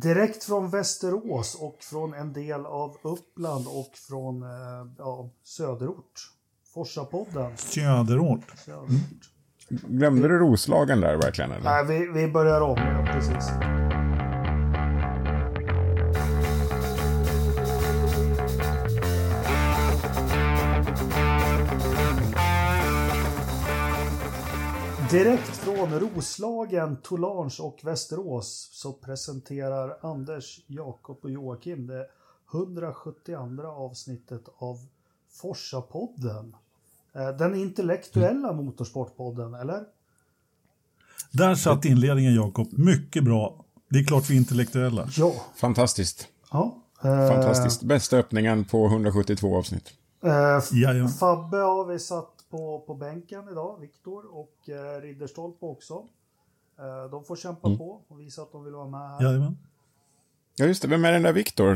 Direkt 0.00 0.44
från 0.44 0.70
Västerås 0.70 1.54
och 1.60 1.78
från 1.80 2.14
en 2.14 2.32
del 2.32 2.66
av 2.66 2.96
Uppland 3.02 3.66
och 3.66 3.90
från 4.08 4.42
eh, 4.42 4.48
ja, 4.98 5.30
Söderort. 5.44 6.30
Forsapodden. 6.74 7.56
Söderort. 7.56 8.52
Söderort. 8.64 8.88
Glömde 9.68 10.28
du 10.28 10.38
Roslagen 10.38 11.00
där 11.00 11.16
verkligen? 11.16 11.52
Eller? 11.52 11.64
Nej, 11.64 11.84
vi, 11.84 12.20
vi 12.20 12.32
börjar 12.32 12.60
om. 12.60 12.78
Ja, 12.78 13.12
precis. 13.12 13.50
Direkt 25.12 25.56
från 25.56 26.00
Roslagen, 26.00 26.96
Tolange 26.96 27.56
och 27.60 27.80
Västerås 27.82 28.68
så 28.72 28.92
presenterar 28.92 29.96
Anders, 30.00 30.60
Jakob 30.66 31.18
och 31.22 31.30
Joakim 31.30 31.86
det 31.86 32.06
172 32.54 33.66
avsnittet 33.66 34.42
av 34.58 34.78
Forsa-podden. 35.42 36.54
Eh, 37.14 37.28
Den 37.28 37.54
intellektuella 37.54 38.52
motorsportpodden, 38.52 39.54
eller? 39.54 39.84
Där 41.32 41.54
satt 41.54 41.84
inledningen 41.84 42.34
Jakob. 42.34 42.68
Mycket 42.72 43.24
bra. 43.24 43.64
Det 43.90 43.98
är 43.98 44.04
klart 44.04 44.30
vi 44.30 44.34
är 44.34 44.38
intellektuella. 44.38 45.08
Ja. 45.16 45.32
Fantastiskt. 45.56 46.28
ja. 46.52 46.76
Eh, 47.04 47.28
Fantastiskt. 47.28 47.82
Bästa 47.82 48.16
öppningen 48.16 48.64
på 48.64 48.86
172 48.86 49.56
avsnitt. 49.56 49.92
Eh. 50.24 51.08
Fabbe 51.08 51.56
har 51.56 51.84
vi 51.86 51.98
satt 51.98 52.41
på, 52.52 52.80
på 52.86 52.94
bänken 52.94 53.48
idag, 53.52 53.80
Viktor 53.80 54.34
och 54.36 54.68
eh, 54.68 55.00
Ridderstolpe 55.00 55.66
också. 55.66 55.94
Eh, 56.78 57.10
de 57.10 57.24
får 57.24 57.36
kämpa 57.36 57.66
Mm. 57.68 57.78
på 57.78 58.02
och 58.08 58.20
visa 58.20 58.42
att 58.42 58.52
de 58.52 58.64
vill 58.64 58.74
vara 58.74 58.88
med 58.88 59.00
här. 59.10 59.22
Jajamän. 59.22 59.58
Ja, 60.56 60.66
just 60.66 60.82
det. 60.82 60.88
Vem 60.88 61.04
är 61.04 61.12
den 61.12 61.22
där 61.22 61.32
Viktor? 61.32 61.72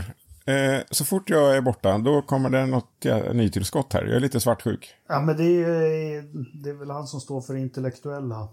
Eh, 0.46 0.80
så 0.90 1.04
fort 1.04 1.30
jag 1.30 1.56
är 1.56 1.60
borta, 1.60 1.98
då 1.98 2.22
kommer 2.22 2.50
det 2.50 2.66
något 2.66 2.90
ja, 2.98 3.32
nytillskott 3.32 3.92
här. 3.92 4.04
Jag 4.04 4.16
är 4.16 4.20
lite 4.20 4.40
svartsjuk. 4.40 4.94
Ja, 5.06 5.20
men 5.20 5.36
det 5.36 5.44
är, 5.64 6.22
det 6.62 6.70
är 6.70 6.74
väl 6.74 6.90
han 6.90 7.06
som 7.06 7.20
står 7.20 7.40
för 7.40 7.54
det 7.54 7.60
intellektuella. 7.60 8.48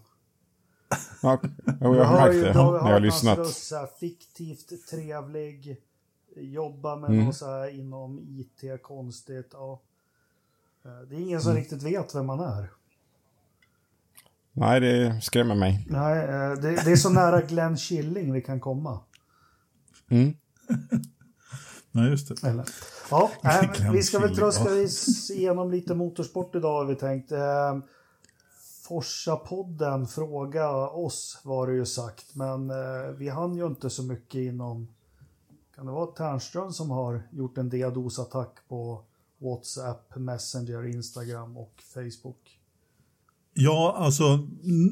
Ja, 1.21 1.39
jag 1.79 1.93
Du 1.93 1.99
har 2.03 2.31
ju- 2.31 2.41
det 2.43 2.51
har 2.53 2.71
när 2.71 2.77
jag 2.77 2.83
har 2.83 2.91
hans 2.91 3.01
lyssnat. 3.03 3.37
röst 3.37 3.67
så 3.67 3.75
här 3.75 3.87
fiktivt 3.99 4.87
trevlig, 4.89 5.77
jobba 6.35 6.95
med 6.95 7.09
Mm. 7.09 7.25
något 7.25 7.35
så 7.35 7.45
här 7.45 7.79
inom 7.79 8.19
IT, 8.19 8.81
konstigt. 8.83 9.49
Ja. 9.53 9.81
Eh, 10.85 10.91
Det 11.09 11.15
är 11.15 11.19
ingen 11.19 11.41
som 11.41 11.51
Mm. 11.51 11.61
riktigt 11.63 11.83
vet 11.83 12.15
vem 12.15 12.25
man 12.25 12.39
är. 12.39 12.69
Nej, 14.55 14.79
det 14.79 15.21
skrämmer 15.21 15.55
mig. 15.55 15.85
Nej, 15.89 16.19
eh, 16.23 16.51
det, 16.51 16.85
det 16.85 16.91
är 16.91 16.95
så 16.95 17.09
nära 17.09 17.41
Glenn 17.41 17.77
Killing 17.77 18.33
vi 18.33 18.41
kan 18.41 18.59
komma. 18.59 18.99
Mm. 20.09 20.33
Nej, 21.91 22.09
just 22.09 22.41
det. 22.41 22.47
Eller? 22.47 22.65
Ja, 23.11 23.31
Glenn 23.75 23.93
vi 23.93 24.03
ska 24.03 24.19
väl 24.19 24.35
tröska 24.35 24.69
igenom 25.33 25.71
lite 25.71 25.95
motorsport 25.95 26.55
idag 26.55 26.73
har 26.73 26.85
vi 26.85 26.95
tänkt. 26.95 27.31
Eh, 27.31 27.77
Forsa-podden 28.87 30.05
fråga 30.07 30.69
oss 30.77 31.41
var 31.43 31.67
det 31.67 31.73
ju 31.73 31.85
sagt, 31.85 32.35
men 32.35 32.69
eh, 32.69 33.07
vi 33.17 33.29
hann 33.29 33.55
ju 33.55 33.65
inte 33.67 33.89
så 33.89 34.03
mycket 34.03 34.39
inom... 34.39 34.87
Kan 35.75 35.85
det 35.85 35.91
vara 35.91 36.05
Ternström 36.05 36.71
som 36.71 36.89
har 36.91 37.23
gjort 37.31 37.57
en 37.57 37.69
DDoS-attack 37.71 38.51
på 38.67 39.03
WhatsApp, 39.43 40.15
Messenger, 40.15 40.87
Instagram 40.95 41.57
och 41.57 41.73
Facebook? 41.93 42.59
Ja, 43.53 43.95
alltså 43.97 44.23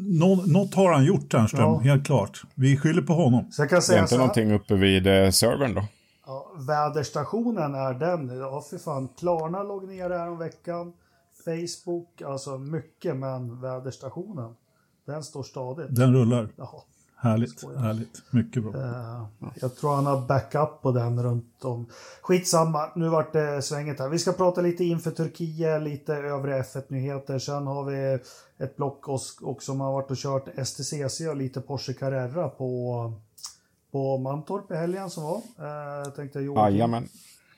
nå- 0.09 0.43
något 0.45 0.73
har 0.75 0.93
han 0.93 1.05
gjort 1.05 1.31
Ternström, 1.31 1.61
Ja. 1.61 1.79
helt 1.79 2.05
klart. 2.05 2.43
Vi 2.55 2.77
skyller 2.77 3.01
på 3.01 3.13
honom. 3.13 3.51
Så 3.51 3.61
jag 3.61 3.69
kan 3.69 3.75
Det 3.75 3.79
är 3.79 3.81
säga 3.81 3.99
inte 3.99 4.09
så 4.09 4.15
här, 4.15 4.19
någonting 4.19 4.51
uppe 4.53 4.75
vid 4.75 5.07
eh, 5.07 5.29
servern 5.29 5.73
då? 5.73 5.83
ja, 6.25 6.51
väderstationen 6.67 7.75
är 7.75 7.93
den. 7.93 8.37
Ja, 8.37 8.61
för 8.69 8.77
fan. 8.77 9.07
Klarna 9.17 9.63
låg 9.63 9.87
ner 9.87 10.09
här 10.09 10.29
om 10.29 10.37
veckan. 10.37 10.93
Facebook, 11.45 12.21
alltså 12.21 12.57
mycket, 12.57 13.17
men 13.17 13.61
väderstationen, 13.61 14.53
den 15.05 15.23
står 15.23 15.43
stadigt. 15.43 15.95
Den 15.95 16.13
rullar. 16.13 16.49
Jaha. 16.55 16.81
Härligt, 17.21 17.59
Skojar. 17.59 17.79
härligt. 17.79 18.21
Mycket 18.29 18.63
bra. 18.63 18.75
Eh, 18.81 19.23
Jag 19.55 19.75
tror 19.75 19.95
han 19.95 20.05
har 20.05 20.21
backup 20.27 20.81
på 20.81 20.91
den 20.91 21.23
runt 21.23 21.65
om. 21.65 21.85
Skitsamma, 22.21 22.89
nu 22.95 23.09
vart 23.09 23.33
det 23.33 23.61
svänget 23.61 23.99
här. 23.99 24.09
Vi 24.09 24.19
ska 24.19 24.31
prata 24.31 24.61
lite 24.61 24.83
inför 24.83 25.11
Turkiet, 25.11 25.81
lite 25.81 26.13
övriga 26.15 26.61
F1-nyheter. 26.63 27.39
Sen 27.39 27.67
har 27.67 27.83
vi 27.83 28.19
ett 28.57 28.75
block 28.77 29.07
oss- 29.09 29.37
också 29.41 29.65
som 29.71 29.79
har 29.81 29.91
varit 29.93 30.11
och 30.11 30.17
kört 30.17 30.47
STCC 30.65 31.21
och 31.29 31.35
lite 31.35 31.61
Porsche 31.61 31.93
Carrera 31.93 32.49
på, 32.49 33.13
på 33.91 34.17
Mantorp 34.17 34.71
i 34.71 34.75
helgen 34.75 35.09
som 35.09 35.23
var. 35.23 35.41
Jag 36.05 36.15
tänkte 36.15 36.39
Joakim 36.39 36.73
Jajamän. 36.73 37.07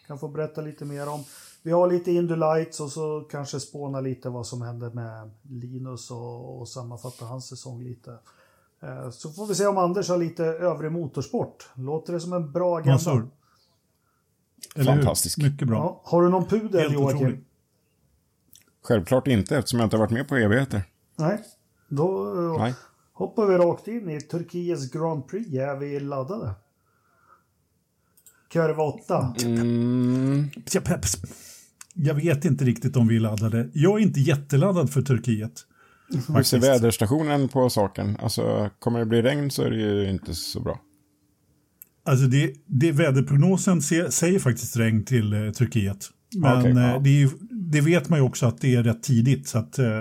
kan 0.07 0.19
få 0.19 0.27
berätta 0.27 0.61
lite 0.61 0.85
mer 0.85 1.09
om. 1.09 1.23
Vi 1.61 1.71
har 1.71 1.87
lite 1.87 2.11
Indy 2.11 2.35
Lights 2.35 2.79
och 2.79 2.91
så 2.91 3.21
kanske 3.31 3.59
spåna 3.59 3.99
lite 4.01 4.29
vad 4.29 4.47
som 4.47 4.61
hände 4.61 4.89
med 4.89 5.31
Linus 5.41 6.11
och, 6.11 6.59
och 6.61 6.67
sammanfatta 6.69 7.25
hans 7.25 7.47
säsong 7.47 7.83
lite. 7.83 8.17
Eh, 8.83 9.09
Så 9.09 9.31
får 9.31 9.47
vi 9.47 9.55
se 9.55 9.65
om 9.65 9.77
Anders 9.77 10.09
har 10.09 10.17
lite 10.17 10.45
övrig 10.45 10.91
motorsport. 10.91 11.69
Låter 11.75 12.13
det 12.13 12.19
som 12.19 12.33
en 12.33 12.51
bra 12.51 12.77
agenda? 12.77 12.93
Massor. 12.93 13.29
Fantastisk. 14.85 15.37
Mycket 15.37 15.67
bra. 15.67 15.77
Ja. 15.77 16.01
Har 16.05 16.23
du 16.23 16.29
någon 16.29 16.45
pudel 16.45 16.93
Joakim? 16.93 17.45
Självklart 18.83 19.27
inte, 19.27 19.57
eftersom 19.57 19.79
jag 19.79 19.85
inte 19.85 19.95
har 19.95 19.99
varit 20.01 20.11
med 20.11 20.27
på 20.27 20.35
evigheter. 20.35 20.81
Nej. 21.15 21.39
Då 21.89 22.35
eh, 22.37 22.61
Nej. 22.61 22.73
hoppar 23.13 23.45
vi 23.45 23.57
rakt 23.57 23.87
in 23.87 24.09
i 24.09 24.21
Turkiets 24.21 24.91
Grand 24.91 25.27
Prix. 25.27 25.53
Är 25.53 25.75
vi 25.75 25.99
laddade? 25.99 26.53
Kurva 28.49 28.83
8. 28.83 29.33
Mm. 29.43 30.49
Jag 31.93 32.13
vet 32.13 32.45
inte 32.45 32.65
riktigt 32.65 32.95
om 32.95 33.07
vi 33.07 33.15
är 33.15 33.19
laddade. 33.19 33.69
Jag 33.73 33.99
är 33.99 34.03
inte 34.03 34.19
jätteladdad 34.19 34.89
för 34.89 35.01
Turkiet. 35.01 35.65
Hur 36.09 36.17
ser 36.21 36.33
Faktiskt. 36.33 36.53
väderstationen 36.63 37.47
på 37.49 37.69
saken? 37.69 38.17
Alltså, 38.21 38.69
kommer 38.79 38.99
det 38.99 39.05
bli 39.05 39.21
regn 39.21 39.51
så 39.51 39.63
är 39.63 39.69
det 39.69 39.77
ju 39.77 40.09
inte 40.09 40.35
så 40.35 40.59
bra. 40.59 40.79
Alltså 42.05 42.25
det, 42.27 42.53
det 42.65 42.91
väderprognosen 42.91 43.81
se, 43.81 44.11
säger 44.11 44.39
faktiskt 44.39 44.77
regn 44.77 45.05
till 45.05 45.33
eh, 45.33 45.51
Turkiet. 45.51 46.09
Men 46.35 46.59
Okej, 46.59 46.71
ja. 46.71 46.95
eh, 46.95 47.01
det, 47.01 47.09
är 47.09 47.13
ju, 47.19 47.29
det 47.51 47.81
vet 47.81 48.09
man 48.09 48.19
ju 48.19 48.25
också 48.25 48.45
att 48.45 48.61
det 48.61 48.75
är 48.75 48.83
rätt 48.83 49.03
tidigt. 49.03 49.47
Så 49.47 49.57
att, 49.57 49.79
eh, 49.79 49.97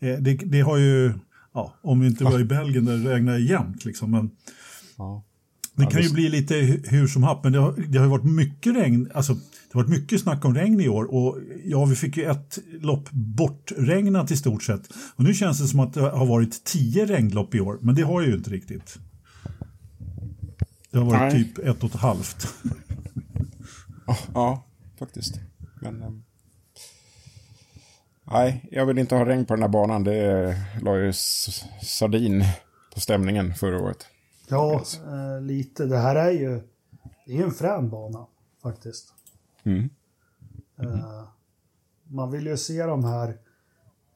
eh, 0.00 0.18
det, 0.20 0.34
det 0.34 0.60
har 0.60 0.76
ju, 0.76 1.12
ja, 1.54 1.74
om 1.82 2.00
vi 2.00 2.06
inte 2.06 2.24
var 2.24 2.40
i 2.40 2.44
Belgien 2.44 2.84
där 2.84 2.96
det 2.98 3.14
regnar 3.14 3.38
jämt 3.38 3.84
liksom. 3.84 4.10
Men 4.10 4.30
Ja. 4.98 5.24
det 5.74 5.82
Ja, 5.82 5.90
kan 5.90 6.02
ju 6.02 6.12
bli 6.12 6.28
lite 6.28 6.54
hu- 6.54 6.88
hur 6.88 7.06
som 7.06 7.22
happ. 7.22 7.44
Men 7.44 7.52
det 7.52 7.58
har, 7.58 7.74
det 7.88 7.98
har 7.98 8.06
varit 8.06 8.24
mycket 8.24 8.76
regn, 8.76 9.10
alltså 9.14 9.36
det 9.68 9.78
har 9.78 9.82
varit 9.82 10.00
mycket 10.00 10.20
snack 10.20 10.44
om 10.44 10.54
regn 10.54 10.80
i 10.80 10.88
år. 10.88 11.14
Och 11.14 11.38
ja, 11.64 11.84
vi 11.84 11.96
fick 11.96 12.16
ju 12.16 12.30
ett 12.30 12.58
lopp 12.80 13.10
bortregnat 13.10 14.30
i 14.30 14.36
stort 14.36 14.62
sett. 14.62 14.88
Och 15.16 15.24
nu 15.24 15.34
känns 15.34 15.58
det 15.58 15.66
som 15.66 15.80
att 15.80 15.94
det 15.94 16.00
har 16.00 16.26
varit 16.26 16.64
tio 16.64 17.06
regnlopp 17.06 17.54
i 17.54 17.60
år. 17.60 17.78
Men 17.80 17.94
det 17.94 18.02
har 18.02 18.20
ju 18.20 18.34
inte 18.34 18.50
riktigt. 18.50 18.98
Det 20.90 20.98
har 20.98 21.04
varit 21.04 21.20
Nej. 21.20 21.44
typ 21.44 21.58
ett 21.58 21.84
och 21.84 21.94
ett 21.94 22.00
halvt. 22.00 22.54
Ja, 24.06 24.16
ja, 24.34 24.64
faktiskt. 24.98 25.40
Men... 25.80 26.02
ehm, 26.02 26.22
nej, 28.24 28.68
jag 28.70 28.86
vill 28.86 28.98
inte 28.98 29.14
ha 29.14 29.26
regn 29.26 29.46
på 29.46 29.54
den 29.54 29.62
här 29.62 29.68
banan. 29.68 30.04
Det 30.04 30.56
la 30.82 30.96
ju 30.96 31.12
sardin 31.82 32.44
på 32.94 33.00
stämningen 33.00 33.54
förra 33.54 33.82
året. 33.82 34.06
Ja, 34.48 34.82
eh, 35.06 35.42
lite. 35.42 35.86
Det 35.86 35.98
här 35.98 36.16
är 36.16 36.30
ju, 36.30 36.60
det 37.26 37.32
är 37.32 37.36
ju 37.36 37.42
en 37.42 37.50
frän 37.50 37.90
bana 37.90 38.26
faktiskt. 38.62 39.15
Mm. 39.66 39.90
Eh, 40.78 41.22
man 42.04 42.30
vill 42.30 42.46
ju 42.46 42.56
se 42.56 42.82
de 42.86 43.04
här 43.04 43.38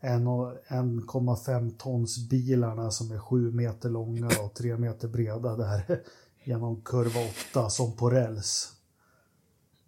en 0.01 0.27
och- 0.27 0.53
1,5 0.69 1.71
tons 1.79 2.29
bilarna 2.29 2.91
som 2.91 3.11
är 3.13 3.19
7 3.19 3.53
meter 3.53 3.89
långa 3.91 4.27
och 4.27 4.55
3 4.55 4.77
meter 4.77 5.09
breda 5.09 5.57
där 5.57 6.03
genom 6.45 6.81
kurva 6.83 7.21
8 7.51 7.71
som 7.71 7.97
på 7.97 8.11
räls. 8.11 8.73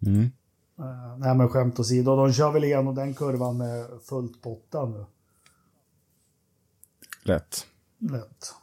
Mm. 0.05 0.21
Uh, 0.79 1.17
nej 1.17 1.35
men 1.35 1.49
skämt 1.49 1.79
åsido, 1.79 2.15
de 2.15 2.33
kör 2.33 2.51
väl 2.51 2.63
igenom 2.63 2.95
den 2.95 3.13
kurvan 3.13 3.57
med 3.57 3.85
fullt 4.01 4.45
8 4.45 4.85
nu. 4.85 5.05
Lätt. 7.23 7.65
Lätt. 7.99 8.53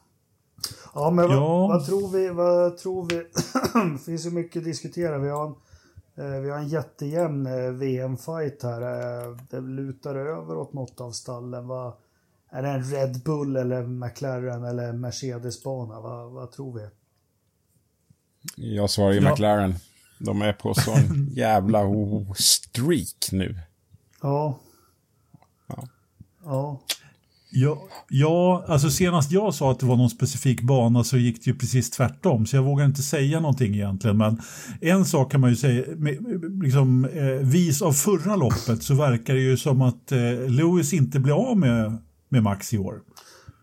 Ja, 0.95 1.11
men 1.11 1.31
Ja. 1.31 1.41
Vad, 1.41 1.69
vad 1.69 1.87
tror 1.87 2.09
vi? 2.09 2.29
Vad 2.29 2.79
tror 2.79 3.09
vi? 3.09 3.17
det 3.93 3.99
finns 3.99 4.27
ju 4.27 4.31
mycket 4.31 4.61
att 4.61 4.65
diskutera. 4.65 5.19
Vi 5.19 5.29
har 5.29 5.47
en, 5.47 5.53
eh, 5.53 5.57
vi 6.15 6.51
har 6.51 6.59
en 6.59 6.69
jättejämn 6.69 7.47
eh, 7.47 7.71
VM-fight 7.71 8.63
här. 8.63 8.83
Eh, 8.83 9.37
det 9.51 9.61
lutar 9.61 10.15
över 10.15 10.57
åt 10.57 10.73
något 10.73 11.01
av 11.01 11.13
stallen. 11.13 11.67
Vad, 11.67 11.93
är 12.51 12.63
det 12.63 12.69
en 12.69 12.85
Red 12.85 13.23
Bull 13.25 13.57
eller 13.57 13.83
McLaren 13.83 14.65
eller 14.65 14.93
Mercedes-bana? 14.93 16.01
Vad, 16.01 16.31
vad 16.31 16.53
tror 16.53 16.73
vi? 16.79 16.89
Jag 18.75 18.91
svarar 18.91 19.13
ju 19.13 19.21
Ja. 19.21 19.31
McLaren. 19.31 19.75
De 20.19 20.43
är 20.43 20.53
på 20.53 20.75
sån 20.75 21.29
jävla 21.33 21.85
streak 22.35 23.29
nu. 23.33 23.59
Ja. 24.23 24.59
Ja. 25.67 25.89
Ja. 26.45 26.81
Ja, 27.53 27.89
ja, 28.09 28.65
alltså 28.69 28.91
senast 28.91 29.33
jag 29.33 29.55
sa 29.55 29.71
att 29.71 29.79
det 29.79 29.87
var 29.87 29.97
någon 29.97 30.11
specifik 30.11 30.63
bana 30.63 31.05
så 31.05 31.17
gick 31.17 31.45
det 31.45 31.51
ju 31.51 31.59
precis 31.59 31.91
tvärtom. 31.91 32.47
Så 32.47 32.57
jag 32.57 32.63
vågar 32.63 32.85
inte 32.85 33.03
säga 33.03 33.41
någonting 33.41 33.75
egentligen. 33.75 34.17
Men 34.17 34.41
en 34.81 35.05
sak 35.05 35.33
kan 35.33 35.41
man 35.41 35.51
ju 35.51 35.57
säga, 35.57 35.85
liksom, 36.63 37.05
eh, 37.05 37.25
vis 37.25 37.83
av 37.83 37.93
förra 37.93 38.37
loppet 38.37 38.83
så 38.83 38.95
verkar 38.95 39.35
det 39.35 39.41
ju 39.41 39.57
som 39.57 39.83
att 39.83 40.13
eh, 40.13 40.19
Lewis 40.49 40.93
inte 40.93 41.21
blir 41.21 41.51
av 41.51 41.57
med, 41.57 41.99
med 42.29 42.43
Max 42.43 42.75
i 42.75 42.79
år. 42.79 43.03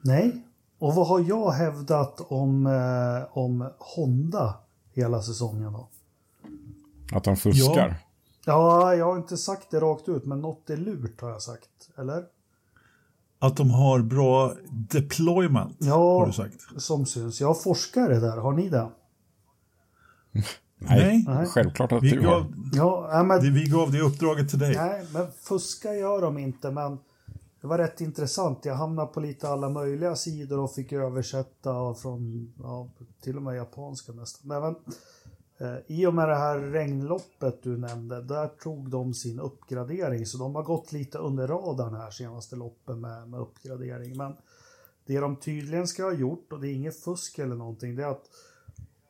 Nej, 0.02 0.44
och 0.80 0.96
vad 0.96 1.08
har 1.08 1.20
jag 1.20 1.52
hävdat 1.52 2.22
om, 2.32 2.68
eh, 2.68 3.38
om 3.38 3.70
Honda 3.80 4.56
hela 4.94 5.22
säsongen 5.22 5.74
då? 5.74 5.90
Att 7.12 7.24
de 7.24 7.38
fuskar? 7.38 7.96
Ja. 8.46 8.82
ja, 8.86 8.96
jag 8.96 9.06
har 9.06 9.18
inte 9.18 9.38
sagt 9.38 9.72
det 9.72 9.80
rakt 9.80 10.10
ut, 10.10 10.26
men 10.26 10.42
något 10.42 10.70
är 10.70 10.78
lurt 10.78 11.22
har 11.22 11.30
jag 11.30 11.42
sagt. 11.42 11.70
Eller? 11.98 12.24
Att 13.40 13.58
de 13.58 13.72
har 13.72 14.00
bra 14.00 14.54
deployment, 14.72 15.78
ja, 15.80 16.20
har 16.20 16.26
du 16.26 16.34
sagt. 16.34 16.56
som 16.78 17.06
syns. 17.06 17.42
Jag 17.42 17.48
har 17.48 17.54
forskare 17.54 18.20
där, 18.20 18.38
har 18.38 18.54
ni 18.54 18.70
det? 18.70 18.90
Nej, 20.80 21.24
nej, 21.28 21.46
självklart 21.46 21.92
att 21.92 22.04
vi 22.04 22.10
du 22.10 22.22
gav, 22.22 22.42
har. 22.42 22.50
Ja, 22.74 23.24
men, 23.24 23.54
vi 23.54 23.64
gav 23.64 23.92
det 23.92 24.02
uppdraget 24.02 24.50
till 24.50 24.60
dig. 24.60 24.76
Nej, 24.76 25.06
men 25.14 25.28
fuska 25.32 25.94
gör 25.96 26.22
de 26.22 26.38
inte, 26.38 26.72
men 26.72 27.00
det 27.62 27.68
var 27.68 27.78
rätt 27.78 28.02
intressant. 28.02 28.66
Jag 28.66 28.76
hamnade 28.76 29.08
på 29.08 29.20
lite 29.20 29.50
alla 29.50 29.70
möjliga 29.70 30.16
sidor 30.16 30.60
och 30.60 30.74
fick 30.74 30.92
översätta 30.92 31.94
från, 31.94 32.54
ja, 32.60 32.90
till 33.24 33.38
och 33.38 33.44
med 33.44 33.56
japanska 33.56 34.12
nästan. 34.12 34.48
Men, 34.48 34.64
eh, 34.64 34.76
I 35.88 36.06
och 36.06 36.14
med 36.14 36.30
det 36.30 36.36
här 36.36 36.60
regnloppet 36.60 37.64
du 37.64 37.78
nämnde, 37.78 38.22
där 38.22 38.48
tog 38.48 38.90
de 38.90 39.14
sin 39.14 39.40
uppgradering. 39.40 40.26
Så 40.26 40.38
de 40.38 40.56
har 40.56 40.64
gått 40.64 40.92
lite 40.92 41.18
under 41.18 41.48
radarn 41.48 41.96
här 41.96 42.12
senaste 42.12 42.56
loppen 42.56 43.02
med, 43.02 43.30
med 43.30 43.40
uppgradering. 43.40 44.18
Men 44.18 44.34
det 45.06 45.20
de 45.20 45.36
tydligen 45.36 45.88
ska 45.88 46.04
ha 46.04 46.14
gjort, 46.14 46.54
och 46.54 46.62
det 46.62 46.68
är 46.68 46.74
inget 46.74 47.00
fusk 47.00 47.40
eller 47.40 47.56
någonting, 47.56 47.96
det 47.96 48.04
är 48.04 48.08
att 48.08 48.30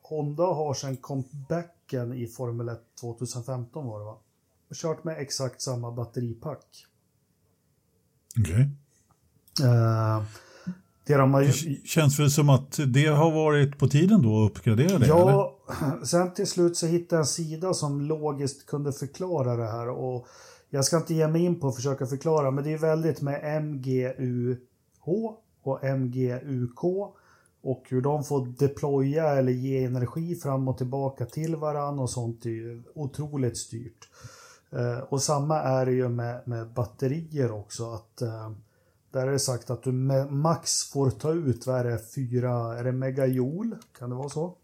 Honda 0.02 0.42
har 0.42 0.74
sedan 0.74 0.96
comebacken 0.96 2.12
i 2.12 2.26
Formel 2.26 2.68
1 2.68 2.80
2015 3.00 3.86
var 3.86 3.98
det 3.98 4.04
va? 4.04 4.18
Kört 4.74 5.04
med 5.04 5.18
exakt 5.18 5.62
samma 5.62 5.90
batteripack. 5.90 6.86
Okej. 8.40 8.70
Okay. 9.60 9.68
Uh, 9.68 10.22
det, 11.08 11.16
de 11.16 11.34
har... 11.34 11.42
det 11.42 11.86
känns 11.86 12.18
väl 12.18 12.30
som 12.30 12.50
att 12.50 12.78
det 12.86 13.06
har 13.06 13.30
varit 13.30 13.78
på 13.78 13.88
tiden 13.88 14.22
då 14.22 14.44
att 14.44 14.50
uppgradera 14.50 14.98
det? 14.98 15.06
Ja, 15.06 15.58
eller? 15.68 16.04
sen 16.04 16.34
till 16.34 16.46
slut 16.46 16.76
så 16.76 16.86
hittade 16.86 17.16
jag 17.16 17.20
en 17.20 17.26
sida 17.26 17.74
som 17.74 18.00
logiskt 18.00 18.66
kunde 18.66 18.92
förklara 18.92 19.56
det 19.56 19.66
här. 19.66 19.88
Och 19.88 20.26
jag 20.70 20.84
ska 20.84 20.96
inte 20.96 21.14
ge 21.14 21.28
mig 21.28 21.44
in 21.44 21.60
på 21.60 21.68
att 21.68 21.76
försöka 21.76 22.06
förklara, 22.06 22.50
men 22.50 22.64
det 22.64 22.72
är 22.72 22.78
väldigt 22.78 23.20
med 23.20 23.62
MGUH 23.62 24.58
och 25.62 25.84
MGUK 25.84 26.84
och 27.62 27.84
hur 27.88 28.00
de 28.00 28.24
får 28.24 28.46
deploya 28.46 29.28
eller 29.28 29.52
ge 29.52 29.84
energi 29.84 30.34
fram 30.34 30.68
och 30.68 30.78
tillbaka 30.78 31.26
till 31.26 31.56
varann 31.56 31.98
och 31.98 32.10
sånt 32.10 32.46
är 32.46 32.50
ju 32.50 32.82
otroligt 32.94 33.58
styrt. 33.58 34.08
Eh, 34.72 34.98
och 34.98 35.22
samma 35.22 35.60
är 35.60 35.86
det 35.86 35.92
ju 35.92 36.08
med, 36.08 36.48
med 36.48 36.72
batterier 36.72 37.52
också. 37.52 37.90
att 37.90 38.22
eh, 38.22 38.50
Där 39.10 39.26
är 39.26 39.32
det 39.32 39.38
sagt 39.38 39.70
att 39.70 39.82
du 39.82 39.92
max 39.92 40.84
får 40.84 41.10
ta 41.10 41.32
ut, 41.32 41.66
vad 41.66 41.80
är 41.80 41.84
det, 41.84 41.98
4, 42.14 42.78
är 42.78 42.84
det 42.84 42.92
megajoule? 42.92 43.76
Kan 43.98 44.10
det 44.10 44.16
vara 44.16 44.28
så? 44.28 44.54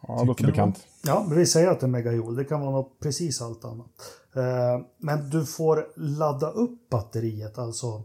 Ja, 0.00 0.20
det 0.20 0.24
låter 0.24 0.46
bekant. 0.46 0.86
Ja, 1.02 1.24
men 1.28 1.38
vi 1.38 1.46
säger 1.46 1.68
att 1.68 1.80
det 1.80 1.86
är 1.86 1.88
megajoule. 1.88 2.42
Det 2.42 2.44
kan 2.44 2.60
vara 2.60 2.70
något 2.70 3.00
precis 3.00 3.42
allt 3.42 3.64
annat. 3.64 4.20
Eh, 4.34 4.86
men 4.98 5.30
du 5.30 5.46
får 5.46 5.88
ladda 5.96 6.50
upp 6.50 6.90
batteriet, 6.90 7.58
alltså 7.58 8.02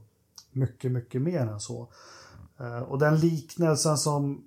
mycket, 0.52 0.92
mycket 0.92 1.22
mer 1.22 1.40
än 1.40 1.60
så. 1.60 1.88
Eh, 2.60 2.80
och 2.80 3.00
den 3.00 3.20
liknelsen 3.20 3.98
som, 3.98 4.44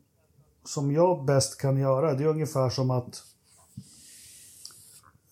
som 0.65 0.93
jag 0.93 1.25
bäst 1.25 1.61
kan 1.61 1.77
göra, 1.77 2.15
det 2.15 2.25
är 2.25 2.29
ungefär 2.29 2.71
som 2.71 2.91
att 2.91 3.23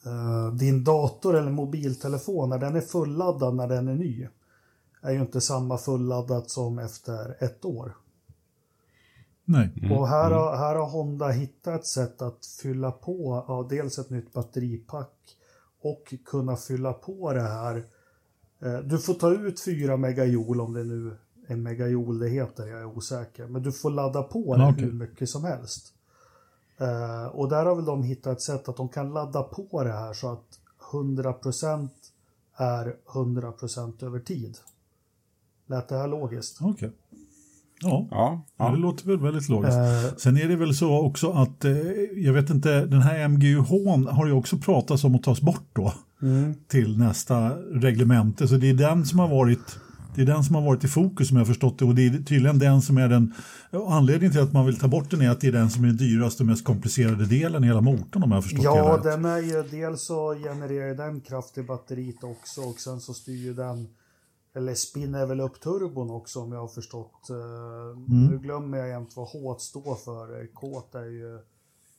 uh, 0.06 0.54
din 0.54 0.84
dator 0.84 1.36
eller 1.36 1.50
mobiltelefon, 1.50 2.48
när 2.48 2.58
den 2.58 2.76
är 2.76 2.80
fulladdad 2.80 3.54
när 3.54 3.68
den 3.68 3.88
är 3.88 3.94
ny, 3.94 4.28
är 5.06 5.12
ju 5.12 5.20
inte 5.20 5.40
samma 5.40 5.78
fulladdat 5.78 6.50
som 6.50 6.78
efter 6.78 7.36
ett 7.44 7.64
år. 7.64 7.96
Nej. 9.44 9.72
Mm. 9.76 9.92
Och 9.92 10.08
här 10.08 10.30
har, 10.30 10.56
här 10.56 10.74
har 10.74 10.86
Honda 10.86 11.28
hittat 11.28 11.80
ett 11.80 11.86
sätt 11.86 12.22
att 12.22 12.46
fylla 12.62 12.90
på, 12.90 13.44
ja, 13.48 13.66
dels 13.70 13.98
ett 13.98 14.10
nytt 14.10 14.32
batteripack 14.32 15.36
och 15.80 16.14
kunna 16.24 16.56
fylla 16.56 16.92
på 16.92 17.32
det 17.32 17.42
här. 17.42 17.84
Eh, 18.60 18.78
du 18.78 18.98
får 18.98 19.14
ta 19.14 19.32
ut 19.32 19.60
4 19.60 19.96
megajoule 19.96 20.62
om 20.62 20.72
det 20.72 20.84
nu 20.84 21.16
en 21.46 21.62
megajoule 21.62 22.24
det 22.24 22.30
heter, 22.30 22.66
jag 22.66 22.80
är 22.80 22.96
osäker. 22.96 23.46
Men 23.46 23.62
du 23.62 23.72
får 23.72 23.90
ladda 23.90 24.22
på 24.22 24.56
det 24.56 24.66
okay. 24.66 24.84
hur 24.84 24.92
mycket 24.92 25.28
som 25.28 25.44
helst. 25.44 25.92
Uh, 26.80 27.26
och 27.26 27.48
där 27.48 27.66
har 27.66 27.76
väl 27.76 27.84
de 27.84 28.02
hittat 28.02 28.36
ett 28.36 28.42
sätt 28.42 28.68
att 28.68 28.76
de 28.76 28.88
kan 28.88 29.12
ladda 29.12 29.42
på 29.42 29.84
det 29.84 29.92
här 29.92 30.12
så 30.12 30.32
att 30.32 30.60
100% 30.92 31.88
är 32.56 32.96
100% 33.06 34.04
över 34.04 34.20
tid. 34.20 34.58
Lät 35.68 35.88
det 35.88 35.96
här 35.96 36.08
logiskt? 36.08 36.58
Okej. 36.60 36.70
Okay. 36.72 36.90
Ja, 37.80 38.08
ja, 38.10 38.46
ja, 38.58 38.70
det 38.70 38.76
låter 38.76 39.06
väl 39.06 39.18
väldigt 39.18 39.48
logiskt. 39.48 39.76
Uh, 39.76 40.16
Sen 40.16 40.36
är 40.36 40.48
det 40.48 40.56
väl 40.56 40.74
så 40.74 41.00
också 41.00 41.30
att, 41.30 41.64
eh, 41.64 41.76
jag 42.16 42.32
vet 42.32 42.50
inte, 42.50 42.86
den 42.86 43.02
här 43.02 43.28
MGUH 43.28 43.70
har 44.10 44.26
ju 44.26 44.32
också 44.32 44.58
pratats 44.58 45.04
om 45.04 45.14
att 45.14 45.22
tas 45.22 45.40
bort 45.40 45.68
då. 45.72 45.92
Mm. 46.22 46.54
Till 46.68 46.98
nästa 46.98 47.50
reglemente. 47.56 48.48
Så 48.48 48.56
det 48.56 48.70
är 48.70 48.74
den 48.74 49.06
som 49.06 49.18
har 49.18 49.28
varit 49.28 49.78
det 50.14 50.22
är 50.22 50.26
den 50.26 50.44
som 50.44 50.54
har 50.54 50.62
varit 50.62 50.84
i 50.84 50.88
fokus 50.88 51.28
som 51.28 51.36
jag 51.36 51.44
har 51.44 51.46
förstått 51.46 51.78
det 51.78 51.84
och 51.84 51.94
det 51.94 52.06
är 52.06 52.10
tydligen 52.10 52.58
den 52.58 52.82
som 52.82 52.98
är 52.98 53.08
den 53.08 53.34
anledningen 53.88 54.32
till 54.32 54.40
att 54.40 54.52
man 54.52 54.66
vill 54.66 54.78
ta 54.78 54.88
bort 54.88 55.10
den 55.10 55.20
är 55.20 55.30
att 55.30 55.40
det 55.40 55.46
är 55.46 55.52
den 55.52 55.70
som 55.70 55.84
är 55.84 55.88
den 55.88 55.96
dyraste 55.96 56.42
och 56.42 56.46
mest 56.46 56.64
komplicerade 56.64 57.26
delen 57.26 57.64
i 57.64 57.66
hela 57.66 57.80
motorn 57.80 58.22
om 58.22 58.30
jag 58.30 58.36
har 58.36 58.42
förstått 58.42 58.64
ja, 58.64 58.74
det 58.74 59.08
Ja, 59.08 59.16
den 59.16 59.24
är 59.24 59.38
ju 59.38 59.62
dels 59.62 60.02
så 60.02 60.34
genererar 60.34 60.94
den 60.94 61.20
kraft 61.20 61.58
i 61.58 61.62
batteriet 61.62 62.24
också 62.24 62.60
och 62.60 62.80
sen 62.80 63.00
så 63.00 63.14
styr 63.14 63.44
ju 63.44 63.54
den 63.54 63.88
eller 64.56 64.74
spinner 64.74 65.26
väl 65.26 65.40
upp 65.40 65.60
turbon 65.60 66.10
också 66.10 66.40
om 66.40 66.52
jag 66.52 66.60
har 66.60 66.68
förstått. 66.68 67.30
Eh, 67.30 67.36
mm. 67.36 68.26
Nu 68.30 68.38
glömmer 68.38 68.78
jag 68.78 68.88
jämt 68.88 69.16
vad 69.16 69.28
H 69.28 69.56
står 69.58 69.94
för. 69.94 70.46
K 70.54 70.82
är 70.92 71.04
ju 71.04 71.38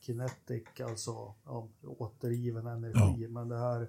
kinetic, 0.00 0.64
alltså 0.86 1.34
ja, 1.44 1.68
återgiven 1.82 2.66
energi. 2.66 3.22
Ja. 3.22 3.28
Men 3.28 3.48
det 3.48 3.58
här 3.58 3.88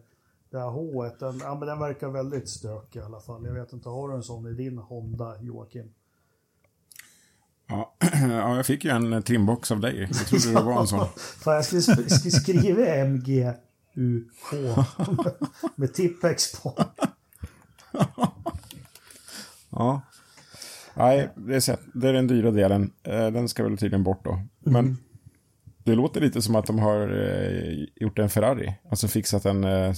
det 0.49 0.59
här 0.59 0.69
H, 0.69 1.09
den, 1.19 1.39
ja, 1.43 1.55
men 1.55 1.67
den 1.67 1.79
verkar 1.79 2.09
väldigt 2.09 2.49
stökig 2.49 2.99
i 2.99 3.03
alla 3.03 3.19
fall. 3.19 3.45
Jag 3.45 3.53
vet 3.53 3.73
inte, 3.73 3.89
har 3.89 4.09
du 4.09 4.15
en 4.15 4.23
sån 4.23 4.47
i 4.47 4.53
din 4.53 4.77
Honda, 4.77 5.41
Joakim? 5.41 5.93
Ja, 7.67 7.95
ja 8.21 8.55
jag 8.55 8.65
fick 8.65 8.85
ju 8.85 8.91
en 8.91 9.23
trimbox 9.23 9.71
av 9.71 9.79
dig. 9.79 10.07
Jag 10.11 10.27
trodde 10.27 10.53
det 10.53 10.65
var 10.65 10.81
en 10.81 10.87
sån. 10.87 11.07
Fan, 11.17 11.55
jag 11.55 11.65
skulle, 11.65 12.09
skulle 12.09 12.31
skriva 12.31 13.05
MGUH 13.05 13.55
med 15.75 15.93
Tippex 15.93 16.61
på. 16.61 16.85
Ja. 19.79 20.01
Nej, 20.93 21.29
det 21.35 21.55
är, 21.55 21.77
det 21.93 22.09
är 22.09 22.13
den 22.13 22.27
dyra 22.27 22.51
delen. 22.51 22.91
Eh, 23.03 23.27
den 23.27 23.49
ska 23.49 23.63
väl 23.63 23.77
tydligen 23.77 24.03
bort 24.03 24.25
då. 24.25 24.39
Men 24.59 24.85
mm. 24.85 24.97
det 25.83 25.95
låter 25.95 26.21
lite 26.21 26.41
som 26.41 26.55
att 26.55 26.65
de 26.65 26.79
har 26.79 27.01
eh, 27.01 27.85
gjort 27.95 28.19
en 28.19 28.29
Ferrari. 28.29 28.75
Alltså 28.89 29.07
fixat 29.07 29.45
en 29.45 29.63
eh, 29.63 29.93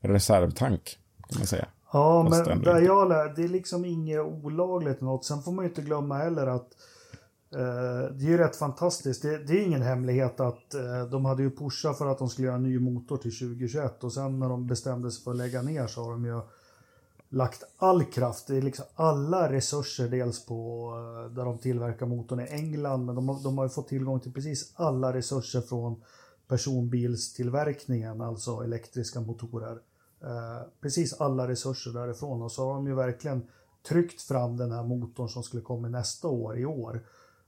reservtank, 0.00 0.98
kan 1.28 1.38
man 1.38 1.46
säga. 1.46 1.66
Ja, 1.92 2.26
Fast 2.30 2.46
men 2.46 2.62
där 2.62 2.80
jag 2.80 3.08
lär, 3.08 3.34
det 3.36 3.44
är 3.44 3.48
liksom 3.48 3.84
inget 3.84 4.20
olagligt 4.20 5.00
något. 5.00 5.24
Sen 5.24 5.42
får 5.42 5.52
man 5.52 5.64
ju 5.64 5.68
inte 5.68 5.82
glömma 5.82 6.18
heller 6.18 6.46
att 6.46 6.68
eh, 7.54 8.14
det 8.16 8.24
är 8.24 8.28
ju 8.28 8.38
rätt 8.38 8.56
fantastiskt. 8.56 9.22
Det, 9.22 9.38
det 9.38 9.52
är 9.52 9.66
ingen 9.66 9.82
hemlighet 9.82 10.40
att 10.40 10.74
eh, 10.74 11.04
de 11.10 11.24
hade 11.24 11.42
ju 11.42 11.50
pushat 11.50 11.98
för 11.98 12.06
att 12.06 12.18
de 12.18 12.28
skulle 12.28 12.46
göra 12.46 12.56
en 12.56 12.62
ny 12.62 12.78
motor 12.78 13.16
till 13.16 13.38
2021 13.38 14.04
och 14.04 14.12
sen 14.12 14.38
när 14.38 14.48
de 14.48 14.66
bestämde 14.66 15.10
sig 15.10 15.24
för 15.24 15.30
att 15.30 15.36
lägga 15.36 15.62
ner 15.62 15.86
så 15.86 16.04
har 16.04 16.10
de 16.10 16.24
ju 16.24 16.40
lagt 17.28 17.64
all 17.76 18.04
kraft, 18.04 18.46
det 18.46 18.56
är 18.56 18.62
liksom 18.62 18.84
alla 18.94 19.52
resurser 19.52 20.08
dels 20.08 20.46
på 20.46 20.90
eh, 20.94 21.32
där 21.32 21.44
de 21.44 21.58
tillverkar 21.58 22.06
motorn 22.06 22.40
i 22.40 22.46
England 22.50 23.06
men 23.06 23.14
de, 23.14 23.42
de 23.42 23.58
har 23.58 23.64
ju 23.64 23.70
fått 23.70 23.88
tillgång 23.88 24.20
till 24.20 24.32
precis 24.32 24.72
alla 24.74 25.12
resurser 25.12 25.60
från 25.60 26.02
personbilstillverkningen, 26.48 28.20
alltså 28.20 28.62
elektriska 28.64 29.20
motorer. 29.20 29.78
Eh, 30.20 30.68
precis 30.80 31.20
alla 31.20 31.48
resurser 31.48 31.92
därifrån 31.92 32.42
och 32.42 32.52
så 32.52 32.66
har 32.66 32.74
de 32.74 32.86
ju 32.86 32.94
verkligen 32.94 33.42
tryckt 33.88 34.22
fram 34.22 34.56
den 34.56 34.72
här 34.72 34.82
motorn 34.82 35.28
som 35.28 35.42
skulle 35.42 35.62
komma 35.62 35.88
nästa 35.88 36.28
år 36.28 36.58
i 36.58 36.64
år. 36.64 37.04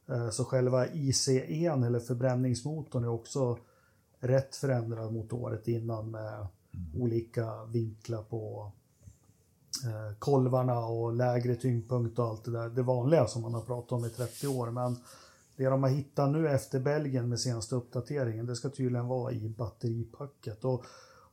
Eh, 0.09 0.31
så 0.31 0.45
själva 0.45 0.87
ICE 0.87 1.67
eller 1.67 2.01
förbränningsmotorn 2.01 3.05
är 3.05 3.09
också 3.09 3.59
rätt 4.21 4.57
förändrad 4.57 5.13
mot 5.13 5.33
året 5.33 5.69
innan 5.69 6.11
med 6.11 6.47
olika 6.95 7.65
vinklar 7.65 8.23
på 8.23 8.73
kolvarna 10.19 10.79
och 10.79 11.13
lägre 11.13 11.55
tyngdpunkt 11.55 12.19
och 12.19 12.25
allt 12.25 12.45
det 12.45 12.51
där. 12.51 12.69
Det 12.69 12.83
vanliga 12.83 13.27
som 13.27 13.43
man 13.43 13.55
har 13.55 13.61
pratat 13.61 13.93
om 13.93 14.05
i 14.05 14.09
30 14.09 14.47
år. 14.47 14.71
Men 14.71 14.97
det 15.57 15.65
de 15.65 15.83
har 15.83 15.91
hittat 15.91 16.31
nu 16.31 16.49
efter 16.49 16.81
Belgien 16.81 17.29
med 17.29 17.41
senaste 17.41 17.75
uppdateringen, 17.75 18.47
det 18.47 18.57
ska 18.57 18.69
tydligen 18.69 19.07
vara 19.07 19.33
i 19.33 19.49
batteripacket. 19.49 20.65
Och, 20.65 20.85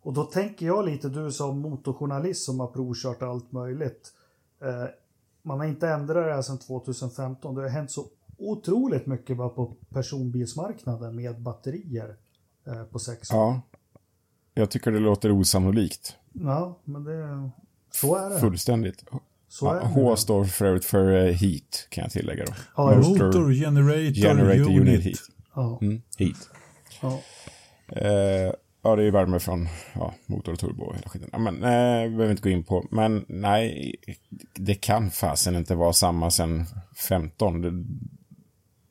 och 0.01 0.13
då 0.13 0.23
tänker 0.23 0.65
jag 0.65 0.85
lite, 0.85 1.09
du 1.09 1.31
som 1.31 1.59
motorjournalist 1.59 2.45
som 2.45 2.59
har 2.59 2.67
provkört 2.67 3.21
allt 3.21 3.51
möjligt. 3.51 4.13
Eh, 4.61 4.85
man 5.41 5.59
har 5.59 5.65
inte 5.65 5.89
ändrat 5.89 6.25
det 6.25 6.33
här 6.33 6.41
sedan 6.41 6.57
2015. 6.57 7.55
Det 7.55 7.61
har 7.61 7.69
hänt 7.69 7.91
så 7.91 8.05
otroligt 8.37 9.05
mycket 9.05 9.37
bara 9.37 9.49
på 9.49 9.73
personbilsmarknaden 9.89 11.15
med 11.15 11.41
batterier 11.41 12.15
eh, 12.65 12.83
på 12.83 12.99
sex 12.99 13.31
år. 13.31 13.37
Ja. 13.37 13.61
Jag 14.53 14.71
tycker 14.71 14.91
det 14.91 14.99
låter 14.99 15.31
osannolikt. 15.31 16.15
Ja, 16.31 16.79
men 16.83 17.03
det, 17.03 17.49
så 18.01 18.15
är 18.15 18.29
det. 18.29 18.39
Fullständigt. 18.39 19.03
Så 19.49 19.69
är 19.71 19.75
Ja, 19.75 19.81
det. 19.81 19.87
H 19.87 20.15
står 20.15 20.45
för 20.45 20.65
övrigt 20.65 20.85
för 20.85 21.25
eh, 21.27 21.33
heat, 21.33 21.87
kan 21.89 22.01
jag 22.01 22.11
tillägga 22.11 22.45
då. 22.45 22.53
Ja. 22.77 22.95
Motor, 22.95 23.53
generator, 23.53 24.13
Generator 24.13 24.65
unit. 24.71 24.79
unit 24.81 25.03
heat. 25.05 25.19
Ja, 25.55 25.79
Mm, 25.81 26.01
heat. 26.17 26.49
ja. 27.01 27.19
Eh, 27.87 28.51
ja, 28.81 28.95
det 28.95 29.03
är 29.03 29.11
värme 29.11 29.39
från 29.39 29.67
ja, 29.93 30.13
motor 30.25 30.51
och 30.53 30.59
turbo 30.59 30.83
och 30.83 30.95
hela 30.95 31.09
skiten. 31.09 31.29
Ja, 31.31 31.37
men, 31.39 31.55
eh, 31.55 32.11
behöver 32.15 32.31
inte 32.31 32.43
gå 32.43 32.49
in 32.49 32.63
på. 32.63 32.85
Men 32.91 33.25
nej, 33.27 33.95
det 34.53 34.75
kan 34.75 35.11
fasen 35.11 35.55
inte 35.55 35.75
vara 35.75 35.93
samma 35.93 36.31
sen 36.31 36.65
15. 36.95 37.61
Det, 37.61 37.85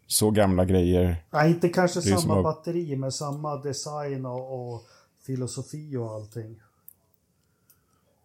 så 0.06 0.30
gamla 0.30 0.64
grejer. 0.64 1.24
Nej, 1.30 1.50
inte 1.50 1.68
kanske 1.68 2.02
samma 2.02 2.36
att- 2.36 2.42
batteri, 2.44 2.96
men 2.96 3.12
samma 3.12 3.56
design 3.56 4.26
och, 4.26 4.74
och 4.74 4.82
filosofi 5.26 5.96
och 5.96 6.10
allting. 6.10 6.60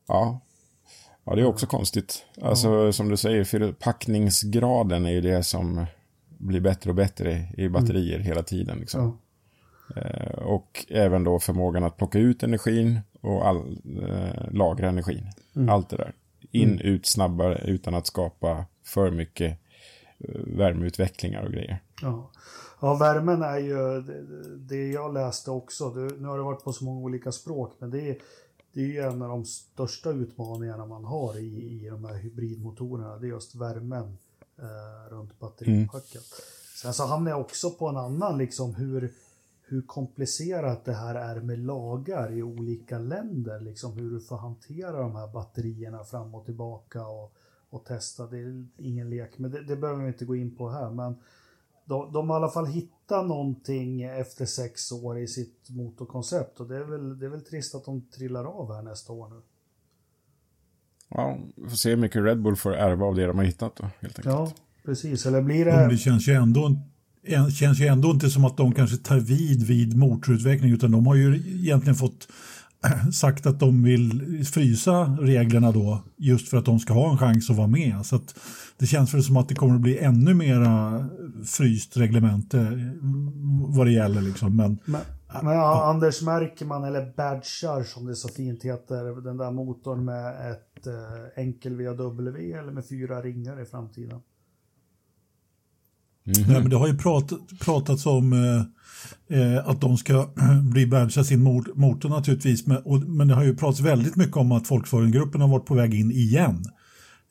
Ja. 0.08 0.40
Ja, 1.24 1.36
det 1.36 1.42
är 1.42 1.46
också 1.46 1.66
konstigt. 1.66 2.26
Alltså, 2.42 2.94
som 2.94 3.10
du 3.10 3.18
säger, 3.18 3.72
packningsgraden 3.72 5.06
är 5.06 5.12
ju 5.12 5.22
det 5.22 5.44
som 5.44 5.86
blir 6.38 6.62
bättre 6.62 6.90
och 6.90 6.96
bättre 6.96 7.48
i 7.58 7.70
batterier 7.70 8.20
hela 8.20 8.44
tiden. 8.44 8.78
Liksom. 8.78 9.02
Ja. 9.02 9.18
Eh, 9.96 10.34
och 10.34 10.86
även 10.90 11.24
då 11.24 11.40
förmågan 11.40 11.84
att 11.84 11.98
plocka 11.98 12.20
ut 12.20 12.44
energin 12.44 13.00
och 13.22 13.48
all, 13.48 13.58
eh, 14.04 14.52
lagra 14.52 14.90
energin. 14.90 15.26
Allt 15.70 15.90
det 15.90 15.98
där. 15.98 16.14
In, 16.52 16.80
ut 16.80 17.06
snabbare 17.06 17.62
utan 17.66 17.96
att 17.96 18.08
skapa 18.08 18.66
för 18.86 19.12
mycket 19.12 19.58
eh, 20.20 20.42
värmeutvecklingar 20.46 21.44
och 21.44 21.52
grejer. 21.52 21.84
Ja. 22.02 22.32
ja, 22.82 22.96
värmen 22.96 23.42
är 23.42 23.58
ju 23.58 24.02
det, 24.58 24.88
jag 24.88 25.14
läste 25.14 25.52
också. 25.52 25.90
Nu 25.90 26.28
har 26.28 26.38
det 26.38 26.44
varit 26.44 26.64
på 26.64 26.74
så 26.74 26.84
många 26.84 27.02
olika 27.02 27.32
språk, 27.32 27.76
men 27.80 27.92
det 27.92 28.10
är, 28.10 28.18
det 28.74 28.82
är 28.82 28.88
ju 28.88 29.00
en 29.00 29.22
av 29.22 29.30
de 29.30 29.46
största 29.46 30.10
utmaningarna 30.10 30.86
man 30.86 31.06
har 31.06 31.38
i, 31.38 31.86
i 31.86 31.90
de 31.90 32.06
här 32.06 32.16
hybridmotorerna. 32.16 33.18
Det 33.18 33.28
är 33.28 33.30
just 33.30 33.56
värmen 33.56 34.18
eh, 34.58 35.14
runt 35.14 35.40
batteripacket. 35.40 36.24
Sen 36.82 36.94
så 36.94 37.06
hamnar 37.06 37.32
jag 37.32 37.42
också 37.42 37.72
på 37.72 37.88
en 37.88 37.98
annan, 37.98 38.38
liksom 38.38 38.76
hur, 38.76 39.14
hur 39.62 39.82
komplicerat 39.82 40.86
det 40.86 40.94
här 40.94 41.16
är 41.16 41.42
med 41.42 41.60
lagar 41.60 42.34
i 42.34 42.44
olika 42.44 43.00
länder. 43.00 43.60
Liksom 43.60 43.94
hur 43.94 44.12
du 44.12 44.20
får 44.20 44.38
hantera 44.38 45.02
de 45.02 45.16
här 45.16 45.28
batterierna 45.28 46.04
fram 46.04 46.36
och 46.36 46.46
tillbaka 46.46 47.08
och, 47.08 47.34
och 47.70 47.86
testa. 47.86 48.28
Det 48.28 48.38
är 48.38 48.66
ingen 48.78 49.10
lek, 49.10 49.38
men 49.38 49.52
det, 49.52 49.64
det 49.64 49.76
behöver 49.76 50.02
vi 50.02 50.08
inte 50.08 50.26
gå 50.26 50.36
in 50.36 50.56
på 50.56 50.70
här. 50.70 50.90
Men 50.90 51.16
de, 51.86 52.14
de 52.14 52.30
har 52.30 52.38
i 52.38 52.44
alla 52.44 52.52
fall 52.52 52.66
hittat 52.66 53.28
någonting 53.28 54.04
efter 54.04 54.46
sex 54.46 54.92
år 54.92 55.20
i 55.20 55.28
sitt 55.28 55.70
motorkoncept 55.70 56.60
och 56.60 56.68
det 56.68 56.76
är 56.76 56.84
väl, 56.84 57.20
det 57.20 57.26
är 57.26 57.30
väl 57.30 57.42
trist 57.42 57.76
att 57.76 57.86
de 57.86 58.02
trillar 58.02 58.46
av 58.46 58.76
här 58.76 58.82
nästa 58.82 59.14
år 59.14 59.30
nu. 59.30 59.42
Ja, 61.10 61.38
vi 61.56 61.70
får 61.70 61.78
se 61.78 61.90
hur 61.90 61.98
mycket 61.98 62.24
Red 62.24 62.42
Bull 62.42 62.56
får 62.56 62.76
ärva 62.76 63.06
av 63.06 63.16
det 63.16 63.26
de 63.26 63.38
har 63.38 63.46
hittat 63.46 63.76
då, 63.76 63.84
helt 64.00 64.20
enkelt. 64.20 64.26
Ja, 64.26 64.52
precis. 64.86 65.26
Eller 65.26 65.42
blir 65.42 65.66
Men 65.66 65.78
det 65.78 65.88
det... 65.88 65.98
känns 65.98 66.28
ju 66.28 66.34
ändå 66.34 66.76
känns 67.60 67.80
ju 67.80 67.86
ändå 67.86 68.12
inte 68.12 68.30
som 68.30 68.46
att 68.46 68.58
de 68.58 68.74
kanske 68.74 68.98
tar 68.98 69.20
vid 69.20 69.64
vid 69.68 69.98
motorutveckling 69.98 70.72
utan 70.72 70.92
de 70.92 71.08
har 71.08 71.16
ju 71.16 71.36
egentligen 71.36 71.96
fått 71.96 72.28
sagt 73.14 73.46
att 73.46 73.60
de 73.60 73.84
vill 73.84 74.46
frysa 74.46 75.18
reglerna 75.20 75.72
då 75.72 76.04
just 76.18 76.50
för 76.50 76.58
att 76.58 76.66
de 76.66 76.80
ska 76.80 76.94
ha 76.94 77.12
en 77.12 77.18
chans 77.18 77.50
att 77.50 77.58
vara 77.58 77.68
med. 77.68 78.06
Så 78.06 78.20
det 78.78 78.86
känns 78.86 79.14
väl 79.14 79.24
som 79.24 79.38
att 79.38 79.50
det 79.50 79.56
kommer 79.56 79.76
att 79.76 79.82
bli 79.82 79.98
ännu 79.98 80.34
mera 80.34 81.06
fryst 81.46 81.98
reglemente 81.98 82.58
vad 83.68 83.88
det 83.88 83.92
gäller 83.92 84.22
liksom. 84.22 84.56
Men 84.56 84.80
Men, 84.86 85.46
men 85.46 85.54
ja, 85.54 85.90
Anders 85.90 86.22
märker 86.22 86.66
man, 86.66 86.84
eller 86.84 87.06
badgar 87.06 87.84
som 87.84 88.06
det 88.06 88.16
så 88.16 88.28
fint 88.28 88.64
heter, 88.64 89.22
den 89.22 89.38
där 89.38 89.52
motorn 89.52 90.06
med 90.06 90.52
ett 90.52 90.88
eh, 90.88 91.44
enkel 91.44 91.76
VW 91.76 92.54
eller 92.54 92.72
med 92.72 92.88
fyra 92.88 93.22
ringar 93.22 93.62
i 93.62 93.66
framtiden. 93.66 94.20
Mhm. 96.24 96.46
Nej, 96.48 96.62
men 96.62 96.70
det 96.70 96.76
har 96.76 96.88
ju 96.88 96.98
prat, 96.98 97.32
pratats 97.60 98.06
om 98.06 98.34
eh, 98.34 99.40
eh, 99.40 99.68
att 99.68 99.82
de 99.82 99.98
ska 99.98 100.30
bli 100.72 100.88
badga 100.88 101.24
sin 101.24 101.44
motor 101.76 102.10
naturligtvis. 102.10 102.68
Men, 102.68 102.78
och, 102.78 103.00
men 103.00 103.28
det 103.28 103.34
har 103.34 103.44
ju 103.44 103.56
pratats 103.56 103.80
väldigt 103.80 104.16
mycket 104.16 104.38
om 104.38 104.52
att 104.52 104.72
Volkswagen-gruppen 104.72 105.42
har 105.42 105.48
varit 105.48 105.66
på 105.66 105.74
väg 105.74 105.94
in 105.94 106.12
igen. 106.12 106.64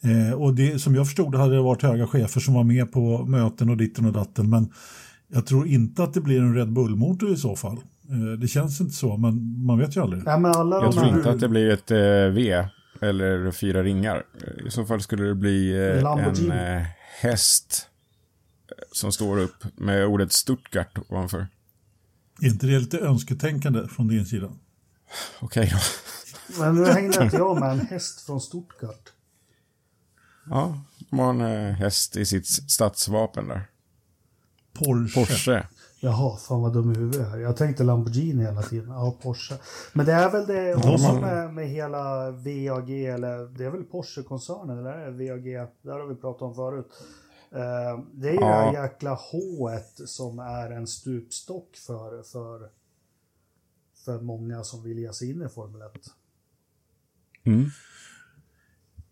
Eh, 0.05 0.35
och 0.35 0.55
det, 0.55 0.79
som 0.79 0.95
jag 0.95 1.07
förstod 1.07 1.35
hade 1.35 1.55
det 1.55 1.63
varit 1.63 1.83
höga 1.83 2.07
chefer 2.07 2.41
som 2.41 2.55
var 2.55 2.65
med 2.65 2.93
på 2.93 3.25
möten 3.25 3.71
och 3.71 3.77
ditten 3.77 4.07
och 4.07 4.13
datten. 4.13 4.51
Men 4.51 4.73
jag 5.33 5.47
tror 5.47 5.67
inte 5.67 6.03
att 6.03 6.15
det 6.15 6.21
blir 6.21 6.41
en 6.41 6.55
Red 6.55 6.73
Bull-motor 6.73 7.33
i 7.33 7.37
så 7.37 7.57
fall. 7.57 7.77
Eh, 8.11 8.39
det 8.39 8.49
känns 8.49 8.81
inte 8.81 8.95
så, 8.95 9.17
men 9.17 9.65
man 9.65 9.79
vet 9.79 9.97
ju 9.97 10.03
aldrig. 10.03 10.25
Nej, 10.25 10.41
men 10.41 10.51
alla 10.51 10.77
Jag 10.77 10.93
tror 10.93 11.05
här, 11.05 11.17
inte 11.17 11.31
att 11.31 11.41
det 11.41 11.49
blir 11.49 11.71
ett 11.71 11.91
eh, 11.91 11.99
V 12.35 12.65
eller 13.01 13.51
fyra 13.51 13.83
ringar. 13.83 14.23
I 14.67 14.71
så 14.71 14.85
fall 14.85 15.01
skulle 15.01 15.25
det 15.25 15.35
bli 15.35 15.71
eh, 15.71 16.13
en 16.13 16.51
eh, 16.51 16.83
häst 17.21 17.90
som 18.93 19.13
står 19.13 19.39
upp 19.39 19.65
med 19.77 20.07
ordet 20.07 20.33
Stuttgart 20.33 20.99
ovanför. 21.09 21.47
Är 22.43 22.47
inte 22.47 22.67
det 22.67 22.79
lite 22.79 22.99
önsketänkande 22.99 23.89
från 23.89 24.09
din 24.09 24.27
sida? 24.27 24.51
Okej 25.41 25.73
då. 25.73 25.79
Men 26.59 26.75
nu 26.75 26.85
hängde 26.85 27.25
inte 27.25 27.37
jag 27.37 27.61
med 27.61 27.73
en 27.73 27.81
häst 27.81 28.27
från 28.27 28.41
Stuttgart. 28.41 29.13
Ja, 30.51 30.81
de 31.11 31.19
har 31.19 31.31
en 31.31 31.41
eh, 31.41 31.73
häst 31.73 32.17
i 32.17 32.27
sitt 32.27 32.47
stadsvapen 32.47 33.49
där. 33.49 33.69
Porsche. 34.73 35.15
Porsche. 35.15 35.67
Jaha, 36.03 36.37
fan 36.37 36.63
vad 36.63 36.73
dum 36.73 36.93
i 36.93 36.95
huvudet 36.95 37.21
jag 37.21 37.33
är. 37.33 37.39
Jag 37.39 37.57
tänkte 37.57 37.85
Lamborghini 37.85 38.45
hela 38.45 38.63
tiden. 38.63 38.91
Ja, 38.91 39.17
Porsche. 39.23 39.55
Men 39.93 40.07
det 40.07 40.13
är 40.13 40.31
väl 40.31 40.47
det 40.47 40.75
också 40.75 41.21
med, 41.21 41.55
med 41.55 41.69
hela 41.69 42.31
VAG, 42.31 42.91
eller 42.91 43.59
det 43.59 43.65
är 43.65 43.71
väl 43.71 43.85
Porsche-koncernen, 43.85 44.79
eller 44.79 45.11
VAG? 45.11 45.69
Det 45.83 45.91
har 45.91 46.07
vi 46.07 46.15
pratat 46.15 46.43
om 46.43 46.55
förut. 46.55 46.87
Eh, 47.55 48.05
det 48.15 48.29
är 48.29 48.33
ju 48.33 48.39
Ja. 48.41 48.47
det 48.47 48.55
här 48.55 48.83
jäkla 48.83 49.15
h 49.15 49.71
som 50.07 50.39
är 50.39 50.71
en 50.71 50.87
stupstock 50.87 51.77
för, 51.77 52.23
för, 52.23 52.69
för 54.05 54.21
många 54.21 54.65
som 54.65 54.83
vill 54.83 54.99
ge 54.99 55.13
sig 55.13 55.31
in 55.31 55.43
i 55.43 55.49
Formel 55.49 55.83
1. 55.83 55.91
Mm. 57.45 57.71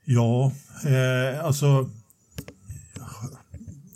Ja, 0.04 0.52
eh, 0.86 1.44
alltså... 1.44 1.90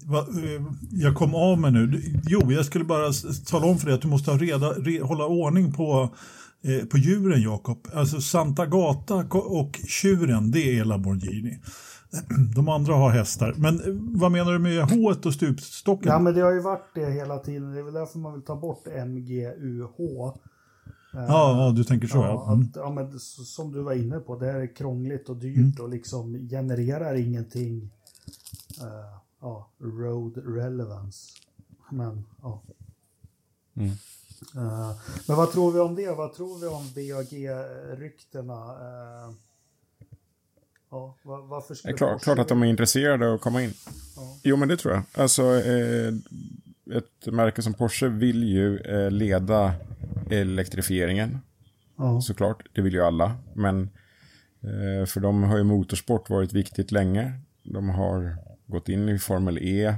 Va, 0.07 0.19
eh, 0.19 0.63
jag 0.91 1.15
kom 1.17 1.35
av 1.35 1.59
mig 1.61 1.73
nu. 1.73 2.03
Jo, 2.27 2.53
jag 2.53 2.67
skulle 2.67 2.85
bara 2.85 3.13
tala 3.47 3.67
om 3.67 3.79
för 3.79 3.87
dig 3.87 3.95
att 3.95 4.03
du 4.03 4.09
måste 4.09 4.31
ha 4.31 4.39
reda, 4.39 4.73
re, 4.73 5.03
hålla 5.03 5.27
ordning 5.27 5.73
på, 5.73 6.15
eh, 6.63 6.85
på 6.87 6.99
djuren, 6.99 7.43
Jakob. 7.43 7.89
Alltså 7.95 8.21
Santa 8.21 8.67
Gata 8.67 9.15
och 9.33 9.81
tjuren, 9.87 10.51
det 10.51 10.79
är 10.79 10.85
Lamborghini. 10.85 11.59
De 12.55 12.69
andra 12.69 12.95
har 12.95 13.11
hästar. 13.11 13.55
Men 13.57 13.81
eh, 13.81 13.87
vad 14.21 14.33
menar 14.33 14.53
du 14.53 14.59
med 14.59 14.91
H 14.91 15.15
och 15.25 15.35
stupstocken? 15.35 16.09
Ja, 16.13 16.19
men 16.19 16.35
det 16.35 16.41
har 16.41 16.53
ju 16.53 16.61
varit 16.61 16.95
det 16.95 17.11
hela 17.11 17.39
tiden. 17.39 17.73
Det 17.73 17.79
är 17.79 17.83
väl 17.83 17.95
därför 17.95 18.19
man 18.19 18.33
vill 18.33 18.43
ta 18.43 18.57
bort 18.57 18.87
MGUH. 19.07 19.97
ja, 19.99 20.37
ja, 21.13 21.73
du 21.77 21.85
tänker 21.85 22.09
så 22.09 22.17
Ja, 22.17 22.27
ja. 22.47 22.53
Mm. 22.53 22.67
att, 22.67 22.77
ja 22.77 22.91
men 22.91 23.19
som 23.21 23.73
du 23.73 23.83
var 23.83 23.93
inne 23.93 24.19
på, 24.19 24.37
det 24.39 24.51
är 24.51 24.75
krångligt 24.77 25.29
och 25.29 25.37
dyrt 25.37 25.79
och 25.81 25.89
liksom 25.89 26.49
genererar 26.51 27.15
ingenting. 27.15 27.91
eh, 28.81 29.17
ja, 29.41 29.69
road 29.79 30.37
relevance. 30.57 31.33
Men 31.91 32.25
ja. 32.43 32.63
Mm. 33.77 33.89
Eh, 34.57 34.91
men 35.29 35.37
vad 35.37 35.53
tror 35.53 35.73
vi 35.73 35.81
om 35.81 35.95
det? 35.95 36.11
Vad 36.11 36.33
tror 36.35 36.59
vi 36.61 36.67
om 36.67 36.83
VAG-ryktena? 36.95 38.55
Uh, 38.73 39.35
ja, 40.93 41.17
va- 41.23 41.41
varför 41.41 41.69
Det 41.75 41.79
skulle 41.79 41.95
är 41.95 41.97
klart, 41.97 42.21
Porsche- 42.21 42.25
klart 42.25 42.39
att 42.39 42.49
de 42.49 42.63
är 42.63 42.67
intresserade 42.67 43.29
av 43.29 43.35
att 43.35 43.41
komma 43.41 43.63
in. 43.63 43.73
Ja. 44.17 44.37
Jo, 44.43 44.57
men 44.57 44.69
det 44.69 44.77
tror 44.77 44.95
jag. 44.95 45.03
Alltså, 45.23 45.43
eh, 45.43 46.09
ett 46.97 47.27
märke 47.33 47.63
som 47.63 47.75
Porsche 47.75 48.09
vill 48.09 48.43
ju 48.45 48.79
eh, 48.79 49.11
leda 49.11 49.75
elektrifieringen. 50.31 51.39
Ja, 51.99 52.21
såklart. 52.21 52.63
Det 52.73 52.83
vill 52.83 52.93
ju 52.95 53.03
alla. 53.03 53.37
Men 53.55 53.83
eh, 54.63 55.07
för 55.07 55.21
dem 55.21 55.43
har 55.43 55.57
ju 55.57 55.63
motorsport 55.65 56.31
varit 56.31 56.53
viktigt 56.53 56.93
länge. 56.93 57.33
De 57.63 57.89
har 57.89 58.37
gått 58.67 58.89
in 58.89 59.09
i 59.09 59.19
Formel 59.19 59.59
E. 59.59 59.95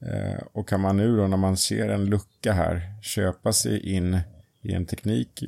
Eh, 0.00 0.42
och 0.52 0.68
kan 0.68 0.80
man 0.80 0.96
nu 0.96 1.16
då 1.16 1.26
när 1.26 1.36
man 1.36 1.56
ser 1.56 1.88
en 1.88 2.04
lucka 2.06 2.52
här 2.52 2.82
köpa 3.02 3.52
sig 3.52 3.92
in 3.94 4.18
i 4.62 4.72
en 4.72 4.86
teknik 4.86 5.44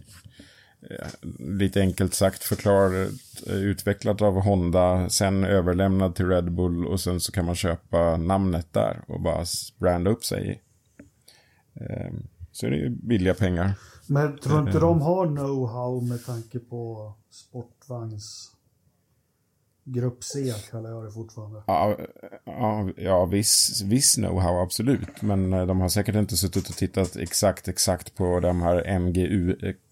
lite 1.38 1.80
enkelt 1.80 2.14
sagt 2.14 2.42
förklarat 2.42 3.10
eh, 3.46 3.54
utvecklat 3.54 4.22
av 4.22 4.40
Honda 4.40 5.08
sen 5.08 5.44
överlämnad 5.44 6.14
till 6.14 6.28
Red 6.28 6.52
Bull 6.52 6.86
och 6.86 7.00
sen 7.00 7.20
så 7.20 7.32
kan 7.32 7.44
man 7.44 7.54
köpa 7.54 8.16
namnet 8.16 8.72
där 8.72 9.04
och 9.06 9.20
bara 9.20 9.44
branda 9.78 10.10
upp 10.10 10.24
sig. 10.24 10.62
Eh, 11.74 12.12
så 12.52 12.66
är 12.66 12.70
det 12.70 12.76
ju 12.76 12.90
billiga 12.90 13.34
pengar. 13.34 13.72
Men 14.06 14.38
tror 14.38 14.60
inte 14.60 14.78
de 14.78 15.00
har 15.02 15.26
know-how 15.26 16.08
med 16.08 16.24
tanke 16.26 16.58
på 16.58 17.12
sportvagns 17.30 18.54
Grupp 19.86 20.24
C 20.24 20.52
kallar 20.70 20.90
jag 20.90 21.04
det 21.04 21.10
fortfarande. 21.10 21.62
Ja, 21.66 21.96
ja, 22.44 22.88
ja 22.96 23.24
viss, 23.24 23.82
viss 23.84 24.18
know-how 24.18 24.62
absolut. 24.62 25.22
Men 25.22 25.52
eh, 25.52 25.66
de 25.66 25.80
har 25.80 25.88
säkert 25.88 26.14
inte 26.14 26.36
suttit 26.36 26.68
och 26.68 26.76
tittat 26.76 27.16
exakt, 27.16 27.68
exakt 27.68 28.14
på 28.14 28.40
de 28.40 28.62
här 28.62 28.98
MGU-komponenterna 28.98 29.83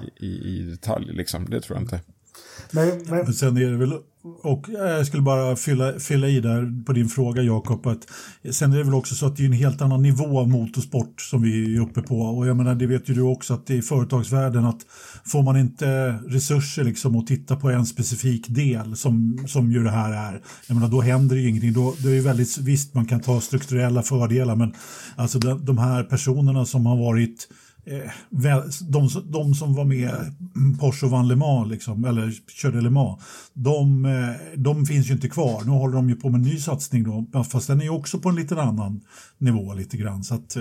i, 0.20 0.26
i, 0.26 0.58
i 0.58 0.62
detalj. 0.62 1.12
Liksom. 1.12 1.44
Det 1.50 1.60
tror 1.60 1.76
jag 1.76 1.84
inte. 1.84 2.00
Men, 2.70 2.88
men... 2.88 3.24
men 3.24 3.34
sen 3.34 3.56
är 3.56 3.70
det 3.70 3.76
väl 3.76 3.92
och 4.42 4.66
jag 4.68 5.06
skulle 5.06 5.22
bara 5.22 5.56
fylla, 5.56 5.98
fylla 5.98 6.28
i 6.28 6.40
där 6.40 6.84
på 6.84 6.92
din 6.92 7.08
fråga 7.08 7.42
Jakob 7.42 7.86
att 7.86 8.08
sen 8.50 8.72
är 8.72 8.76
det 8.76 8.84
väl 8.84 8.94
också 8.94 9.14
så 9.14 9.26
att 9.26 9.36
det 9.36 9.42
är 9.42 9.46
en 9.46 9.52
helt 9.52 9.82
annan 9.82 10.02
nivå 10.02 10.40
av 10.40 10.48
motorsport 10.48 11.20
som 11.20 11.42
vi 11.42 11.76
är 11.76 11.80
uppe 11.80 12.02
på 12.02 12.20
och 12.20 12.46
jag 12.46 12.56
menar 12.56 12.74
det 12.74 12.86
vet 12.86 13.10
ju 13.10 13.14
du 13.14 13.22
också 13.22 13.54
att 13.54 13.70
i 13.70 13.82
företagsvärlden 13.82 14.64
att 14.64 14.86
får 15.24 15.42
man 15.42 15.56
inte 15.56 16.10
resurser 16.26 16.84
liksom 16.84 17.16
att 17.16 17.26
titta 17.26 17.56
på 17.56 17.70
en 17.70 17.86
specifik 17.86 18.48
del 18.48 18.96
som, 18.96 19.44
som 19.46 19.72
ju 19.72 19.84
det 19.84 19.90
här 19.90 20.12
är, 20.12 20.42
jag 20.66 20.74
menar 20.74 20.88
då 20.88 21.00
händer 21.00 21.36
det 21.36 21.42
ju 21.42 21.48
ingenting, 21.48 21.72
då, 21.72 21.94
det 22.02 22.08
är 22.08 22.14
ju 22.14 22.20
väldigt, 22.20 22.58
visst 22.58 22.94
man 22.94 23.06
kan 23.06 23.20
ta 23.20 23.40
strukturella 23.40 24.02
fördelar 24.02 24.56
men 24.56 24.74
alltså 25.16 25.38
de, 25.38 25.64
de 25.64 25.78
här 25.78 26.04
personerna 26.04 26.66
som 26.66 26.86
har 26.86 26.96
varit 26.96 27.48
Eh, 27.48 27.65
de, 28.80 29.08
de 29.24 29.54
som 29.54 29.74
var 29.74 29.84
med 29.84 30.10
Porsche 30.80 31.06
och 31.06 31.12
vann 31.12 31.28
Le 31.28 31.36
Mans, 31.36 31.70
liksom, 31.70 32.04
eller 32.04 32.30
körde 32.48 32.80
Le 32.80 32.90
Mans, 32.90 33.20
de, 33.52 34.04
eh, 34.04 34.56
de 34.56 34.86
finns 34.86 35.10
ju 35.10 35.12
inte 35.12 35.28
kvar. 35.28 35.62
Nu 35.64 35.70
håller 35.70 35.96
de 35.96 36.08
ju 36.08 36.16
på 36.16 36.28
med 36.28 36.38
en 36.38 36.44
ny 36.44 36.58
satsning 36.58 37.04
då, 37.04 37.42
fast 37.42 37.66
den 37.66 37.82
är 37.82 37.90
också 37.90 38.18
på 38.18 38.28
en 38.28 38.36
lite 38.36 38.62
annan 38.62 39.00
nivå 39.38 39.74
lite 39.74 39.96
grann. 39.96 40.24
Så 40.24 40.34
att, 40.34 40.56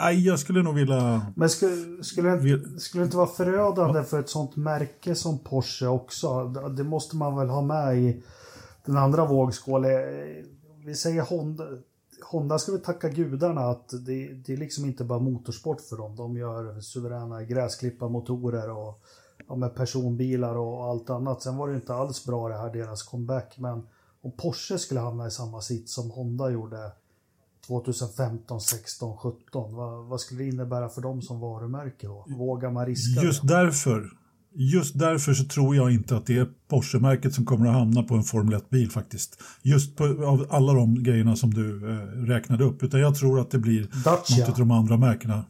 nej, 0.00 0.16
eh, 0.16 0.26
jag 0.26 0.38
skulle 0.38 0.62
nog 0.62 0.74
vilja... 0.74 1.26
Men 1.36 1.48
skulle, 1.48 2.04
skulle, 2.04 2.30
det, 2.30 2.80
skulle 2.80 3.02
det 3.02 3.06
inte 3.06 3.16
vara 3.16 3.26
förödande 3.26 3.98
ja. 3.98 4.04
för 4.04 4.20
ett 4.20 4.28
sånt 4.28 4.56
märke 4.56 5.14
som 5.14 5.38
Porsche 5.38 5.86
också? 5.86 6.48
Det 6.76 6.84
måste 6.84 7.16
man 7.16 7.36
väl 7.36 7.48
ha 7.48 7.62
med 7.62 7.98
i 7.98 8.22
den 8.86 8.96
andra 8.96 9.26
vågskålen. 9.26 9.92
Vi 10.84 10.94
säger 10.94 11.22
Honda, 11.22 11.64
Honda 12.24 12.58
ska 12.58 12.72
vi 12.72 12.78
tacka 12.78 13.08
gudarna 13.08 13.60
att 13.60 13.88
det, 13.88 14.28
det 14.28 14.52
är 14.52 14.56
liksom 14.56 14.84
inte 14.84 15.04
bara 15.04 15.18
motorsport 15.18 15.80
för 15.80 15.96
dem. 15.96 16.16
De 16.16 16.36
gör 16.36 16.80
suveräna 16.80 17.44
gräsklipparmotorer 17.44 18.70
och 18.70 19.00
ja, 19.48 19.56
med 19.56 19.74
personbilar 19.74 20.56
och 20.56 20.84
allt 20.84 21.10
annat. 21.10 21.42
Sen 21.42 21.56
var 21.56 21.68
det 21.68 21.74
inte 21.74 21.94
alls 21.94 22.26
bra 22.26 22.48
det 22.48 22.58
här 22.58 22.72
deras 22.72 23.02
comeback. 23.02 23.58
Men 23.58 23.86
om 24.22 24.32
Porsche 24.32 24.78
skulle 24.78 25.00
hamna 25.00 25.26
i 25.26 25.30
samma 25.30 25.60
sitt 25.60 25.88
som 25.88 26.10
Honda 26.10 26.50
gjorde 26.50 26.92
2015, 27.66 28.60
16, 28.60 29.16
17. 29.16 29.74
Vad, 29.74 30.04
vad 30.04 30.20
skulle 30.20 30.42
det 30.42 30.48
innebära 30.48 30.88
för 30.88 31.02
dem 31.02 31.22
som 31.22 31.40
varumärke 31.40 32.06
då? 32.06 32.24
Vågar 32.28 32.70
man 32.70 32.86
riska 32.86 33.22
Just 33.22 33.42
det? 33.42 33.54
därför 33.54 34.19
Just 34.54 34.98
därför 34.98 35.34
så 35.34 35.44
tror 35.44 35.76
jag 35.76 35.92
inte 35.92 36.16
att 36.16 36.26
det 36.26 36.38
är 36.38 36.48
Porsche-märket 36.68 37.34
som 37.34 37.44
kommer 37.44 37.66
att 37.66 37.74
hamna 37.74 38.02
på 38.02 38.14
en 38.14 38.22
Formel 38.22 38.60
1-bil 38.60 38.90
faktiskt. 38.90 39.42
Just 39.62 39.96
på, 39.96 40.04
av 40.04 40.46
alla 40.50 40.72
de 40.72 41.02
grejerna 41.02 41.36
som 41.36 41.54
du 41.54 41.90
eh, 41.90 41.96
räknade 42.26 42.64
upp. 42.64 42.82
Utan 42.82 43.00
jag 43.00 43.14
tror 43.14 43.40
att 43.40 43.50
det 43.50 43.58
blir 43.58 43.88
Dacia. 44.04 44.38
något 44.38 44.48
av 44.48 44.58
de 44.58 44.70
andra 44.70 44.96
märkena. 44.96 45.44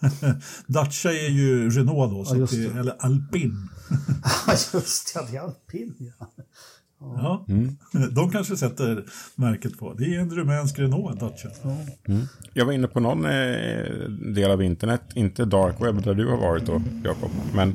Dacia 0.66 1.12
är 1.12 1.28
ju 1.28 1.70
Renault 1.70 2.10
då, 2.12 2.24
så 2.24 2.36
ja, 2.36 2.46
det, 2.50 2.78
eller 2.78 2.96
Alpin. 2.98 3.68
Ja, 4.46 4.52
just 4.72 5.14
det, 5.14 5.26
det 5.30 5.36
är 5.36 5.40
Alpin 5.40 5.94
ja. 5.98 6.30
Ja, 7.16 7.44
mm. 7.48 7.76
de 8.14 8.30
kanske 8.30 8.56
sätter 8.56 9.04
märket 9.34 9.78
på. 9.78 9.94
Det 9.94 10.04
är 10.14 10.20
en 10.20 10.30
rumänsk 10.30 10.78
Renault, 10.78 11.20
Dacia. 11.20 11.50
Mm. 12.08 12.26
Jag 12.52 12.64
var 12.64 12.72
inne 12.72 12.88
på 12.88 13.00
någon 13.00 13.24
eh, 13.24 14.08
del 14.34 14.50
av 14.50 14.62
internet, 14.62 15.02
inte 15.14 15.44
dark 15.44 15.76
web 15.80 16.02
där 16.02 16.14
du 16.14 16.26
har 16.26 16.36
varit 16.36 16.66
då, 16.66 16.82
Jakob. 17.04 17.30
Men 17.54 17.68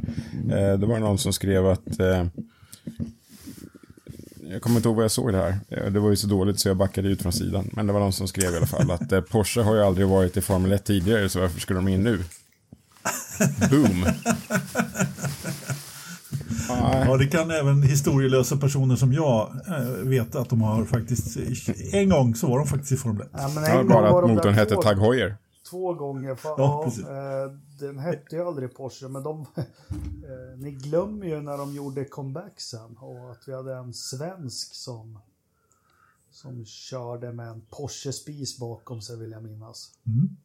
eh, 0.51 0.79
det 0.79 0.85
var 0.85 0.99
någon 0.99 1.17
som 1.17 1.33
skrev 1.33 1.67
att 1.67 1.99
eh, 1.99 2.25
jag 4.51 4.61
kommer 4.61 4.75
inte 4.75 4.89
ihåg 4.89 4.95
vad 4.95 5.03
jag 5.03 5.11
såg 5.11 5.31
det 5.31 5.37
här. 5.37 5.59
Eh, 5.69 5.91
det 5.91 5.99
var 5.99 6.09
ju 6.09 6.15
så 6.15 6.27
dåligt 6.27 6.59
så 6.59 6.67
jag 6.67 6.77
backade 6.77 7.09
ut 7.09 7.21
från 7.21 7.33
sidan. 7.33 7.69
Men 7.73 7.87
det 7.87 7.93
var 7.93 7.99
någon 7.99 8.13
som 8.13 8.27
skrev 8.27 8.53
i 8.53 8.57
alla 8.57 8.65
fall 8.65 8.91
att 8.91 9.11
eh, 9.11 9.21
Porsche 9.21 9.61
har 9.61 9.75
ju 9.75 9.81
aldrig 9.81 10.07
varit 10.07 10.37
i 10.37 10.41
Formel 10.41 10.71
1 10.71 10.85
tidigare 10.85 11.29
så 11.29 11.39
varför 11.39 11.59
skulle 11.59 11.79
de 11.79 11.87
in 11.87 12.03
nu? 12.03 12.23
Boom! 13.69 14.05
Ja, 16.69 17.17
det 17.17 17.27
kan 17.27 17.51
även 17.51 17.83
historielösa 17.83 18.57
personer 18.57 18.95
som 18.95 19.13
jag 19.13 19.51
äh, 19.67 19.79
veta 20.03 20.39
att 20.39 20.49
de 20.49 20.61
har 20.61 20.85
faktiskt... 20.85 21.37
En 21.93 22.09
gång 22.09 22.35
så 22.35 22.47
var 22.47 22.57
de 22.57 22.67
faktiskt 22.67 22.91
i 22.91 22.97
Formel 22.97 23.21
1. 23.21 23.29
Ja, 23.33 23.51
men 23.55 23.63
en 23.63 23.69
ja, 23.69 23.83
bara 23.83 24.19
att 24.19 24.29
motorn 24.29 24.53
hette 24.53 24.75
Tag 24.75 24.95
Heuer. 24.95 25.37
Två 25.69 25.93
gånger. 25.93 26.35
För, 26.35 26.49
ja, 26.49 26.83
precis. 26.85 27.05
äh, 27.05 27.51
den 27.79 27.99
hette 27.99 28.35
ju 28.35 28.47
aldrig 28.47 28.75
Porsche, 28.75 29.07
men 29.07 29.23
de... 29.23 29.45
äh, 29.57 29.63
ni 30.57 30.71
glömmer 30.71 31.25
ju 31.25 31.41
när 31.41 31.57
de 31.57 31.75
gjorde 31.75 32.05
comeback 32.05 32.61
sen 32.61 32.97
och 32.97 33.31
att 33.31 33.47
vi 33.47 33.53
hade 33.53 33.75
en 33.75 33.93
svensk 33.93 34.73
som 34.73 35.19
som 36.31 36.65
körde 36.65 37.33
med 37.33 37.47
en 37.47 37.61
Porsche-spis 37.69 38.59
bakom 38.59 39.01
sig 39.01 39.17
vill 39.17 39.31
jag 39.31 39.43
minnas. 39.43 39.91
Mm. 40.07 40.37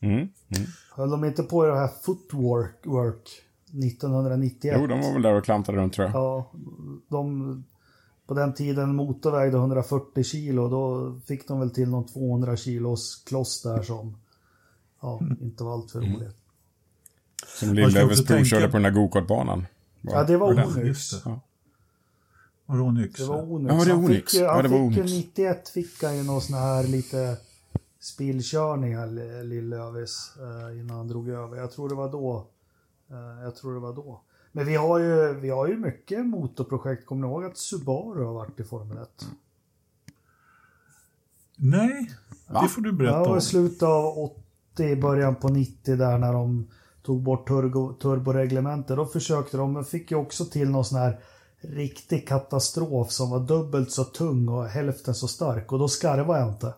Mm. 0.00 0.16
Mm. 0.18 0.68
Höll 0.90 1.10
de 1.10 1.24
inte 1.24 1.42
på 1.42 1.64
i 1.64 1.68
det 1.68 1.76
här 1.76 1.90
footwork 2.02 2.86
work 2.86 3.28
1991. 3.72 4.76
Jo, 4.80 4.86
de 4.86 5.00
var 5.00 5.12
väl 5.12 5.22
där 5.22 5.34
och 5.34 5.44
klantade 5.44 5.78
runt 5.78 5.92
tror 5.92 6.06
jag. 6.06 6.16
Ja, 6.16 6.50
de, 7.08 7.64
på 8.26 8.34
den 8.34 8.54
tiden 8.54 8.94
motor 8.94 9.30
vägde 9.30 9.56
140 9.56 10.24
kilo, 10.24 10.68
då 10.68 11.14
fick 11.26 11.48
de 11.48 11.60
väl 11.60 11.70
till 11.70 11.88
någon 11.88 12.06
200 12.06 12.56
kilos 12.56 13.22
kloss 13.26 13.62
där 13.62 13.82
som 13.82 14.16
ja, 15.00 15.18
mm. 15.20 15.36
inte 15.40 15.64
var 15.64 15.72
alltför 15.72 15.98
mm. 15.98 16.14
roligt. 16.14 16.36
Som 17.46 17.74
Lill-Elvis 17.74 18.26
provkörde 18.26 18.68
på 18.68 18.72
den 18.72 18.82
där 18.82 18.90
gokartbanan. 18.90 19.66
Ja, 20.00 20.24
det 20.24 20.36
var 20.36 20.78
Onyx. 20.78 21.12
Ja. 21.24 21.40
Var 22.66 22.76
det 22.76 22.82
Onyx? 22.82 23.14
Det 23.14 23.26
var 23.26 23.52
Onyx. 23.52 23.74
Ja, 23.74 23.82
det 23.84 23.88
var 23.88 23.98
Onyx. 23.98 24.08
Han 24.08 24.08
fick, 24.08 24.34
ja, 24.34 24.62
det 24.62 24.68
var 24.68 24.78
han 24.78 24.94
fick 24.94 25.04
91 25.04 25.68
fick 25.68 26.02
han 26.02 26.16
ju 26.16 26.22
någon 26.22 26.40
sån 26.40 26.56
här 26.56 26.84
lite 26.84 27.36
spillkörningar, 28.00 29.06
Lill-Elvis, 29.42 30.36
eh, 30.38 30.80
innan 30.80 30.96
han 30.96 31.08
drog 31.08 31.28
över. 31.28 31.56
Jag 31.56 31.72
tror 31.72 31.88
det 31.88 31.94
var 31.94 32.12
då 32.12 32.46
jag 33.42 33.56
tror 33.56 33.74
det 33.74 33.80
var 33.80 33.92
då. 33.92 34.20
Men 34.52 34.66
vi 34.66 34.76
har 34.76 34.98
ju, 34.98 35.32
vi 35.32 35.50
har 35.50 35.66
ju 35.66 35.76
mycket 35.76 36.26
motorprojekt. 36.26 37.06
Kommer 37.06 37.26
ni 37.26 37.32
ihåg 37.32 37.44
att 37.44 37.58
Subaru 37.58 38.24
har 38.24 38.32
varit 38.32 38.60
i 38.60 38.64
Formel 38.64 38.98
1? 38.98 39.26
Nej, 41.56 42.10
Va? 42.48 42.62
det 42.62 42.68
får 42.68 42.82
du 42.82 42.92
berätta 42.92 43.16
om. 43.16 43.22
Det 43.22 43.28
var 43.28 43.38
i 43.38 43.40
slutet 43.40 43.82
av 43.82 44.18
80, 44.72 44.96
början 44.96 45.34
på 45.34 45.48
90 45.48 45.96
där 45.96 46.18
när 46.18 46.32
de 46.32 46.68
tog 47.02 47.22
bort 47.22 47.48
turbo, 47.48 47.92
turboreglementet. 47.92 48.96
Då 48.96 49.06
försökte 49.06 49.56
de, 49.56 49.72
men 49.72 49.84
fick 49.84 50.10
ju 50.10 50.16
också 50.16 50.44
till 50.44 50.70
någon 50.70 50.84
sån 50.84 50.98
här 50.98 51.20
riktig 51.60 52.28
katastrof 52.28 53.10
som 53.10 53.30
var 53.30 53.40
dubbelt 53.40 53.90
så 53.90 54.04
tung 54.04 54.48
och 54.48 54.66
hälften 54.66 55.14
så 55.14 55.28
stark. 55.28 55.72
Och 55.72 55.78
då 55.78 55.88
skarvade 55.88 56.40
jag 56.40 56.48
inte. 56.48 56.74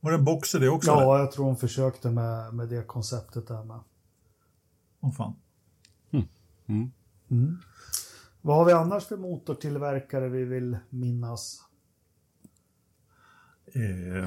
Var 0.00 0.10
det 0.10 0.18
en 0.18 0.24
boxer 0.24 0.60
det 0.60 0.68
också? 0.68 0.90
Ja, 0.90 1.02
eller? 1.02 1.24
jag 1.24 1.32
tror 1.32 1.46
de 1.46 1.56
försökte 1.56 2.10
med, 2.10 2.54
med 2.54 2.68
det 2.68 2.86
konceptet 2.86 3.48
där 3.48 3.64
med. 3.64 3.80
Åh 5.00 5.12
fan. 5.12 5.34
Mm. 6.12 6.26
Mm. 6.66 6.90
Mm. 7.30 7.58
Vad 8.42 8.56
har 8.56 8.64
vi 8.64 8.72
annars 8.72 9.04
för 9.04 9.16
motortillverkare 9.16 10.28
vi 10.28 10.44
vill 10.44 10.76
minnas? 10.90 11.62
Eh, 13.74 14.24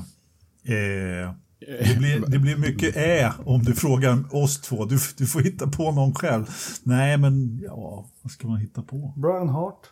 eh, 0.75 1.33
det, 1.59 1.97
blir, 1.97 2.31
det 2.31 2.39
blir 2.39 2.57
mycket 2.57 2.95
ä 2.97 3.33
om 3.45 3.63
du 3.63 3.73
frågar 3.73 4.35
oss 4.35 4.61
två. 4.61 4.85
Du, 4.85 4.97
du 5.17 5.25
får 5.27 5.41
hitta 5.41 5.67
på 5.67 5.91
någon 5.91 6.13
själv. 6.15 6.45
Nej, 6.83 7.17
men 7.17 7.59
ja, 7.63 8.05
vad 8.21 8.31
ska 8.31 8.47
man 8.47 8.57
hitta 8.57 8.81
på? 8.81 9.13
Brian 9.17 9.49
Hart. 9.49 9.89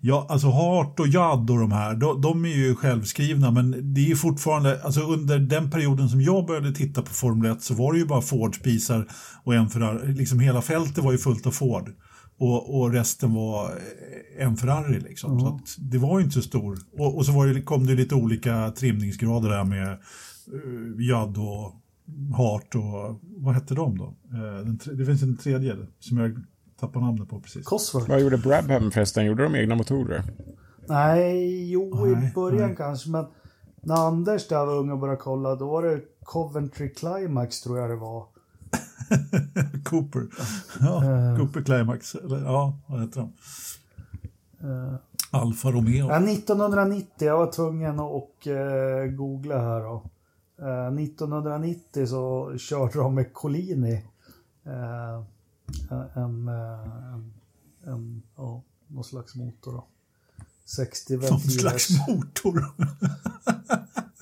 Ja, 0.00 0.26
alltså 0.28 0.50
Hart 0.50 1.00
och 1.00 1.06
Judd 1.06 1.50
och 1.50 1.58
de 1.58 1.72
här, 1.72 1.94
de, 1.94 2.20
de, 2.20 2.44
är 2.44 2.56
ju 2.56 2.74
självskrivna 2.74 3.50
men 3.50 3.94
det 3.94 4.00
är 4.00 4.08
ju 4.08 4.16
fortfarande, 4.16 4.82
alltså 4.82 5.00
under 5.00 5.38
den 5.38 5.70
perioden 5.70 6.08
som 6.08 6.20
jag 6.20 6.46
började 6.46 6.72
titta 6.72 7.02
på 7.02 7.10
Formel 7.10 7.52
1 7.52 7.62
så 7.62 7.74
var 7.74 7.92
det 7.92 7.98
ju 7.98 8.06
bara 8.06 8.22
Ford-spisar 8.22 9.08
och 9.44 9.54
en 9.54 9.68
Ferrari, 9.68 10.12
liksom 10.12 10.40
hela 10.40 10.62
fältet 10.62 11.04
var 11.04 11.12
ju 11.12 11.18
fullt 11.18 11.46
av 11.46 11.50
Ford. 11.50 11.90
Och, 12.38 12.80
och 12.80 12.92
resten 12.92 13.34
var 13.34 13.70
en 14.38 14.56
Ferrari 14.56 15.00
liksom. 15.00 15.38
Mm. 15.38 15.58
Så 15.64 15.80
det 15.80 15.98
var 15.98 16.18
ju 16.18 16.24
inte 16.24 16.34
så 16.34 16.42
stor. 16.42 16.78
Och, 16.98 17.16
och 17.16 17.26
så 17.26 17.44
det, 17.44 17.62
kom 17.62 17.86
det 17.86 17.94
lite 17.94 18.14
olika 18.14 18.70
trimningsgrader 18.70 19.48
där 19.48 19.64
med 19.64 19.88
uh, 19.88 21.00
Judd 21.00 21.38
och 21.38 21.74
Hart 22.36 22.74
och 22.74 23.20
vad 23.22 23.54
hette 23.54 23.74
de 23.74 23.98
då? 23.98 24.16
Uh, 24.34 24.94
det 24.96 25.06
finns 25.06 25.22
en 25.22 25.36
tredje 25.36 25.76
som 26.00 26.18
jag 26.18 26.44
tappar 26.80 27.00
namnet 27.00 27.28
på 27.28 27.40
precis. 27.40 27.66
Cosworth. 27.66 28.08
Vad 28.08 28.20
gjorde 28.20 28.38
Brabham 28.38 28.90
förresten? 28.90 29.26
Gjorde 29.26 29.42
de 29.42 29.54
egna 29.56 29.74
motorer? 29.74 30.22
Nej, 30.88 31.70
jo 31.70 32.04
nej, 32.04 32.12
i 32.12 32.32
början 32.34 32.68
nej. 32.68 32.76
kanske, 32.76 33.10
men 33.10 33.26
när 33.80 34.06
Anders 34.06 34.48
där 34.48 34.66
var 34.66 34.74
ung 34.74 34.90
och 34.90 34.98
började 34.98 35.20
kolla, 35.20 35.54
då 35.54 35.70
var 35.70 35.82
det 35.82 36.00
Coventry 36.22 36.94
Climax 36.94 37.60
tror 37.60 37.78
jag 37.78 37.90
det 37.90 37.96
var. 37.96 38.26
Cooper. 39.84 40.26
Ja, 40.80 41.02
uh, 41.04 41.38
Cooper 41.38 41.62
Climax. 41.62 42.14
Eller, 42.14 42.44
ja, 42.44 42.78
vad 42.86 43.00
heter 43.00 43.20
de? 43.20 43.32
Uh, 44.68 44.94
Alfa 45.30 45.70
Romeo. 45.70 46.08
Ja, 46.08 46.16
1990, 46.16 47.26
jag 47.26 47.38
var 47.38 47.52
tvungen 47.52 48.00
att 48.00 48.46
uh, 48.46 49.16
googla 49.16 49.58
här 49.58 49.80
då. 49.80 50.02
1990 51.00 52.06
så 52.06 52.54
körde 52.58 52.98
de 52.98 53.14
med 53.14 53.32
Collini. 53.32 54.04
Uh, 55.92 56.18
en, 56.18 56.48
en, 56.48 57.32
en, 57.86 58.22
ja, 58.36 58.62
någon 58.86 59.04
slags 59.04 59.34
motor 59.34 59.72
då. 59.72 59.86
60 60.64 61.16
Någon 61.16 61.40
slags 61.40 61.88
motor. 62.08 62.58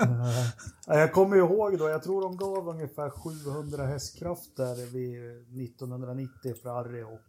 uh, 0.00 0.52
jag 0.87 1.12
kommer 1.12 1.37
ihåg 1.37 1.78
då, 1.78 1.88
jag 1.88 2.02
tror 2.02 2.22
de 2.22 2.37
gav 2.37 2.68
ungefär 2.68 3.11
700 3.11 3.87
hästkrafter 3.87 4.74
vid 4.92 5.68
1990 5.68 6.54
Ferrari 6.62 7.02
och, 7.02 7.20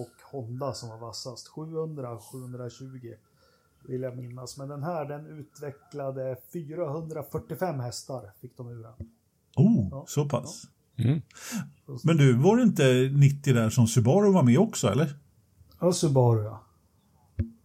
och 0.00 0.12
Honda 0.30 0.74
som 0.74 0.88
var 0.88 0.98
vassast. 0.98 1.48
700, 1.48 2.18
720 2.18 3.14
vill 3.88 4.02
jag 4.02 4.16
minnas. 4.16 4.58
Men 4.58 4.68
den 4.68 4.82
här 4.82 5.04
den 5.04 5.26
utvecklade 5.26 6.36
445 6.52 7.80
hästar 7.80 8.30
fick 8.40 8.56
de 8.56 8.68
ur 8.68 8.82
den. 8.82 9.10
Oh, 9.56 9.88
ja. 9.90 10.04
så 10.08 10.28
pass. 10.28 10.62
Mm. 10.98 11.22
Men 12.02 12.16
du, 12.16 12.32
var 12.32 12.56
det 12.56 12.62
inte 12.62 13.10
90 13.12 13.54
där 13.54 13.70
som 13.70 13.86
Subaru 13.86 14.32
var 14.32 14.42
med 14.42 14.58
också 14.58 14.88
eller? 14.88 15.16
Ja, 15.80 15.92
Subaru 15.92 16.44
ja. 16.44 16.62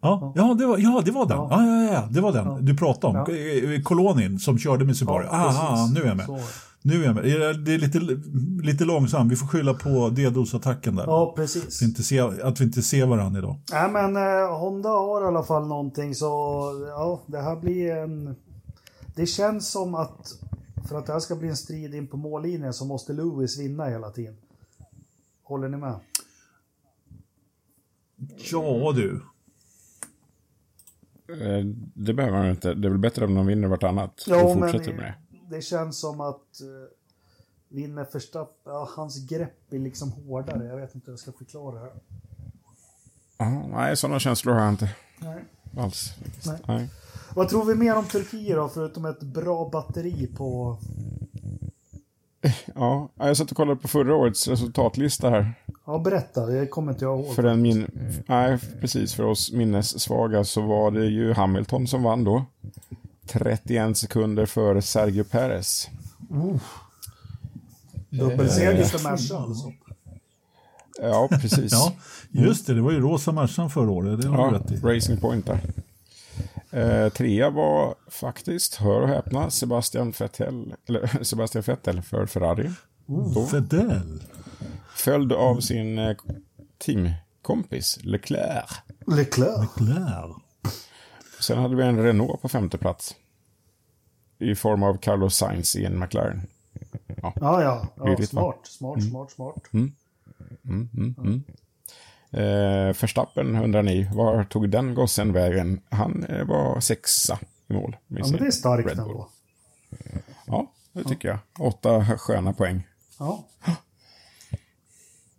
Ja, 0.02 0.34
ja, 0.36 0.56
det 0.60 0.66
var, 0.66 0.78
ja, 0.78 1.02
det 1.06 1.12
var 1.12 1.26
den. 1.26 1.38
Ja. 1.38 1.48
Ja, 1.52 1.94
ja, 1.94 2.08
det 2.12 2.22
var 2.22 2.32
den 2.34 2.66
du 2.66 2.78
pratade 2.78 3.20
om. 3.20 3.36
Ja. 3.36 3.82
Kolonin 3.84 4.40
som 4.40 4.58
körde 4.58 4.86
med 4.86 4.98
Subaru. 4.98 5.24
Ja, 5.24 5.32
Aha, 5.32 5.90
nu 5.94 6.02
är 6.02 6.08
jag 6.08 6.18
med. 6.18 6.26
Så. 6.26 6.40
Nu 6.82 7.02
är 7.02 7.06
jag 7.06 7.16
med. 7.16 7.24
Det 7.66 7.74
är 7.74 7.78
lite, 7.78 8.00
lite 8.68 8.86
långsam. 8.86 9.30
Vi 9.30 9.36
får 9.36 9.48
skylla 9.48 9.74
på 9.74 10.10
DDoS-attacken 10.10 10.96
där. 10.96 11.04
Ja, 11.04 11.34
precis. 11.36 11.66
Att 11.66 11.82
vi 11.82 11.86
inte 11.86 12.04
ser, 12.04 12.46
att 12.46 12.62
vi 12.62 12.66
inte 12.66 12.82
ser 12.82 13.06
varandra 13.06 13.40
idag. 13.40 13.60
Nej, 13.72 13.92
men 13.92 14.16
eh, 14.16 14.58
Honda 14.60 14.90
har 14.90 15.24
i 15.24 15.26
alla 15.26 15.44
fall 15.44 15.68
någonting 15.68 16.16
så 16.16 16.26
ja, 16.90 17.22
det 17.28 17.42
här 17.42 17.56
blir 17.56 17.96
en... 17.96 18.36
Det 19.16 19.26
känns 19.26 19.72
som 19.72 19.96
att 19.96 20.34
för 20.88 20.96
att 20.96 21.06
det 21.06 21.14
här 21.14 21.20
ska 21.20 21.36
bli 21.36 21.48
en 21.48 21.58
strid 21.58 21.96
in 21.96 22.08
på 22.08 22.18
mållinjen 22.18 22.74
så 22.74 22.86
måste 22.86 23.14
Lewis 23.14 23.60
vinna 23.60 23.86
hela 23.86 24.12
tiden. 24.12 24.38
Håller 25.44 25.70
ni 25.70 25.78
med? 25.78 26.00
Ja 28.52 28.92
du. 28.96 29.22
Eh, 31.30 31.66
det 31.94 32.14
behöver 32.14 32.38
man 32.38 32.50
inte. 32.50 32.74
Det 32.74 32.88
är 32.88 32.90
väl 32.90 33.00
bättre 33.00 33.26
om 33.26 33.36
de 33.36 33.46
vinner 33.46 33.68
vartannat. 33.68 34.24
Jo, 34.28 34.36
och 34.36 34.54
fortsätter 34.54 34.94
med 34.94 35.04
det. 35.04 35.56
Det 35.56 35.62
känns 35.62 36.00
som 36.00 36.22
att 36.22 36.62
uh, 36.62 36.68
vinner 37.70 38.08
Verstappen, 38.14 38.74
ja, 38.74 38.90
hans 38.96 39.30
grepp 39.30 39.74
är 39.74 39.80
liksom 39.80 40.12
hårdare. 40.12 40.66
Jag 40.66 40.78
vet 40.78 40.96
inte 40.96 41.06
hur 41.06 41.14
jag 41.14 41.20
ska 41.20 41.32
förklara 41.32 41.80
det. 41.80 41.92
Aha, 43.38 43.68
nej, 43.68 43.98
sådana 43.98 44.20
känslor 44.20 44.54
har 44.54 44.62
jag 44.62 44.70
inte. 44.70 44.96
Nej. 45.20 45.44
Alls. 45.78 46.14
Nej. 46.46 46.60
nej. 46.68 46.90
Vad 47.38 47.50
tror 47.50 47.66
vi 47.66 47.76
mer 47.76 47.96
om 47.96 48.06
Turkiet 48.06 48.56
då, 48.56 48.70
förutom 48.70 49.06
ett 49.06 49.22
bra 49.22 49.70
batteri 49.70 50.28
på... 50.28 50.78
Ja, 52.76 53.10
jag 53.16 53.38
satt 53.38 53.52
och 53.52 53.58
kollade 53.58 53.82
på 53.82 53.88
förra 53.88 54.16
årets 54.16 54.48
resultatlista 54.48 55.30
här. 55.30 55.54
Ja, 55.86 56.00
berätta. 56.00 56.46
Det 56.46 56.68
kommer 56.68 56.92
inte 56.92 57.06
jag 57.06 57.20
ihåg. 57.20 57.36
För 57.36 57.44
den 57.44 57.62
min... 57.62 57.88
Nej, 58.28 58.60
precis. 58.82 59.14
För 59.14 59.24
oss 59.24 59.52
minnessvaga 59.52 60.44
så 60.44 60.62
var 60.62 60.92
det 60.92 61.06
ju 61.06 61.34
Hamilton 61.34 61.88
som 61.88 62.04
vann 62.04 62.24
då. 62.24 62.46
31 63.26 63.98
sekunder 63.98 64.46
före 64.46 64.82
Sergio 64.82 65.24
Perez. 65.24 65.90
Uh. 66.32 66.56
Dubbelseger 68.10 68.84
för 68.84 69.10
Merca 69.10 69.38
alltså. 69.38 69.72
Ja, 71.02 71.28
precis. 71.42 71.72
ja, 71.72 71.94
just 72.32 72.68
det. 72.68 72.74
Det 72.74 72.82
var 72.82 72.92
ju 72.92 73.00
rosa 73.00 73.32
Mercan 73.32 73.70
förra 73.70 73.92
året. 73.92 74.22
Det 74.22 74.28
har 74.28 74.48
ja, 74.48 74.60
rätt 74.60 74.72
i. 74.72 74.76
Racing 74.76 75.22
Point 75.22 75.46
där. 75.46 75.60
Eh, 76.72 77.10
trea 77.10 77.50
var 77.50 77.96
faktiskt, 78.08 78.76
hör 78.76 79.02
och 79.02 79.08
häpna, 79.08 79.50
Sebastian 79.50 80.12
Vettel, 80.12 80.76
eller 80.88 81.08
Sebastian 81.24 81.64
Vettel 81.68 82.02
för 82.02 82.26
Ferrari. 82.26 82.72
Oh, 83.06 83.52
Vettel. 83.52 84.24
Följd 84.96 85.34
av 85.34 85.60
sin 85.60 86.00
eh, 86.00 86.18
teamkompis 86.78 88.00
Leclerc. 88.04 88.72
Leclerc. 89.08 89.70
Leclerc. 89.80 90.36
Sen 91.40 91.58
hade 91.58 91.76
vi 91.76 91.84
en 91.84 92.04
Renault 92.04 92.42
på 92.42 92.50
femte 92.50 92.78
plats. 92.78 93.16
I 94.40 94.56
form 94.56 94.84
av 94.84 94.98
Carlos 94.98 95.36
Sainz 95.36 95.76
i 95.76 95.86
en 95.86 96.00
McLaren. 96.00 96.42
Ja, 97.22 97.34
ja. 97.36 97.62
ja. 97.62 98.10
ja 98.20 98.26
smart, 98.26 98.60
smart, 98.64 98.98
mm. 98.98 99.10
smart, 99.10 99.32
smart. 99.32 99.74
Mm. 99.74 99.92
Mm, 100.64 100.90
mm, 100.94 101.16
mm. 101.18 101.44
Eh, 102.32 102.94
Förstappen 102.94 103.56
undrar 103.56 103.84
ni, 103.84 104.10
var 104.14 104.44
tog 104.44 104.70
den 104.70 104.94
gossen 104.96 105.34
vägen? 105.34 105.82
Han 105.90 106.24
eh, 106.24 106.46
var 106.46 106.80
sexa 106.80 107.40
i 107.68 107.74
mål. 107.74 107.96
Ja, 108.08 108.26
men 108.32 108.32
det 108.32 108.48
är 108.48 108.52
starkt 108.52 108.92
ändå. 108.92 109.30
Ja, 110.46 110.72
det 110.94 111.04
tycker 111.04 111.28
jag. 111.28 111.40
Åtta 111.60 112.18
sköna 112.18 112.54
poäng. 112.54 112.88
Ja. 113.20 113.46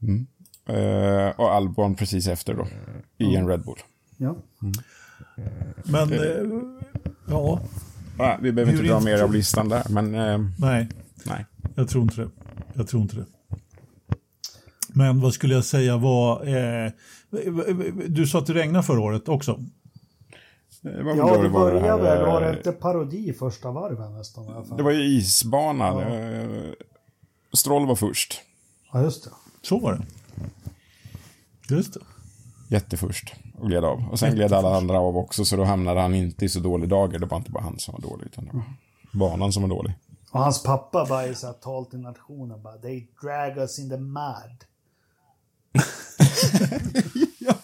Mm. 0.03 0.27
Eh, 0.67 1.29
och 1.29 1.55
Albon 1.55 1.95
precis 1.95 2.27
efter 2.27 2.55
då, 2.55 2.67
i 3.19 3.37
en 3.37 3.49
Red 3.49 3.65
Bull. 3.65 3.79
Ja. 4.17 4.37
Mm. 4.63 4.73
Men, 5.85 6.13
eh, 6.13 6.19
ja. 7.29 7.61
ja. 8.19 8.39
Vi 8.43 8.53
behöver 8.53 8.73
inte 8.73 8.85
dra 8.85 9.01
mer 9.01 9.23
av 9.23 9.33
listan 9.33 9.69
där, 9.69 9.87
men... 9.89 10.15
Eh, 10.15 10.39
nej. 10.59 10.89
nej, 11.25 11.47
jag 11.75 11.89
tror 11.89 12.03
inte 12.03 12.21
det. 12.21 12.31
Jag 12.75 12.89
tror 12.89 13.03
inte 13.03 13.17
det. 13.17 13.27
Men 14.99 15.21
vad 15.21 15.35
skulle 15.35 15.55
jag 15.55 15.65
säga 15.65 15.97
var... 15.97 16.47
Eh, 16.47 16.93
du 18.09 18.27
sa 18.27 18.39
att 18.39 18.47
det 18.47 18.55
regnade 18.55 18.85
förra 18.85 19.01
året 19.01 19.29
också. 19.29 19.61
Det 20.81 20.91
ja, 21.17 21.37
det 21.43 21.49
började 21.49 22.03
väl. 22.03 22.27
Var 22.27 22.41
det 22.41 22.57
inte 22.57 22.73
parodi 22.73 23.33
första 23.33 23.71
varven 23.71 24.13
nästan? 24.13 24.77
Det 24.77 24.83
var 24.83 24.91
ju 24.91 25.03
isbana. 25.03 25.85
Ja. 25.87 26.75
Stroll 27.53 27.87
var 27.87 27.97
först. 27.97 28.41
Ja, 28.93 29.03
just 29.03 29.25
det. 29.25 29.31
Så 29.63 29.79
var 29.79 29.93
det. 29.93 30.05
Just 31.75 31.95
det. 31.95 32.01
Jätteförst 32.69 33.35
och 33.59 33.69
gled 33.69 33.85
av. 33.85 34.09
Och 34.11 34.19
sen 34.19 34.35
gled 34.35 34.53
alla 34.53 34.77
andra 34.77 35.01
av 35.01 35.17
också, 35.17 35.45
så 35.45 35.57
då 35.57 35.65
hamnade 35.65 36.01
han 36.01 36.15
inte 36.15 36.45
i 36.45 36.49
så 36.49 36.61
dålig 36.61 36.89
dager. 36.89 37.19
Det 37.19 37.27
var 37.27 37.37
inte 37.37 37.51
bara 37.51 37.65
han 37.65 37.79
som 37.79 37.93
var 37.93 38.11
dålig, 38.11 38.27
utan 38.27 38.45
det 38.45 38.53
var 38.53 39.29
banan 39.29 39.53
som 39.53 39.63
var 39.63 39.71
dålig. 39.71 39.95
Och 40.31 40.41
hans 40.41 40.63
pappa 40.63 41.07
bara 41.09 41.27
i 41.27 41.35
så 41.35 41.47
här 41.47 41.55
tal 41.55 41.87
till 41.87 41.99
nationen 41.99 42.63
bara, 42.63 42.77
they 42.77 43.07
drag 43.23 43.59
us 43.59 43.79
in 43.79 43.91
the 43.91 43.97
mud. 43.97 44.65
Ja. 47.39 47.55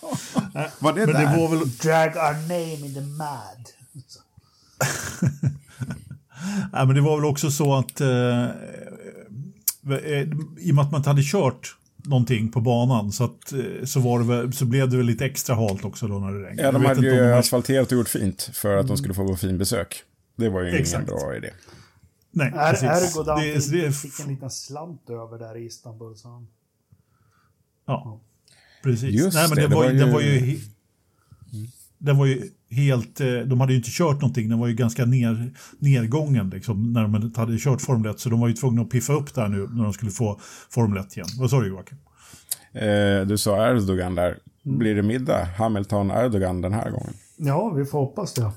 Var 0.78 0.92
det 0.92 1.06
Men 1.06 1.14
där? 1.14 1.20
det 1.20 1.36
var 1.36 1.48
väl... 1.48 1.68
Drag 1.68 2.16
our 2.16 2.34
name 2.48 2.86
in 2.86 2.94
the 2.94 3.00
mud. 3.00 3.66
Nej, 6.72 6.86
men 6.86 6.94
det 6.94 7.00
var 7.00 7.16
väl 7.16 7.24
också 7.24 7.50
så 7.50 7.74
att 7.74 8.00
eh, 8.00 8.44
eh, 8.44 10.28
i 10.58 10.70
och 10.70 10.74
med 10.74 10.84
att 10.84 10.90
man 10.90 10.98
inte 10.98 11.10
hade 11.10 11.22
kört 11.24 11.76
någonting 11.96 12.50
på 12.50 12.60
banan 12.60 13.12
så, 13.12 13.24
att, 13.24 13.52
eh, 13.52 13.84
så, 13.84 14.00
var 14.00 14.18
det 14.18 14.24
väl, 14.24 14.52
så 14.52 14.64
blev 14.64 14.90
det 14.90 14.96
väl 14.96 15.06
lite 15.06 15.24
extra 15.24 15.54
halt 15.54 15.84
också 15.84 16.08
då 16.08 16.18
när 16.18 16.32
det 16.32 16.38
regnade. 16.38 16.62
Ja, 16.62 16.72
de 16.72 16.84
hade 16.84 17.00
ju 17.00 17.16
de... 17.16 17.32
asfalterat 17.32 17.92
och 17.92 17.98
gjort 17.98 18.08
fint 18.08 18.50
för 18.52 18.68
att 18.68 18.80
mm. 18.80 18.86
de 18.86 18.96
skulle 18.96 19.14
få 19.14 19.24
gå 19.24 19.36
fin 19.36 19.58
besök. 19.58 20.02
Det 20.36 20.48
var 20.48 20.62
ju 20.62 20.68
Exakt. 20.68 21.08
ingen 21.08 21.18
bra 21.18 21.36
idé. 21.36 21.50
Nej, 22.30 22.52
precis. 22.52 22.82
Ergo 22.82 23.22
det, 23.22 23.82
det, 23.82 23.92
fick 23.92 24.20
en 24.20 24.28
liten 24.28 24.50
slant 24.50 25.10
över 25.10 25.38
där 25.38 25.56
i 25.56 25.66
Istanbul. 25.66 26.16
Så 26.16 26.28
han... 26.28 26.46
Ja, 27.86 28.20
precis. 28.82 29.14
Just 29.14 29.34
Nej, 29.34 29.48
men 29.48 29.56
det, 29.56 29.62
det, 29.62 29.74
var, 29.74 29.82
var 29.82 29.90
ju... 29.90 29.98
Den 29.98 30.12
var 30.12 30.20
ju... 30.20 30.60
Den 31.98 32.18
var 32.18 32.26
ju 32.26 32.50
helt, 32.70 33.20
eh, 33.20 33.36
de 33.36 33.60
hade 33.60 33.72
ju 33.72 33.78
inte 33.78 33.90
kört 33.92 34.20
någonting, 34.20 34.48
den 34.48 34.58
var 34.58 34.66
ju 34.66 34.74
ganska 34.74 35.04
ner, 35.04 35.52
nedgången 35.78 36.50
liksom, 36.50 36.92
när 36.92 37.02
de 37.02 37.32
hade 37.36 37.58
kört 37.58 37.80
Formel 37.80 38.10
1, 38.10 38.20
så 38.20 38.28
de 38.28 38.40
var 38.40 38.48
ju 38.48 38.54
tvungna 38.54 38.82
att 38.82 38.90
piffa 38.90 39.12
upp 39.12 39.34
där 39.34 39.48
nu 39.48 39.68
när 39.72 39.84
de 39.84 39.92
skulle 39.92 40.10
få 40.10 40.40
Formel 40.70 40.98
1 40.98 41.16
igen. 41.16 41.28
Vad 41.38 41.50
sa 41.50 41.60
du 41.60 41.68
Joakim? 41.68 41.98
Eh, 42.72 43.26
du 43.26 43.38
sa 43.38 43.70
Erdogan 43.70 44.14
där. 44.14 44.38
Mm. 44.64 44.78
Blir 44.78 44.94
det 44.94 45.02
middag 45.02 45.44
Hamilton-Erdogan 45.44 46.62
den 46.62 46.72
här 46.72 46.90
gången? 46.90 47.14
Ja, 47.36 47.70
vi 47.70 47.84
får 47.84 47.98
hoppas 47.98 48.34
det. 48.34 48.52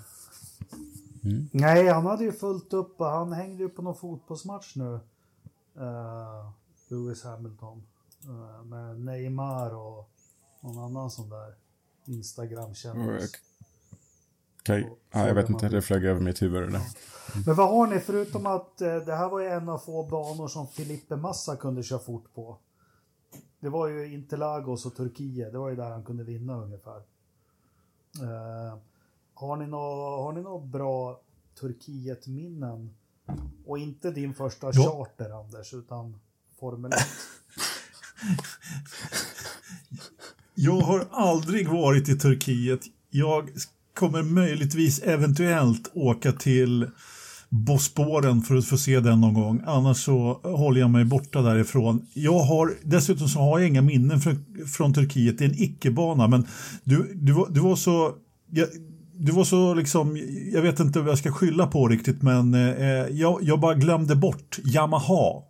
Mm. 1.24 1.50
Nej, 1.52 1.88
han 1.88 2.06
hade 2.06 2.24
ju 2.24 2.32
fullt 2.32 2.74
upp 2.74 3.02
och 3.02 3.08
han 3.08 3.34
hängde 3.34 3.64
ju 3.64 3.70
på 3.70 3.82
någon 3.82 3.96
fotbollsmatch 3.96 4.76
nu. 4.76 5.00
Uh, 5.80 6.50
Lewis 6.90 7.24
Hamilton. 7.24 7.84
Uh, 8.28 8.64
med 8.64 9.00
Neymar 9.00 9.76
och 9.76 10.10
någon 10.62 10.78
annan 10.78 11.12
sån 11.12 11.30
där 11.30 11.56
Instagram-kändis. 12.06 13.32
Okej, 14.62 14.84
okay. 14.84 14.96
ja, 15.12 15.28
jag 15.28 15.36
vet 15.36 15.50
inte, 15.50 15.70
det 15.70 15.82
flög 15.82 16.06
över 16.06 16.22
mitt 16.22 16.42
huvud. 16.42 16.72
Där. 16.72 16.82
Men 17.46 17.56
vad 17.56 17.70
har 17.70 17.88
ni, 17.88 18.00
förutom 18.00 18.46
att 18.46 18.82
uh, 18.82 18.98
det 18.98 19.16
här 19.16 19.30
var 19.30 19.40
ju 19.40 19.48
en 19.48 19.70
av 19.70 19.78
få 19.78 20.04
banor 20.04 20.48
som 20.48 20.68
Filippe 20.68 21.16
Massa 21.16 21.56
kunde 21.56 21.84
köra 21.84 22.00
fort 22.00 22.34
på. 22.34 22.58
Det 23.60 23.70
var 23.70 23.88
ju 23.88 24.14
Interlagos 24.14 24.86
och 24.86 24.96
Turkiet, 24.96 25.52
det 25.52 25.58
var 25.58 25.70
ju 25.70 25.76
där 25.76 25.92
han 25.92 26.04
kunde 26.04 26.24
vinna 26.24 26.56
ungefär. 26.56 26.98
Uh, 28.22 28.78
har 29.34 30.32
ni 30.32 30.42
några 30.42 30.66
bra 30.66 31.22
Turkiet-minnen? 31.60 32.96
Och 33.66 33.78
inte 33.78 34.12
din 34.12 34.34
första 34.34 34.70
ja. 34.74 34.92
charter, 34.92 35.30
Anders, 35.30 35.74
utan 35.74 36.20
Formel 36.60 36.92
1. 36.92 37.00
Jag 40.56 40.80
har 40.82 41.08
aldrig 41.12 41.68
varit 41.68 42.10
i 42.10 42.20
Turkiet. 42.20 42.80
Jag 43.10 43.50
kommer 43.94 44.24
möjligtvis 44.24 45.00
eventuellt 45.00 45.92
åka 45.94 46.32
till 46.32 46.88
Bosporen 47.50 48.42
för 48.42 48.56
att 48.56 48.66
få 48.66 48.78
se 48.78 49.00
den 49.00 49.22
någon 49.22 49.34
gång. 49.34 49.62
Annars 49.66 49.98
så 49.98 50.40
håller 50.44 50.82
jag 50.82 50.90
mig 50.90 51.06
borta 51.06 51.42
därifrån. 51.42 52.06
Jag 52.14 52.40
har, 52.40 52.74
dessutom 52.84 53.28
så 53.28 53.40
har 53.40 53.60
jag 53.60 53.68
inga 53.68 53.82
minnen 53.82 54.22
från, 54.22 54.46
från 54.68 54.94
Turkiet. 54.94 55.38
Det 55.38 55.46
är 55.46 55.50
en 55.50 55.64
icke-bana, 55.64 56.28
men 56.28 56.48
du, 56.84 57.12
du, 57.16 57.32
var, 57.32 57.48
du 57.50 57.60
var 57.60 57.76
så... 57.76 58.14
Jag, 58.52 58.68
du 59.20 59.32
var 59.32 59.44
så 59.44 59.74
liksom, 59.74 60.18
jag 60.54 60.62
vet 60.62 60.80
inte 60.80 61.00
vad 61.00 61.10
jag 61.10 61.18
ska 61.18 61.32
skylla 61.32 61.68
på 61.68 61.88
riktigt, 61.88 62.22
men 62.22 62.54
eh, 62.54 63.08
jag, 63.12 63.40
jag 63.44 63.60
bara 63.60 63.74
glömde 63.74 64.16
bort 64.16 64.60
Yamaha. 64.64 65.42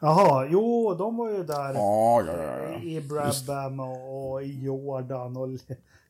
Jaha, 0.00 0.46
jo, 0.50 0.94
de 0.94 1.16
var 1.16 1.30
ju 1.30 1.44
där 1.44 1.74
Ja, 1.74 2.22
ja, 2.26 2.32
ja. 2.32 2.58
ja. 2.72 2.78
i 2.78 3.00
Brabham 3.00 3.80
och, 3.80 4.32
och 4.32 4.42
i 4.42 4.64
Jordan. 4.64 5.36
Och, 5.36 5.48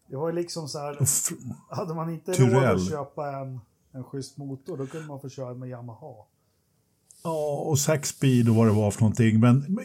det 0.06 0.16
var 0.16 0.28
ju 0.28 0.34
liksom 0.34 0.68
så 0.68 0.78
här, 0.78 0.98
hade 1.74 1.94
man 1.94 2.10
inte 2.10 2.30
råd 2.30 2.36
Tyrell. 2.50 2.76
att 2.76 2.88
köpa 2.88 3.30
en, 3.30 3.60
en 3.92 4.04
schysst 4.04 4.36
motor, 4.36 4.76
då 4.76 4.86
kunde 4.86 5.06
man 5.08 5.20
få 5.20 5.28
köra 5.28 5.54
med 5.54 5.68
Yamaha. 5.68 6.14
Ja, 7.22 7.64
och 7.66 7.78
Sax 7.78 8.08
Speed 8.08 8.48
och 8.48 8.54
vad 8.54 8.66
det 8.66 8.72
var 8.72 8.90
för 8.90 9.00
någonting. 9.00 9.40
Men, 9.40 9.78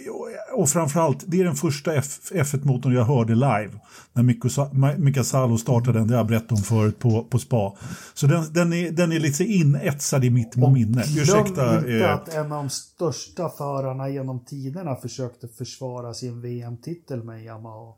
och 0.56 0.70
framförallt, 0.70 1.24
det 1.28 1.40
är 1.40 1.44
den 1.44 1.56
första 1.56 1.94
F, 1.94 2.20
F1-motorn 2.32 2.94
jag 2.94 3.06
hörde 3.06 3.36
live. 3.36 3.70
När 4.14 4.98
Mika 4.98 5.24
Salo 5.24 5.58
startade 5.58 6.00
den, 6.00 6.08
det 6.08 6.14
har 6.14 6.20
jag 6.20 6.28
berättat 6.28 6.52
om 6.52 6.58
förut 6.58 7.00
på, 7.00 7.24
på 7.24 7.40
spa. 7.40 7.78
Så 8.14 8.28
den, 8.28 8.54
den, 8.54 8.74
är, 8.74 8.92
den 8.92 9.12
är 9.12 9.20
lite 9.20 9.44
inetsad 9.44 10.26
i 10.26 10.30
mitt 10.30 10.56
minne. 10.56 11.04
Glöm 11.08 11.24
Ursäkta. 11.24 11.78
inte 11.78 11.98
eh, 11.98 12.14
att 12.14 12.34
en 12.34 12.52
av 12.52 12.64
de 12.64 12.70
största 12.70 13.50
förarna 13.50 14.10
genom 14.10 14.46
tiderna 14.46 14.96
försökte 14.96 15.48
försvara 15.48 16.14
sin 16.14 16.42
VM-titel 16.42 17.24
med 17.24 17.44
Yamaha. 17.44 17.94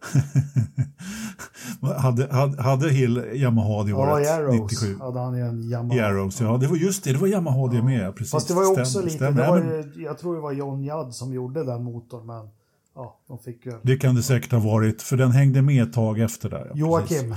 hade, 1.96 2.26
hade, 2.32 2.62
hade 2.62 2.90
Hill 2.90 3.16
Yamaha 3.34 3.84
det 3.84 3.90
Ja, 3.90 3.96
året? 3.96 4.26
i 4.26 4.28
Arrows 4.30 4.54
97? 4.72 4.98
hade 4.98 5.20
han 5.20 5.36
ju 5.36 5.42
en 5.46 5.70
Yamaha. 5.70 5.96
I 5.98 6.00
Arrows, 6.00 6.40
ja. 6.40 6.56
Det 6.56 6.66
var 6.66 6.76
just 6.76 7.04
det, 7.04 7.12
det 7.12 7.18
var 7.18 7.28
Yamaha 7.28 7.68
det 7.72 7.82
med. 7.82 8.16
Precis. 8.16 8.30
Fast 8.32 8.48
det 8.48 8.54
var 8.54 8.62
ju 8.62 8.68
också 8.68 8.84
Stämmer, 8.84 9.04
lite, 9.06 9.16
stämmer. 9.16 9.42
det 9.42 9.48
var 9.50 9.58
Ja, 9.58 9.64
men 9.64 9.92
ju, 9.94 10.02
jag 10.04 10.18
tror 10.18 10.34
det 10.34 10.40
var 10.40 10.52
John 10.52 10.82
Judd 10.84 11.14
som 11.14 11.32
gjorde 11.34 11.64
den 11.64 11.84
motorn, 11.84 12.26
men 12.26 12.48
ja, 12.94 13.20
de 13.28 13.38
fick 13.38 13.66
ju... 13.66 13.72
Det 13.82 13.96
kan 13.96 14.14
det 14.14 14.22
säkert 14.22 14.52
ha 14.52 14.58
varit, 14.58 15.02
för 15.02 15.16
den 15.16 15.30
hängde 15.30 15.62
med 15.62 15.82
ett 15.82 15.92
tag 15.92 16.18
efter 16.20 16.50
där. 16.50 16.66
Ja. 16.66 16.72
Joakim, 16.74 17.34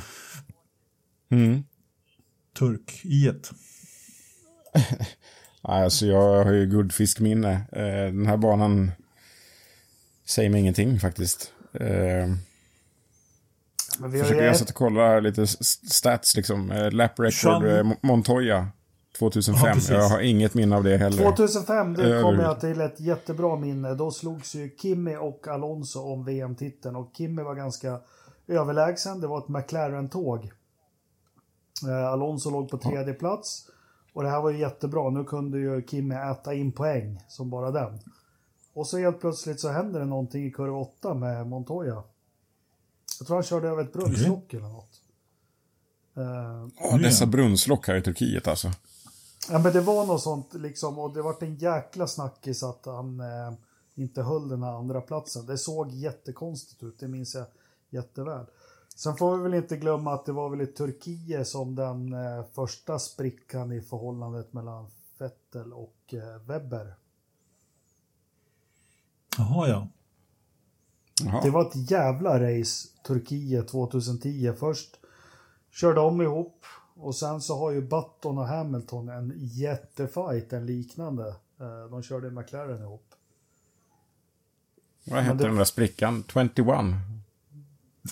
Mm. 1.32 1.64
Turk 2.60 3.02
i 3.04 3.28
ett. 3.28 3.52
Nej, 5.68 5.84
Alltså 5.84 6.06
jag 6.06 6.46
har 6.46 6.52
ju 6.52 6.66
guldfiskminne. 6.66 7.52
Eh, 7.72 8.14
Den 8.14 8.26
här 8.26 8.38
banan 8.38 8.92
säger 10.26 10.50
mig 10.50 10.60
ingenting 10.62 11.00
faktiskt. 11.00 11.52
Men 14.00 14.12
vi 14.12 14.18
har 14.20 14.24
ju 14.26 14.30
Försöker 14.30 14.46
jag 14.46 14.58
satt 14.58 14.70
och 14.70 14.76
kollar 14.76 15.22
lite 15.22 15.48
stats 15.48 16.36
liksom. 16.36 16.72
Eh, 16.72 16.92
Lap 16.92 17.20
record 17.20 17.64
Jean- 17.64 17.78
eh, 17.92 17.94
Montoya 18.02 18.68
2005. 19.20 19.78
Ja, 19.90 19.96
jag 19.96 20.10
har 20.10 20.20
inget 20.20 20.54
minne 20.54 20.76
av 20.76 20.84
det 20.84 20.98
heller. 20.98 21.24
2005, 21.24 21.94
det 21.94 22.04
Över- 22.04 22.22
kommer 22.22 22.44
jag 22.44 22.60
till 22.60 22.82
ett 22.82 23.00
jättebra 23.00 23.56
minne. 23.56 23.94
Då 23.96 24.12
slogs 24.12 24.56
ju 24.56 24.70
Kimi 24.82 25.16
och 25.18 25.48
Alonso 25.48 26.00
om 26.00 26.26
VM-titeln 26.26 26.96
och 26.96 27.12
Kimi 27.18 27.44
var 27.44 27.56
ganska 27.56 28.00
överlägsen. 28.48 29.22
Det 29.22 29.28
var 29.28 29.38
ett 29.40 29.48
McLaren-tåg. 29.48 30.52
Eh, 31.88 32.06
Alonso 32.08 32.50
låg 32.50 32.70
på 32.70 32.78
tredje 32.78 33.14
plats. 33.14 33.66
Och 34.14 34.24
det 34.24 34.30
här 34.30 34.42
var 34.42 34.50
ju 34.50 34.60
jättebra. 34.60 35.10
Nu 35.10 35.24
kunde 35.24 35.60
ju 35.60 35.84
Kimi 35.88 36.16
äta 36.16 36.54
in 36.54 36.72
poäng 36.72 37.20
som 37.28 37.50
bara 37.50 37.72
den. 37.72 38.00
Och 38.74 38.88
så 38.88 38.98
helt 38.98 39.22
plötsligt 39.22 39.60
så 39.60 39.70
händer 39.70 40.00
det 40.00 40.06
någonting 40.06 40.46
i 40.46 40.52
kurva 40.52 40.78
8 40.78 41.14
med 41.14 41.48
Montoya. 41.48 42.04
Jag 43.20 43.28
tror 43.28 43.38
han 43.38 43.44
körde 43.44 43.68
över 43.70 43.84
ett 43.84 43.94
brunnslock 43.94 44.54
eller 44.54 44.68
något. 44.70 45.02
Eh, 46.16 46.68
Ja, 46.78 46.98
dessa 46.98 47.26
brunnslock 47.26 47.88
här 47.88 47.96
i 47.96 48.02
Turkiet 48.02 48.48
alltså. 48.48 48.72
Ja 49.50 49.60
men 49.60 49.74
det 49.74 49.82
var 49.82 50.06
något 50.06 50.22
sånt 50.22 50.54
liksom 50.54 51.00
och 51.00 51.14
det 51.14 51.22
vart 51.22 51.42
en 51.42 51.56
jäkla 51.56 52.08
snackis 52.08 52.64
att 52.64 52.86
han 52.86 53.20
eh, 53.20 53.54
inte 53.96 54.24
höll 54.24 54.48
den 54.50 54.64
här 54.64 54.74
andra 54.74 55.02
platsen. 55.02 55.46
Det 55.46 55.58
såg 55.58 55.92
jättekonstigt 55.92 56.84
ut, 56.84 57.00
det 57.00 57.08
minns 57.08 57.36
jag 57.36 57.46
jätteväl. 57.90 58.46
Sen 58.96 59.16
får 59.16 59.38
vi 59.38 59.44
väl 59.44 59.54
inte 59.54 59.78
glömma 59.78 60.14
att 60.14 60.26
det 60.26 60.32
var 60.32 60.50
väl 60.50 60.62
i 60.62 60.68
Turkiet 60.68 61.48
som 61.48 61.76
den 61.76 62.14
eh, 62.14 62.46
första 62.54 63.00
sprickan 63.00 63.72
i 63.72 63.82
förhållandet 63.82 64.54
mellan 64.54 64.88
Vettel 65.18 65.74
och 65.74 66.14
eh, 66.14 66.42
Webber. 66.48 66.96
Jaha, 69.38 69.68
ja. 69.70 69.88
Jaha. 71.22 71.42
Det 71.44 71.50
var 71.50 71.62
ett 71.62 71.92
jävla 71.92 72.40
race 72.60 72.88
Turkiet 73.08 73.68
2010. 73.68 74.54
Först 74.60 75.00
körde 75.72 75.96
de 75.96 76.22
ihop 76.22 76.66
och 76.96 77.16
sen 77.16 77.42
så 77.42 77.60
har 77.60 77.72
ju 77.72 77.82
Button 77.82 78.38
och 78.38 78.48
Hamilton 78.48 79.10
en 79.10 79.34
jättefight, 79.38 80.54
en 80.54 80.66
liknande. 80.66 81.28
Eh, 81.60 81.90
De 81.92 82.04
körde 82.04 82.32
McLaren 82.32 82.82
ihop. 82.82 83.06
Vad 85.06 85.24
hette 85.24 85.38
det- 85.38 85.44
den 85.48 85.56
där 85.56 85.64
sprickan? 85.64 86.24
21? 86.34 86.52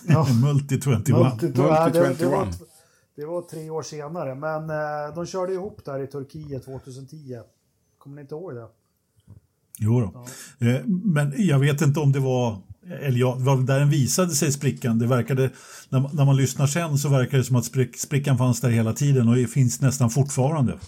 Ja. 0.07 0.27
Multi 0.43 0.81
21. 0.81 1.07
Multi- 1.07 1.53
ja, 1.57 1.89
det, 1.89 2.13
det, 2.13 2.25
var, 2.25 2.45
21. 2.45 2.61
det 3.15 3.25
var 3.25 3.41
tre 3.41 3.69
år 3.69 3.81
senare, 3.83 4.35
men 4.35 4.69
eh, 4.69 5.15
de 5.15 5.25
körde 5.25 5.53
ihop 5.53 5.85
där 5.85 5.99
i 5.99 6.07
Turkiet 6.07 6.65
2010. 6.65 7.39
Kommer 7.97 8.15
ni 8.15 8.21
inte 8.21 8.35
ihåg 8.35 8.55
det? 8.55 8.67
Jo 9.79 9.99
då. 10.01 10.25
Eh, 10.67 10.81
Men 10.85 11.33
jag 11.37 11.59
vet 11.59 11.81
inte 11.81 11.99
om 11.99 12.11
det 12.11 12.19
var, 12.19 12.61
eller 12.89 13.19
ja, 13.19 13.35
det 13.37 13.43
var 13.43 13.55
väl 13.55 13.65
där 13.65 13.79
den 13.79 13.89
visade 13.89 14.29
sig 14.35 14.51
sprickan. 14.51 14.99
Det 14.99 15.07
verkade, 15.07 15.49
när, 15.89 15.99
man- 15.99 16.11
när 16.15 16.25
man 16.25 16.35
lyssnar 16.35 16.67
sen 16.67 16.97
så 16.97 17.09
verkar 17.09 17.37
det 17.37 17.43
som 17.43 17.55
att 17.55 17.65
sprick, 17.65 17.97
sprickan 17.97 18.37
fanns 18.37 18.61
där 18.61 18.69
hela 18.69 18.93
tiden 18.93 19.29
och 19.29 19.49
finns 19.49 19.81
nästan 19.81 20.09
fortfarande. 20.09 20.79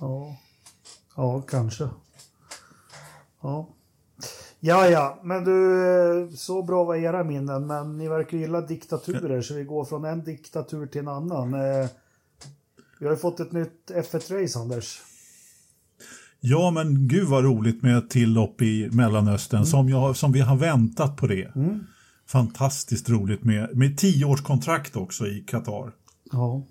Ja, 0.00 0.36
ja 1.16 1.40
kanske. 1.42 1.88
Ja. 3.42 3.68
Ja, 4.62 4.86
ja, 4.88 5.20
men 5.24 5.44
du, 5.44 6.36
så 6.36 6.62
bra 6.62 6.84
var 6.84 6.96
era 6.96 7.24
minnen, 7.24 7.66
men 7.66 7.98
ni 7.98 8.08
verkar 8.08 8.38
gilla 8.38 8.60
diktaturer, 8.60 9.42
så 9.42 9.54
vi 9.54 9.64
går 9.64 9.84
från 9.84 10.04
en 10.04 10.24
diktatur 10.24 10.86
till 10.86 11.00
en 11.00 11.08
annan. 11.08 11.54
Eh, 11.54 11.86
vi 13.00 13.06
har 13.06 13.12
ju 13.12 13.18
fått 13.20 13.40
ett 13.40 13.52
nytt 13.52 13.90
F1-race, 13.94 14.58
Anders. 14.58 15.02
Ja, 16.40 16.70
men 16.70 17.08
gud 17.08 17.28
vad 17.28 17.44
roligt 17.44 17.82
med 17.82 17.98
ett 17.98 18.10
till 18.10 18.32
lopp 18.32 18.62
i 18.62 18.88
Mellanöstern 18.92 19.66
som, 19.66 19.88
jag, 19.88 20.16
som 20.16 20.32
vi 20.32 20.40
har 20.40 20.56
väntat 20.56 21.16
på 21.16 21.26
det. 21.26 21.52
Fantastiskt 22.26 23.10
roligt 23.10 23.44
med, 23.44 23.76
med 23.76 23.98
tioårskontrakt 23.98 24.96
också 24.96 25.26
i 25.26 25.40
Qatar. 25.40 25.92
Ja. 26.32 26.62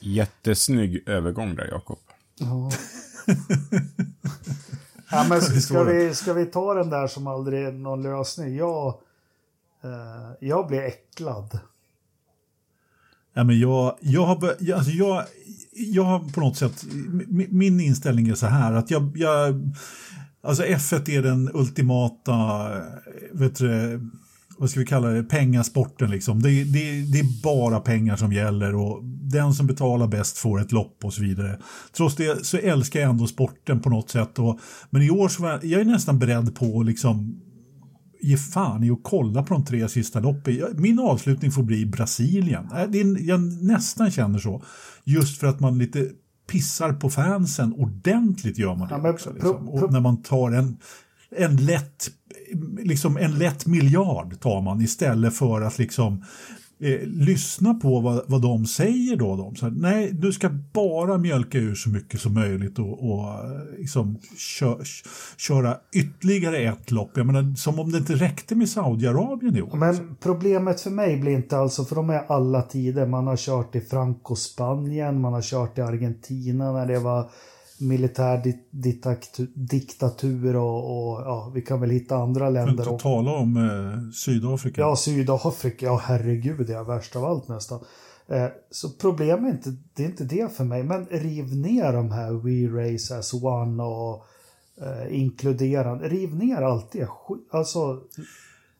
Jättesnygg 0.00 1.08
övergång 1.08 1.54
där, 1.54 1.68
Jakob. 1.70 1.98
Ja. 2.38 2.70
ja, 5.10 5.26
men 5.28 5.42
ska 5.42 5.82
vi, 5.82 6.14
ska 6.14 6.32
vi 6.32 6.46
ta 6.46 6.74
den 6.74 6.90
där 6.90 7.06
som 7.06 7.26
aldrig 7.26 7.64
är 7.64 7.72
någon 7.72 8.02
lösning? 8.02 8.56
Jag, 8.56 8.86
eh, 9.84 10.32
jag 10.40 10.68
blir 10.68 10.80
äcklad. 10.80 11.58
Ja, 13.38 13.44
men 13.44 13.58
jag, 13.60 13.96
jag, 14.00 14.26
har, 14.26 14.54
jag- 14.60 14.78
alltså 14.78 14.92
jag, 14.92 15.24
jag 15.72 16.04
har 16.04 16.18
på 16.18 16.40
något 16.40 16.56
sätt, 16.56 16.84
min 17.48 17.80
inställning 17.80 18.28
är 18.28 18.34
så 18.34 18.46
här 18.46 18.72
att 18.72 18.90
jag, 18.90 19.12
jag 19.16 19.72
alltså 20.42 20.62
F1 20.62 21.10
är 21.10 21.22
den 21.22 21.50
ultimata, 21.54 22.68
vet 23.32 23.56
du, 23.58 24.00
vad 24.58 24.70
ska 24.70 24.80
vi 24.80 24.86
kalla 24.86 25.08
det, 25.08 25.22
pengasporten 25.22 26.10
liksom. 26.10 26.42
Det, 26.42 26.64
det, 26.64 27.02
det 27.12 27.18
är 27.18 27.42
bara 27.42 27.80
pengar 27.80 28.16
som 28.16 28.32
gäller 28.32 28.74
och 28.74 29.04
den 29.04 29.54
som 29.54 29.66
betalar 29.66 30.06
bäst 30.06 30.38
får 30.38 30.60
ett 30.60 30.72
lopp 30.72 31.04
och 31.04 31.14
så 31.14 31.22
vidare. 31.22 31.58
Trots 31.96 32.16
det 32.16 32.46
så 32.46 32.56
älskar 32.56 33.00
jag 33.00 33.10
ändå 33.10 33.26
sporten 33.26 33.80
på 33.80 33.90
något 33.90 34.10
sätt. 34.10 34.38
Och, 34.38 34.60
men 34.90 35.02
i 35.02 35.10
år 35.10 35.28
så 35.28 35.42
var 35.42 35.50
jag, 35.50 35.64
jag 35.64 35.80
är 35.80 35.84
nästan 35.84 36.18
beredd 36.18 36.54
på 36.54 36.82
liksom 36.82 37.40
ge 38.20 38.36
fan 38.36 38.84
i 38.84 38.90
att 38.90 38.98
kolla 39.02 39.42
på 39.42 39.54
de 39.54 39.64
tre 39.64 39.88
sista 39.88 40.20
loppen. 40.20 40.62
Min 40.76 40.98
avslutning 40.98 41.52
får 41.52 41.62
bli 41.62 41.86
Brasilien. 41.86 42.68
Äh, 42.76 42.90
Det 42.90 43.00
är, 43.00 43.28
jag 43.28 43.40
nästan 43.62 44.10
känner 44.10 44.38
så. 44.38 44.62
Just 45.04 45.38
för 45.40 45.46
att 45.46 45.60
man 45.60 45.78
lite 45.78 46.08
pissar 46.50 46.92
på 46.92 47.10
fansen 47.10 47.72
ordentligt 47.72 48.58
gör 48.58 48.74
man 48.74 48.88
det 48.88 49.00
Ja, 49.02 49.10
också. 49.10 49.32
Liksom. 49.32 49.68
Och 49.68 49.92
när 49.92 50.00
man 50.00 50.22
tar 50.22 50.50
en, 50.52 50.76
en 51.36 51.56
lätt 51.56 52.10
liksom 52.78 53.16
en 53.16 53.38
lätt 53.38 53.66
miljard 53.66 54.40
tar 54.40 54.62
man 54.62 54.80
istället 54.80 55.34
för 55.34 55.60
att 55.60 55.78
liksom 55.78 56.24
eh, 56.80 57.00
lyssna 57.02 57.74
på 57.74 58.00
vad, 58.00 58.22
vad 58.26 58.42
de 58.42 58.66
säger 58.66 59.16
då. 59.16 59.36
De. 59.36 59.56
Så 59.56 59.66
här, 59.66 59.72
nej, 59.76 60.12
du 60.12 60.32
ska 60.32 60.50
bara 60.72 61.18
mjölka 61.18 61.58
ur 61.58 61.74
så 61.74 61.90
mycket 61.90 62.20
som 62.20 62.34
möjligt 62.34 62.78
och, 62.78 63.10
och 63.10 63.28
eh, 63.28 63.78
liksom 63.78 64.18
kö, 64.58 64.74
köra 65.36 65.76
ytterligare 65.92 66.58
ett 66.58 66.90
lopp. 66.90 67.10
Jag 67.14 67.26
menar, 67.26 67.54
som 67.56 67.78
om 67.78 67.92
det 67.92 67.98
inte 67.98 68.14
räckte 68.14 68.54
med 68.54 68.68
Saudiarabien 68.68 69.56
i 69.56 69.62
år. 69.62 69.76
Men 69.76 70.16
problemet 70.20 70.80
för 70.80 70.90
mig 70.90 71.16
blir 71.16 71.32
inte 71.32 71.58
alltså, 71.58 71.84
för 71.84 71.96
de 71.96 72.10
är 72.10 72.24
alla 72.28 72.62
tider. 72.62 73.06
Man 73.06 73.26
har 73.26 73.36
kört 73.36 73.74
i 73.74 73.80
Franco-Spanien, 73.80 75.20
man 75.20 75.32
har 75.32 75.42
kört 75.42 75.78
i 75.78 75.80
Argentina 75.80 76.72
när 76.72 76.86
det 76.86 76.98
var 76.98 77.30
militär 77.80 78.38
di- 78.44 78.68
diktatur, 78.70 79.48
diktatur 79.54 80.56
och, 80.56 81.10
och 81.10 81.20
ja, 81.20 81.52
vi 81.54 81.62
kan 81.62 81.80
väl 81.80 81.90
hitta 81.90 82.16
andra 82.16 82.40
För 82.40 82.46
att 82.46 82.52
länder 82.52 82.72
inte 82.72 82.90
också. 82.90 83.02
tala 83.08 83.32
om 83.32 83.56
eh, 83.56 84.10
Sydafrika. 84.12 84.80
Ja, 84.80 84.96
Sydafrika, 84.96 85.86
ja 85.86 86.00
herregud, 86.04 86.66
det 86.66 86.74
är 86.74 86.84
värst 86.84 87.16
av 87.16 87.24
allt 87.24 87.48
nästan. 87.48 87.80
Eh, 88.26 88.46
så 88.70 88.90
problemet 88.90 89.44
är 89.66 89.70
inte, 89.70 89.82
det 89.94 90.04
är 90.04 90.06
inte 90.06 90.24
det 90.24 90.56
för 90.56 90.64
mig, 90.64 90.82
men 90.82 91.06
riv 91.06 91.56
ner 91.56 91.92
de 91.92 92.10
här 92.10 92.32
We 92.32 92.82
Race 92.82 93.18
as 93.18 93.34
One 93.34 93.82
och 93.82 94.24
eh, 94.80 95.20
inkluderande. 95.20 96.08
Riv 96.08 96.34
ner 96.36 96.62
allt 96.62 96.92
det. 96.92 97.08
Alltså, 97.50 98.00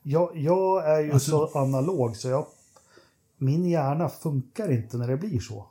jag, 0.03 0.31
jag 0.35 0.91
är 0.91 1.01
ju 1.01 1.13
alltså, 1.13 1.31
så 1.31 1.59
analog 1.59 2.17
så 2.17 2.29
jag, 2.29 2.47
min 3.39 3.69
hjärna 3.69 4.09
funkar 4.09 4.73
inte 4.73 4.97
när 4.97 5.09
det 5.09 5.17
blir 5.17 5.41
så. 5.41 5.67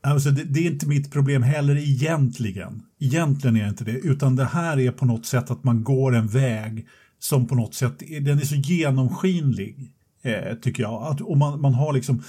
Alltså 0.00 0.30
det, 0.30 0.44
det, 0.44 0.60
är 0.60 0.70
inte 0.70 0.86
mitt 0.86 1.12
problem 1.12 1.42
heller 1.42 1.76
egentligen. 1.76 2.82
Egentligen 3.00 3.56
är 3.56 3.62
det 3.62 3.68
inte 3.68 3.84
det, 3.84 3.98
utan 3.98 4.36
det 4.36 4.44
här 4.44 4.78
är 4.78 4.90
på 4.90 5.06
något 5.06 5.26
sätt 5.26 5.50
att 5.50 5.64
man 5.64 5.84
går 5.84 6.14
en 6.14 6.26
väg 6.26 6.86
som 7.18 7.46
på 7.46 7.54
något 7.54 7.74
sätt, 7.74 7.98
den 8.20 8.38
är 8.38 8.44
så 8.44 8.54
genomskinlig, 8.54 9.92
eh, 10.22 10.54
tycker 10.54 10.82
jag. 10.82 11.02
Att, 11.02 11.20
och 11.20 11.36
man, 11.36 11.60
man 11.60 11.74
har 11.74 11.92
liksom, 11.92 12.22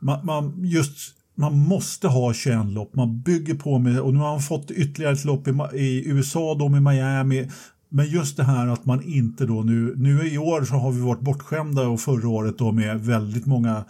man, 0.00 0.26
man, 0.26 0.64
just 0.64 1.14
man 1.34 1.58
måste 1.58 2.08
ha 2.08 2.34
21 2.34 2.66
lopp, 2.66 2.94
man 2.94 3.20
bygger 3.20 3.54
på 3.54 3.78
med, 3.78 4.00
och 4.00 4.12
nu 4.12 4.18
har 4.18 4.30
man 4.30 4.42
fått 4.42 4.70
ytterligare 4.70 5.12
ett 5.12 5.24
lopp 5.24 5.48
i, 5.48 5.52
i 5.74 6.08
USA, 6.08 6.54
då 6.58 6.68
med 6.68 6.82
Miami, 6.82 7.48
men 7.88 8.06
just 8.06 8.36
det 8.36 8.44
här 8.44 8.66
att 8.66 8.84
man 8.84 9.02
inte 9.02 9.46
då 9.46 9.62
nu, 9.62 9.94
nu 9.96 10.28
i 10.28 10.38
år 10.38 10.64
så 10.64 10.74
har 10.74 10.92
vi 10.92 11.00
varit 11.00 11.20
bortskämda 11.20 11.88
och 11.88 12.00
förra 12.00 12.28
året 12.28 12.58
då 12.58 12.72
med 12.72 13.00
väldigt 13.00 13.46
många 13.46 13.84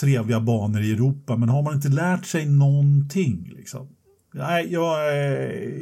trevliga 0.00 0.40
banor 0.40 0.80
i 0.80 0.92
Europa, 0.92 1.36
men 1.36 1.48
har 1.48 1.62
man 1.62 1.74
inte 1.74 1.88
lärt 1.88 2.26
sig 2.26 2.46
någonting 2.46 3.52
liksom? 3.56 3.88
Nej, 4.34 4.72
jag 4.72 5.16
är, 5.16 5.72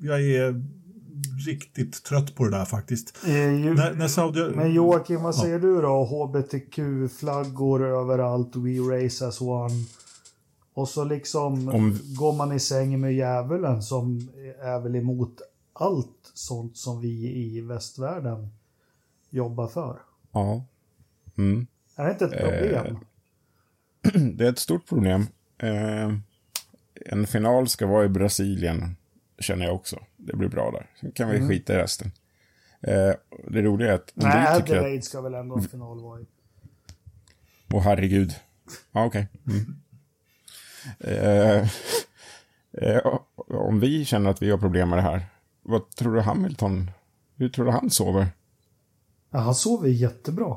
jag 0.00 0.22
är 0.22 0.64
riktigt 1.46 2.04
trött 2.04 2.34
på 2.34 2.44
det 2.44 2.50
där 2.50 2.64
faktiskt. 2.64 3.16
Eh, 3.26 3.34
ju, 3.34 3.74
när, 3.74 3.94
när 3.94 4.08
Saudi... 4.08 4.52
Men 4.56 4.74
Joakim, 4.74 5.22
vad 5.22 5.34
säger 5.34 5.54
ja. 5.54 5.58
du 5.58 5.80
då? 5.80 6.04
HBTQ-flaggor 6.04 7.82
överallt, 7.82 8.56
We 8.56 8.78
Race 8.78 9.26
as 9.26 9.40
One. 9.40 9.84
Och 10.74 10.88
så 10.88 11.04
liksom 11.04 11.68
Om... 11.68 11.98
går 12.18 12.32
man 12.32 12.52
i 12.52 12.60
säng 12.60 13.00
med 13.00 13.14
djävulen 13.14 13.82
som 13.82 14.28
är 14.62 14.80
väl 14.80 14.96
emot 14.96 15.40
allt 15.72 16.32
sånt 16.34 16.76
som 16.76 17.00
vi 17.00 17.36
i 17.36 17.60
västvärlden 17.60 18.48
jobbar 19.30 19.66
för. 19.66 19.98
Ja. 20.32 20.64
Mm. 21.38 21.66
Är 21.96 22.04
det 22.04 22.10
inte 22.10 22.24
ett 22.24 22.44
problem? 22.44 22.86
Eh, 22.86 23.00
det 24.34 24.44
är 24.44 24.50
ett 24.50 24.58
stort 24.58 24.88
problem. 24.88 25.26
Eh, 25.58 26.12
en 27.06 27.26
final 27.26 27.68
ska 27.68 27.86
vara 27.86 28.04
i 28.04 28.08
Brasilien, 28.08 28.96
känner 29.38 29.66
jag 29.66 29.74
också. 29.74 29.98
Det 30.16 30.36
blir 30.36 30.48
bra 30.48 30.70
där. 30.70 30.86
Sen 31.00 31.12
kan 31.12 31.28
vi 31.28 31.36
mm. 31.36 31.48
skita 31.48 31.74
i 31.74 31.76
resten. 31.76 32.12
Eh, 32.80 33.12
det 33.48 33.62
roliga 33.62 33.90
är 33.90 33.94
att... 33.94 34.12
Nej, 34.14 34.46
Adelaide 34.46 34.98
att... 34.98 35.04
ska 35.04 35.20
väl 35.20 35.34
ändå 35.34 35.56
en 35.56 35.62
final 35.62 36.00
vara 36.00 36.20
i. 36.20 36.26
Åh 37.72 37.78
oh, 37.78 37.82
herregud. 37.82 38.34
Ja, 38.92 39.04
okej. 39.04 39.28
Okay. 39.44 39.56
Mm. 39.56 39.76
Eh, 40.98 41.68
eh, 42.72 43.16
om 43.48 43.80
vi 43.80 44.04
känner 44.04 44.30
att 44.30 44.42
vi 44.42 44.50
har 44.50 44.58
problem 44.58 44.88
med 44.88 44.98
det 44.98 45.02
här, 45.02 45.26
vad 45.62 45.90
tror 45.90 46.14
du 46.14 46.20
Hamilton, 46.20 46.90
hur 47.36 47.48
tror 47.48 47.64
du 47.64 47.70
han 47.70 47.90
sover? 47.90 48.26
Ja, 49.30 49.38
han 49.38 49.54
sover 49.54 49.88
jättebra. 49.88 50.56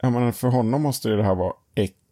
Ja, 0.00 0.10
men 0.10 0.32
för 0.32 0.48
honom 0.48 0.82
måste 0.82 1.08
det 1.08 1.22
här 1.22 1.34
vara 1.34 1.52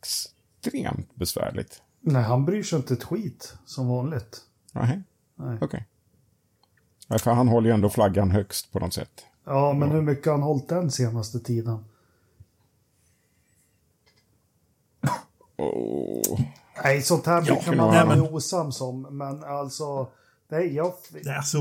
extremt 0.05 1.15
besvärligt. 1.15 1.83
Nej, 2.01 2.23
han 2.23 2.45
bryr 2.45 2.63
sig 2.63 2.77
inte 2.77 2.95
ett 2.95 3.05
skit 3.05 3.55
som 3.67 3.89
vanligt. 3.89 4.41
Nej, 4.73 5.03
okej. 5.37 5.59
Okay. 5.61 7.19
För 7.19 7.31
han 7.31 7.49
håller 7.49 7.69
ju 7.69 7.75
ändå 7.75 7.91
flaggan 7.91 8.31
högst 8.31 8.73
på 8.73 8.79
något 8.79 8.95
sätt. 8.95 9.25
Ja, 9.45 9.73
men 9.73 9.89
ja. 9.89 9.95
hur 9.95 10.03
mycket 10.03 10.27
har 10.27 10.33
han 10.33 10.43
hållit 10.43 10.69
den 10.69 10.91
senaste 10.91 11.41
tiden? 11.41 11.85
Oh. 15.57 16.41
Nej, 16.85 17.03
sånt 17.03 17.27
här 17.27 17.43
brukar 17.43 17.77
man 17.77 18.09
vara 18.09 18.31
osams 18.31 18.81
om, 18.81 19.03
men 19.03 19.45
alltså... 19.45 20.09
Nej, 20.49 20.75
jag... 20.75 20.93
Alltså, 21.37 21.59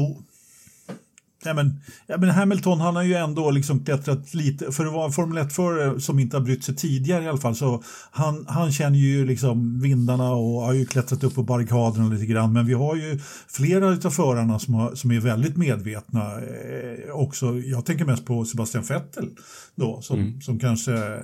Nej, 1.46 1.54
men, 1.54 1.80
ja, 2.08 2.18
men 2.18 2.30
Hamilton 2.30 2.82
han 2.82 2.96
har 2.96 3.04
ju 3.04 3.14
ändå 3.14 3.52
liksom 3.52 3.86
klättrat 3.86 4.34
lite, 4.34 4.72
för 4.72 4.86
att 4.86 4.94
vara 4.94 5.12
Formel 5.12 5.44
1-förare 5.44 6.00
som 6.00 6.20
inte 6.20 6.38
har 6.38 6.42
brytt 6.42 6.64
sig 6.64 6.76
tidigare 6.76 7.24
i 7.24 7.28
alla 7.28 7.38
fall, 7.38 7.56
så 7.56 7.84
han, 8.12 8.46
han 8.48 8.72
känner 8.72 9.00
ju 9.00 9.26
liksom 9.26 9.82
vindarna 9.82 10.32
och 10.32 10.62
har 10.62 10.74
ju 10.74 10.86
klättrat 10.86 11.24
upp 11.24 11.36
på 11.36 11.44
barrikaderna 11.44 12.10
lite 12.10 12.26
grann. 12.26 12.54
Men 12.54 12.66
vi 12.66 12.74
har 12.74 12.96
ju 12.96 13.20
flera 13.48 13.88
av 13.88 14.12
förarna 14.12 14.60
som, 14.60 14.74
har, 14.74 14.96
som 14.96 15.12
är 15.12 15.20
väldigt 15.20 15.58
medvetna 15.58 16.22
eh, 16.22 17.12
också. 17.14 17.60
Jag 17.60 17.86
tänker 17.86 18.06
mest 18.06 18.26
på 18.26 18.46
Sebastian 18.46 18.84
Vettel 18.84 19.30
då, 19.76 20.02
som, 20.02 20.20
mm. 20.20 20.42
som 20.42 20.60
kanske 20.60 21.20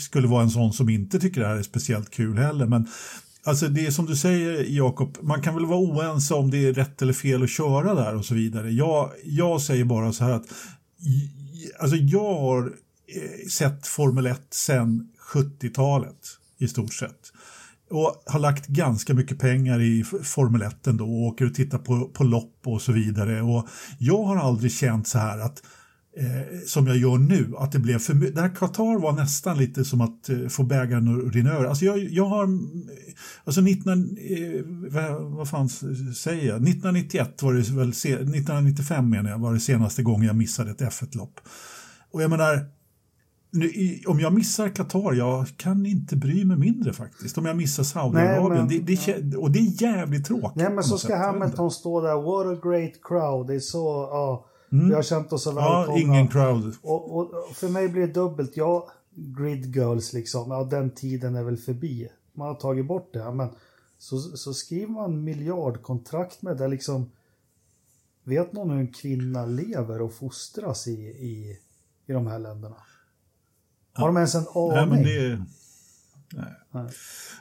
skulle 0.00 0.28
vara 0.28 0.42
en 0.42 0.50
sån 0.50 0.72
som 0.72 0.88
inte 0.88 1.20
tycker 1.20 1.40
det 1.40 1.46
här 1.46 1.56
är 1.56 1.62
speciellt 1.62 2.10
kul 2.10 2.38
heller. 2.38 2.66
Men 2.66 2.88
Alltså 3.44 3.68
det 3.68 3.86
är 3.86 3.90
som 3.90 4.06
du 4.06 4.16
säger 4.16 4.64
Jakob, 4.68 5.18
man 5.20 5.42
kan 5.42 5.54
väl 5.54 5.66
vara 5.66 5.78
oense 5.78 6.34
om 6.34 6.50
det 6.50 6.66
är 6.66 6.72
rätt 6.72 7.02
eller 7.02 7.12
fel 7.12 7.42
att 7.42 7.50
köra 7.50 7.94
där 7.94 8.16
och 8.16 8.24
så 8.24 8.34
vidare. 8.34 8.70
Jag, 8.70 9.10
jag 9.24 9.62
säger 9.62 9.84
bara 9.84 10.12
så 10.12 10.24
här 10.24 10.32
att 10.32 10.46
alltså 11.78 11.96
jag 11.96 12.34
har 12.34 12.66
eh, 12.66 13.48
sett 13.48 13.86
Formel 13.86 14.26
1 14.26 14.40
sedan 14.50 15.08
70-talet 15.34 16.18
i 16.58 16.68
stort 16.68 16.94
sett. 16.94 17.32
Och 17.90 18.22
har 18.26 18.40
lagt 18.40 18.66
ganska 18.66 19.14
mycket 19.14 19.38
pengar 19.38 19.80
i 19.80 20.04
Formel 20.22 20.62
1 20.62 20.86
ändå 20.86 21.04
och 21.04 21.22
åker 21.22 21.46
och 21.46 21.54
tittar 21.54 21.78
på, 21.78 22.08
på 22.08 22.24
lopp 22.24 22.60
och 22.64 22.82
så 22.82 22.92
vidare. 22.92 23.42
Och 23.42 23.68
jag 23.98 24.22
har 24.22 24.36
aldrig 24.36 24.72
känt 24.72 25.08
så 25.08 25.18
här 25.18 25.38
att 25.38 25.62
eh, 26.16 26.58
som 26.66 26.86
jag 26.86 26.96
gör 26.96 27.18
nu, 27.18 27.54
att 27.58 27.72
det 27.72 27.78
blev 27.78 27.98
för. 27.98 28.14
Det 28.14 28.40
här 28.40 28.54
Qatar 28.54 29.00
var 29.00 29.12
nästan 29.12 29.58
lite 29.58 29.84
som 29.84 30.00
att 30.00 30.28
eh, 30.28 30.48
få 30.48 30.62
bägaren 30.62 31.26
att 31.26 31.34
rinna 31.34 31.52
över. 31.52 31.64
Alltså 31.64 31.84
jag, 31.84 31.98
jag 31.98 32.24
har, 32.24 32.48
alltså 33.44 33.60
19, 33.60 33.92
eh, 33.92 34.62
vad, 34.66 35.22
vad 35.22 35.48
fan 35.48 35.68
säger 36.14 36.48
jag, 36.48 36.56
1991 36.56 37.42
var 37.42 37.52
det 37.52 37.70
väl, 37.70 37.88
1995 37.88 39.10
menar 39.10 39.30
jag, 39.30 39.38
var 39.38 39.54
det 39.54 39.60
senaste 39.60 40.02
gången 40.02 40.26
jag 40.26 40.36
missade 40.36 40.70
ett 40.70 40.80
F1-lopp. 40.80 41.40
Och 42.12 42.22
jag 42.22 42.30
menar, 42.30 42.66
nu, 43.52 43.70
om 44.06 44.20
jag 44.20 44.32
missar 44.32 44.68
Qatar, 44.68 45.12
jag 45.12 45.46
kan 45.56 45.86
inte 45.86 46.16
bry 46.16 46.44
mig 46.44 46.56
mindre 46.56 46.92
faktiskt. 46.92 47.38
Om 47.38 47.46
jag 47.46 47.56
missar 47.56 47.82
Saudiarabien. 47.82 48.68
Det, 48.68 48.78
det, 48.78 49.06
ja. 49.06 49.38
Och 49.38 49.50
det 49.50 49.58
är 49.58 49.82
jävligt 49.82 50.26
tråkigt. 50.26 50.56
Nej, 50.56 50.72
men 50.72 50.84
så 50.84 50.98
ska 50.98 51.16
Hamilton 51.16 51.70
stå 51.70 52.00
där. 52.00 52.14
What 52.14 52.58
a 52.58 52.68
great 52.68 52.92
crowd. 53.02 53.46
Det 53.46 53.54
är 53.54 53.60
så... 53.60 54.02
Uh 54.02 54.49
Mm. 54.72 54.88
Vi 54.88 54.94
har 54.94 55.02
känt 55.02 55.32
oss 55.32 55.42
så 55.42 55.52
välkomna. 55.52 55.86
Ja, 55.86 55.98
ingen 55.98 56.28
crowd. 56.28 56.76
Och, 56.82 57.16
och, 57.16 57.56
för 57.56 57.68
mig 57.68 57.88
blir 57.88 58.06
det 58.06 58.12
dubbelt. 58.12 58.56
Ja, 58.56 58.90
Grid 59.14 59.76
Girls 59.76 60.12
liksom. 60.12 60.50
Ja, 60.50 60.64
den 60.64 60.90
tiden 60.90 61.36
är 61.36 61.42
väl 61.42 61.56
förbi. 61.56 62.08
Man 62.32 62.48
har 62.48 62.54
tagit 62.54 62.86
bort 62.86 63.12
det. 63.12 63.32
Men 63.32 63.48
så, 63.98 64.18
så 64.18 64.54
skriver 64.54 64.92
man 64.92 65.24
miljardkontrakt 65.24 66.42
med 66.42 66.56
det 66.56 66.68
liksom. 66.68 67.10
Vet 68.24 68.52
någon 68.52 68.70
hur 68.70 68.78
en 68.78 68.92
kvinna 68.92 69.46
lever 69.46 70.02
och 70.02 70.12
fostras 70.12 70.86
i, 70.86 71.00
i, 71.00 71.58
i 72.06 72.12
de 72.12 72.26
här 72.26 72.38
länderna? 72.38 72.76
Har 73.92 74.06
de 74.06 74.16
ens 74.16 74.34
en 74.34 74.46
aning? 74.54 74.74
Nej, 74.74 74.86
men 74.86 75.02
det... 75.02 75.44
Nej. 76.34 76.84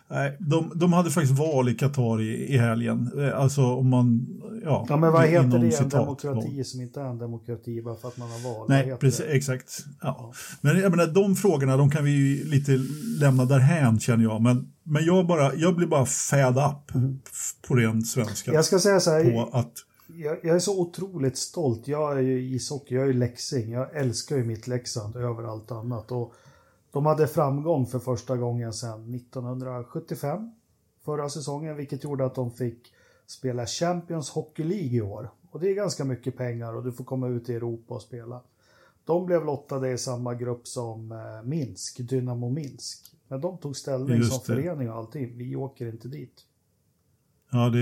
Nej. 0.07 0.37
de, 0.39 0.71
de 0.75 0.93
hade 0.93 1.11
faktiskt 1.11 1.39
val 1.39 1.69
i 1.69 1.73
Qatar 1.75 2.21
i, 2.21 2.53
i 2.53 2.57
helgen. 2.57 3.11
Eh, 3.17 3.39
alltså 3.39 3.61
om 3.61 3.89
man... 3.89 4.27
Ja, 4.63 4.85
ja 4.89 4.97
men 4.97 5.11
vad 5.11 5.25
heter 5.25 5.59
det? 5.59 5.79
En 5.79 5.89
demokrati 5.89 6.57
val. 6.57 6.65
som 6.65 6.81
inte 6.81 7.01
är 7.01 7.05
en 7.05 7.17
demokrati 7.17 7.81
bara 7.81 7.95
för 7.95 8.07
att 8.07 8.17
man 8.17 8.29
har 8.31 8.53
val? 8.53 8.65
Nej, 8.69 8.97
precis, 8.99 9.25
exakt. 9.27 9.85
Ja. 10.01 10.33
Men 10.61 10.79
jag 10.79 10.91
menar, 10.91 11.07
de 11.07 11.35
frågorna 11.35 11.77
de 11.77 11.89
kan 11.89 12.03
vi 12.03 12.11
ju 12.11 12.45
lite 12.45 12.79
lämna 13.19 13.45
därhän 13.45 13.99
känner 13.99 14.23
jag. 14.23 14.41
Men, 14.41 14.71
men 14.83 15.05
jag, 15.05 15.27
bara, 15.27 15.55
jag 15.55 15.75
blir 15.75 15.87
bara 15.87 16.05
fed 16.05 16.57
up 16.57 16.95
mm. 16.95 17.19
på 17.67 17.75
ren 17.75 18.01
svenska. 18.01 18.53
Jag 18.53 18.65
ska 18.65 18.79
säga 18.79 18.99
så 18.99 19.11
här. 19.11 19.31
På 19.31 19.57
att, 19.57 19.73
jag, 20.15 20.37
jag, 20.43 20.55
är 20.55 20.59
så 20.59 20.81
otroligt 20.81 21.37
stolt. 21.37 21.87
Jag 21.87 22.17
är 22.17 22.21
ju 22.21 22.55
ishockey, 22.55 22.95
jag 22.95 23.03
är 23.03 23.07
ju 23.07 23.13
Leksing. 23.13 23.71
Jag 23.71 23.95
älskar 23.95 24.37
ju 24.37 24.43
mitt 24.43 24.67
Leksand 24.67 25.15
över 25.15 25.43
allt 25.43 25.71
annat. 25.71 26.11
Och 26.11 26.33
de 26.91 27.05
hade 27.05 27.27
framgång 27.27 27.85
för 27.85 27.99
första 27.99 28.37
gången 28.37 28.73
sedan 28.73 29.15
1975, 29.15 30.51
förra 31.05 31.29
säsongen, 31.29 31.75
vilket 31.75 32.03
gjorde 32.03 32.25
att 32.25 32.35
de 32.35 32.51
fick 32.51 32.93
spela 33.25 33.65
Champions 33.65 34.29
Hockey 34.29 34.63
League 34.63 34.97
i 34.97 35.01
år. 35.01 35.29
Och 35.51 35.59
det 35.59 35.69
är 35.69 35.73
ganska 35.73 36.05
mycket 36.05 36.37
pengar 36.37 36.75
och 36.75 36.83
du 36.83 36.91
får 36.91 37.03
komma 37.03 37.27
ut 37.27 37.49
i 37.49 37.55
Europa 37.55 37.93
och 37.93 38.01
spela. 38.01 38.41
De 39.05 39.25
blev 39.25 39.45
lottade 39.45 39.91
i 39.91 39.97
samma 39.97 40.35
grupp 40.35 40.67
som 40.67 41.11
eh, 41.11 41.43
Minsk, 41.43 41.97
Dynamo 41.99 42.49
Minsk. 42.49 43.15
Men 43.27 43.41
de 43.41 43.57
tog 43.57 43.77
ställning 43.77 44.23
som 44.23 44.39
förening 44.39 44.89
och 44.89 44.95
allting. 44.95 45.37
Vi 45.37 45.55
åker 45.55 45.87
inte 45.87 46.07
dit. 46.07 46.45
Ja, 47.51 47.69
det, 47.69 47.79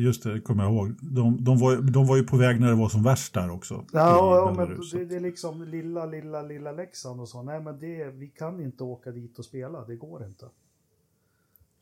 just 0.00 0.22
det, 0.22 0.40
kommer 0.40 0.64
jag 0.64 0.72
ihåg. 0.72 0.94
De, 1.00 1.44
de, 1.44 1.58
var, 1.58 1.76
de 1.76 2.06
var 2.06 2.16
ju 2.16 2.22
på 2.22 2.36
väg 2.36 2.60
när 2.60 2.68
det 2.68 2.74
var 2.74 2.88
som 2.88 3.02
värst 3.02 3.34
där 3.34 3.50
också. 3.50 3.84
Ja, 3.92 4.36
ja 4.36 4.54
men 4.56 4.80
det, 4.92 5.04
det, 5.04 5.16
är 5.16 5.20
liksom 5.20 5.64
lilla, 5.64 6.06
lilla, 6.06 6.42
lilla 6.42 6.72
Leksand 6.72 7.20
och 7.20 7.28
så. 7.28 7.42
Nej, 7.42 7.60
men 7.60 7.78
det, 7.78 8.04
vi 8.04 8.28
kan 8.28 8.60
inte 8.60 8.84
åka 8.84 9.10
dit 9.10 9.38
och 9.38 9.44
spela. 9.44 9.84
Det 9.84 9.96
går 9.96 10.24
inte. 10.24 10.44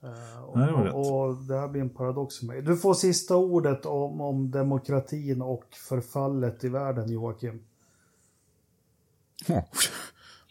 Uh, 0.04 0.44
och, 0.44 0.58
Nej, 0.58 0.66
det 0.66 0.72
var 0.72 0.88
och, 0.88 1.28
och, 1.28 1.36
det 1.36 1.58
här 1.58 1.68
blir 1.68 1.80
en 1.80 1.90
paradox 1.90 2.38
för 2.38 2.46
mig. 2.46 2.62
Du 2.62 2.76
får 2.76 2.94
sista 2.94 3.36
ordet 3.36 3.86
om, 3.86 4.20
om 4.20 4.50
demokratin 4.50 5.42
och 5.42 5.64
förfallet 5.88 6.64
i 6.64 6.68
världen, 6.68 7.10
Joakim. 7.10 7.62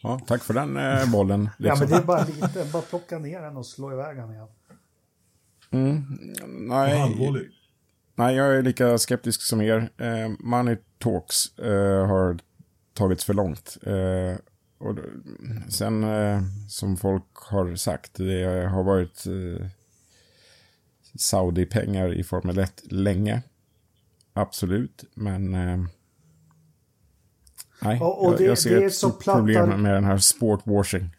Ja, 0.02 0.20
tack 0.28 0.44
för 0.44 0.54
den 0.54 0.78
eh, 0.78 1.12
bollen. 1.12 1.50
Liksom. 1.58 1.66
Ja, 1.68 1.76
men 1.80 1.90
det 1.90 1.96
är 1.96 2.04
bara 2.04 2.24
lite, 2.24 2.70
bara 2.74 2.82
plocka 2.82 3.20
ner 3.20 3.42
den 3.42 3.58
och 3.58 3.66
slå 3.66 3.92
iväg 3.92 4.18
den 4.18 4.32
igen. 4.32 4.48
Mm, 5.72 6.04
nej, 6.48 7.02
Allvarlig. 7.02 7.50
nej, 8.16 8.36
jag 8.36 8.58
är 8.58 8.62
lika 8.62 8.98
skeptisk 8.98 9.42
som 9.42 9.62
er. 9.62 9.90
Eh, 9.98 10.30
money 10.40 10.78
talks 10.98 11.58
eh, 11.60 12.08
har 12.08 12.40
tagits 12.94 13.24
för 13.26 13.34
långt. 13.34 13.78
Eh, 13.84 14.38
och 14.78 14.96
sen, 15.70 16.04
eh, 16.04 16.42
som 16.70 16.98
folk 16.98 17.24
har 17.36 17.76
sagt, 17.76 18.14
det 18.14 18.68
har 18.72 18.84
varit 18.84 19.26
eh, 19.26 19.68
Saudi-pengar 21.18 22.14
i 22.14 22.24
Formel 22.24 22.60
1 22.60 22.82
länge. 22.92 23.42
Absolut, 24.34 25.04
men... 25.14 25.54
Eh, 25.54 25.78
nej, 27.82 27.98
Ja, 28.00 28.14
och 28.14 28.32
jag, 28.32 28.38
det- 28.38 28.44
jag 28.44 28.58
ser 28.60 28.76
det 28.76 28.84
är 28.84 28.88
ett 28.88 28.94
så 28.94 29.10
stort 29.10 29.24
platta- 29.24 29.38
problem 29.38 29.82
med 29.82 29.94
den 29.94 30.04
här 30.04 30.18
sportwashing. 30.18 31.10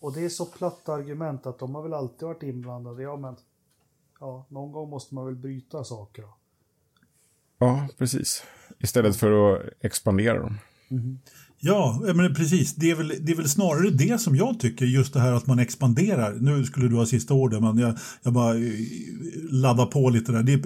Och 0.00 0.12
det 0.14 0.24
är 0.24 0.28
så 0.28 0.46
platt 0.46 0.88
argument 0.88 1.46
att 1.46 1.58
de 1.58 1.74
har 1.74 1.82
väl 1.82 1.94
alltid 1.94 2.28
varit 2.28 2.42
inblandade. 2.42 3.02
Ja, 3.02 3.16
men 3.16 3.36
ja, 4.20 4.46
någon 4.50 4.72
gång 4.72 4.90
måste 4.90 5.14
man 5.14 5.26
väl 5.26 5.36
bryta 5.36 5.84
saker. 5.84 6.22
Då. 6.22 6.36
Ja, 7.58 7.88
precis. 7.98 8.44
Istället 8.78 9.16
för 9.16 9.54
att 9.54 9.62
expandera 9.80 10.38
dem. 10.38 10.58
Ja, 11.58 12.00
men 12.14 12.34
precis. 12.34 12.74
Det 12.74 12.90
är, 12.90 12.94
väl, 12.94 13.12
det 13.20 13.32
är 13.32 13.36
väl 13.36 13.48
snarare 13.48 13.90
det 13.90 14.20
som 14.20 14.36
jag 14.36 14.60
tycker, 14.60 14.86
just 14.86 15.12
det 15.12 15.20
här 15.20 15.32
att 15.32 15.46
man 15.46 15.58
expanderar. 15.58 16.34
Nu 16.34 16.64
skulle 16.64 16.88
du 16.88 16.96
ha 16.96 17.06
sista 17.06 17.34
ordet, 17.34 17.62
men 17.62 17.78
jag, 17.78 17.98
jag 18.22 18.32
bara 18.32 18.54
eh, 18.54 18.72
laddar 19.50 19.86
på 19.86 20.10
lite 20.10 20.32
där. 20.32 20.42
Det, 20.42 20.56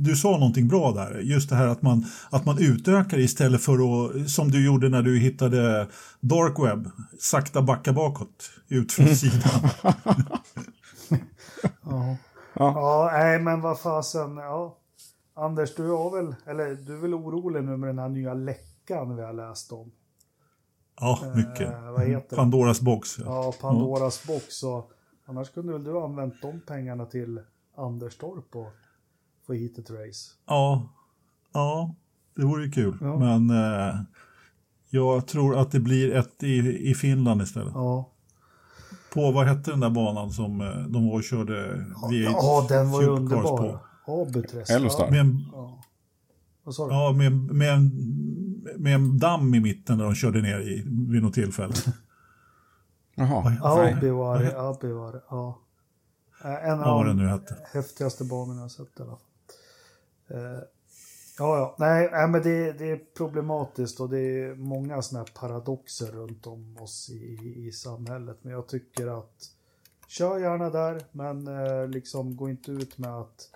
du 0.00 0.16
sa 0.16 0.30
någonting 0.30 0.68
bra 0.68 0.92
där, 0.92 1.20
just 1.20 1.48
det 1.48 1.56
här 1.56 1.66
att 1.66 1.82
man, 1.82 2.06
att 2.30 2.44
man 2.44 2.58
utökar 2.58 3.18
istället 3.18 3.62
för 3.62 3.74
att, 3.74 4.30
som 4.30 4.50
du 4.50 4.64
gjorde 4.64 4.88
när 4.88 5.02
du 5.02 5.18
hittade 5.18 5.88
dark 6.20 6.58
web, 6.58 6.90
sakta 7.20 7.62
backa 7.62 7.92
bakåt, 7.92 8.50
ut 8.68 8.92
från 8.92 9.16
sidan. 9.16 9.68
Ja. 11.82 12.16
Ja, 12.58 13.10
nej 13.12 13.40
men 13.40 13.60
vad 13.60 13.80
fasen, 13.80 14.36
ja. 14.36 14.78
Anders, 15.34 15.74
du 15.74 15.90
har 15.90 16.16
väl, 16.16 16.34
eller 16.46 16.74
du 16.74 16.96
är 16.96 17.00
väl 17.00 17.14
orolig 17.14 17.64
nu 17.64 17.76
med 17.76 17.88
den 17.88 17.98
här 17.98 18.08
nya 18.08 18.34
läckan 18.34 19.16
vi 19.16 19.22
har 19.22 19.32
läst 19.32 19.72
om? 19.72 19.92
Ja, 21.00 21.18
mycket. 21.34 21.72
Eh, 21.72 21.92
vad 21.92 22.06
heter 22.06 22.30
det? 22.30 22.36
Pandoras 22.36 22.80
box. 22.80 23.18
Ja. 23.18 23.24
Ja, 23.24 23.52
Pandoras 23.60 24.26
box 24.26 24.62
och 24.62 24.90
annars 25.26 25.50
kunde 25.50 25.72
väl 25.72 25.84
du 25.84 25.92
ha 25.92 26.04
använt 26.04 26.42
de 26.42 26.60
pengarna 26.60 27.06
till 27.06 27.40
Anderstorp 27.76 28.56
och 28.56 28.72
få 29.46 29.52
hit 29.52 29.78
ett 29.78 29.90
race. 29.90 30.32
Ja, 30.46 30.88
ja 31.52 31.94
det 32.34 32.44
vore 32.44 32.64
ju 32.64 32.70
kul. 32.70 32.98
Ja. 33.00 33.18
Men 33.18 33.50
eh, 33.50 33.94
jag 34.90 35.26
tror 35.26 35.56
att 35.56 35.70
det 35.70 35.80
blir 35.80 36.14
ett 36.14 36.42
i, 36.42 36.90
i 36.90 36.94
Finland 36.94 37.42
istället. 37.42 37.72
Ja, 37.74 38.12
På, 39.16 39.32
vad 39.32 39.46
hette 39.46 39.70
den 39.70 39.80
där 39.80 39.90
banan 39.90 40.30
som 40.30 40.60
eh, 40.60 40.76
de 40.88 41.06
var 41.08 41.14
och 41.14 41.22
körde 41.22 41.84
V8 42.10 42.22
ja 42.32 42.66
den 42.68 42.90
var 42.90 43.02
ju 43.02 43.08
underbar. 43.08 43.56
på? 44.06 44.22
Abuträsk. 44.22 44.70
Med 45.10 45.20
en, 45.20 45.44
Ja. 45.52 45.82
Vad 46.64 46.74
sa 46.74 46.86
du? 46.88 46.94
ja, 46.94 47.12
med, 47.12 47.32
med, 47.32 47.72
en, 47.74 47.90
med 48.76 48.94
en 48.94 49.18
damm 49.18 49.54
i 49.54 49.60
mitten 49.60 49.98
där 49.98 50.04
de 50.04 50.14
körde 50.14 50.42
ner 50.42 50.60
i 50.60 50.82
vid 51.08 51.22
något 51.22 51.34
tillfälle. 51.34 51.74
Jaha. 53.14 53.48
nej. 53.48 53.92
Abivar, 53.94 54.52
Abivar, 54.56 55.22
ja. 55.30 55.58
Eh, 56.44 56.68
En 56.70 56.78
Ja, 56.78 56.84
av 56.84 57.04
den 57.04 57.16
de 57.16 57.22
nu 57.22 57.28
hette. 57.28 57.56
häftigaste 57.72 58.24
banorna 58.24 58.60
jag 58.60 58.70
sett 58.70 59.00
i 59.00 59.02
alla 59.02 59.10
fall. 59.10 59.20
Ja, 61.38 61.58
ja, 61.58 61.76
nej, 61.78 62.08
nej 62.12 62.28
men 62.28 62.42
det, 62.42 62.72
det 62.72 62.90
är 62.90 63.00
problematiskt 63.16 64.00
och 64.00 64.08
det 64.08 64.18
är 64.18 64.54
många 64.54 65.02
sådana 65.02 65.24
här 65.24 65.40
paradoxer 65.40 66.06
runt 66.06 66.46
om 66.46 66.76
oss 66.80 67.10
i, 67.10 67.52
i 67.66 67.72
samhället. 67.72 68.38
Men 68.42 68.52
jag 68.52 68.66
tycker 68.66 69.18
att 69.18 69.50
kör 70.06 70.38
gärna 70.38 70.70
där, 70.70 71.04
men 71.12 71.46
eh, 71.46 71.88
liksom 71.88 72.36
gå 72.36 72.50
inte 72.50 72.70
ut 72.70 72.98
med 72.98 73.14
att 73.14 73.50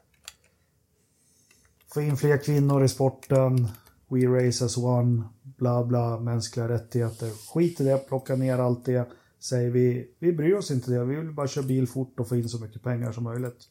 få 1.94 2.00
in 2.02 2.16
fler 2.16 2.38
kvinnor 2.38 2.84
i 2.84 2.88
sporten, 2.88 3.68
We 4.08 4.26
race 4.26 4.64
as 4.64 4.76
one, 4.76 5.22
bla 5.42 5.84
bla, 5.84 6.20
mänskliga 6.20 6.68
rättigheter. 6.68 7.30
Skit 7.52 7.80
i 7.80 7.84
det, 7.84 7.98
plocka 7.98 8.36
ner 8.36 8.58
allt 8.58 8.84
det. 8.84 9.08
Säger 9.38 9.70
vi, 9.70 10.10
vi 10.18 10.32
bryr 10.32 10.54
oss 10.54 10.70
inte 10.70 10.90
det, 10.90 11.04
vi 11.04 11.16
vill 11.16 11.32
bara 11.32 11.48
köra 11.48 11.64
bil 11.64 11.88
fort 11.88 12.20
och 12.20 12.28
få 12.28 12.36
in 12.36 12.48
så 12.48 12.58
mycket 12.58 12.82
pengar 12.82 13.12
som 13.12 13.24
möjligt. 13.24 13.68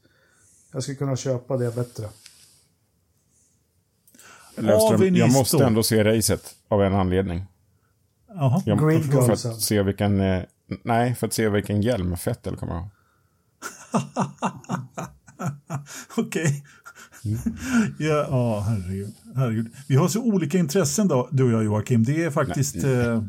Jag 0.71 0.83
skulle 0.83 0.97
kunna 0.97 1.15
köpa 1.15 1.57
det 1.57 1.75
bättre. 1.75 2.09
Löfström, 4.61 5.15
jag 5.15 5.31
måste 5.31 5.65
ändå 5.65 5.83
se 5.83 6.03
racet 6.03 6.55
av 6.67 6.83
en 6.83 6.95
anledning. 6.95 7.45
Jaha, 8.35 8.61
Jag, 8.65 8.79
Grid 8.79 9.11
för 9.11 9.21
Girlsen. 9.27 9.51
att 9.51 9.61
se 9.61 9.83
vilken... 9.83 10.19
eh, 10.19 10.43
Nej, 10.83 11.15
för 11.15 11.27
att 11.27 11.33
se 11.33 11.49
vilken 11.49 11.81
hjälm 11.81 12.17
Fettel 12.17 12.55
kommer 12.55 12.73
ha. 12.73 12.89
okej. 16.17 16.63
Ja, 17.99 18.27
ja, 18.29 18.59
herregud, 18.59 19.13
herregud. 19.35 19.71
Vi 19.87 19.95
har 19.95 20.07
så 20.07 20.21
olika 20.21 20.57
intressen 20.57 21.07
då, 21.07 21.27
du 21.31 21.43
och 21.43 21.51
jag 21.51 21.63
Joakim. 21.63 22.03
Det 22.03 22.23
är 22.23 22.29
faktiskt... 22.29 22.83
Eh, 22.83 23.23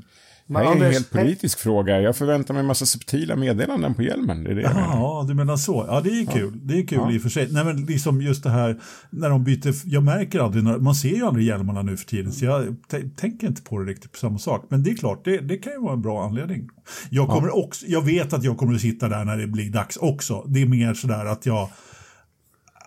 Det 0.58 0.58
här 0.58 0.76
är 0.76 0.86
en 0.86 0.92
helt 0.92 1.10
politisk 1.10 1.58
fråga. 1.58 2.00
Jag 2.00 2.16
förväntar 2.16 2.54
mig 2.54 2.60
en 2.60 2.66
massa 2.66 2.86
subtila 2.86 3.36
meddelanden 3.36 3.94
på 3.94 4.02
hjälmen. 4.02 4.44
Det 4.44 4.50
är 4.50 4.54
det. 4.54 4.62
Ja, 4.62 5.24
du 5.28 5.34
menar 5.34 5.56
så. 5.56 5.84
Ja, 5.88 6.00
det 6.00 6.10
är 6.10 6.26
kul. 6.26 6.60
Det 6.62 6.78
är 6.78 6.86
kul 6.86 6.98
Ja. 6.98 7.12
i 7.12 7.18
och 7.18 7.22
för 7.22 7.28
sig. 7.28 7.48
Nej, 7.50 7.64
men 7.64 7.84
liksom 7.86 8.22
just 8.22 8.42
det 8.42 8.50
här 8.50 8.80
när 9.10 9.30
de 9.30 9.44
byter. 9.44 9.74
Jag 9.84 10.02
märker 10.02 10.40
aldrig, 10.40 10.64
när, 10.64 10.78
man 10.78 10.94
ser 10.94 11.16
ju 11.16 11.26
aldrig 11.26 11.46
hjälmarna 11.46 11.82
nu 11.82 11.96
för 11.96 12.06
tiden, 12.06 12.32
så 12.32 12.44
jag 12.44 12.76
tänker 13.16 13.46
inte 13.46 13.62
på 13.62 13.78
det 13.78 13.90
riktigt 13.90 14.12
på 14.12 14.18
samma 14.18 14.38
sak. 14.38 14.66
Men 14.68 14.82
det 14.82 14.90
är 14.90 14.94
klart, 14.94 15.24
det, 15.24 15.38
det 15.38 15.56
kan 15.56 15.72
ju 15.72 15.80
vara 15.80 15.92
en 15.92 16.02
bra 16.02 16.24
anledning. 16.24 16.68
Jag, 17.10 17.28
kommer 17.28 17.56
också, 17.64 17.86
jag 17.86 18.02
vet 18.02 18.32
att 18.32 18.44
jag 18.44 18.58
kommer 18.58 18.74
att 18.74 18.80
sitta 18.80 19.08
där 19.08 19.24
när 19.24 19.36
det 19.36 19.46
blir 19.46 19.70
dags 19.70 19.96
också. 19.96 20.44
Det 20.48 20.62
är 20.62 20.66
mer 20.66 20.94
sådär 20.94 21.26
att 21.26 21.46
jag 21.46 21.68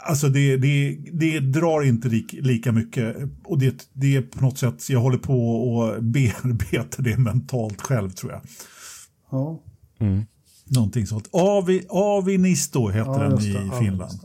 Alltså 0.06 0.30
det, 0.30 0.58
det, 0.58 0.98
det 1.12 1.40
drar 1.40 1.82
inte 1.82 2.08
lik, 2.08 2.34
lika 2.34 2.72
mycket 2.72 3.16
och 3.44 3.60
det, 3.60 3.90
det 3.94 4.16
är 4.16 4.22
på 4.22 4.42
något 4.42 4.58
sätt, 4.58 4.90
jag 4.90 5.00
håller 5.00 5.18
på 5.18 5.50
och 5.50 6.04
bearbeta 6.04 7.02
det 7.02 7.18
mentalt 7.18 7.82
själv 7.82 8.10
tror 8.10 8.32
jag. 8.32 8.42
Ja, 9.32 9.64
Någonting 10.66 11.08
sånt. 11.08 11.30
Avi, 11.32 11.86
Avinisto 11.90 12.90
heter 12.90 13.12
Ja, 13.12 13.18
den 13.18 13.42
i. 13.42 13.54
Ja, 13.54 13.80
Finland. 13.80 14.12
just 14.12 14.24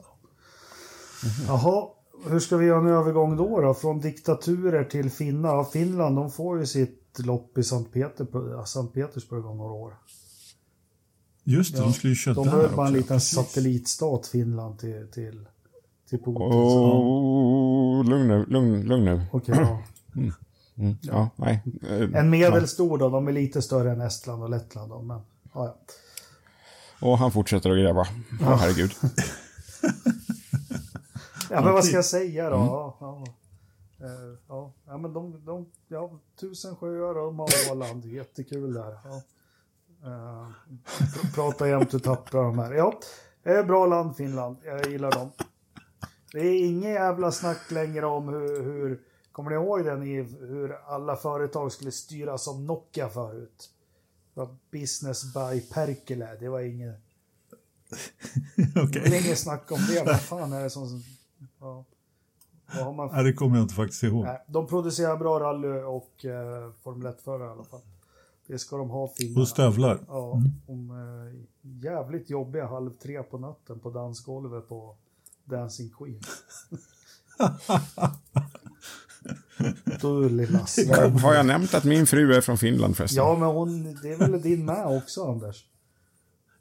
Jaha, 1.47 1.87
hur 2.29 2.41
ska 2.41 2.57
vi 2.57 2.67
göra 2.67 2.81
en 2.81 2.87
övergång 2.87 3.37
då, 3.37 3.61
då? 3.61 3.75
Från 3.75 4.01
diktaturer 4.01 4.85
till 4.85 5.11
finnar? 5.11 5.49
Ja, 5.49 5.65
Finland, 5.73 6.17
de 6.17 6.31
får 6.31 6.59
ju 6.59 6.67
sitt 6.67 7.19
lopp 7.19 7.59
i 7.59 7.63
Sankt, 7.63 7.93
Peter, 7.93 8.65
Sankt 8.65 8.95
Petersburg 8.95 9.47
om 9.47 9.57
några 9.57 9.73
år. 9.73 9.95
Just 11.45 11.77
det, 11.77 11.81
de 11.81 11.93
skulle 11.93 12.11
ju 12.11 12.17
köra 12.17 12.35
De 12.35 12.45
där 12.45 12.51
behöver 12.51 12.77
bara 12.77 12.87
en 12.87 12.93
liten 12.93 13.21
satellitstat, 13.21 14.27
Finland, 14.27 14.79
till, 14.79 15.09
till, 15.13 15.49
till 16.09 16.19
Putin. 16.19 16.37
Åh, 16.43 18.05
lugn 18.05 18.29
nu, 18.29 18.47
lugn, 18.49 18.83
lugn 18.83 19.05
nu. 19.05 19.23
Okej, 19.33 19.55
ja. 19.59 19.83
Mm, 20.77 20.97
ja, 21.03 21.31
nej. 21.37 21.63
Eh, 21.91 22.21
En 22.21 22.31
medelstor 22.31 22.99
då, 22.99 23.09
de 23.09 23.29
är 23.29 23.33
lite 23.33 23.63
större 23.63 23.91
än 23.93 24.01
Estland 24.01 24.43
och 24.43 24.51
Lettland 24.51 24.91
då, 24.91 25.03
men 25.03 25.21
ja, 25.55 25.65
ja. 25.67 25.77
Och 27.09 27.19
han 27.19 27.33
fortsätter 27.33 27.71
att 27.71 27.77
gräva. 27.79 28.07
Ja, 28.41 28.55
herregud. 28.55 28.91
Ja, 31.51 31.61
men 31.65 31.73
vad 31.73 31.85
ska 31.85 31.97
jag 31.97 32.05
säga 32.05 32.51
då? 32.51 32.57
Ja, 32.57 32.97
ja. 33.01 33.25
Eh, 34.07 34.39
ja. 34.49 34.73
ja, 34.87 34.99
men 34.99 35.13
de, 35.13 35.45
de, 35.45 35.67
ja, 35.89 36.11
tusen 36.41 36.77
sjöar 36.77 37.19
och 37.19 37.27
de 37.27 37.39
har 37.39 37.49
Åland, 37.73 38.05
jättekul 38.05 38.73
där. 38.73 38.99
Ja. 39.05 39.23
Eh, 40.05 40.47
pr- 40.85 41.35
prata 41.35 41.69
jämt 41.69 41.95
hur 41.95 41.99
tappra 41.99 42.43
de 42.43 42.59
här. 42.59 42.73
Ja, 42.73 43.01
bra 43.65 43.87
land 43.87 44.17
Finland, 44.17 44.57
jag 44.65 44.87
gillar 44.91 45.13
dem. 45.13 45.31
Det 46.33 46.39
är 46.39 46.67
inget 46.67 46.91
jävla 46.91 47.33
snack 47.33 47.71
längre 47.71 48.07
om 48.07 48.29
hur, 48.29 48.63
hur 48.63 49.01
kommer 49.33 49.51
ni 49.51 49.57
ihåg 49.57 49.85
den 49.85 50.03
i 50.03 50.23
hur 50.23 50.73
alla 50.87 51.17
företag 51.17 51.73
skulle 51.73 51.93
styras 51.93 52.45
som 52.45 52.67
Nokia 52.67 53.09
förut? 53.09 53.71
Det 54.35 54.41
var 54.41 54.57
business 54.71 55.35
by 55.35 55.61
Perkele, 55.61 56.37
det 56.41 56.49
var 56.49 56.61
inget, 56.61 57.01
Okej. 58.77 59.03
det 59.11 59.17
är 59.17 59.27
inget 59.27 59.39
snack 59.39 59.73
om 59.73 59.79
det. 59.89 60.03
Vad 60.07 60.21
fan 60.21 60.53
är 60.53 60.63
det 60.63 60.71
som... 60.71 61.03
Ja. 61.61 61.85
Vad 62.75 62.85
har 62.85 62.93
man 62.93 63.09
Nej, 63.13 63.25
det 63.25 63.33
kommer 63.33 63.57
jag 63.57 63.65
inte 63.65 63.75
faktiskt 63.75 64.03
ihåg. 64.03 64.25
Nej, 64.25 64.45
de 64.47 64.67
producerar 64.67 65.17
bra 65.17 65.41
rally 65.41 65.69
och 65.69 66.25
eh, 66.25 66.73
Formel 66.83 67.13
1-förare 67.13 67.49
i 67.49 67.51
alla 67.51 67.65
fall. 67.65 67.81
Det 68.47 68.59
ska 68.59 68.77
de 68.77 68.91
ha 68.91 69.09
finnarna. 69.09 69.41
Och 69.41 69.49
stövlar. 69.49 70.01
Ja, 70.09 70.43
om 70.67 70.91
eh, 70.91 71.41
jävligt 71.83 72.31
jobbiga 72.31 72.67
halv 72.67 72.91
tre 72.91 73.23
på 73.23 73.39
natten 73.39 73.79
på 73.79 73.91
dansgolvet 73.91 74.69
på 74.69 74.97
Dancing 75.49 75.91
Queen. 75.99 76.21
du 80.01 80.29
lilla 80.29 80.67
svin. 80.67 81.19
Har 81.19 81.35
jag 81.35 81.47
nämnt 81.47 81.75
att 81.75 81.85
min 81.85 82.07
fru 82.07 82.35
är 82.35 82.41
från 82.41 82.59
Finland 82.59 82.97
förresten? 82.97 83.25
Ja, 83.25 83.37
men 83.39 83.49
hon, 83.49 83.99
det 84.03 84.13
är 84.13 84.19
väl 84.19 84.43
din 84.43 84.65
med 84.65 84.87
också, 84.87 85.31
Anders? 85.31 85.65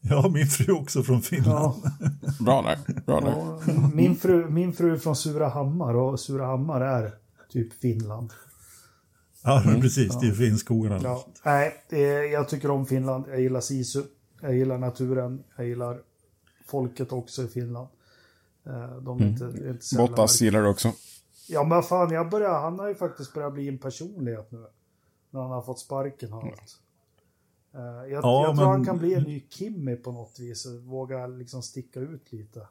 Ja, 0.01 0.29
min 0.33 0.47
fru 0.47 0.73
också 0.73 1.03
från 1.03 1.21
Finland. 1.21 1.81
Ja, 1.83 1.91
Bra 2.39 2.61
där, 2.61 3.01
bra 3.05 3.21
där. 3.21 3.29
ja, 3.29 3.61
min, 3.93 4.15
fru, 4.15 4.49
min 4.49 4.73
fru 4.73 4.93
är 4.93 4.97
från 4.97 5.15
Surahammar 5.15 5.95
och 5.95 6.19
Surahammar 6.19 6.81
är 6.81 7.11
typ 7.49 7.73
Finland. 7.73 8.33
Ja, 9.43 9.63
mm. 9.63 9.81
precis. 9.81 10.19
Det 10.19 10.27
är 10.27 10.31
Finnskogarna. 10.31 10.99
Ja. 11.03 11.25
Nej, 11.45 11.83
jag 12.31 12.49
tycker 12.49 12.71
om 12.71 12.85
Finland. 12.85 13.25
Jag 13.29 13.41
gillar 13.41 13.61
Sisu. 13.61 14.03
Jag 14.41 14.55
gillar 14.55 14.77
naturen. 14.77 15.43
Jag 15.57 15.67
gillar 15.67 15.97
folket 16.67 17.11
också 17.11 17.43
i 17.43 17.47
Finland. 17.47 17.87
Eh, 18.67 18.97
de 19.01 19.17
är 19.17 19.21
mm. 19.21 19.27
inte, 19.27 19.45
inte 19.69 19.97
Bottas 19.97 20.41
gillar 20.41 20.61
du 20.61 20.67
också. 20.67 20.91
Ja, 21.47 21.63
men 21.63 21.83
fan, 21.83 22.11
jag 22.11 22.29
börjar, 22.29 22.61
han 22.61 22.79
har 22.79 22.87
ju 22.87 22.95
faktiskt 22.95 23.33
börjat 23.33 23.53
bli 23.53 23.67
en 23.67 23.77
personlighet 23.77 24.51
nu. 24.51 24.65
När 25.29 25.41
han 25.41 25.51
har 25.51 25.61
fått 25.61 25.79
sparken 25.79 26.33
och 26.33 26.43
allt. 26.43 26.79
Uh, 27.75 27.81
jag, 27.81 28.09
ja, 28.09 28.11
jag 28.11 28.23
tror 28.23 28.53
men... 28.55 28.65
han 28.65 28.85
kan 28.85 28.97
bli 28.97 29.13
en 29.13 29.23
ny 29.23 29.47
Kimmy 29.49 29.95
på 29.95 30.11
något 30.11 30.39
vis 30.39 30.65
och 30.65 30.83
våga 30.83 31.27
liksom 31.27 31.63
sticka 31.63 31.99
ut 31.99 32.33
lite. 32.33 32.67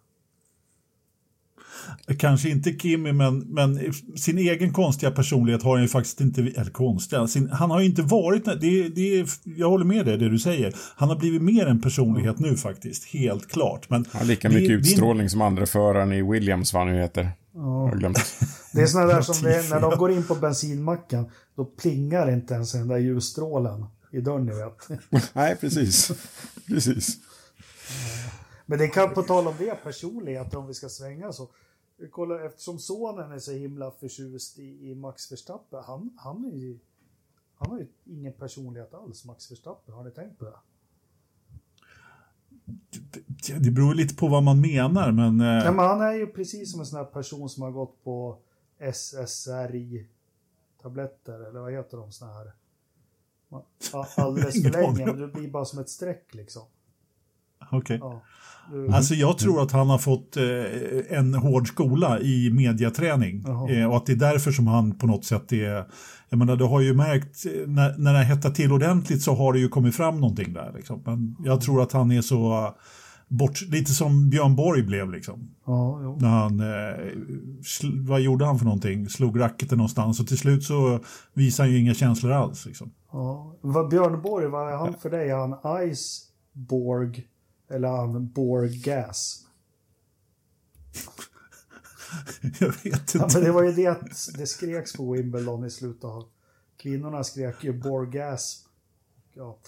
Kanske 2.18 2.48
inte 2.48 2.72
Kimmy, 2.72 3.12
men, 3.12 3.38
men 3.38 3.92
sin 4.16 4.38
egen 4.38 4.72
konstiga 4.72 5.11
personlighet 5.11 5.62
har 5.62 5.72
han 5.72 5.82
ju 5.82 5.88
faktiskt 5.88 6.20
inte, 6.20 6.40
eller 6.40 6.70
konstiga, 6.70 7.26
sin, 7.26 7.50
han 7.50 7.70
har 7.70 7.80
ju 7.80 7.86
inte 7.86 8.02
varit, 8.02 8.44
det, 8.44 8.88
det, 8.88 9.26
jag 9.44 9.68
håller 9.68 9.84
med 9.84 10.07
dig 10.07 10.18
det 10.18 10.28
du 10.28 10.38
säger, 10.38 10.74
han 10.96 11.09
har 11.09 11.16
blivit 11.16 11.42
mer 11.42 11.66
en 11.66 11.80
personlighet 11.80 12.38
nu 12.38 12.57
faktiskt, 12.57 13.04
helt 13.04 13.48
klart. 13.48 13.90
Men 13.90 14.04
han 14.12 14.20
har 14.20 14.28
lika 14.28 14.48
mycket 14.48 14.68
det, 14.68 14.74
utstrålning 14.74 15.26
det, 15.26 15.30
som 15.30 15.40
andra 15.40 15.66
föraren 15.66 16.12
i 16.12 16.22
Williams, 16.22 16.72
vad 16.72 16.82
han 16.82 16.94
nu 16.94 17.00
heter. 17.00 17.32
Ja. 17.54 17.92
Det 18.72 18.82
är 18.82 18.86
sådana 18.86 19.12
där 19.12 19.22
som 19.22 19.42
det, 19.42 19.70
när 19.70 19.80
de 19.80 19.98
går 19.98 20.12
in 20.12 20.24
på 20.24 20.34
bensinmacken, 20.34 21.30
då 21.57 21.64
plingar 21.64 22.32
inte 22.32 22.54
ens 22.54 22.72
den 22.72 22.88
där 22.88 22.98
ljusstrålen 22.98 23.86
i 24.12 24.20
dörren, 24.20 24.46
ni 24.46 24.52
vet. 24.52 25.32
Nej, 25.32 25.57
precis. 25.57 26.12
precis. 26.68 27.16
Men 28.66 28.78
det 28.78 28.88
kan, 28.88 29.14
på 29.14 29.22
tal 29.22 29.46
om 29.46 29.54
det, 29.58 29.82
personligheter, 29.82 30.58
om 30.58 30.66
vi 30.66 30.74
ska 30.74 30.88
svänga 30.88 31.32
så. 31.32 31.48
Kolla, 32.10 32.44
eftersom 32.44 32.78
sonen 32.78 33.32
är 33.32 33.38
så 33.38 33.52
himla 33.52 33.90
förtjust 33.90 34.58
i, 34.58 34.90
i 34.90 34.94
Max 34.94 35.32
Verstappen, 35.32 35.82
han, 35.84 36.10
han, 36.16 36.44
är 36.44 36.56
ju, 36.56 36.78
han 37.54 37.70
har 37.70 37.78
ju 37.78 37.86
ingen 38.04 38.32
personlighet 38.32 38.94
alls, 38.94 39.24
Max 39.24 39.50
Verstappen. 39.50 39.94
Har 39.94 40.04
ni 40.04 40.10
tänkt 40.10 40.38
på 40.38 40.44
det? 40.44 40.56
Det 43.58 43.70
beror 43.70 43.94
lite 43.94 44.14
på 44.14 44.28
vad 44.28 44.42
man 44.42 44.60
menar, 44.60 45.12
men... 45.12 45.40
Eh, 45.40 45.64
ja, 45.64 45.72
men 45.72 45.84
han 45.84 46.00
är 46.00 46.12
ju 46.12 46.26
precis 46.26 46.72
som 46.72 46.80
en 46.80 46.86
sån 46.86 46.98
här 46.98 47.04
person 47.04 47.48
som 47.48 47.62
har 47.62 47.70
gått 47.70 48.04
på 48.04 48.38
SSRI-tabletter, 48.78 51.48
eller 51.48 51.60
vad 51.60 51.72
heter 51.72 51.96
de 51.96 52.12
såna 52.12 52.32
här? 52.32 52.52
Alldeles 54.16 54.62
för 54.62 54.70
länge, 54.70 55.06
men 55.06 55.20
det 55.20 55.28
blir 55.28 55.50
bara 55.50 55.64
som 55.64 55.78
ett 55.78 55.88
streck 55.88 56.34
liksom. 56.34 56.62
Okej. 57.70 57.78
Okay. 57.78 57.98
Ja. 57.98 58.22
Alltså 58.92 59.14
jag 59.14 59.38
tror 59.38 59.62
att 59.62 59.72
han 59.72 59.90
har 59.90 59.98
fått 59.98 60.36
eh, 60.36 61.18
en 61.18 61.34
hård 61.34 61.68
skola 61.68 62.20
i 62.20 62.50
mediaträning. 62.50 63.44
Eh, 63.70 63.90
och 63.90 63.96
att 63.96 64.07
det 64.07 64.12
är 64.12 64.16
därför 64.16 64.50
som 64.50 64.66
han 64.66 64.98
på 64.98 65.07
något 65.07 65.24
sätt 65.24 65.52
är... 65.52 65.84
Jag 66.28 66.38
menar, 66.38 66.57
du 66.57 66.64
har 66.64 66.80
ju 66.80 66.94
märkt, 66.94 67.44
när, 67.66 67.98
när 67.98 68.12
det 68.12 68.24
hettar 68.24 68.50
till 68.50 68.72
ordentligt 68.72 69.22
så 69.22 69.34
har 69.34 69.52
det 69.52 69.59
ju 69.59 69.68
kommit 69.68 69.96
fram 69.96 70.20
någonting 70.20 70.52
där. 70.52 70.72
Liksom. 70.76 71.02
Men 71.07 71.36
jag 71.44 71.61
tror 71.61 71.82
att 71.82 71.92
han 71.92 72.11
är 72.11 72.22
så... 72.22 72.74
Bort, 73.28 73.62
lite 73.62 73.92
som 73.92 74.30
Björn 74.30 74.57
Borg 74.57 74.82
blev 74.82 75.11
liksom. 75.11 75.50
Ja, 75.66 76.16
När 76.20 76.28
han, 76.28 76.61
eh, 76.61 77.11
sl, 77.64 77.86
vad 78.09 78.20
gjorde 78.20 78.44
han 78.44 78.59
för 78.59 78.64
någonting? 78.64 79.09
Slog 79.09 79.40
racketen 79.40 79.78
någonstans 79.78 80.20
och 80.20 80.26
till 80.26 80.38
slut 80.38 80.64
så 80.64 81.00
visade 81.34 81.68
han 81.68 81.74
ju 81.74 81.80
inga 81.80 81.94
känslor 81.94 82.32
alls. 82.32 82.66
Liksom. 82.66 82.90
Ja. 83.12 83.57
Vad 83.61 83.88
Björn 83.88 84.22
Borg, 84.22 84.46
vad 84.46 84.72
är 84.72 84.76
han 84.76 84.94
för 84.94 85.11
dig? 85.11 85.30
Är 85.30 85.36
han 85.36 85.82
Iceborg? 85.92 87.24
Eller 87.68 87.88
han 87.88 88.28
Borgas? 88.32 89.46
Jag 92.60 92.68
vet 92.68 92.84
inte. 92.84 93.18
Ja, 93.18 93.28
men 93.34 93.44
det 93.44 93.52
var 93.52 93.62
ju 93.62 93.72
det 93.72 93.98
det 94.38 94.46
skreks 94.46 94.92
på 94.92 95.12
Wimbledon 95.12 95.64
i 95.64 95.70
slutet 95.70 96.04
av. 96.04 96.24
Kvinnorna 96.76 97.24
skrek 97.24 97.64
ju 97.64 97.72
Borgas. 97.72 98.64
Ja. 99.34 99.58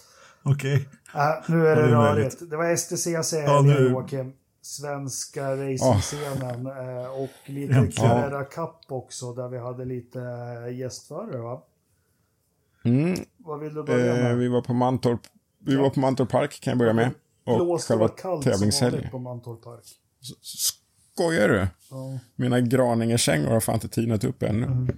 Okej. 0.43 0.89
Okay. 1.11 1.21
Äh, 1.21 1.43
nu 1.47 1.67
är 1.67 1.75
det, 1.75 1.81
det 1.81 1.95
rörigt. 1.95 2.49
Det 2.49 2.57
var 2.57 2.75
STCC 2.75 3.33
ja, 3.33 3.61
nu... 3.61 3.89
Joakim. 3.89 4.33
Svenska 4.61 5.51
racingscenen 5.51 6.67
oh. 6.67 7.23
och 7.23 7.49
lite. 7.49 7.91
Carrera 7.95 8.43
Cup 8.43 8.75
också 8.87 9.33
där 9.33 9.47
vi 9.47 9.57
hade 9.57 9.85
lite 9.85 10.21
eh, 10.21 10.77
gästförare 10.77 11.37
va? 11.37 11.63
Mm. 12.83 13.15
Vad 13.37 13.59
vill 13.59 13.73
du 13.73 13.83
börja 13.83 14.13
med? 14.13 14.31
Eh, 14.31 14.37
vi 14.37 14.47
var 14.47 14.61
på 14.61 14.73
Mantorp. 14.73 15.21
Vi 15.59 15.73
ja. 15.73 15.81
var 15.81 15.89
på 15.89 15.99
Mantorp 15.99 16.29
Park 16.29 16.59
kan 16.61 16.71
jag 16.71 16.77
börja 16.77 16.93
med. 16.93 17.11
Och 17.49 17.81
själva 17.81 18.07
tävlingshelgen. 18.43 19.09
på 19.11 19.19
Mantorp 19.19 19.63
Park. 19.63 19.83
Skojar 21.13 21.49
du? 21.49 21.67
Ja. 21.89 22.19
Mina 22.35 22.59
Graningekängor 22.59 23.49
har 23.49 23.59
fan 23.59 23.75
inte 23.75 23.89
tinat 23.89 24.23
upp 24.23 24.43
ännu. 24.43 24.65
Mm. 24.65 24.97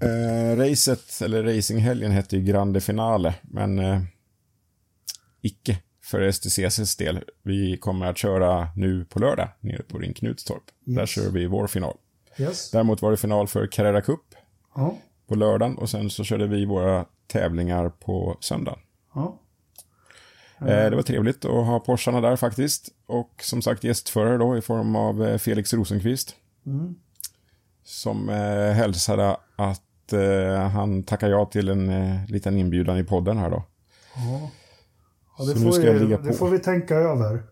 Eh, 0.00 0.56
racet, 0.56 1.22
eller 1.22 1.42
racinghelgen, 1.42 2.10
hette 2.10 2.36
ju 2.36 2.42
Grande 2.42 2.80
Finale, 2.80 3.34
men 3.42 3.78
eh, 3.78 4.00
icke 5.40 5.78
för 6.04 6.30
STCCs 6.32 6.96
del. 6.96 7.24
Vi 7.42 7.76
kommer 7.76 8.06
att 8.06 8.18
köra 8.18 8.68
nu 8.76 9.04
på 9.04 9.18
lördag 9.18 9.48
nere 9.60 9.82
på 9.82 9.98
Ring 9.98 10.14
Knutstorp. 10.14 10.62
Yes. 10.86 10.96
Där 10.96 11.06
kör 11.06 11.30
vi 11.30 11.46
vår 11.46 11.66
final. 11.66 11.96
Yes. 12.38 12.70
Däremot 12.70 13.02
var 13.02 13.10
det 13.10 13.16
final 13.16 13.48
för 13.48 13.66
Carrera 13.66 14.00
Cup 14.00 14.34
ja. 14.74 14.98
på 15.26 15.34
lördagen 15.34 15.78
och 15.78 15.90
sen 15.90 16.10
så 16.10 16.24
körde 16.24 16.46
vi 16.46 16.64
våra 16.64 17.06
tävlingar 17.26 17.88
på 17.88 18.36
söndagen. 18.40 18.80
Ja. 19.14 19.38
Mm. 20.60 20.90
Det 20.90 20.96
var 20.96 21.02
trevligt 21.02 21.44
att 21.44 21.66
ha 21.66 21.80
Porscharna 21.80 22.20
där 22.20 22.36
faktiskt. 22.36 22.88
Och 23.06 23.40
som 23.42 23.62
sagt 23.62 23.84
gästförare 23.84 24.38
då 24.38 24.56
i 24.56 24.60
form 24.60 24.96
av 24.96 25.26
eh, 25.26 25.38
Felix 25.38 25.74
Rosenqvist. 25.74 26.36
Mm. 26.66 26.94
Som 27.84 28.28
eh, 28.28 28.72
hälsade 28.72 29.36
att 29.56 30.12
eh, 30.12 30.68
han 30.68 31.02
tackar 31.02 31.28
ja 31.28 31.44
till 31.46 31.68
en 31.68 31.88
eh, 31.88 32.26
liten 32.28 32.56
inbjudan 32.56 32.98
i 32.98 33.04
podden 33.04 33.38
här 33.38 33.50
då. 33.50 33.64
Ja, 34.16 34.50
ja 35.38 35.44
det, 35.44 35.60
får 35.60 35.78
vi, 36.08 36.16
det 36.16 36.32
får 36.32 36.50
vi 36.50 36.58
tänka 36.58 36.94
över. 36.94 37.42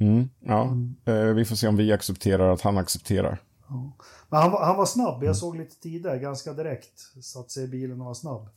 Mm, 0.00 0.28
ja, 0.40 0.62
mm. 0.62 0.96
Eh, 1.04 1.34
vi 1.34 1.44
får 1.44 1.56
se 1.56 1.68
om 1.68 1.76
vi 1.76 1.92
accepterar 1.92 2.52
att 2.52 2.60
han 2.60 2.78
accepterar. 2.78 3.42
Ja. 3.68 3.92
Men 4.28 4.40
han, 4.40 4.52
han 4.52 4.76
var 4.76 4.86
snabb, 4.86 5.14
jag 5.14 5.22
mm. 5.22 5.34
såg 5.34 5.56
lite 5.56 5.80
tidigare, 5.80 6.18
ganska 6.18 6.52
direkt. 6.52 7.00
Satt 7.22 7.50
sig 7.50 7.64
i 7.64 7.68
bilen 7.68 8.00
och 8.00 8.06
var 8.06 8.14
snabb 8.14 8.48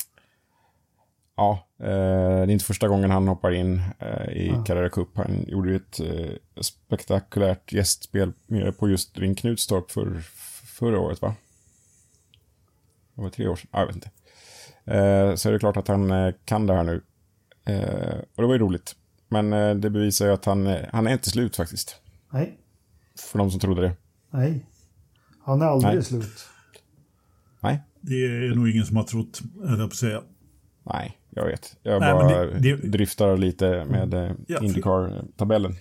ja, 1.37 1.67
eh, 1.79 1.85
det 1.85 1.91
är 1.91 2.49
inte 2.49 2.65
första 2.65 2.87
gången 2.87 3.11
han 3.11 3.27
hoppar 3.27 3.51
in 3.51 3.81
eh, 3.99 4.29
i 4.29 4.47
ja. 4.47 4.63
Carrera 4.63 4.89
Cup. 4.89 5.09
Han 5.15 5.45
gjorde 5.47 5.75
ett 5.75 5.99
eh, 5.99 6.61
spektakulärt 6.61 7.73
gästspel 7.73 8.33
på 8.79 8.89
just 8.89 9.17
Ring 9.17 9.35
Knutstorp 9.35 9.91
för, 9.91 10.19
förra 10.65 10.99
året, 10.99 11.21
va? 11.21 11.35
Det 13.15 13.21
var 13.21 13.29
tre 13.29 13.47
år 13.47 13.55
sedan, 13.55 13.69
jag 13.71 13.85
vet 13.85 13.95
inte. 13.95 14.09
Eh, 14.85 15.35
så 15.35 15.49
är 15.49 15.53
det 15.53 15.59
klart 15.59 15.77
att 15.77 15.87
han 15.87 16.11
eh, 16.11 16.33
kan 16.45 16.67
det 16.67 16.73
här 16.73 16.83
nu. 16.83 17.01
Eh, 17.65 18.19
och 18.35 18.41
det 18.41 18.47
var 18.47 18.53
ju 18.53 18.59
roligt. 18.59 18.95
Men 19.27 19.53
eh, 19.53 19.75
det 19.75 19.89
bevisar 19.89 20.25
ju 20.25 20.31
att 20.31 20.45
han, 20.45 20.77
han 20.93 21.07
är 21.07 21.11
inte 21.11 21.29
slut 21.29 21.55
faktiskt. 21.55 21.95
Nej. 22.29 22.57
För 23.19 23.39
de 23.39 23.51
som 23.51 23.59
trodde 23.59 23.81
det. 23.81 23.95
Nej. 24.29 24.65
Han 25.43 25.61
är 25.61 25.65
aldrig 25.65 25.93
Nej. 25.93 26.03
slut. 26.03 26.45
Nej. 27.59 27.81
Det 28.01 28.13
är 28.13 28.55
nog 28.55 28.69
ingen 28.69 28.85
som 28.85 28.97
har 28.97 29.03
trott, 29.03 29.41
höll 29.63 29.79
jag 29.79 29.89
på 29.89 29.93
att 29.93 29.95
säga. 29.95 30.21
Nej, 30.83 31.17
jag 31.31 31.45
vet. 31.45 31.75
Jag 31.83 31.99
Nej, 31.99 32.13
bara 32.13 32.45
det, 32.45 32.59
det... 32.59 32.87
driftar 32.87 33.37
lite 33.37 33.85
med 33.85 34.13
eh, 34.13 34.31
ja, 34.47 34.59
Indycar-tabellen. 34.61 35.75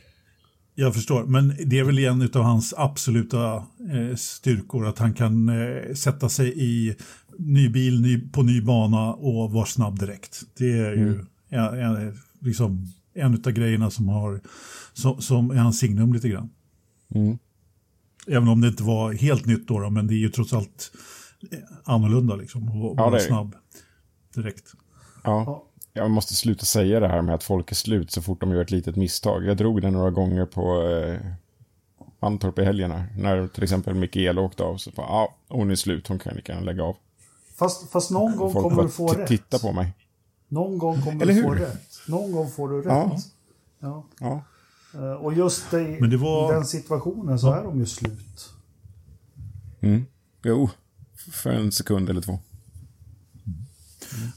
Jag 0.75 0.95
förstår, 0.95 1.25
men 1.25 1.57
det 1.67 1.79
är 1.79 1.85
väl 1.85 1.99
en 1.99 2.23
av 2.23 2.43
hans 2.43 2.75
absoluta 2.77 3.55
eh, 3.57 4.17
styrkor 4.17 4.87
att 4.87 4.99
han 4.99 5.15
kan 5.15 5.49
eh, 5.49 5.95
sätta 5.95 6.29
sig 6.29 6.53
i 6.57 6.97
ny 7.39 7.69
bil 7.69 8.01
ny, 8.01 8.21
på 8.21 8.43
ny 8.43 8.61
bana 8.61 9.15
och 9.15 9.53
vara 9.53 9.67
snabb 9.67 9.99
direkt. 9.99 10.41
Det 10.59 10.79
är 10.79 10.93
ju 10.93 11.13
mm. 11.13 11.27
en, 11.49 11.81
en, 11.81 12.19
liksom, 12.41 12.93
en 13.15 13.35
av 13.35 13.53
grejerna 13.53 13.91
som, 13.91 14.09
har, 14.09 14.41
som, 14.93 15.21
som 15.21 15.51
är 15.51 15.55
hans 15.55 15.79
signum 15.79 16.13
lite 16.13 16.29
grann. 16.29 16.51
Mm. 17.15 17.39
Även 18.27 18.49
om 18.49 18.61
det 18.61 18.69
inte 18.69 18.83
var 18.83 19.13
helt 19.13 19.47
nytt 19.47 19.69
då, 19.69 19.81
då 19.81 19.91
men 19.91 20.07
det 20.07 20.15
är 20.15 20.19
ju 20.19 20.29
trots 20.29 20.53
allt 20.53 20.93
eh, 21.53 21.59
annorlunda 21.85 22.37
liksom, 22.37 22.69
att 22.69 22.75
ja, 22.75 23.11
vara 23.11 23.21
snabb 23.21 23.55
direkt. 24.35 24.75
Ja. 25.25 25.65
Jag 25.93 26.11
måste 26.11 26.35
sluta 26.35 26.65
säga 26.65 27.01
det 27.01 27.09
här 27.09 27.23
med 27.23 27.35
att 27.35 27.45
folk 27.45 27.71
är 27.71 27.75
slut 27.75 28.11
så 28.11 28.23
fort 28.23 28.41
de 28.41 28.51
gör 28.51 28.63
ett 28.63 28.71
litet 28.71 28.97
misstag. 28.97 29.45
Jag 29.45 29.57
drog 29.57 29.83
det 29.83 29.91
några 29.91 30.11
gånger 30.11 30.47
på 30.47 30.89
eh, 30.89 31.21
Mantorp 32.21 32.59
i 32.59 32.65
helgerna. 32.65 33.07
När 33.17 33.49
till 33.49 33.63
exempel 33.63 33.95
Mikaela 33.95 34.41
åkte 34.41 34.63
av. 34.63 34.77
Så 34.77 34.91
bara, 34.91 35.07
ja, 35.07 35.35
hon 35.49 35.71
är 35.71 35.75
slut, 35.75 36.09
hon 36.09 36.19
kan 36.19 36.35
lika 36.35 36.61
lägga 36.61 36.85
av. 36.85 36.97
Fast, 37.57 37.91
fast 37.91 38.11
någon 38.11 38.37
gång 38.37 38.53
folk 38.53 38.63
kommer 38.63 38.83
du 38.83 38.89
få 38.89 39.09
rätt. 39.09 39.29
titta 39.29 39.59
på 39.59 39.73
mig. 39.73 39.93
Någon 40.49 40.79
gång 40.79 41.03
kommer 41.03 41.23
Eller 41.23 41.35
du 41.35 41.43
få 41.43 41.55
rätt. 41.55 41.89
Någon 42.09 42.33
gång 42.33 42.51
får 42.51 42.69
du 42.69 42.79
rätt. 42.79 42.87
Ja. 42.87 43.17
ja. 43.79 44.05
ja. 44.21 44.43
Uh, 44.95 45.13
och 45.13 45.35
just 45.35 45.75
i, 45.75 46.17
var... 46.17 46.53
i 46.53 46.55
den 46.55 46.65
situationen 46.65 47.39
så 47.39 47.47
ja. 47.47 47.57
är 47.57 47.65
de 47.65 47.79
ju 47.79 47.87
slut. 47.87 48.51
Mm. 49.81 50.07
Jo, 50.43 50.71
för 51.33 51.51
en 51.51 51.73
sekund 51.73 52.11
eller 52.11 52.21
två. 52.21 52.39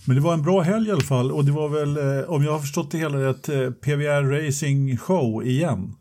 Men 0.05 0.15
det 0.15 0.21
var 0.21 0.33
en 0.33 0.41
bra 0.41 0.61
helg 0.61 0.87
i 0.87 0.91
alla 0.91 1.01
fall 1.01 1.31
och 1.31 1.45
det 1.45 1.51
var 1.51 1.69
väl, 1.69 1.97
eh, 1.97 2.29
om 2.29 2.43
jag 2.43 2.51
har 2.51 2.59
förstått 2.59 2.91
det 2.91 2.97
hela, 2.97 3.29
ett 3.29 3.49
eh, 3.49 3.71
PVR 3.71 4.23
Racing 4.23 4.97
Show 4.97 5.43
igen. 5.47 5.95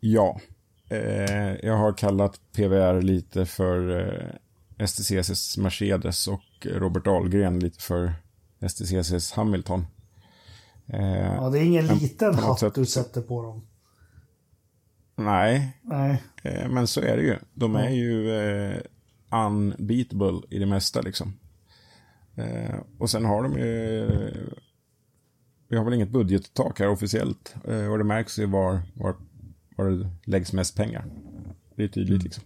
Ja, 0.00 0.40
eh, 0.88 1.54
jag 1.54 1.76
har 1.76 1.92
kallat 1.92 2.40
PVR 2.52 3.02
lite 3.02 3.46
för 3.46 4.38
STCCs 4.86 5.56
Mercedes 5.56 6.28
och 6.28 6.66
Robert 6.74 7.04
Dahlgren 7.04 7.58
lite 7.58 7.82
för 7.82 8.12
STCCs 8.68 9.32
Hamilton. 9.32 9.86
Eh, 10.86 11.34
ja, 11.34 11.50
det 11.50 11.58
är 11.58 11.62
ingen 11.62 11.86
liten 11.86 12.34
hatt 12.34 12.60
sätt... 12.60 12.74
du 12.74 12.86
sätter 12.86 13.20
på 13.20 13.42
dem. 13.42 13.62
Nej, 15.16 15.76
Nej. 15.82 16.22
Eh, 16.42 16.68
men 16.68 16.86
så 16.86 17.00
är 17.00 17.16
det 17.16 17.22
ju. 17.22 17.36
De 17.54 17.76
är 17.76 17.90
ju 17.90 18.30
eh, 18.30 18.80
unbeatable 19.30 20.40
i 20.50 20.58
det 20.58 20.66
mesta 20.66 21.00
liksom. 21.00 21.32
Eh, 22.36 22.76
och 22.98 23.10
sen 23.10 23.24
har 23.24 23.42
de 23.42 23.58
ju... 23.58 24.06
Vi 25.68 25.76
har 25.76 25.84
väl 25.84 25.94
inget 25.94 26.10
budgettak 26.10 26.80
här 26.80 26.88
officiellt. 26.88 27.54
Eh, 27.64 27.92
och 27.92 27.98
det 27.98 28.04
märks 28.04 28.38
ju 28.38 28.46
var, 28.46 28.82
var, 28.94 29.14
var 29.76 29.90
det 29.90 30.10
läggs 30.24 30.52
mest 30.52 30.76
pengar. 30.76 31.04
Det 31.76 31.84
är 31.84 31.88
tydligt 31.88 32.22
liksom. 32.22 32.44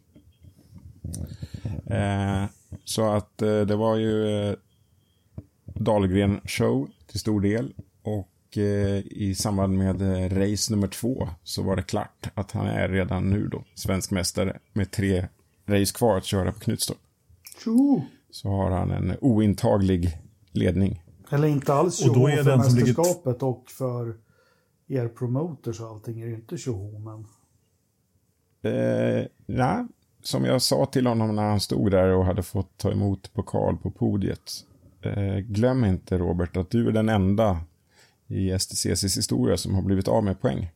Eh, 1.86 2.44
så 2.84 3.12
att 3.12 3.42
eh, 3.42 3.60
det 3.60 3.76
var 3.76 3.96
ju 3.96 4.26
eh, 4.26 4.54
Dahlgren 5.64 6.40
show 6.44 6.90
till 7.06 7.20
stor 7.20 7.40
del. 7.40 7.74
Och 8.02 8.58
eh, 8.58 8.98
i 9.06 9.34
samband 9.34 9.78
med 9.78 10.02
eh, 10.02 10.38
race 10.38 10.72
nummer 10.72 10.88
två 10.88 11.28
så 11.44 11.62
var 11.62 11.76
det 11.76 11.82
klart 11.82 12.30
att 12.34 12.52
han 12.52 12.66
är 12.66 12.88
redan 12.88 13.30
nu 13.30 13.48
då 13.48 13.64
svensk 13.74 14.10
mästare 14.10 14.58
med 14.72 14.90
tre 14.90 15.28
race 15.66 15.94
kvar 15.94 16.16
att 16.16 16.24
köra 16.24 16.52
på 16.52 16.60
Knutstorp. 16.60 16.98
Tjo. 17.64 18.02
Så 18.30 18.48
har 18.48 18.70
han 18.70 18.90
en 18.90 19.16
ointaglig 19.20 20.18
ledning. 20.52 21.02
Eller 21.30 21.48
inte 21.48 21.74
alls 21.74 21.96
tjoho 21.96 22.28
för 22.44 22.56
mästerskapet 22.56 23.26
ligger... 23.26 23.44
och 23.44 23.70
för 23.70 24.16
er 24.86 25.08
promoters 25.08 25.80
och 25.80 25.88
allting 25.88 26.20
är 26.20 26.26
det 26.26 26.32
inte 26.32 26.58
tjoho 26.58 26.98
men... 26.98 27.26
Eh, 28.62 29.26
nej, 29.46 29.86
som 30.22 30.44
jag 30.44 30.62
sa 30.62 30.86
till 30.86 31.06
honom 31.06 31.36
när 31.36 31.48
han 31.48 31.60
stod 31.60 31.90
där 31.90 32.08
och 32.08 32.24
hade 32.24 32.42
fått 32.42 32.78
ta 32.78 32.92
emot 32.92 33.32
pokal 33.32 33.76
på 33.76 33.90
podiet. 33.90 34.52
Eh, 35.02 35.36
glöm 35.36 35.84
inte 35.84 36.18
Robert 36.18 36.56
att 36.56 36.70
du 36.70 36.88
är 36.88 36.92
den 36.92 37.08
enda 37.08 37.60
i 38.26 38.58
STCCs 38.58 39.16
historia 39.18 39.56
som 39.56 39.74
har 39.74 39.82
blivit 39.82 40.08
av 40.08 40.24
med 40.24 40.40
poäng 40.40 40.70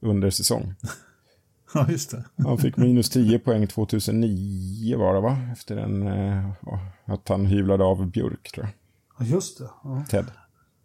under 0.00 0.30
säsong. 0.30 0.74
Ja, 1.74 1.86
just 1.90 2.10
det. 2.10 2.24
Han 2.44 2.58
fick 2.58 2.76
minus 2.76 3.10
10 3.10 3.38
poäng 3.38 3.66
2009 3.66 4.98
var 4.98 5.14
det 5.14 5.20
va? 5.20 5.38
Efter 5.52 5.76
en, 5.76 6.06
eh, 6.06 6.50
att 7.04 7.28
han 7.28 7.46
hyvlade 7.46 7.84
av 7.84 8.06
Björk 8.06 8.52
tror 8.54 8.66
jag. 8.66 8.74
Ja, 9.18 9.34
just 9.34 9.58
det. 9.58 9.70
Ja. 9.84 10.04
Ted. 10.08 10.26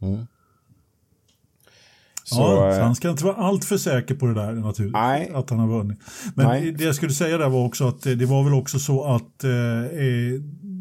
Mm. 0.01 0.27
Så, 2.23 2.41
ja, 2.41 2.75
så 2.75 2.81
han 2.81 2.95
ska 2.95 3.09
inte 3.09 3.25
vara 3.25 3.35
allt 3.35 3.65
för 3.65 3.77
säker 3.77 4.15
på 4.15 4.25
det 4.25 4.33
där 4.33 4.51
naturligtvis. 4.51 4.93
Nej. 4.93 5.31
Att 5.33 5.49
han 5.49 5.59
har 5.59 5.67
vunnit. 5.67 5.99
Men 6.35 6.47
nej. 6.47 6.71
det 6.71 6.83
jag 6.83 6.95
skulle 6.95 7.13
säga 7.13 7.37
där 7.37 7.49
var 7.49 7.65
också 7.65 7.87
att 7.87 8.01
det 8.01 8.25
var 8.25 8.43
väl 8.43 8.53
också 8.53 8.79
så 8.79 9.03
att 9.03 9.43
eh, 9.43 9.49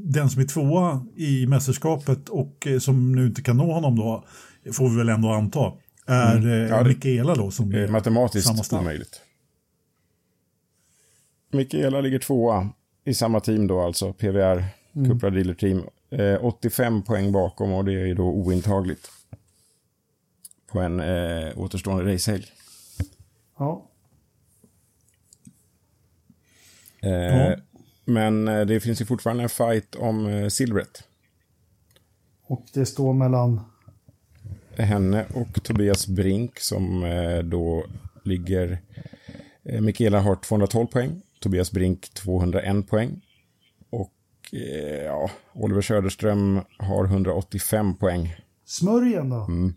den 0.05 0.31
som 0.31 0.43
är 0.43 0.47
tvåa 0.47 1.05
i 1.17 1.47
mästerskapet 1.47 2.29
och 2.29 2.67
eh, 2.67 2.79
som 2.79 3.13
nu 3.13 3.27
inte 3.27 3.43
kan 3.43 3.57
nå 3.57 3.73
honom 3.73 3.97
då, 3.97 4.25
får 4.73 4.89
vi 4.89 4.97
väl 4.97 5.09
ändå 5.09 5.29
anta, 5.29 5.73
är 6.07 6.37
mm. 6.37 6.69
ja, 6.69 6.81
eh, 6.81 6.87
Mikaela 6.87 7.35
då. 7.35 7.51
Som 7.51 7.75
är 7.75 7.89
matematiskt 7.89 8.73
omöjligt. 8.73 9.21
Mikaela 11.51 12.01
ligger 12.01 12.19
tvåa 12.19 12.69
i 13.05 13.15
samma 13.15 13.41
team 13.41 13.67
då 13.67 13.81
alltså, 13.81 14.13
PVR, 14.13 14.65
mm. 14.97 15.11
Cupra 15.11 15.31
Dealer 15.31 15.55
Team. 15.55 15.83
Eh, 16.11 16.45
85 16.45 17.03
poäng 17.03 17.33
bakom 17.33 17.73
och 17.73 17.85
det 17.85 17.93
är 17.93 18.07
ju 18.07 18.15
då 18.15 18.25
ointagligt. 18.25 19.11
På 20.67 20.81
en 20.81 21.01
eh, 21.01 21.59
återstående 21.59 22.15
racehelg. 22.15 22.45
Ja. 23.59 23.87
Eh, 27.03 27.11
ja. 27.11 27.57
Men 28.05 28.49
eh, 28.49 28.67
det 28.67 28.81
finns 28.81 29.01
ju 29.01 29.05
fortfarande 29.05 29.43
en 29.43 29.49
fight 29.49 29.95
om 29.95 30.27
eh, 30.27 30.49
silvret. 30.49 31.03
Och 32.47 32.67
det 32.75 32.87
står 32.87 33.13
mellan? 33.13 33.61
Henne 34.77 35.27
och 35.35 35.63
Tobias 35.63 36.07
Brink 36.07 36.59
som 36.59 37.05
eh, 37.05 37.39
då 37.39 37.85
ligger... 38.25 38.79
Mikaela 39.63 40.21
har 40.21 40.37
212 40.37 40.87
poäng. 40.87 41.23
Tobias 41.41 41.73
Brink 41.73 42.15
201 42.15 42.89
poäng. 42.89 43.21
Och 43.91 44.13
eh, 44.53 45.05
ja, 45.05 45.31
Oliver 45.53 45.83
Söderström 45.83 46.61
har 46.79 47.05
185 47.05 47.95
poäng. 47.97 48.37
Smörjen 48.65 49.31
då? 49.31 49.37
Mm. 49.37 49.75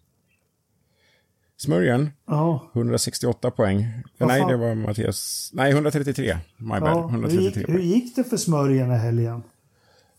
Smörjen? 1.57 2.09
Ja. 2.28 2.72
168 2.74 3.51
poäng. 3.51 3.88
Vad 4.18 4.30
Nej, 4.30 4.45
det 4.47 4.57
var 4.57 4.76
Mattias. 4.76 5.49
Nej, 5.53 5.72
133. 5.72 6.38
My 6.57 6.80
bad. 6.80 6.82
Ja, 6.84 7.09
133 7.09 7.39
hur, 7.39 7.41
gick, 7.41 7.70
hur 7.70 7.80
gick 7.80 8.16
det 8.16 8.24
för 8.24 8.38
Smörjen 8.38 8.91
i 8.91 8.95
helgen? 8.95 9.43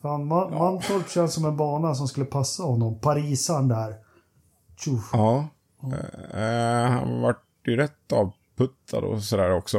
Fan, 0.03 0.27
Man, 0.27 0.53
ja. 0.53 0.59
Mantorp 0.59 1.11
känns 1.11 1.35
som 1.35 1.45
en 1.45 1.57
bana 1.57 1.95
som 1.95 2.09
skulle 2.09 2.27
passa 2.27 2.63
honom. 2.63 2.99
Parisan 2.99 3.69
där. 3.69 3.95
Tjuff. 4.77 5.11
Ja. 5.13 5.49
ja. 5.81 5.89
Uh, 5.89 6.91
han 6.91 7.21
vart 7.21 7.45
ju 7.67 7.77
rätt 7.77 8.13
avputtad 8.13 9.05
och 9.05 9.23
sådär 9.23 9.53
också. 9.53 9.79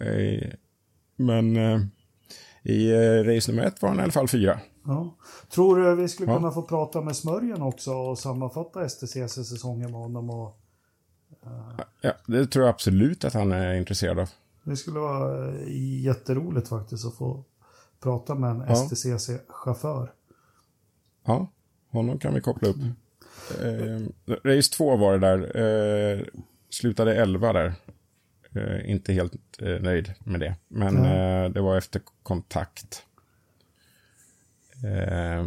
Uh, 0.00 0.42
men 1.16 1.56
uh, 1.56 1.80
i 2.62 2.92
race 3.22 3.52
nummer 3.52 3.66
ett 3.66 3.82
var 3.82 3.88
han 3.88 3.98
i 3.98 4.02
alla 4.02 4.12
fall 4.12 4.28
fyra. 4.28 4.60
Ja. 4.86 5.16
Tror 5.48 5.76
du 5.76 5.96
vi 5.96 6.08
skulle 6.08 6.34
kunna 6.34 6.50
få 6.50 6.62
prata 6.62 7.00
med 7.00 7.16
Smörjen 7.16 7.62
också 7.62 7.92
och 7.92 8.18
sammanfatta 8.18 8.88
STCC-säsongen 8.88 9.90
med 9.90 10.00
honom? 10.00 10.30
Och 10.30 10.60
Ja, 12.00 12.12
det 12.26 12.46
tror 12.46 12.64
jag 12.64 12.72
absolut 12.72 13.24
att 13.24 13.34
han 13.34 13.52
är 13.52 13.74
intresserad 13.74 14.18
av. 14.18 14.28
Det 14.64 14.76
skulle 14.76 14.98
vara 14.98 15.48
eh, 15.48 16.02
jätteroligt 16.04 16.68
faktiskt 16.68 17.06
att 17.06 17.14
få 17.14 17.44
prata 18.00 18.34
med 18.34 18.50
en 18.50 18.64
ja. 18.68 18.74
STCC-chaufför. 18.74 20.08
Ja, 21.26 21.52
honom 21.90 22.18
kan 22.18 22.34
vi 22.34 22.40
koppla 22.40 22.68
upp. 22.68 22.76
Mm. 23.60 24.12
Eh, 24.26 24.34
race 24.44 24.72
2 24.72 24.96
var 24.96 25.12
det 25.12 25.18
där. 25.18 25.56
Eh, 25.60 26.24
slutade 26.70 27.16
11 27.16 27.52
där. 27.52 27.74
Eh, 28.54 28.90
inte 28.90 29.12
helt 29.12 29.34
eh, 29.58 29.80
nöjd 29.80 30.14
med 30.18 30.40
det. 30.40 30.56
Men 30.68 30.96
mm. 30.96 31.52
det 31.52 31.60
var 31.60 31.76
efter 31.76 32.02
kontakt. 32.22 33.06
Eh, 34.84 35.46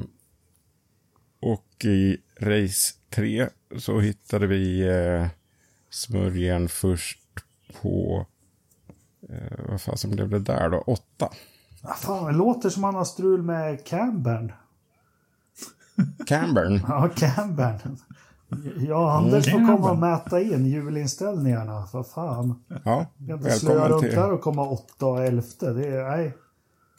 och 1.40 1.86
i 1.86 2.18
race 2.40 2.94
3 3.10 3.50
så 3.78 4.00
hittade 4.00 4.48
vi 4.48 4.86
smörjan 5.90 6.68
först 6.68 7.20
på... 7.82 8.26
Vad 9.70 9.82
fan 9.82 9.98
som 9.98 10.12
blev 10.12 10.30
det 10.30 10.40
där 10.40 10.70
då? 10.70 10.78
Åtta. 10.78 11.30
Ah, 11.82 11.94
fan, 11.94 12.26
det 12.26 12.38
låter 12.38 12.70
som 12.70 12.84
han 12.84 12.96
har 12.96 13.06
strul 13.06 13.44
med 13.44 13.86
Cambern. 13.86 14.52
Cambern? 16.28 16.82
ja, 16.88 17.10
Cambern. 17.16 17.98
Ja, 18.88 19.18
Anders 19.18 19.48
mm, 19.48 19.68
får 19.68 19.76
komma 19.76 19.92
och 19.92 19.98
mäta 19.98 20.42
in 20.42 20.66
hjulinställningarna. 20.66 21.88
Vad 21.94 22.08
fan. 22.08 22.64
Ja, 22.84 23.06
jag 23.28 23.40
inte 23.40 23.52
slöa 23.52 23.90
runt 23.90 24.02
där 24.02 24.32
och 24.32 24.42
komma 24.42 24.70
åtta 24.70 25.06
och 25.06 25.26
elfte. 25.26 25.74
Det 25.74 25.88
är, 25.88 26.10
nej. 26.10 26.38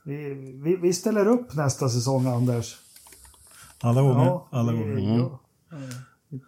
Vi, 0.04 0.34
vi, 0.64 0.76
vi 0.76 0.92
ställer 0.92 1.26
upp 1.26 1.54
nästa 1.54 1.88
säsong, 1.88 2.26
Anders. 2.26 2.76
Alla 3.80 4.02
gånger. 4.02 4.24
Ja, 4.24 4.48
alla 4.50 4.72
gånger. 4.72 4.98
Mm. 4.98 5.18
Ja. 5.18 5.40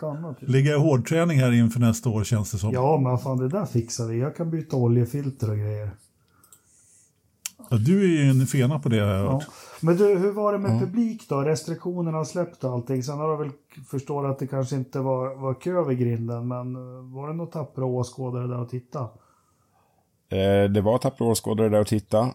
Annat. 0.02 0.36
Ligga 0.40 0.72
i 0.72 0.78
hårdträning 0.78 1.38
här 1.38 1.52
inför 1.52 1.80
nästa 1.80 2.08
år 2.08 2.24
känns 2.24 2.50
det 2.50 2.58
som. 2.58 2.72
Ja, 2.72 2.98
men 2.98 3.18
fan 3.18 3.38
det 3.38 3.48
där 3.48 3.66
fixar 3.66 4.06
vi. 4.06 4.18
Jag 4.18 4.36
kan 4.36 4.50
byta 4.50 4.76
oljefilter 4.76 5.50
och 5.50 5.56
grejer. 5.56 5.90
Ja, 7.70 7.76
du 7.76 8.02
är 8.02 8.24
ju 8.24 8.30
en 8.30 8.46
fena 8.46 8.78
på 8.78 8.88
det 8.88 9.00
hört. 9.00 9.44
Ja. 9.46 9.52
Men 9.82 9.96
du, 9.96 10.18
hur 10.18 10.32
var 10.32 10.52
det 10.52 10.58
med 10.58 10.76
ja. 10.76 10.78
publik 10.78 11.28
då? 11.28 11.40
Restriktionerna 11.40 12.18
har 12.18 12.24
släppt 12.24 12.64
och 12.64 12.72
allting. 12.72 13.02
Sen 13.02 13.18
har 13.18 13.30
jag 13.30 13.38
väl 13.38 13.50
förstått 13.90 14.24
att 14.24 14.38
det 14.38 14.46
kanske 14.46 14.76
inte 14.76 14.98
var, 14.98 15.34
var 15.34 15.54
kö 15.54 15.84
vid 15.84 15.98
grinden, 15.98 16.48
men 16.48 16.76
eh, 16.76 17.14
var 17.14 17.28
det 17.28 17.34
några 17.34 17.50
tappra 17.50 17.84
åskådare 17.84 18.46
där 18.46 18.60
och 18.60 18.68
titta? 18.68 19.08
Eh, 20.28 20.70
det 20.70 20.80
var 20.80 20.98
tappra 20.98 21.26
åskådare 21.26 21.68
där 21.68 21.80
och 21.80 21.86
titta. 21.86 22.34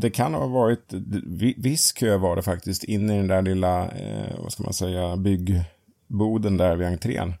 Det 0.00 0.10
kan 0.10 0.34
ha 0.34 0.46
varit, 0.46 0.92
viss 1.56 1.92
kö 1.92 2.16
var 2.16 2.36
det 2.36 2.42
faktiskt, 2.42 2.84
inne 2.84 3.14
i 3.14 3.16
den 3.16 3.26
där 3.26 3.42
lilla, 3.42 3.88
eh, 3.88 4.42
vad 4.42 4.52
ska 4.52 4.62
man 4.62 4.72
säga, 4.72 5.16
bygg 5.16 5.64
boden 6.06 6.56
där 6.56 6.76
vid 6.76 6.86
entrén. 6.86 7.34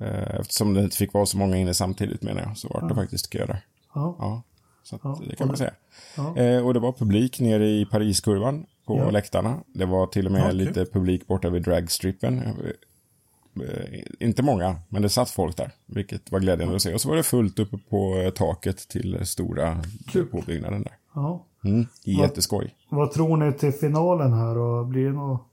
Eh, 0.00 0.40
eftersom 0.40 0.74
det 0.74 0.80
inte 0.80 0.96
fick 0.96 1.12
vara 1.12 1.26
så 1.26 1.38
många 1.38 1.56
inne 1.56 1.74
samtidigt 1.74 2.22
menar 2.22 2.42
jag, 2.42 2.56
så 2.56 2.68
var 2.68 2.80
det 2.80 2.86
ja. 2.88 2.94
faktiskt 2.94 3.30
kö 3.30 3.46
där. 3.46 3.60
Ja. 3.94 4.42
Så 4.84 4.98
ja, 5.02 5.20
det 5.28 5.36
kan 5.36 5.46
man 5.46 5.56
säga. 5.56 5.74
Ja. 6.16 6.36
Eh, 6.36 6.66
och 6.66 6.74
det 6.74 6.80
var 6.80 6.92
publik 6.92 7.40
nere 7.40 7.66
i 7.66 7.86
Pariskurvan 7.86 8.66
på 8.86 8.98
ja. 8.98 9.10
läktarna. 9.10 9.60
Det 9.66 9.84
var 9.84 10.06
till 10.06 10.26
och 10.26 10.32
med 10.32 10.48
ja, 10.48 10.50
lite 10.50 10.86
publik 10.86 11.26
borta 11.26 11.50
vid 11.50 11.62
dragstrippen. 11.62 12.38
Eh, 12.38 14.00
inte 14.20 14.42
många, 14.42 14.76
men 14.88 15.02
det 15.02 15.08
satt 15.08 15.30
folk 15.30 15.56
där, 15.56 15.70
vilket 15.86 16.32
var 16.32 16.40
glädjande 16.40 16.76
att 16.76 16.82
se. 16.82 16.94
Och 16.94 17.00
så 17.00 17.08
var 17.08 17.16
det 17.16 17.22
fullt 17.22 17.58
uppe 17.58 17.78
på 17.78 18.32
taket 18.34 18.88
till 18.88 19.26
stora 19.26 19.82
påbyggnaden 20.30 20.82
där. 20.82 20.92
Ja. 21.14 21.44
Mm, 21.64 21.86
jätteskoj. 22.04 22.74
Vad, 22.88 23.00
vad 23.00 23.12
tror 23.12 23.36
ni 23.36 23.52
till 23.52 23.72
finalen 23.72 24.32
här 24.32 24.58
och 24.58 24.86
blir 24.86 25.06
det 25.06 25.12
något 25.12 25.50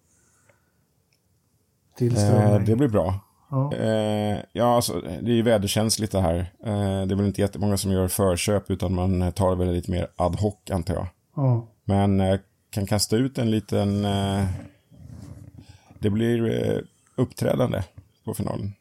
Eh, 2.02 2.60
det 2.66 2.76
blir 2.76 2.88
bra. 2.88 3.20
Ja. 3.52 3.74
Eh, 3.74 4.38
ja, 4.52 4.76
alltså, 4.76 5.02
det 5.02 5.32
är 5.32 5.36
ju 5.36 5.42
väderkänsligt 5.42 6.12
det 6.12 6.22
här. 6.22 6.36
Eh, 6.64 7.06
det 7.08 7.14
är 7.14 7.16
väl 7.16 7.26
inte 7.26 7.42
jättemånga 7.42 7.78
som 7.78 7.92
gör 7.92 8.08
förköp 8.08 8.72
utan 8.72 8.94
man 8.94 9.32
tar 9.32 9.56
väl 9.56 9.74
lite 9.74 9.92
mer 9.92 10.08
ad 10.16 10.38
hoc 10.40 10.56
antar 10.72 10.94
jag. 10.94 11.08
Ja. 11.36 11.68
Men 11.84 12.22
eh, 12.22 12.40
kan 12.70 12.86
kasta 12.86 13.16
ut 13.16 13.38
en 13.38 13.52
liten... 13.52 14.06
Eh, 14.06 14.46
det 16.00 16.10
blir 16.10 16.50
eh, 16.50 16.82
uppträdande 17.16 17.84
på 18.26 18.34
finalen. 18.34 18.74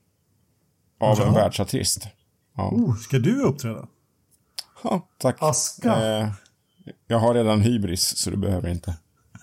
Av 1.00 1.18
Jaha. 1.18 1.28
en 1.28 1.34
världsartist. 1.34 2.08
Ja. 2.56 2.68
Oh, 2.68 2.96
ska 2.96 3.18
du 3.18 3.42
uppträda? 3.42 3.88
ja, 4.84 5.08
tack. 5.18 5.36
Aska. 5.40 6.18
Eh, 6.18 6.28
jag 7.06 7.18
har 7.18 7.34
redan 7.34 7.60
hybris, 7.60 8.16
så 8.16 8.30
du 8.30 8.36
behöver 8.36 8.68
inte. 8.68 8.96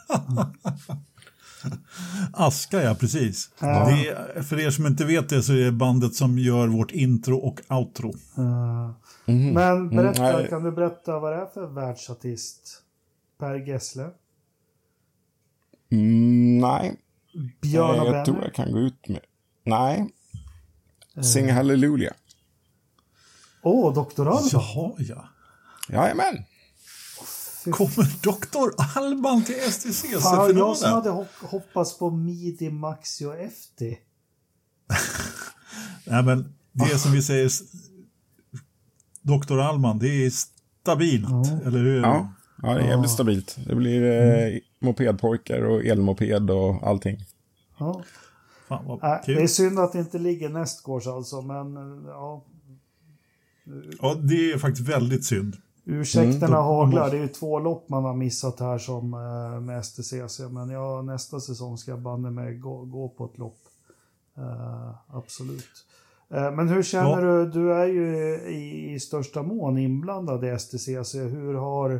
Aska, 2.34 2.84
ja 2.84 2.96
precis. 2.96 3.50
Ja. 3.60 3.90
Det 3.90 4.08
är, 4.10 4.42
för 4.44 4.60
er 4.60 4.70
som 4.70 4.86
inte 4.88 5.06
vet 5.06 5.30
det 5.30 5.44
så 5.44 5.54
är 5.54 5.58
det 5.66 5.72
bandet 5.72 6.16
som 6.16 6.40
gör 6.40 6.68
vårt 6.68 6.92
intro 6.92 7.38
och 7.38 7.62
outro. 7.70 8.14
Eh, 8.38 8.92
Mhm. 9.30 9.54
Men 9.54 9.90
berätta, 9.90 10.34
Mm, 10.34 10.48
kan 10.50 10.64
du 10.64 10.72
berätta 10.72 11.20
vad 11.20 11.34
det 11.34 11.42
är 11.42 11.46
för 11.46 11.68
världsartist? 11.68 12.82
Per 13.40 13.56
Gessle? 13.68 14.10
Mm, 15.92 16.58
nej, 16.58 16.96
Björn 17.62 17.96
Eh, 17.96 18.02
och 18.02 18.08
jag 18.08 18.26
tror 18.26 18.36
Benny? 18.36 18.46
jag 18.48 18.54
kan 18.56 18.72
gå 18.72 18.80
ut 18.80 19.08
med... 19.08 19.20
Nej. 19.64 20.10
Sing 21.24 21.52
Hallelujah. 21.52 22.14
Åh, 23.62 23.94
Dr. 23.94 24.22
Alban? 24.22 24.44
Jaha, 24.52 24.92
ja. 24.98 25.28
Jajamän. 25.90 26.44
Kommer 27.72 28.22
Dr. 28.24 28.98
Alban 28.98 29.44
till 29.44 29.56
Fan, 29.56 29.64
jag 29.64 29.74
som 29.74 29.92
STCC-finalen? 29.92 30.94
hade 30.94 31.10
hopp- 31.10 31.42
hoppats 31.42 31.98
på 31.98 32.10
Midi, 32.12 32.70
Maxi 32.70 33.26
och 33.26 33.34
FT. 33.34 33.82
Nej, 36.06 36.24
men 36.24 36.54
det 36.72 36.84
är 36.94 36.98
som 36.98 37.12
vi 37.12 37.22
säger, 37.22 37.52
Dr. 39.22 39.60
Alban, 39.60 40.00
det 40.00 40.08
är 40.26 40.30
stabilt, 40.30 41.28
eller 41.66 41.80
hur? 41.80 42.02
Ja, 42.02 42.34
ja 42.62 42.74
det 42.74 42.82
är 42.82 42.88
jävligt 42.88 43.12
stabilt. 43.12 43.58
Det 43.68 43.76
blir 43.76 44.04
eh, 44.04 44.60
mopedpojkar 44.80 45.62
och 45.62 45.86
elmoped 45.86 46.50
och 46.52 46.88
allting. 46.88 47.18
Ja. 47.80 48.04
Fan 48.68 48.86
vad 48.86 49.04
Äh, 49.04 49.18
det 49.26 49.44
är 49.44 49.48
synd 49.48 49.80
att 49.80 49.94
det 49.94 50.00
inte 50.00 50.20
ligger 50.20 50.50
nästgårds 50.50 51.08
alltså, 51.08 51.42
men 51.42 51.78
eh, 51.78 52.08
ja, 52.08 52.46
Ja, 54.02 54.14
det 54.16 54.52
är 54.52 54.58
faktiskt 54.58 54.88
väldigt 54.90 55.26
synd. 55.26 55.56
Ursäkterna 55.88 56.58
Mm, 56.58 56.64
haglar. 56.64 57.10
Det 57.12 57.18
är 57.18 57.22
ju 57.22 57.28
två 57.28 57.60
lopp 57.60 57.90
man 57.90 58.04
har 58.04 58.14
missat 58.14 58.60
här 58.60 58.78
som 58.78 59.14
eh, 59.14 59.60
med 59.62 59.86
STCC, 59.86 60.40
men 60.50 60.70
ja, 60.70 61.02
nästa 61.02 61.40
säsong 61.40 61.78
ska 61.78 61.92
jag 61.92 62.02
banne 62.02 62.30
mig 62.32 62.56
gå, 62.58 62.86
gå 62.86 63.10
på 63.10 63.26
ett 63.26 63.38
lopp. 63.38 63.60
Eh, 64.38 64.90
absolut. 65.08 65.86
Eh, 66.30 66.52
men 66.52 66.68
hur 66.68 66.84
känner 66.84 67.22
Ja. 67.26 67.34
du? 67.46 67.52
Du 67.52 67.74
är 67.74 67.86
ju 67.88 68.36
i, 68.48 68.94
i 68.94 69.00
största 69.00 69.44
mån 69.44 69.78
inblandad 69.78 70.46
i 70.46 70.60
STCC. 70.60 71.16
Hur 71.16 71.54
har, 71.54 72.00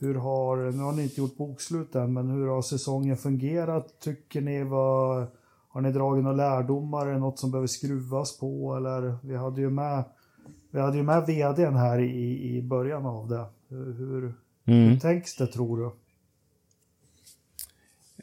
hur 0.00 0.14
har, 0.14 0.56
nu 0.56 0.82
har 0.82 0.92
ni 0.92 1.02
inte 1.02 1.20
gjort 1.20 1.36
bokslut 1.36 1.94
än, 1.94 2.12
men 2.12 2.30
hur 2.30 2.46
har 2.46 2.62
säsongen 2.62 3.16
fungerat? 3.16 4.00
Tycker 4.00 4.40
ni 4.40 4.64
var, 4.64 5.26
har 5.68 5.80
ni 5.80 5.92
dragit 5.92 6.24
några 6.24 6.36
lärdomar? 6.36 7.06
Är 7.06 7.12
det 7.12 7.18
något 7.18 7.38
som 7.38 7.50
behöver 7.50 7.66
skruvas 7.66 8.38
på? 8.38 8.76
Eller 8.76 9.18
vi 9.22 9.36
hade 9.36 9.60
ju 9.60 9.70
med, 9.70 10.04
vi 10.76 10.82
hade 10.82 10.96
ju 10.96 11.02
med 11.02 11.26
vdn 11.26 11.76
här 11.76 11.98
i, 12.00 12.56
i 12.56 12.62
början 12.62 13.06
av 13.06 13.28
det. 13.28 13.46
Hur, 13.68 13.92
hur, 13.92 14.34
Mm. 14.68 14.88
hur 14.90 15.00
tänks 15.00 15.36
det 15.36 15.46
tror 15.46 15.78
du? 15.78 15.86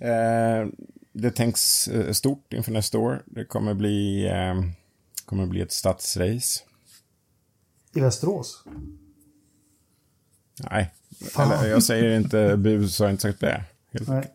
Eh, 0.07 0.67
det 1.13 1.31
tänks 1.31 1.87
eh, 1.87 2.11
stort 2.11 2.53
inför 2.53 2.71
nästa 2.71 2.97
år. 2.99 3.23
Det 3.25 3.45
kommer 3.45 3.73
bli, 3.73 4.25
eh, 4.27 4.63
kommer 5.25 5.45
bli 5.45 5.61
ett 5.61 5.71
stadsrace. 5.71 6.63
I 7.95 7.99
Västerås? 7.99 8.63
Nej, 10.71 10.93
eller, 11.39 11.67
jag 11.69 11.83
säger 11.83 12.17
inte 12.19 12.57
bu 12.57 12.87
så 12.87 13.03
har 13.03 13.07
jag 13.09 13.13
inte 13.13 13.21
sagt 13.21 13.39
det. 13.39 13.63
Helt- 13.93 14.07
Nej. 14.07 14.33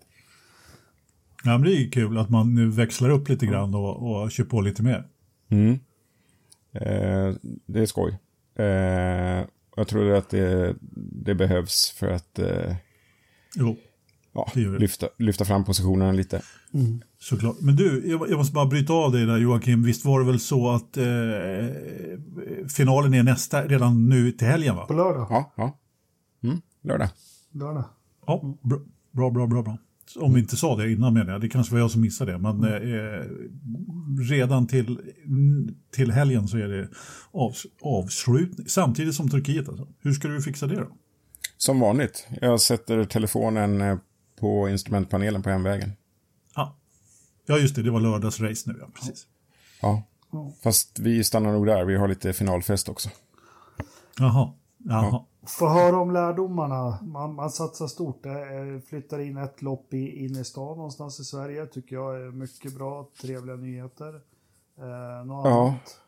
Ja, 1.44 1.50
men 1.58 1.62
det 1.62 1.72
är 1.76 1.80
ju 1.80 1.90
kul 1.90 2.18
att 2.18 2.30
man 2.30 2.54
nu 2.54 2.70
växlar 2.70 3.10
upp 3.10 3.28
lite 3.28 3.46
grann 3.46 3.74
och, 3.74 4.22
och 4.22 4.30
kör 4.30 4.44
på 4.44 4.60
lite 4.60 4.82
mer. 4.82 5.08
Mm. 5.48 5.78
Eh, 6.80 7.34
det 7.66 7.80
är 7.80 7.86
skoj. 7.86 8.18
Eh, 8.58 9.46
jag 9.76 9.88
tror 9.88 10.12
att 10.12 10.30
det, 10.30 10.74
det 11.24 11.34
behövs 11.34 11.90
för 11.90 12.06
att 12.08 12.38
eh, 12.38 12.74
Jo, 13.56 13.76
ja, 14.32 14.48
Det 14.54 14.60
gör 14.60 14.72
det. 14.72 14.78
lyfta, 14.78 15.08
lyfta 15.18 15.44
fram 15.44 15.64
positionerna 15.64 16.12
lite. 16.12 16.42
såklart. 17.18 17.56
Men 17.60 17.76
du, 17.76 18.02
jag, 18.10 18.30
jag 18.30 18.36
måste 18.38 18.54
bara 18.54 18.66
bryta 18.66 18.92
av 18.92 19.12
dig 19.12 19.26
där 19.26 19.38
Joakim. 19.38 19.82
Visst 19.82 20.04
var 20.04 20.20
det 20.20 20.26
väl 20.26 20.40
så 20.40 20.70
att 20.70 20.96
eh, 20.96 21.04
finalen 22.68 23.14
är 23.14 23.22
nästa, 23.22 23.64
redan 23.66 24.08
nu 24.08 24.32
till 24.32 24.46
helgen 24.48 24.76
va? 24.76 24.86
På 24.86 24.92
lördag? 24.94 25.26
Ja, 25.30 25.52
ja. 25.56 25.78
Mm, 26.44 26.60
lördag. 26.82 27.08
Lördag. 27.52 27.84
Ja, 28.26 28.42
bra, 29.12 29.30
bra, 29.30 29.46
bra, 29.46 29.62
bra. 29.62 29.78
Om 30.16 30.34
vi 30.34 30.40
inte 30.40 30.56
sa 30.56 30.76
det 30.76 30.92
innan 30.92 31.14
menar 31.14 31.32
jag, 31.32 31.40
det 31.40 31.48
kanske 31.48 31.72
var 31.72 31.80
jag 31.80 31.90
som 31.90 32.00
missade 32.00 32.32
det, 32.32 32.38
men 32.38 32.64
eh, 32.64 33.24
redan 34.30 34.66
till, 34.66 34.98
till 35.94 36.12
helgen 36.12 36.48
så 36.48 36.59
är 36.59 36.68
det 36.68 36.88
av, 37.32 37.54
avslutning, 37.82 38.68
samtidigt 38.68 39.14
som 39.14 39.28
Turkiet 39.28 39.68
alltså. 39.68 39.88
Hur 40.00 40.12
ska 40.12 40.28
du 40.28 40.42
fixa 40.42 40.66
det 40.66 40.76
då? 40.76 40.88
Som 41.56 41.80
vanligt. 41.80 42.26
Jag 42.40 42.61
sätter 42.61 43.04
telefonen 43.04 43.80
eh, 43.80 43.98
på 44.40 44.68
instrumentpanelen 44.68 45.42
på 45.42 45.50
hemvägen. 45.50 45.92
Ja, 46.54 46.76
ja 47.46 47.59
just 47.59 47.74
det, 47.74 47.82
det 47.82 47.90
var 47.90 48.00
lördagsrace 48.00 48.70
nu, 48.70 48.78
ja, 48.80 48.88
precis. 48.94 49.26
Ja. 49.80 50.02
Fast 50.62 50.98
vi 50.98 51.24
stannar 51.24 51.52
nog 51.52 51.66
där. 51.66 51.84
Vi 51.84 51.96
har 51.96 52.09
lite 52.09 52.32
finalfest 52.32 52.88
också. 52.88 53.09
Jaha, 54.18 54.52
jaha. 54.78 55.24
Få 55.49 55.68
höra 55.68 55.96
om 55.96 56.11
lärdomarna. 56.11 56.99
Man, 57.03 57.34
man 57.34 57.51
satsar 57.51 57.86
stort. 57.86 58.26
Är- 58.26 58.80
flyttar 58.80 59.18
in 59.18 59.36
ett 59.36 59.62
lopp 59.62 59.94
i, 59.94 60.24
in 60.24 60.36
i 60.36 60.44
stan 60.44 60.76
någonstans 60.76 61.20
i 61.20 61.24
Sverige. 61.24 61.66
Tycker 61.66 61.96
jag 61.96 62.16
är 62.22 62.30
mycket 62.30 62.74
bra. 62.74 63.09
Trevliga 63.22 63.57
nyheter. 63.57 64.20
Eh, 64.78 65.26
något 65.26 65.46
Ja. 65.46 65.61
annat? 65.68 66.01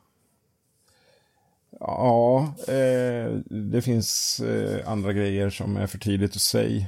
Ja, 1.80 2.54
eh, 2.68 3.32
det 3.70 3.82
finns 3.82 4.40
eh, 4.40 4.90
andra 4.90 5.12
grejer 5.12 5.50
som 5.50 5.76
är 5.76 5.86
för 5.86 5.98
tidigt 5.98 6.30
att 6.36 6.40
säga. 6.40 6.86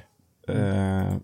Eh, 0.49 1.17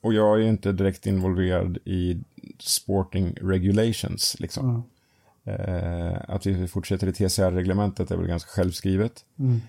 och 0.00 0.14
jag 0.14 0.34
är 0.34 0.42
ju 0.42 0.48
inte 0.48 0.72
direkt 0.72 1.06
involverad 1.06 1.78
i 1.84 2.20
sporting 2.58 3.34
regulations. 3.40 4.36
Liksom. 4.40 4.68
Mm. 5.44 5.60
Eh, 5.60 6.18
att 6.28 6.46
vi 6.46 6.68
fortsätter 6.68 7.06
i 7.06 7.12
TCR-reglementet 7.12 8.10
är 8.10 8.16
väl 8.16 8.26
ganska 8.26 8.50
självskrivet. 8.50 9.24
Mm. 9.38 9.60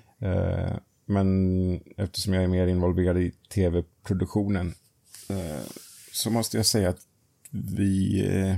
Men 1.06 1.84
eftersom 1.97 2.34
jag 2.34 2.43
är 2.43 2.47
mer 2.47 2.68
involverad 2.68 3.18
i 3.18 3.32
tv-produktionen 3.32 4.74
eh, 5.30 5.66
så 6.12 6.30
måste 6.30 6.58
jag 6.58 6.66
säga 6.66 6.89
att 6.89 7.02
vi, 7.49 8.22
eh, 8.28 8.58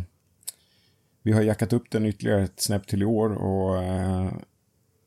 vi 1.23 1.31
har 1.31 1.41
jackat 1.41 1.73
upp 1.73 1.91
den 1.91 2.05
ytterligare 2.05 2.43
ett 2.43 2.61
snäpp 2.61 2.87
till 2.87 3.01
i 3.01 3.05
år 3.05 3.29
och 3.33 3.83
eh, 3.83 4.33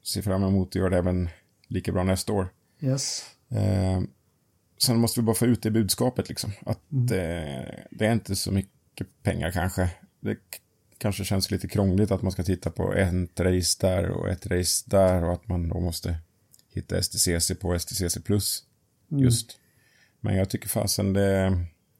ser 0.03 0.23
fram 0.23 0.45
emot 0.45 0.69
att 0.69 0.75
göra 0.75 0.91
det 0.91 0.99
även 0.99 1.29
lika 1.69 1.93
bra 1.93 2.05
nästa 2.05 2.33
år. 2.33 2.49
Yes. 2.81 3.25
Eh, 3.49 4.01
sen 4.79 4.99
måste 4.99 5.21
vi 5.21 5.25
bara 5.25 5.37
få 5.37 5.47
ut 5.47 5.63
det 5.63 5.71
budskapet 5.71 6.29
liksom. 6.29 6.53
Att 6.67 6.93
eh, 6.93 7.75
det 7.91 8.07
är 8.07 8.13
inte 8.13 8.37
så 8.37 8.53
mycket 8.53 9.23
pengar 9.23 9.51
kanske. 9.51 9.91
Det 10.21 10.37
kanske 10.99 11.25
känns 11.25 11.51
lite 11.51 11.69
krångligt 11.69 12.11
att 12.11 12.23
man 12.23 12.33
ska 12.33 12.43
titta 12.43 12.71
på 12.71 12.95
ett 12.95 13.41
race 13.41 13.79
där 13.81 14.11
och 14.11 14.29
ett 14.29 14.47
race 14.47 14.85
där 14.87 15.25
och 15.25 15.33
att 15.33 15.49
man 15.49 15.69
då 15.69 15.81
måste 15.81 16.17
hitta 16.77 17.03
STCC 17.03 17.53
på 17.61 17.79
STCC 17.79 18.19
plus 18.25 18.63
just. 19.09 19.59
Men 20.21 20.37
jag 20.37 20.51
tycker 20.51 20.69
fasen 20.69 21.13
det, 21.13 21.59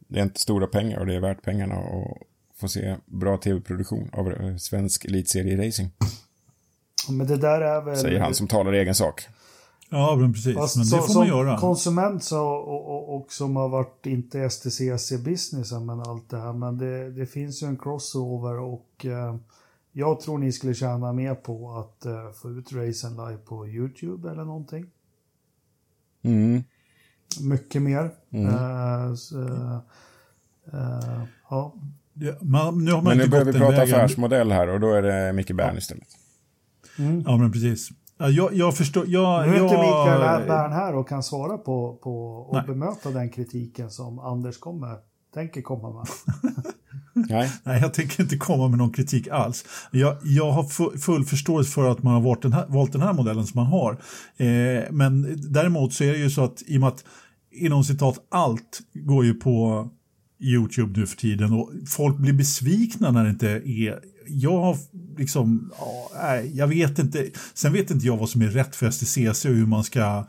det 0.09 0.19
är 0.19 0.23
inte 0.23 0.41
stora 0.41 0.67
pengar 0.67 0.99
och 0.99 1.07
det 1.07 1.15
är 1.15 1.21
värt 1.21 1.43
pengarna 1.43 1.79
och 1.79 2.19
få 2.55 2.69
se 2.69 2.97
bra 3.07 3.37
tv-produktion 3.37 4.11
av 4.13 4.33
eh, 4.33 4.57
svensk 4.57 5.05
elitserie-racing. 5.05 5.89
Men 7.09 7.17
Men 7.17 7.27
det 7.27 7.37
där 7.37 7.61
är 7.61 7.81
väl... 7.85 7.97
Säger 7.97 8.21
han 8.21 8.35
som 8.35 8.49
talar 8.49 8.75
i 8.75 8.79
egen 8.79 8.95
sak. 8.95 9.27
Ja, 9.91 10.17
men 10.17 10.33
precis. 10.33 10.55
Fast 10.55 10.77
men 10.77 10.85
det 10.85 10.91
så- 10.91 10.97
får 10.97 11.07
som 11.07 11.21
man 11.21 11.29
göra. 11.29 11.59
konsument 11.59 12.25
så, 12.25 12.47
och, 12.47 12.89
och, 12.91 13.17
och 13.17 13.33
som 13.33 13.57
har 13.57 13.69
varit, 13.69 14.07
inte 14.07 14.39
STCC-businessen 14.49 15.85
men 15.85 16.01
allt 16.01 16.31
det 16.31 16.39
här. 16.39 16.53
Men 16.53 16.79
det, 16.79 17.11
det 17.11 17.27
finns 17.27 17.63
ju 17.63 17.67
en 17.67 17.77
crossover 17.77 18.59
och 18.59 19.07
eh, 19.07 19.37
jag 19.99 20.21
tror 20.21 20.39
ni 20.39 20.53
skulle 20.53 20.75
tjäna 20.75 21.13
mer 21.13 21.35
på 21.35 21.77
att 21.79 22.07
eh, 22.07 22.31
få 22.43 22.51
ut 22.51 22.73
racen 22.73 23.11
live 23.11 23.37
på 23.37 23.67
YouTube 23.67 24.31
eller 24.31 24.45
någonting. 24.45 24.87
Mm. 26.23 26.63
Mycket 27.41 27.83
mer. 27.83 28.11
Mm. 28.31 28.55
Eh, 28.55 29.15
så, 29.15 29.43
eh, 30.73 31.23
ja. 31.51 31.75
Ja, 32.15 32.33
man, 32.41 32.85
nu 32.85 32.93
har 32.93 33.03
man 33.03 33.05
Men 33.05 33.17
nu 33.19 33.25
inte 33.25 33.31
börjar 33.31 33.45
vi 33.45 33.53
prata 33.53 33.71
vägen. 33.71 33.95
affärsmodell 33.95 34.53
här 34.53 34.69
och 34.69 34.81
då 34.81 34.93
är 34.93 35.03
det 35.03 35.33
Micke 35.33 35.53
Bern 35.53 35.77
istället. 35.77 36.09
Ja, 37.27 37.37
men 37.37 37.53
precis. 37.53 37.89
Ja, 38.19 38.29
jag, 38.29 38.55
jag 38.55 38.77
förstår. 38.77 39.05
Jag, 39.09 39.47
Nu 39.47 39.55
är 39.57 39.63
inte 39.63 39.75
jag, 39.75 39.87
Mikael 39.87 40.49
Bern 40.49 40.73
här 40.73 40.95
och 40.95 41.09
kan 41.09 41.23
svara 41.23 41.59
på, 41.59 41.99
på 42.03 42.37
och 42.37 42.57
Nej. 42.57 42.67
bemöta 42.67 43.11
den 43.11 43.31
kritiken 43.31 43.91
som 43.91 44.19
Anders 44.19 44.59
kommer, 44.59 44.97
tänker 45.35 45.63
komma 45.63 45.93
med. 45.93 46.07
Nej. 47.17 47.51
Nej, 47.65 47.81
jag 47.81 47.95
tänker 47.95 48.23
inte 48.23 48.37
komma 48.37 48.69
med 48.69 48.79
någon 48.79 48.93
kritik 48.93 49.29
alls. 49.29 49.65
Jag, 49.91 50.17
jag 50.23 50.53
har 50.53 50.99
full 50.99 51.25
förståelse 51.25 51.71
för 51.71 51.91
att 51.91 52.03
man 52.03 52.15
har 52.15 52.21
valt 52.21 52.43
den 52.43 52.53
här, 52.53 52.67
valt 52.69 52.93
den 52.93 53.03
här 53.03 53.13
modellen 53.13 53.47
som 53.47 53.61
man 53.61 53.67
har. 53.67 53.93
Eh, 54.37 54.85
men 54.91 55.37
däremot 55.53 55.93
så 55.93 56.05
är 56.05 56.13
det 56.13 56.19
ju 56.19 56.31
så 56.31 56.45
att 56.45 56.63
i 56.67 56.77
och 56.77 56.81
med 56.81 56.89
att 56.89 57.05
inom 57.51 57.85
citat 57.85 58.27
allt 58.31 58.81
går 58.95 59.25
ju 59.25 59.35
på 59.35 59.89
YouTube 60.41 61.01
nu 61.01 61.07
för 61.07 61.17
tiden 61.17 61.53
och 61.53 61.71
folk 61.89 62.17
blir 62.17 62.33
besvikna 62.33 63.11
när 63.11 63.25
det 63.25 63.31
inte 63.31 63.49
är 63.49 64.01
jag 64.29 64.61
har 64.61 64.77
liksom, 65.19 65.73
ja, 66.15 66.41
jag 66.41 66.67
vet 66.67 66.99
inte, 66.99 67.27
sen 67.55 67.73
vet 67.73 67.91
inte 67.91 68.07
jag 68.07 68.17
vad 68.17 68.29
som 68.29 68.43
är 68.43 68.49
rätt 68.49 68.77
för 68.77 68.91
STCC 68.91 69.45
och 69.45 69.55
hur 69.55 69.67
man 69.67 69.85
ska 69.85 70.25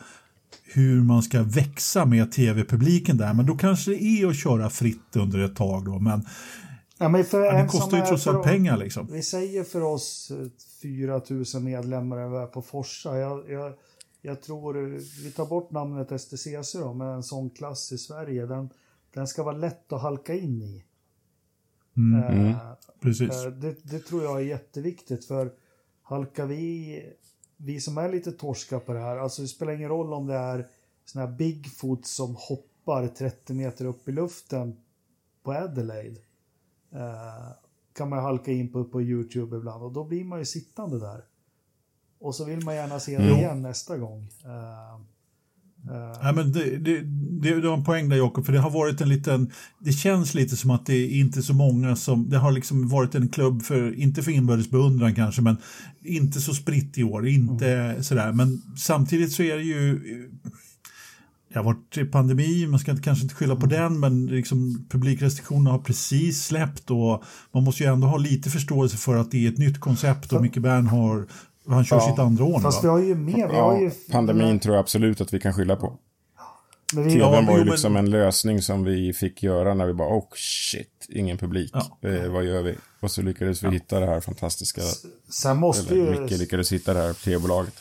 hur 0.73 1.01
man 1.01 1.23
ska 1.23 1.43
växa 1.43 2.05
med 2.05 2.31
tv-publiken 2.31 3.17
där, 3.17 3.33
men 3.33 3.45
då 3.45 3.55
kanske 3.57 3.91
det 3.91 4.03
är 4.03 4.27
att 4.27 4.37
köra 4.37 4.69
fritt 4.69 5.15
under 5.15 5.39
ett 5.39 5.55
tag 5.55 5.85
då, 5.85 5.99
men, 5.99 6.25
ja, 6.97 7.09
men 7.09 7.25
för 7.25 7.53
det 7.53 7.67
kostar 7.67 7.97
ju 7.97 8.05
trots 8.05 8.27
allt 8.27 8.43
pengar 8.43 8.77
liksom. 8.77 9.07
Vi 9.11 9.23
säger 9.23 9.63
för 9.63 9.81
oss 9.81 10.31
4 10.81 11.21
000 11.29 11.63
medlemmar 11.63 12.47
på 12.47 12.61
Forsa, 12.61 13.17
jag, 13.17 13.49
jag, 13.49 13.73
jag 14.21 14.41
tror, 14.41 14.73
vi 15.23 15.31
tar 15.31 15.45
bort 15.45 15.71
namnet 15.71 16.21
STCC 16.21 16.73
då, 16.73 16.93
med 16.93 17.07
en 17.07 17.23
sån 17.23 17.49
klass 17.49 17.91
i 17.91 17.97
Sverige, 17.97 18.45
den, 18.45 18.69
den 19.13 19.27
ska 19.27 19.43
vara 19.43 19.57
lätt 19.57 19.93
att 19.93 20.01
halka 20.01 20.33
in 20.33 20.61
i. 20.61 20.83
Mm, 21.97 22.23
uh, 22.23 22.39
mm, 22.39 22.55
precis. 23.01 23.45
Uh, 23.45 23.51
det, 23.51 23.75
det, 23.83 23.99
tror 23.99 24.23
jag 24.23 24.35
är 24.35 24.45
jätteviktigt 24.45 25.25
för 25.25 25.53
halkar 26.01 26.45
vi, 26.45 27.03
vi 27.57 27.81
som 27.81 27.97
är 27.97 28.11
lite 28.11 28.31
torska 28.31 28.79
på 28.79 28.93
det 28.93 28.99
här, 28.99 29.17
alltså 29.17 29.41
det 29.41 29.47
spelar 29.47 29.73
ingen 29.73 29.89
roll 29.89 30.13
om 30.13 30.27
det 30.27 30.35
är 30.35 30.67
såna 31.05 31.25
här 31.25 31.33
Bigfoot 31.33 32.05
som 32.05 32.35
hoppar 32.35 33.07
30 33.07 33.53
meter 33.53 33.85
upp 33.85 34.07
i 34.07 34.11
luften 34.11 34.77
på 35.43 35.51
Adelaide. 35.51 36.17
Uh, 36.93 37.51
kan 37.93 38.09
man 38.09 38.19
halka 38.19 38.51
in 38.51 38.71
på, 38.71 38.83
på 38.83 39.01
Youtube 39.01 39.57
ibland 39.57 39.83
och 39.83 39.93
då 39.93 40.03
blir 40.03 40.23
man 40.23 40.39
ju 40.39 40.45
sittande 40.45 40.99
där. 40.99 41.21
Och 42.19 42.35
så 42.35 42.45
vill 42.45 42.65
man 42.65 42.75
gärna 42.75 42.99
se 42.99 43.17
det 43.17 43.29
igen 43.29 43.61
nästa 43.61 43.97
gång. 43.97 44.29
Uh, 44.45 45.01
Uh. 45.89 46.19
Ja, 46.21 46.31
men 46.31 46.51
det, 46.51 46.77
det, 46.77 47.01
det, 47.41 47.61
det 47.61 47.67
har 47.67 47.77
en 47.77 47.83
poäng 47.83 48.09
där 48.09 48.17
Jakob, 48.17 48.45
för 48.45 48.53
det 48.53 48.59
har 48.59 48.69
varit 48.69 49.01
en 49.01 49.09
liten, 49.09 49.51
det 49.79 49.91
känns 49.91 50.33
lite 50.33 50.57
som 50.57 50.71
att 50.71 50.85
det 50.85 50.93
är 50.93 51.19
inte 51.19 51.41
så 51.41 51.53
många 51.53 51.95
som, 51.95 52.29
det 52.29 52.37
har 52.37 52.51
liksom 52.51 52.87
varit 52.87 53.15
en 53.15 53.29
klubb 53.29 53.61
för, 53.61 53.99
inte 53.99 54.23
för 54.23 54.31
inbördes 54.31 54.69
beundran 54.69 55.15
kanske, 55.15 55.41
men 55.41 55.57
inte 56.01 56.41
så 56.41 56.53
spritt 56.53 56.97
i 56.97 57.03
år, 57.03 57.27
inte 57.27 57.71
mm. 57.71 58.03
sådär, 58.03 58.31
men 58.31 58.61
samtidigt 58.77 59.31
så 59.31 59.43
är 59.43 59.55
det 59.55 59.63
ju 59.63 60.01
det 61.49 61.59
har 61.59 61.63
varit 61.63 62.11
pandemi, 62.11 62.67
man 62.67 62.79
ska 62.79 62.91
inte, 62.91 63.03
kanske 63.03 63.23
inte 63.23 63.35
skylla 63.35 63.55
på 63.55 63.65
mm. 63.65 63.81
den, 63.81 63.99
men 63.99 64.25
liksom, 64.25 64.87
publikrestriktionerna 64.89 65.71
har 65.71 65.79
precis 65.79 66.45
släppt 66.45 66.91
och 66.91 67.23
man 67.51 67.63
måste 67.63 67.83
ju 67.83 67.89
ändå 67.89 68.07
ha 68.07 68.17
lite 68.17 68.49
förståelse 68.49 68.97
för 68.97 69.15
att 69.15 69.31
det 69.31 69.45
är 69.45 69.51
ett 69.51 69.57
nytt 69.57 69.79
koncept 69.79 70.33
och 70.33 70.41
Micke 70.41 70.57
Bern 70.57 70.87
har 70.87 71.27
han 71.69 71.85
kör 71.85 71.95
ja. 71.95 72.09
sitt 72.09 72.19
andra 72.19 72.43
år 72.43 72.57
nu 72.57 72.63
Fast 72.63 72.83
vi 72.83 72.87
har 72.87 72.99
ju 72.99 73.15
mer. 73.15 73.47
Vi 73.47 73.55
ja, 73.55 73.71
har 73.71 73.79
ju... 73.79 73.91
Pandemin 74.11 74.59
tror 74.59 74.75
jag 74.75 74.81
absolut 74.81 75.21
att 75.21 75.33
vi 75.33 75.39
kan 75.39 75.53
skylla 75.53 75.75
på. 75.75 75.99
Men 76.93 77.03
vi... 77.03 77.13
TVn 77.13 77.45
var 77.45 77.57
ju 77.57 77.63
liksom 77.63 77.95
en 77.95 78.09
lösning 78.09 78.61
som 78.61 78.83
vi 78.83 79.13
fick 79.13 79.43
göra 79.43 79.73
när 79.73 79.85
vi 79.85 79.93
bara, 79.93 80.17
oh 80.17 80.27
shit, 80.35 81.05
ingen 81.09 81.37
publik. 81.37 81.75
Eh, 82.01 82.31
vad 82.31 82.45
gör 82.45 82.61
vi? 82.61 82.75
Och 82.99 83.11
så 83.11 83.21
lyckades 83.21 83.63
vi 83.63 83.71
hitta 83.71 83.99
det 83.99 84.05
här 84.05 84.19
fantastiska. 84.19 84.81
Sen 85.29 85.57
måste 85.57 85.93
eller, 85.93 86.13
ju... 86.13 86.21
Micke 86.21 86.31
lyckades 86.31 86.71
hitta 86.71 86.93
det 86.93 86.99
här 86.99 87.13
tv-bolaget. 87.13 87.73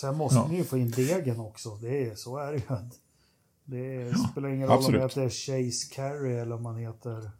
Sen 0.00 0.16
måste 0.16 0.48
ni 0.48 0.56
ju 0.56 0.64
få 0.64 0.78
in 0.78 0.90
degen 0.90 1.40
också. 1.40 1.68
Det 1.76 2.06
är, 2.06 2.14
så 2.14 2.38
är 2.38 2.52
det 2.52 2.58
ju. 2.58 2.62
Det 3.70 4.14
spelar 4.30 4.48
ingen 4.48 4.68
roll 4.68 4.78
absolut. 4.78 5.00
om 5.00 5.08
det 5.08 5.22
heter 5.22 5.28
Chase 5.28 5.94
Carey 5.94 6.32
eller 6.32 6.54
om 6.54 6.62
man 6.62 6.76
heter... 6.76 7.30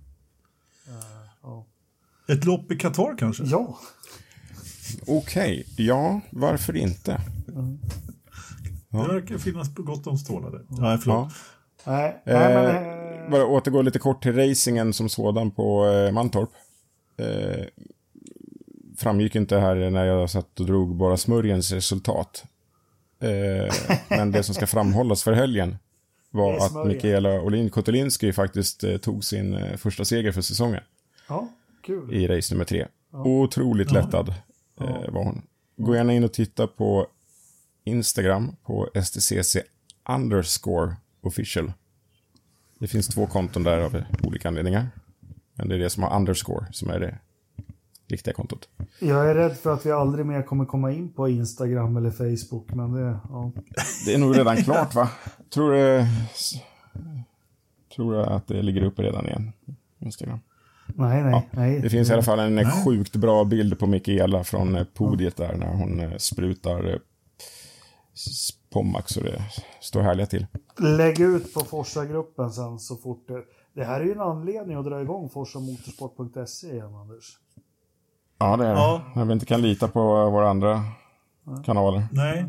Uh, 1.44 1.62
Ett 2.28 2.44
lopp 2.44 2.72
i 2.72 2.76
Qatar 2.76 3.16
kanske? 3.18 3.44
Ja. 3.44 3.78
Okej, 5.06 5.64
okay. 5.72 5.86
ja, 5.86 6.20
varför 6.30 6.76
inte? 6.76 7.20
Mm. 7.48 7.78
Ja. 8.88 8.98
Det 8.98 9.12
verkar 9.14 9.38
finnas 9.38 9.74
på 9.74 9.82
gott 9.82 10.06
om 10.06 10.18
stålade. 10.18 10.60
Nej, 10.68 10.98
förlåt. 10.98 11.28
Ja. 11.84 11.92
Nej, 11.92 12.22
nej, 12.24 12.54
men... 12.54 13.24
eh, 13.24 13.30
bara 13.30 13.46
återgå 13.46 13.82
lite 13.82 13.98
kort 13.98 14.22
till 14.22 14.36
racingen 14.36 14.92
som 14.92 15.08
sådan 15.08 15.50
på 15.50 15.86
eh, 15.86 16.12
Mantorp. 16.12 16.50
Eh, 17.16 17.66
framgick 18.96 19.34
inte 19.34 19.58
här 19.58 19.90
när 19.90 20.04
jag 20.04 20.30
satt 20.30 20.60
och 20.60 20.66
drog 20.66 20.96
bara 20.96 21.16
smörjens 21.16 21.72
resultat. 21.72 22.44
Eh, 23.20 23.74
men 24.08 24.32
det 24.32 24.42
som 24.42 24.54
ska 24.54 24.66
framhållas 24.66 25.22
för 25.22 25.32
helgen 25.32 25.78
var 26.30 26.56
att 26.56 26.86
Mikaela 26.86 27.40
Olin 27.40 27.70
Kotelinski 27.70 28.32
faktiskt 28.32 28.84
eh, 28.84 28.96
tog 28.96 29.24
sin 29.24 29.54
eh, 29.54 29.76
första 29.76 30.04
seger 30.04 30.32
för 30.32 30.40
säsongen. 30.40 30.82
Ja, 31.28 31.48
kul. 31.82 32.14
I 32.14 32.26
race 32.28 32.54
nummer 32.54 32.64
tre. 32.64 32.86
Ja. 33.12 33.24
Otroligt 33.24 33.92
lättad 33.92 34.34
eh, 34.80 35.10
var 35.12 35.24
hon. 35.24 35.42
Gå 35.76 35.94
gärna 35.94 36.12
in 36.12 36.24
och 36.24 36.32
titta 36.32 36.66
på 36.66 37.06
Instagram 37.84 38.56
på 38.62 38.88
STCC 39.04 39.56
underscore 40.08 40.96
official. 41.20 41.72
Det 42.78 42.88
finns 42.88 43.08
två 43.08 43.26
konton 43.26 43.62
där 43.62 43.78
av 43.78 44.02
olika 44.22 44.48
anledningar. 44.48 44.88
Men 45.54 45.68
det 45.68 45.74
är 45.74 45.78
det 45.78 45.90
som 45.90 46.02
har 46.02 46.16
underscore 46.16 46.66
som 46.72 46.90
är 46.90 47.00
det 47.00 47.18
riktiga 48.10 48.34
kontot. 48.34 48.68
Jag 48.98 49.30
är 49.30 49.34
rädd 49.34 49.56
för 49.56 49.74
att 49.74 49.86
vi 49.86 49.92
aldrig 49.92 50.26
mer 50.26 50.42
kommer 50.42 50.64
komma 50.64 50.92
in 50.92 51.12
på 51.12 51.28
Instagram 51.28 51.96
eller 51.96 52.10
Facebook, 52.10 52.74
men 52.74 52.92
det... 52.92 53.18
Ja. 53.28 53.52
Det 54.06 54.14
är 54.14 54.18
nog 54.18 54.38
redan 54.38 54.56
klart, 54.56 54.94
va? 54.94 55.10
Tror 55.54 55.72
du... 55.72 56.06
Tror 57.94 58.12
du 58.12 58.22
att 58.22 58.46
det 58.46 58.62
ligger 58.62 58.82
uppe 58.82 59.02
redan 59.02 59.26
igen? 59.26 59.52
Instagram. 59.98 60.40
Nej, 60.94 61.22
nej, 61.22 61.32
ja, 61.32 61.42
nej. 61.50 61.80
Det 61.80 61.90
finns 61.90 62.10
i 62.10 62.12
alla 62.12 62.22
fall 62.22 62.38
en 62.38 62.54
nej. 62.54 62.84
sjukt 62.84 63.16
bra 63.16 63.44
bild 63.44 63.78
på 63.78 63.86
Mikaela 63.86 64.44
från 64.44 64.76
eh, 64.76 64.84
podiet 64.84 65.36
där 65.36 65.56
när 65.56 65.74
hon 65.74 66.00
eh, 66.00 66.16
sprutar 66.16 66.88
eh, 66.88 66.98
Pommac 68.70 69.04
så 69.06 69.20
det 69.20 69.42
står 69.80 70.00
härliga 70.00 70.26
till. 70.26 70.46
Lägg 70.78 71.20
ut 71.20 71.54
på 71.54 71.60
Forsa-gruppen 71.60 72.52
sen 72.52 72.78
så 72.78 72.96
fort 72.96 73.28
det... 73.28 73.42
Det 73.72 73.84
här 73.84 74.00
är 74.00 74.04
ju 74.04 74.12
en 74.12 74.20
anledning 74.20 74.76
att 74.76 74.84
dra 74.84 75.02
igång 75.02 75.28
forsamotorsport.se 75.28 76.72
igen, 76.72 76.94
Anders. 76.94 77.38
Ja, 78.40 78.56
det 78.56 78.66
är 78.66 78.74
det. 78.74 78.80
Ja. 78.80 79.02
När 79.14 79.24
vi 79.24 79.32
inte 79.32 79.46
kan 79.46 79.62
lita 79.62 79.88
på 79.88 80.30
våra 80.30 80.50
andra 80.50 80.84
kanaler. 81.64 82.06
Nej. 82.12 82.44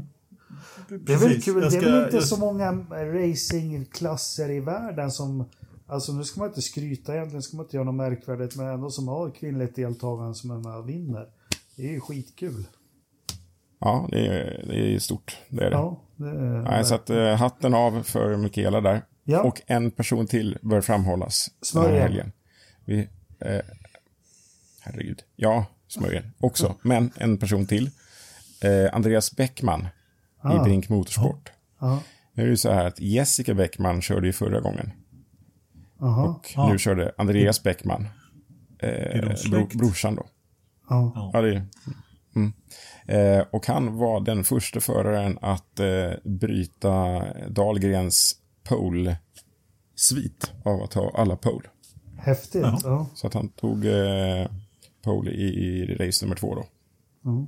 Det 0.89 1.13
är 1.13 1.17
väl 1.17 1.41
kul. 1.41 1.71
Ska, 1.71 1.79
det 1.79 1.87
är 1.87 1.91
väl 1.91 2.03
inte 2.03 2.15
jag... 2.15 2.25
så 2.25 2.37
många 2.37 2.71
racingklasser 2.91 4.49
i 4.49 4.59
världen 4.59 5.11
som 5.11 5.45
Alltså 5.91 6.13
nu 6.13 6.23
ska 6.23 6.39
man 6.39 6.49
inte 6.49 6.61
skryta 6.61 7.15
egentligen, 7.15 7.41
ska 7.41 7.57
man 7.57 7.65
inte 7.65 7.77
göra 7.77 7.85
något 7.85 7.95
märkvärdigt, 7.95 8.55
men 8.55 8.67
ändå 8.67 8.89
som 8.89 9.07
har 9.07 9.29
kvinnligt 9.29 9.75
deltagande 9.75 10.35
som 10.35 10.51
är 10.51 10.57
med 10.57 10.75
och 10.75 10.89
vinner. 10.89 11.27
Det 11.75 11.83
är 11.83 11.91
ju 11.91 11.99
skitkul. 11.99 12.67
Ja, 13.79 14.07
det 14.11 14.27
är, 14.27 14.65
det 14.67 14.95
är 14.95 14.99
stort. 14.99 15.37
Det 15.49 15.65
är 15.65 15.69
det. 15.69 15.75
Ja, 15.75 16.01
det 16.15 16.29
är 16.29 16.61
Nej, 16.61 16.85
så 16.85 16.95
att, 16.95 17.09
uh, 17.09 17.33
hatten 17.33 17.73
av 17.73 18.03
för 18.03 18.37
Mikaela 18.37 18.81
där. 18.81 19.01
Ja. 19.23 19.41
Och 19.41 19.61
en 19.67 19.91
person 19.91 20.27
till 20.27 20.57
bör 20.61 20.81
framhållas 20.81 21.49
Smörjen. 21.61 21.91
den 21.91 22.01
här 22.01 22.07
helgen. 22.07 22.31
Vi, 22.85 22.99
eh, 23.39 23.61
herregud. 24.81 25.23
Ja, 25.35 25.65
Smörjen 25.91 26.33
också. 26.39 26.75
Men 26.81 27.11
en 27.15 27.37
person 27.37 27.65
till. 27.65 27.89
Eh, 28.61 28.95
Andreas 28.95 29.35
Bäckman 29.35 29.87
ah. 30.41 30.55
i 30.55 30.59
Brink 30.59 30.89
Motorsport. 30.89 31.51
Ah. 31.79 31.97
Nu 32.33 32.43
är 32.43 32.49
det 32.49 32.57
så 32.57 32.71
här 32.71 32.85
att 32.85 32.99
Jessica 32.99 33.53
Bäckman 33.53 34.01
körde 34.01 34.27
ju 34.27 34.33
förra 34.33 34.59
gången. 34.59 34.91
Aha. 36.01 36.23
Och 36.23 36.51
ja. 36.55 36.69
nu 36.71 36.79
körde 36.79 37.11
Andreas 37.17 37.63
Bäckman. 37.63 38.07
Eh, 38.79 39.49
bro, 39.51 39.67
brorsan 39.73 40.15
då. 40.15 40.25
Ja. 40.89 41.31
ja 41.33 41.41
det 41.41 41.49
är, 41.49 41.65
mm. 42.35 42.53
eh, 43.05 43.45
och 43.51 43.67
han 43.67 43.97
var 43.97 44.19
den 44.19 44.43
första 44.43 44.79
föraren 44.79 45.37
att 45.41 45.79
eh, 45.79 46.11
bryta 46.23 47.23
Dahlgrens 47.49 48.35
pole-svit 48.63 50.51
av 50.63 50.83
att 50.83 50.93
ha 50.93 51.11
alla 51.15 51.35
pole. 51.35 51.69
Häftigt. 52.17 52.65
Ja. 52.83 53.09
Så 53.15 53.27
att 53.27 53.33
han 53.33 53.49
tog 53.49 53.85
eh, 53.85 54.47
pole 55.01 55.31
i, 55.31 55.43
i 55.43 55.95
race 55.95 56.25
nummer 56.25 56.35
två 56.35 56.55
då. 56.55 56.65
Mm. 57.29 57.47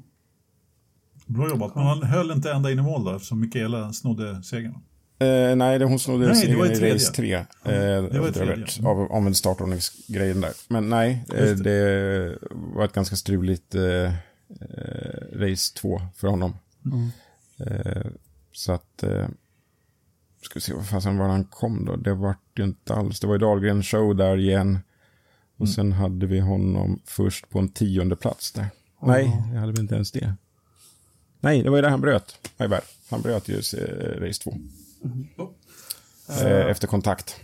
Bra 1.25 1.49
jobbat, 1.49 1.75
men 1.75 1.83
han 1.83 2.03
höll 2.03 2.31
inte 2.31 2.51
ända 2.51 2.71
in 2.71 2.79
i 2.79 2.81
mål 2.81 3.05
där 3.05 3.15
eftersom 3.15 3.39
Mikaela 3.39 3.93
snodde 3.93 4.43
segern. 4.43 4.75
Eh, 5.19 5.55
nej, 5.55 5.79
det, 5.79 5.85
hon 5.85 5.99
snodde 5.99 6.27
nej, 6.27 6.47
det 6.47 6.55
var 6.55 6.65
i 6.65 6.93
race 6.93 7.13
3. 7.13 7.33
Eh, 7.33 7.43
det 7.63 8.19
var 8.19 8.31
tredje. 8.31 8.55
Vet, 8.55 8.85
av 8.85 9.11
omvänd 9.11 9.37
startordningsgrejen 9.37 10.41
där. 10.41 10.51
Men 10.67 10.89
nej, 10.89 11.25
eh, 11.33 11.35
det. 11.35 11.55
det. 11.55 12.37
var 12.51 12.85
ett 12.85 12.93
ganska 12.93 13.15
struligt 13.15 13.75
eh, 13.75 13.83
eh 13.83 14.11
race 15.33 15.75
2 15.75 16.01
för 16.15 16.27
honom. 16.27 16.57
Mm. 16.85 17.09
Eh, 17.57 18.11
så 18.51 18.71
att... 18.71 19.03
Eh, 19.03 19.27
ska 20.41 20.53
vi 20.55 20.61
se 20.61 20.73
vad 20.73 20.87
fasen 20.87 21.17
var 21.17 21.27
han 21.27 21.45
kom 21.45 21.85
då. 21.85 21.95
Det 21.95 22.13
var 22.13 22.35
ju 22.57 22.63
inte 22.63 22.93
alls. 22.93 23.19
Det 23.19 23.27
var 23.27 23.33
ju 23.33 23.39
Dahlgren 23.39 23.83
show 23.83 24.15
där 24.15 24.37
igen. 24.37 24.79
Och 25.63 25.67
mm. 25.67 25.75
sen 25.75 25.91
hade 25.91 26.25
vi 26.25 26.39
honom 26.39 26.99
först 27.05 27.49
på 27.49 27.59
en 27.59 27.69
tionde 27.69 28.15
plats 28.15 28.51
där. 28.51 28.67
Oh. 28.99 29.07
Nej, 29.07 29.37
det 29.51 29.59
hade 29.59 29.71
vi 29.71 29.79
inte 29.79 29.95
ens 29.95 30.11
det. 30.11 30.35
Nej, 31.39 31.63
det 31.63 31.69
var 31.69 31.77
ju 31.77 31.81
där 31.81 31.89
han 31.89 32.01
bröt. 32.01 32.49
Han 33.09 33.21
bröt 33.21 33.47
ju 33.47 33.55
race 33.55 34.41
2. 34.43 34.55
Mm. 35.03 35.27
Eh, 36.29 36.69
efter 36.69 36.87
kontakt. 36.87 37.35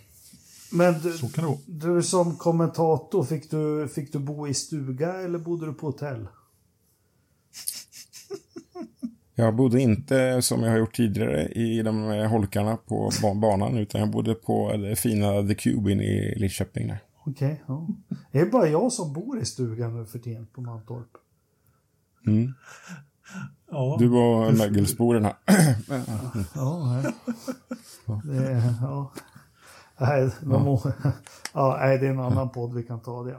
Men 0.72 1.02
du, 1.02 1.18
du, 1.66 2.04
som 2.04 2.38
kommentator, 2.38 3.24
fick 3.24 3.52
du, 3.52 3.88
fick 3.88 4.14
du 4.14 4.20
bo 4.20 4.48
i 4.48 4.54
stuga 4.54 5.14
eller 5.14 5.40
bodde 5.40 5.66
du 5.66 5.74
på 5.74 5.86
hotell? 5.86 6.28
Jag 9.36 9.56
bodde 9.56 9.82
inte 9.82 10.42
som 10.42 10.64
jag 10.64 10.72
har 10.72 10.78
gjort 10.78 10.96
tidigare 10.96 11.48
i 11.48 11.82
de 11.82 12.12
eh, 12.12 12.30
holkarna 12.30 12.78
på 12.78 13.12
banan 13.36 13.78
utan 13.78 14.02
jag 14.02 14.12
bodde 14.12 14.36
på 14.36 14.78
det 14.78 14.96
fina 14.96 15.48
The 15.48 15.56
Cube 15.56 15.92
i 15.92 16.40
Lidköping. 16.40 16.88
Där. 16.88 17.00
Okej, 17.30 17.64
ja. 17.68 17.88
Det 18.32 18.40
är 18.40 18.46
bara 18.46 18.68
jag 18.68 18.92
som 18.92 19.14
bor 19.14 19.40
i 19.40 19.46
stugan 19.46 20.00
nu 20.00 20.06
för 20.06 20.20
tiden 20.20 20.48
på 20.48 20.62
Mantorp. 20.62 21.08
Mm. 22.28 22.54
Ja. 23.72 23.96
Du 24.00 24.10
och 24.12 24.54
mögelsporerna. 24.58 25.36
Ja, 26.56 27.02
nej. 27.04 27.14
Det, 28.24 28.74
ja. 28.82 29.12
Nej, 30.02 30.30
de 30.42 30.64
må, 30.64 30.82
ja, 31.54 31.78
nej, 31.82 31.98
det 31.98 32.06
är 32.08 32.10
en 32.12 32.20
annan 32.20 32.50
podd 32.50 32.74
vi 32.74 32.84
kan 32.84 33.00
ta 33.02 33.24
det. 33.24 33.38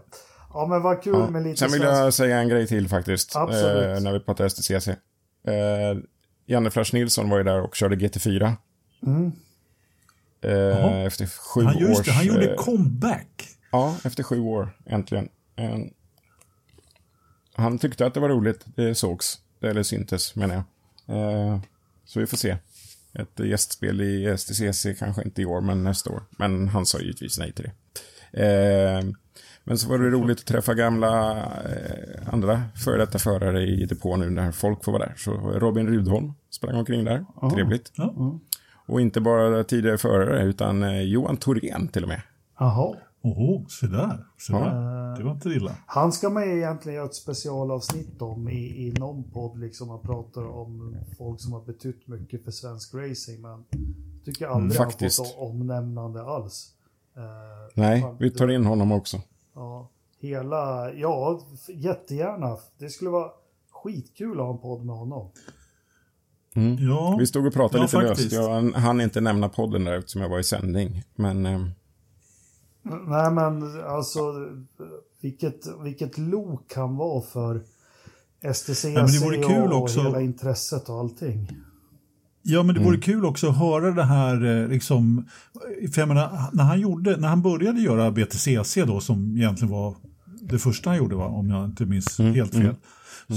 Ja, 0.53 0.67
men 0.67 0.83
vad 0.83 1.03
kul 1.03 1.15
Ja. 1.15 1.31
med 1.31 1.43
lite 1.43 1.57
Sen 1.59 1.71
vill 1.73 1.83
svensk- 1.83 1.99
jag 2.05 2.15
säga 2.15 2.39
en 2.41 2.49
grej 2.49 2.67
till 2.67 2.89
faktiskt. 2.89 3.37
Absolut. 3.37 3.97
Eh, 3.99 4.03
när 4.03 4.13
vi 4.13 4.21
pratar 4.21 4.49
STCC. 4.49 4.89
Eh, 4.89 4.97
Janne 6.47 6.71
Flash 6.71 6.95
Nilsson 6.95 7.29
var 7.31 7.39
ju 7.39 7.45
där 7.45 7.61
och 7.63 7.75
körde 7.75 7.97
GT4. 7.97 8.53
Mm. 9.07 9.33
Eh, 10.43 11.05
efter 11.05 11.27
sju 11.27 11.63
Han, 11.65 11.79
just 11.79 12.01
års... 12.01 12.07
det, 12.07 12.13
han 12.13 12.27
gjorde 12.27 12.55
comeback. 12.59 13.50
Ja, 13.71 13.97
efter 14.05 14.23
sju 14.23 14.41
år 14.41 14.77
äntligen. 14.87 15.29
En... 15.57 15.91
Han 17.55 17.79
tyckte 17.79 18.07
att 18.07 18.15
det 18.15 18.21
var 18.21 18.29
roligt. 18.29 18.65
Det 18.77 18.95
sågs. 18.95 19.39
Eller 19.61 19.83
syntes 19.83 20.37
menar 20.37 20.55
jag. 21.07 21.17
Eh, 21.17 21.61
så 22.05 22.21
vi 22.21 22.27
får 22.27 22.37
se. 22.37 22.57
Ett 23.13 23.41
gästspel 23.41 24.01
i 24.01 24.37
STCC 24.39 24.87
kanske 24.99 25.23
inte 25.23 25.43
i 25.43 25.45
år, 25.45 25.61
men 25.61 25.83
nästa 25.83 26.11
år. 26.11 26.23
Men 26.31 26.69
han 26.69 26.87
sa 26.87 26.99
givetvis 26.99 27.39
nej 27.39 27.53
till 27.53 27.65
det. 27.65 27.73
Eh, 28.33 29.05
men 29.65 29.79
så 29.79 29.89
var 29.89 29.99
det 29.99 30.11
roligt 30.11 30.39
att 30.39 30.47
träffa 30.47 30.75
gamla 30.75 31.37
eh, 31.45 32.33
andra 32.33 32.63
före 32.85 32.99
detta 32.99 33.19
förare 33.19 33.63
i 33.63 33.87
depån 33.87 34.21
nu 34.21 34.31
när 34.31 34.53
folk 34.53 34.85
får 34.85 34.93
vara 34.93 35.07
där. 35.07 35.15
Så 35.17 35.33
Robin 35.33 35.87
Rudholm 35.87 36.33
sprang 36.51 36.77
omkring 36.77 37.05
där. 37.05 37.25
Trevligt. 37.55 37.93
Ja. 37.95 38.41
Och 38.87 39.01
inte 39.01 39.21
bara 39.21 39.65
tidigare 39.65 39.99
förare, 39.99 40.45
utan 40.45 40.83
eh, 40.83 41.01
Johan 41.01 41.37
Thorén 41.37 41.89
till 41.89 42.03
och 42.03 42.09
med. 42.09 42.23
Jaha. 42.59 42.97
Oho, 43.23 43.69
se 43.69 43.87
där. 43.87 44.25
Se 44.39 44.53
Ja. 44.53 44.59
där. 44.59 45.17
Det 45.17 45.25
var 45.25 45.33
inte 45.33 45.49
illa. 45.49 45.77
Han 45.87 46.13
ska 46.13 46.31
man 46.31 46.43
ju 46.51 46.57
egentligen 46.57 46.97
göra 46.97 47.07
ett 47.07 47.15
specialavsnitt 47.15 48.23
om 48.23 48.49
i, 48.49 48.87
i 48.87 48.93
någon 48.99 49.25
podd, 49.31 49.59
liksom 49.59 49.89
man 49.89 50.01
pratar 50.01 50.45
om 50.45 50.97
folk 51.19 51.41
som 51.41 51.53
har 51.53 51.61
betytt 51.61 52.07
mycket 52.09 52.45
för 52.45 52.51
svensk 52.51 52.95
racing, 52.95 53.41
men 53.43 53.51
jag 53.51 54.25
tycker 54.25 54.47
aldrig 54.47 54.79
han 54.81 54.91
faktiskt. 54.91 55.17
fått 55.17 55.35
omnämnande 55.39 56.23
alls. 56.23 56.73
Eh, 57.17 57.23
Nej, 57.75 58.01
fan, 58.03 58.17
vi 58.21 58.31
tar 58.31 58.49
in 58.49 58.67
honom 58.67 58.93
också. 58.93 59.17
Ja, 59.55 59.91
hela, 60.21 60.93
ja, 60.93 61.41
jättegärna. 61.69 62.57
Det 62.79 62.89
skulle 62.89 63.11
vara 63.11 63.31
skitkul 63.73 64.41
att 64.41 64.47
ha 64.47 64.53
en 64.53 64.59
podd 64.59 64.85
med 64.85 64.97
honom. 64.97 65.31
Ja. 66.79 67.17
Vi 67.19 67.27
stod 67.27 67.47
och 67.47 67.53
pratade 67.53 67.79
Ja, 67.79 67.83
lite 67.83 67.97
faktiskt. 68.09 68.33
löst. 68.33 68.45
Jag 68.75 68.81
hann 68.81 69.01
inte 69.01 69.21
nämna 69.21 69.49
podden 69.49 69.85
där 69.85 69.93
eftersom 69.99 70.23
jag 70.23 70.29
var 70.29 70.39
i 70.39 70.45
sändning. 70.45 71.03
Men 71.15 71.47
eh, 71.47 71.61
Nej 72.83 73.31
men 73.33 73.81
alltså, 73.87 74.21
vilket, 75.23 75.61
vilket 75.85 76.19
lok 76.19 76.73
han 76.77 76.97
var 76.97 77.21
för 77.21 77.61
STCC 78.55 78.85
men 78.85 79.07
det 79.07 79.19
vore 79.25 79.37
kul 79.37 79.73
och 79.73 79.83
också- 79.83 80.03
hela 80.03 80.21
intresset 80.21 80.89
och 80.89 80.99
allting. 81.01 81.51
Ja, 82.43 82.63
men 82.63 82.75
det 82.75 82.81
Mm. 82.81 82.93
vore 82.93 83.01
kul 83.03 83.25
också 83.25 83.49
att 83.49 83.57
höra 83.59 83.91
det 83.91 84.03
här, 84.05 84.63
eh, 84.63 84.69
liksom, 84.69 85.25
för 85.95 86.01
jag 86.01 86.09
menar, 86.09 86.49
när 86.53 86.65
han, 86.65 86.81
gjorde, 86.81 87.17
när 87.17 87.29
han 87.29 87.43
började 87.43 87.81
göra 87.81 88.11
BTCC 88.11 88.85
då, 88.85 89.01
som 89.01 89.37
egentligen 89.37 89.73
var 89.73 89.95
det 90.43 90.59
första 90.59 90.91
han 90.91 90.97
gjorde, 90.99 91.17
va? 91.17 91.25
om 91.27 91.51
jag 91.51 91.65
inte 91.65 91.87
minns 91.87 92.21
Mm, 92.21 92.35
helt 92.35 92.53
fel, 92.55 92.75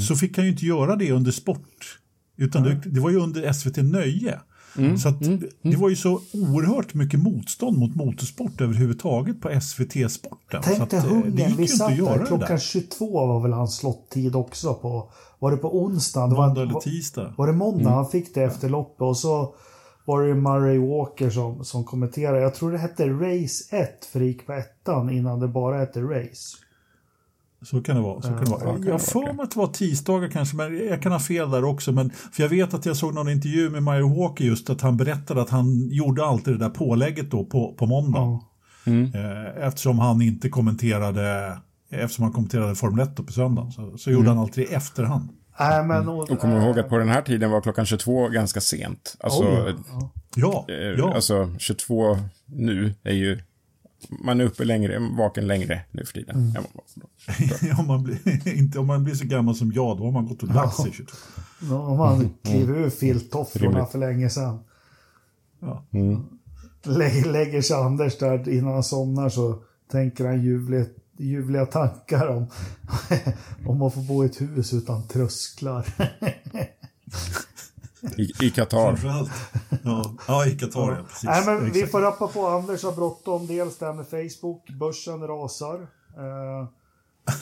så 0.08 0.16
fick 0.16 0.38
han 0.38 0.46
ju 0.46 0.52
inte 0.52 0.66
göra 0.66 0.96
det 0.96 1.12
under 1.12 1.32
sport, 1.32 2.00
utan 2.38 2.64
det, 2.64 2.82
det 2.86 3.00
var 3.00 3.10
ju 3.10 3.18
under 3.18 3.54
SVT 3.54 3.78
Nöje. 3.84 4.40
Mm, 4.78 4.98
Så 4.98 5.10
att 5.10 5.16
det 5.62 5.76
var 5.78 5.90
ju 5.90 5.96
så 5.96 6.20
oerhört 6.34 6.94
mycket 6.94 7.20
motstånd 7.20 7.78
mot 7.78 7.96
motorsport 7.96 8.62
överhuvudtaget 8.62 9.42
på 9.42 9.50
SVT-sporten. 9.62 10.62
Tänk 10.64 10.80
att, 10.80 10.90
dig 10.90 11.00
eh, 11.00 11.06
det 11.06 11.10
hungern, 11.12 11.50
gick 11.50 11.60
vi 11.60 11.68
satt 11.68 11.92
att 11.92 11.98
göra 11.98 12.12
där 12.14 12.20
det 12.20 12.26
klockan 12.26 12.48
där. 12.48 12.58
22 12.58 13.26
var 13.28 13.40
väl 13.42 13.54
hans 13.54 13.76
slottid 13.78 14.36
också 14.36 14.74
på, 14.74 15.12
var 15.40 15.52
det 15.52 15.58
på 15.58 15.78
onsdagen? 15.84 16.30
Det 16.30 16.36
var- 16.36 16.48
Måndag 16.48 16.62
eller 16.62 16.80
tisdag. 16.80 17.34
Var 17.38 17.48
det 17.48 17.54
måndag 17.54 17.82
Mm. 17.82 17.94
han 17.94 18.08
fick 18.10 18.34
det 18.34 18.44
efter 18.44 18.70
loppet 18.70 19.02
och 19.02 19.18
så 19.18 19.56
var 20.06 20.24
det 20.24 20.36
Murray 20.36 20.78
Walker 20.78 21.30
som, 21.30 21.66
som 21.66 21.84
kommenterade. 21.84 22.40
Jag 22.42 22.56
tror 22.56 22.72
det 22.72 22.78
hette 22.78 23.08
Race 23.10 23.76
1 23.78 24.06
för 24.12 24.20
det 24.20 24.26
gick 24.26 24.46
på 24.46 24.54
ettan 24.54 25.10
innan 25.10 25.40
det 25.40 25.48
bara 25.48 25.78
hette 25.78 26.02
Race. 26.02 26.58
Så 27.64 27.82
kan 27.82 27.96
det 27.96 28.02
vara. 28.02 28.22
Så 28.22 28.28
kan 28.28 28.44
det 28.44 28.50
vara. 28.50 28.80
Jag 28.86 28.92
har 28.92 29.00
för 29.00 29.34
mig 29.34 29.44
att 29.44 29.52
det 29.52 29.60
var 29.60 29.68
tisdagar 29.68 30.30
kanske, 30.30 30.56
men 30.58 30.88
jag 30.88 31.02
kan 31.02 31.12
ha 31.12 31.20
fel 31.20 31.52
där 31.52 31.64
också. 31.64 31.92
Men, 31.92 32.10
för 32.10 32.44
jag 32.44 32.50
vet 32.50 32.74
att 32.74 32.86
jag 32.86 32.98
såg 32.98 33.14
någon 33.14 33.30
intervju 33.30 33.70
med 33.70 33.84
Mario 33.84 34.20
Walker 34.20 34.46
just 34.46 34.70
att 34.70 34.82
han 34.82 34.98
berättade 34.98 35.42
att 35.42 35.50
han 35.50 35.90
gjorde 35.90 36.26
alltid 36.26 36.54
det 36.54 36.60
där 36.60 36.70
pålägget 36.70 37.32
då 37.32 37.46
på, 37.46 37.74
på 37.74 37.86
måndag. 37.86 38.40
Eh, 38.86 39.68
eftersom 39.68 40.00
han 40.00 40.22
inte 40.22 40.50
kommenterade, 40.50 41.58
eftersom 41.92 42.24
han 42.24 42.34
kommenterade 42.34 42.76
Formel 42.76 43.08
1 43.08 43.18
då 43.18 43.24
på 43.24 43.32
söndagen. 43.32 43.72
Så, 43.72 43.98
så 43.98 44.12
gjorde 44.12 44.30
han 44.30 44.38
alltid 44.38 44.64
i 44.64 44.74
efterhand. 44.74 45.30
Nej, 45.60 45.84
men, 45.84 46.10
och, 46.10 46.32
och 46.32 46.40
kommer 46.40 46.66
ihåg 46.66 46.80
att 46.80 46.90
på 46.90 46.98
den 46.98 47.10
här 47.10 47.22
tiden 47.22 47.52
var 47.52 47.62
klockan 47.62 47.86
22 47.86 48.28
ganska 48.28 48.62
sent. 48.62 49.16
Alltså, 49.20 49.44
Oj, 49.44 49.76
ja. 49.92 50.12
Ja, 50.36 50.66
eh, 50.70 50.76
ja. 50.76 51.14
alltså 51.16 51.56
22 51.60 52.18
nu 52.46 52.96
är 53.04 53.14
ju... 53.14 53.40
Man 54.10 54.42
är 54.42 54.46
uppe 54.46 54.64
längre, 54.64 55.00
vaken 55.18 55.48
längre 55.48 55.82
nu 55.92 56.06
för 56.06 56.14
tiden. 56.14 56.54
var 56.54 56.64
då. 56.96 57.08
om, 57.82 57.88
man 57.88 58.04
blir, 58.04 58.48
inte, 58.58 58.80
om 58.80 58.88
man 58.88 59.04
blir 59.04 59.16
så 59.16 59.26
gammal 59.26 59.56
som 59.56 59.72
jag, 59.72 59.98
då 59.98 60.04
har 60.04 60.12
man 60.12 60.28
gått 60.28 60.44
och 60.44 60.50
lagt 60.50 60.76
sig 60.76 60.92
22. 60.92 61.18
Då 61.60 61.78
har 61.78 61.98
man 61.98 62.30
klivit 62.44 62.70
ur 62.70 62.90
filttofflorna 62.90 63.86
för 63.86 64.00
länge 64.00 64.30
sedan. 64.30 64.60
Ja. 65.60 65.86
Lä, 66.84 67.26
lägger 67.26 67.62
sig 67.62 67.78
Anders 67.78 68.18
där 68.18 68.50
innan 68.50 68.74
han 68.74 68.84
somnar 68.84 69.30
så 69.30 69.64
tänker 69.92 70.26
han 70.26 70.44
ljuvliga, 70.44 70.86
ljuvliga 71.18 71.66
tankar 71.66 72.28
om, 72.28 72.48
om 73.66 73.82
att 73.82 73.94
få 73.94 74.00
bo 74.00 74.24
i 74.24 74.26
ett 74.26 74.42
hus 74.42 74.74
utan 74.74 75.08
trösklar. 75.08 75.88
I, 78.42 78.50
Qatar. 78.50 79.00
Ja, 79.84 80.16
ja, 80.28 80.46
i 80.46 80.58
Qatar, 80.58 80.96
ja. 80.98 81.04
Precis. 81.04 81.24
Nej, 81.24 81.46
men 81.46 81.72
vi 81.72 81.88
får 81.88 82.02
rappa 82.02 82.28
på. 82.28 82.48
Anders 82.48 82.84
har 82.84 82.92
bråttom. 82.92 83.48
Dels 83.48 83.78
det 83.78 83.86
här 83.86 83.94
med 83.94 84.08
Facebook. 84.08 84.70
Börsen 84.70 85.28
rasar. 85.28 85.88
Eh, 86.18 86.68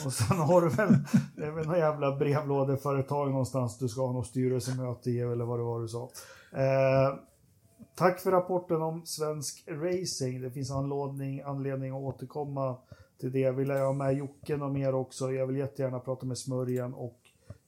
och 0.06 0.12
sen 0.12 0.36
har 0.36 0.60
du 0.60 0.68
väl, 0.68 0.94
det 1.36 1.44
är 1.44 1.50
väl 1.50 1.66
någon 1.66 1.78
jävla 1.78 2.16
brevlådeföretag 2.16 3.30
någonstans 3.30 3.78
du 3.78 3.88
ska 3.88 4.06
ha 4.06 4.12
något 4.12 4.26
styrelsemöte 4.26 5.10
i 5.10 5.20
eller 5.20 5.44
vad 5.44 5.58
det 5.58 5.62
var 5.62 5.80
du 5.80 5.88
sa. 5.88 6.10
Eh, 6.52 7.14
tack 7.94 8.20
för 8.20 8.30
rapporten 8.30 8.82
om 8.82 9.06
svensk 9.06 9.64
racing. 9.68 10.42
Det 10.42 10.50
finns 10.50 10.70
anledning, 10.70 11.42
anledning 11.42 11.90
att 11.90 12.02
återkomma 12.02 12.76
till 13.20 13.32
det. 13.32 13.50
Vill 13.50 13.68
jag 13.68 13.86
ha 13.86 13.92
med 13.92 14.14
Jocke 14.14 14.54
och 14.54 14.72
mer 14.72 14.94
också. 14.94 15.32
Jag 15.32 15.46
vill 15.46 15.56
jättegärna 15.56 15.98
prata 15.98 16.26
med 16.26 16.38
Smörjen 16.38 16.94
och 16.94 17.18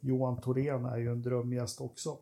Johan 0.01 0.41
Thorén 0.41 0.85
är 0.85 0.97
ju 0.97 1.13
en 1.13 1.23
drömgäst 1.23 1.81
också. 1.81 2.17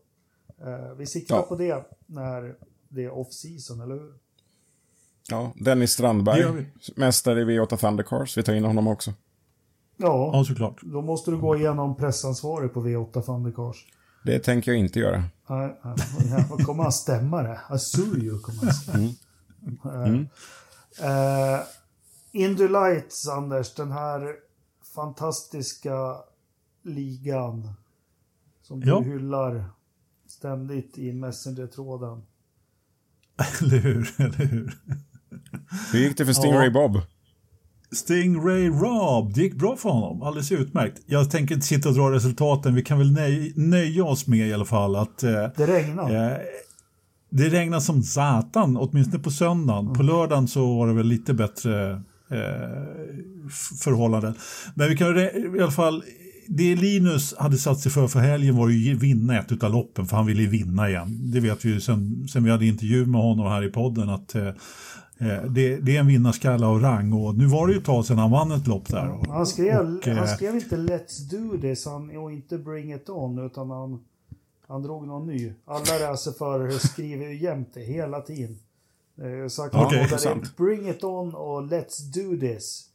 Eh, 0.67 0.93
vi 0.97 1.07
siktar 1.07 1.37
Ja. 1.37 1.43
på 1.43 1.57
det 1.57 1.85
när 2.07 2.55
det 2.89 3.05
är 3.05 3.11
off-season, 3.11 3.83
eller 3.83 3.95
hur? 3.95 4.13
Ja, 5.31 5.53
Dennis 5.57 5.93
Strandberg, 5.93 6.53
vi. 6.53 6.67
mästare 6.97 7.41
i 7.41 7.45
V8 7.45 7.77
Thundercars. 7.77 8.39
Vi 8.39 8.43
tar 8.43 8.53
in 8.55 8.65
honom 8.65 8.87
också. 8.89 9.11
Ja, 9.97 10.31
Ja, 10.33 10.45
såklart. 10.45 10.81
då 10.83 11.03
måste 11.03 11.31
du 11.31 11.39
gå 11.39 11.57
igenom 11.57 11.97
pressansvarig 11.97 12.73
på 12.75 12.81
V8 12.87 13.23
Thundercars. 13.23 13.87
Det 14.25 14.39
tänker 14.39 14.71
jag 14.71 14.79
inte 14.81 14.99
göra. 14.99 15.25
Nej, 15.47 15.77
nej, 16.25 16.65
kommer 16.67 16.83
han 16.83 16.93
stämma 16.93 17.43
det? 17.43 17.61
Asurju 17.69 18.39
kommer 18.39 18.63
han 18.63 18.73
stämma. 18.75 19.13
Mm. 20.05 20.29
Eh, 21.01 21.61
Indy 22.33 22.69
Lights, 22.69 23.29
Anders, 23.29 23.75
den 23.75 23.93
här 23.93 24.35
fantastiska 24.95 26.17
ligan 26.83 27.69
som 28.63 28.81
du 28.81 28.89
Ja. 28.89 29.01
hyllar 29.01 29.65
ständigt 30.43 30.99
i 30.99 31.13
Messenger-tråden. 31.13 32.23
Eller 33.63 33.79
hur? 33.79 34.11
Eller 34.19 34.45
hur? 34.47 34.73
Hur 35.93 35.99
gick 35.99 36.19
det 36.19 36.27
för 36.27 36.33
Stingray 36.33 36.65
Ja. 36.67 36.71
Bob? 36.73 37.01
Stingray 37.93 38.69
Rob, 38.69 39.33
det 39.35 39.41
gick 39.43 39.55
bra 39.55 39.77
för 39.77 39.89
honom. 39.89 40.23
Alldeles 40.23 40.53
utmärkt. 40.53 41.03
Jag 41.07 41.31
tänker 41.31 41.55
inte 41.55 41.67
sitta 41.67 41.89
och 41.89 41.95
dra 41.95 42.11
resultaten. 42.13 42.75
Vi 42.75 42.83
kan 42.83 42.99
väl 42.99 43.13
nöj, 43.13 43.53
nöja 43.57 44.05
oss 44.05 44.27
med 44.27 44.49
i 44.49 44.53
alla 44.53 44.65
fall 44.65 44.97
att 44.97 45.23
eh, 45.23 45.31
Det 45.57 45.67
regnar. 45.67 46.31
eh, 46.33 46.37
det 47.31 47.49
regnar 47.49 47.81
som 47.81 48.03
satan, 48.03 48.77
åtminstone 48.77 49.23
på 49.23 49.31
söndagen. 49.31 49.93
På 49.95 50.03
lördagen 50.03 50.49
så 50.49 50.79
var 50.79 50.87
det 50.89 50.95
väl 50.95 51.07
lite 51.07 51.35
bättre 51.35 51.91
eh, 52.31 52.83
förhållanden. 53.83 54.35
Men 54.75 54.89
vi 54.89 54.97
kan 54.97 55.19
i 55.19 55.61
alla 55.63 55.71
fall, 55.71 56.03
det 56.57 56.77
Linus 56.77 57.35
hade 57.39 57.57
satt 57.57 57.81
sig 57.81 57.93
för 57.93 58.09
för 58.09 58.19
helgen 58.21 58.57
var 58.57 58.69
ju 58.69 58.95
vinna 58.95 59.39
ett 59.39 59.63
av 59.63 59.73
loppen, 59.73 60.07
för 60.07 60.17
han 60.17 60.27
ville 60.27 60.43
ju 60.43 60.49
vinna 60.49 60.89
igen. 60.89 61.19
Det 61.33 61.41
vet 61.41 61.65
vi 61.65 61.69
ju 61.69 61.81
sen, 61.81 62.29
sen 62.29 62.45
vi 62.45 62.51
hade 62.51 62.67
intervju 62.67 63.07
med 63.07 63.21
honom 63.21 63.47
här 63.47 63.65
i 63.65 63.69
podden 63.69 64.09
att 64.09 64.35
eh, 64.35 64.47
eh, 64.47 65.43
det, 65.49 65.77
det 65.77 65.97
är 65.97 66.01
en 66.01 66.07
vinnarskalle 66.07 66.67
och 66.67 66.83
rang 66.83 67.13
och 67.13 67.35
nu 67.35 67.47
var 67.47 67.67
det 67.67 67.73
ju 67.73 67.79
ett 67.79 67.85
tag 67.85 68.05
sedan 68.05 68.19
han 68.19 68.31
vann 68.31 68.53
ett 68.53 68.67
lopp 68.67 68.89
där. 68.89 69.11
Och, 69.11 69.27
Han 69.27 69.47
skrev, 69.47 69.81
och, 69.81 70.09
eh, 70.09 70.17
han 70.17 70.29
skrev 70.29 70.55
inte 70.55 70.77
Let's 70.77 71.31
do 71.31 71.61
this 71.61 71.87
han, 71.87 72.17
och 72.17 72.33
inte 72.33 72.59
Bring 72.59 72.95
it 72.95 73.09
on 73.09 73.39
utan 73.39 73.71
han, 73.71 74.01
Han 74.69 74.83
drog 74.83 75.07
någon 75.07 75.27
ny. 75.27 75.53
Alla 75.65 76.11
racerförare 76.11 76.73
skriver 76.73 77.27
ju 77.27 77.43
jämt 77.43 77.69
det 77.75 77.81
hela 77.81 78.21
tiden. 78.21 78.59
Eh, 79.19 79.49
sagt 79.49 79.75
Okej, 79.75 80.05
okay. 80.05 80.35
Bring 80.57 80.89
it 80.89 81.05
on 81.05 81.35
och 81.35 81.63
Let's 81.63 82.01
do 82.15 82.41
this. 82.41 82.92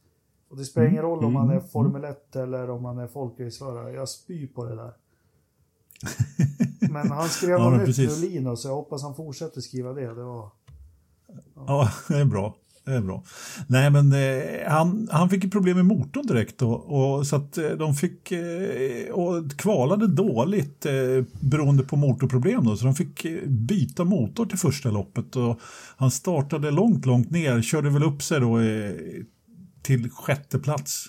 Och 0.49 0.57
det 0.57 0.65
spelar 0.65 0.87
ingen 0.87 1.01
roll 1.01 1.25
om 1.25 1.33
man 1.33 1.49
är 1.49 1.59
Formel 1.59 2.03
1 2.03 2.35
eller 2.35 2.69
om 2.69 2.83
man 2.83 2.97
är 2.97 3.07
folkraceförare. 3.07 3.93
Jag 3.93 4.09
spyr 4.09 4.47
på 4.47 4.65
det 4.65 4.75
där. 4.75 4.93
Men 6.91 7.11
han 7.11 7.29
skrev 7.29 7.49
Ja, 7.49 7.69
något 7.69 7.87
nytt 7.87 7.97
nu, 7.97 8.29
Linus, 8.29 8.61
så 8.61 8.67
jag 8.67 8.75
hoppas 8.75 9.03
han 9.03 9.15
fortsätter 9.15 9.61
skriva 9.61 9.93
det. 9.93 10.13
Det 10.13 10.23
var... 10.23 10.49
Ja, 11.55 11.89
det 12.07 12.17
är 12.17 12.25
bra. 12.25 12.55
Det 12.87 12.93
är 12.93 13.01
bra. 13.01 13.23
Nej, 13.67 13.89
men 13.91 14.13
eh, 14.13 14.69
han, 14.71 15.07
han 15.11 15.29
fick 15.29 15.43
ju 15.43 15.49
problem 15.49 15.77
med 15.77 15.85
motorn 15.85 16.25
direkt 16.27 16.57
då, 16.57 16.71
och 16.71 17.27
så 17.27 17.35
att 17.35 17.57
eh, 17.57 17.69
de 17.69 17.95
fick 17.95 18.31
eh, 18.31 19.11
och 19.11 19.51
kvalade 19.51 20.07
dåligt 20.07 20.85
eh, 20.85 20.93
beroende 21.39 21.83
på 21.83 21.95
motorproblem 21.95 22.65
då, 22.65 22.77
så 22.77 22.85
de 22.85 22.95
fick 22.95 23.25
eh, 23.25 23.47
byta 23.47 24.03
motor 24.03 24.45
till 24.45 24.57
första 24.57 24.91
loppet 24.91 25.35
och 25.35 25.59
han 25.97 26.11
startade 26.11 26.71
långt, 26.71 27.05
långt 27.05 27.31
ner, 27.31 27.61
körde 27.61 27.89
väl 27.89 28.03
upp 28.03 28.23
sig 28.23 28.39
då 28.39 28.59
eh, 28.59 28.91
till 29.87 30.09
sjätte 30.11 30.59
plats. 30.59 31.05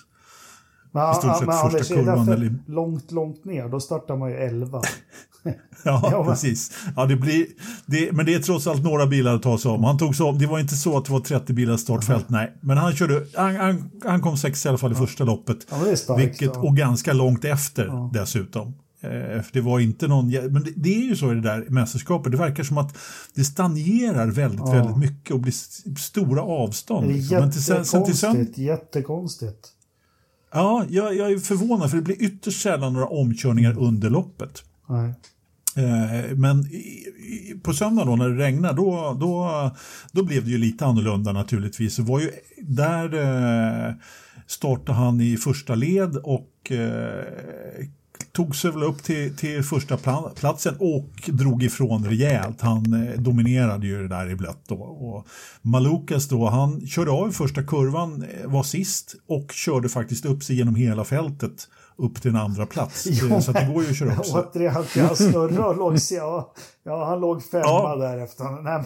Men, 0.91 1.11
I 1.11 1.15
stort 1.15 1.37
sett 1.37 1.47
men 1.47 1.71
första 1.71 1.95
kurvan, 1.95 2.29
eller- 2.29 2.55
långt, 2.67 3.11
långt 3.11 3.45
ner, 3.45 3.67
då 3.69 3.79
startar 3.79 4.17
man 4.17 4.29
ju 4.29 4.35
11. 4.35 4.81
Ja, 5.83 6.09
Ja, 6.11 6.25
precis. 6.25 6.71
Ja, 6.95 7.05
det 7.05 7.15
blir, 7.15 7.45
det, 7.85 8.11
men 8.11 8.25
det 8.25 8.33
är 8.33 8.39
trots 8.39 8.67
allt 8.67 8.83
några 8.83 9.07
bilar 9.07 9.35
att 9.35 9.43
ta 9.43 9.57
sig 9.57 9.71
om. 9.71 9.83
Han 9.83 9.97
tog 9.97 10.15
sig 10.15 10.25
om. 10.25 10.37
Det 10.39 10.45
var 10.47 10.59
inte 10.59 10.75
så 10.75 10.97
att 10.97 11.05
det 11.05 11.11
var 11.13 11.19
30 11.19 11.53
bilar 11.53 11.77
startfält, 11.77 12.29
nej. 12.29 12.57
Men 12.61 12.77
han, 12.77 12.95
körde, 12.95 13.25
han, 13.35 13.55
han, 13.55 13.91
han 14.05 14.21
kom 14.21 14.37
sex 14.37 14.65
i 14.65 14.69
alla 14.69 14.77
fall 14.77 14.91
i 14.91 14.95
första 14.95 15.23
loppet. 15.23 15.57
Ja, 15.69 15.95
starkt. 15.95 16.21
Vilket, 16.21 16.51
ja. 16.55 16.61
och 16.61 16.77
ganska 16.77 17.13
långt 17.13 17.45
efter 17.45 17.85
Ja. 17.85 18.11
dessutom. 18.13 18.73
Eh, 19.01 19.41
för 19.41 19.53
det 19.53 19.61
var 19.61 19.79
inte 19.79 20.07
någon, 20.07 20.29
men 20.31 20.63
det, 20.63 20.71
det 20.75 20.95
är 20.95 21.01
ju 21.05 21.15
så 21.15 21.31
i 21.31 21.35
det 21.35 21.41
där 21.41 21.65
mästerskapet. 21.69 22.31
Det 22.31 22.37
verkar 22.37 22.63
som 22.63 22.77
att 22.77 22.97
det 23.35 23.43
stagnerar 23.43 24.27
väldigt, 24.27 24.59
Ja. 24.59 24.71
väldigt 24.71 24.97
mycket 24.97 25.31
och 25.33 25.39
blir 25.39 25.53
stora 25.99 26.41
avstånd. 26.41 27.07
Det 27.07 27.13
är 27.13 27.17
liksom. 27.17 27.37
Men 27.37 27.51
till, 27.51 27.63
sen, 27.63 27.85
sen 27.85 28.05
till 28.05 28.13
sönd- 28.15 28.59
jättekonstigt. 28.59 29.67
Ja, 30.53 30.85
jag, 30.89 31.15
jag 31.15 31.31
är 31.31 31.37
förvånad 31.39 31.89
för 31.89 31.97
det 31.97 32.03
blir 32.03 32.21
ytterst 32.23 32.61
sällan 32.61 32.93
några 32.93 33.07
omkörningar 33.07 33.79
under 33.79 34.09
loppet. 34.09 34.63
Nej. 34.89 35.13
Eh, 35.75 36.35
Men 36.35 36.65
på 37.63 37.73
söndag 37.73 38.05
då 38.05 38.15
när 38.15 38.29
det 38.29 38.43
regnar 38.43 38.73
då, 38.73 39.17
då, 39.19 39.71
då 40.11 40.23
blev 40.23 40.45
det 40.45 40.51
ju 40.51 40.57
lite 40.57 40.85
annorlunda 40.85 41.31
naturligtvis. 41.31 41.95
Det 41.95 42.03
var 42.03 42.19
ju 42.19 42.31
där 42.61 43.13
eh, 43.87 43.93
startade 44.47 44.97
han 44.97 45.21
i 45.21 45.37
första 45.37 45.75
led 45.75 46.15
och 46.17 46.71
tog 48.31 48.55
sig 48.55 48.71
väl 48.71 48.83
upp 48.83 49.03
till, 49.03 49.35
till 49.35 49.63
första 49.63 49.97
platsen 50.35 50.75
och 50.79 51.09
drog 51.27 51.63
ifrån 51.63 52.05
rejält. 52.05 52.61
Han 52.61 52.93
eh, 52.93 53.21
dominerade 53.21 53.87
ju 53.87 54.01
det 54.01 54.07
där 54.07 54.29
i 54.29 54.35
blött 54.35 54.63
då. 54.67 54.75
Och 54.75 55.27
Malukas 55.61 56.27
då, 56.27 56.49
han 56.49 56.87
körde 56.87 57.11
av 57.11 57.29
i 57.29 57.31
första 57.31 57.63
kurvan, 57.63 58.23
eh, 58.23 58.49
var 58.49 58.63
sist 58.63 59.15
och 59.27 59.51
körde 59.51 59.89
faktiskt 59.89 60.25
upp 60.25 60.43
sig 60.43 60.55
genom 60.55 60.75
hela 60.75 61.03
fältet 61.03 61.67
upp 61.99 62.21
till 62.21 62.29
en 62.31 62.35
andra 62.37 62.65
plats. 62.65 63.07
Ja, 63.11 63.35
Eh, 63.35 63.39
så 63.39 63.51
det 63.51 63.69
går 63.73 63.83
ju 63.83 63.89
att 63.89 63.95
köra 63.95 64.15
upp 64.15 64.25
sig. 64.25 64.35
Återigen, 64.41 64.73
han 65.07 65.15
snurrade 65.15 65.59
och 65.63 65.77
låg... 65.77 65.97
Ja, 66.11 66.53
ja, 66.85 67.05
han 67.05 67.19
låg 67.19 67.43
femma 67.43 67.63
Ja. 67.65 67.95
därefter. 67.95 68.63
Nej, 68.63 68.83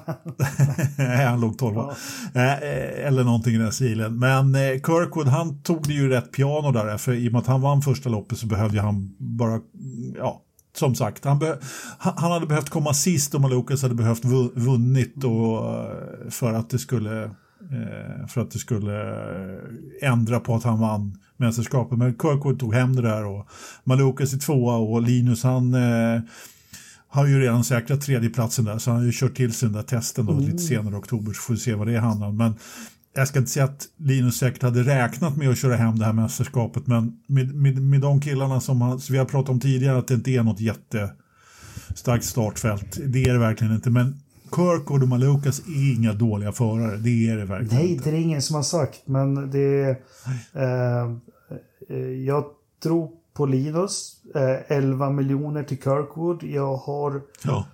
Nej, 0.98 1.26
han 1.26 1.42
låg 1.42 1.58
12 1.58 1.76
Ja. 1.76 1.94
Eller 2.42 3.24
någonting 3.24 3.54
i 3.56 3.58
den 3.58 3.72
stilen. 3.72 4.20
Men 4.20 4.56
eh, 4.56 4.62
Kirkwood 4.62 5.28
han 5.28 5.62
tog 5.62 5.88
det 5.88 5.94
ju 5.94 6.10
rätt 6.10 6.32
piano 6.32 6.72
där. 6.72 6.98
För 6.98 7.14
i 7.14 7.28
och 7.28 7.32
med 7.32 7.40
att 7.40 7.48
han 7.48 7.62
vann 7.62 7.82
första 7.82 8.10
loppet 8.10 8.38
så 8.38 8.48
behövde 8.48 8.82
han 8.82 9.16
bara, 9.18 9.60
ja, 10.18 10.42
som 10.78 10.96
sagt. 10.96 11.26
Han, 11.26 11.42
han 11.98 12.32
hade 12.32 12.46
behövt 12.48 12.70
komma 12.70 12.94
sist 12.94 13.36
och 13.36 13.42
Malukas 13.42 13.82
hade 13.82 13.96
behövt 13.96 14.26
vu- 14.26 14.52
vunnit 14.56 15.24
och, 15.24 15.70
eh, 15.76 16.30
för 16.30 16.54
att 16.54 16.70
det 16.70 16.80
skulle 16.80 17.24
eh, 17.24 17.30
för 18.28 18.42
att 18.42 18.52
det 18.52 18.60
skulle 18.60 19.12
eh, 20.02 20.12
ändra 20.12 20.40
på 20.40 20.56
att 20.56 20.64
han 20.64 20.80
vann 20.80 21.18
mästerskapet. 21.38 21.98
Men 21.98 22.12
Kirkwood 22.12 22.60
tog 22.60 22.74
hem 22.74 22.96
det 22.96 23.02
där 23.02 23.26
och 23.26 23.48
Malukas 23.84 24.34
i 24.34 24.40
tvåa 24.40 24.76
och 24.76 25.02
Linus 25.02 25.44
han 25.44 25.74
eh, 25.74 26.22
har 27.08 27.28
ju 27.28 27.40
redan 27.40 27.64
säkrat 27.64 28.02
tredjeplatsen 28.02 28.66
där 28.66 28.78
så 28.78 28.92
han 28.92 29.00
har 29.00 29.06
ju 29.06 29.12
kört 29.14 29.36
till 29.36 29.54
sig 29.54 29.70
den 29.70 29.76
där 29.76 29.84
testen 29.84 30.26
då 30.26 30.40
lite 30.40 30.58
senare 30.58 30.96
i 30.96 30.98
oktober 30.98 31.34
så 31.34 31.42
får 31.42 31.54
vi 31.54 31.60
se 31.60 31.74
vad 31.74 31.88
det 31.88 31.98
handlar 31.98 32.28
om. 32.28 32.38
Men 32.38 32.56
jag 33.16 33.28
ska 33.28 33.40
inte 33.40 33.52
säga 33.52 33.66
att 33.66 33.86
Linus 33.98 34.38
säkert 34.38 34.62
hade 34.62 34.84
räknat 34.84 35.38
med 35.38 35.50
att 35.50 35.58
köra 35.58 35.76
hem 35.76 36.00
det 36.00 36.06
här 36.06 36.14
mästerskapet 36.14 36.88
men 36.88 37.18
med, 37.28 37.56
med, 37.56 37.82
med 37.82 38.02
de 38.02 38.22
killarna 38.22 38.62
som, 38.62 38.82
han, 38.82 39.00
som 39.00 39.14
vi 39.14 39.20
har 39.20 39.26
pratat 39.26 39.50
om 39.50 39.60
tidigare 39.60 39.98
att 39.98 40.08
det 40.08 40.14
inte 40.14 40.32
är 40.32 40.44
något 40.44 40.60
jättestarkt 40.60 42.26
startfält. 42.26 43.00
Det 43.06 43.24
är 43.24 43.34
det 43.34 43.40
verkligen 43.40 43.76
inte. 43.76 43.90
Men 43.90 44.23
Kirkwood 44.56 45.04
och 45.04 45.10
Malukas 45.10 45.60
är 45.60 45.96
inga 46.00 46.14
dåliga 46.14 46.52
förare. 46.52 46.98
Det 46.98 47.30
är 47.30 47.38
det 47.38 47.46
verkligen 47.46 47.84
nej, 47.84 47.94
inte. 47.94 48.12
det 48.12 48.18
är 48.18 48.22
ingen 48.22 48.42
som 48.42 48.56
har 48.56 48.64
sagt, 48.64 49.02
men 49.06 49.52
det... 49.52 49.90
Eh, 50.54 51.04
eh, 51.90 51.98
jag 52.26 52.46
tror 52.84 53.12
på 53.34 53.46
Linus. 53.46 54.22
Eh, 54.36 54.78
11 54.78 55.10
miljoner 55.10 55.64
till 55.64 55.78
Kirkwood. 55.78 56.44
Jag 56.44 56.76
har... 56.76 57.22
Ja. 57.44 57.66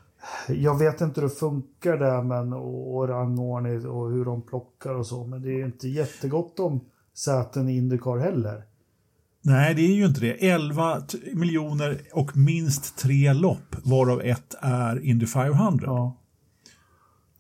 Jag 0.48 0.80
vet 0.80 1.02
inte 1.02 1.22
hur 1.22 1.28
det 1.28 1.36
funkar 1.36 1.98
där 1.98 2.24
men 2.24 2.54
och, 2.54 2.98
och 2.98 3.08
rangordning 3.08 3.88
och 3.88 4.12
hur 4.12 4.26
de 4.26 4.42
plockar 4.42 4.94
och 4.94 5.06
så. 5.06 5.24
Men 5.24 5.42
det 5.42 5.62
är 5.62 5.66
inte 5.66 5.88
jättegott 5.88 6.60
om 6.60 6.80
säten 7.18 7.70
i 7.70 7.78
Indycar 7.78 8.18
heller. 8.18 8.64
Nej, 9.42 9.76
det 9.76 9.82
är 9.82 9.96
ju 9.96 10.06
inte 10.06 10.22
det. 10.22 10.50
11 10.50 11.02
t- 11.02 11.18
miljoner 11.34 12.02
och 12.14 12.38
minst 12.38 12.98
tre 12.98 13.34
lopp, 13.34 13.76
varav 13.84 14.22
ett 14.22 14.56
är 14.62 15.06
Indy 15.06 15.26
500. 15.26 15.86
Ja. 15.88 16.16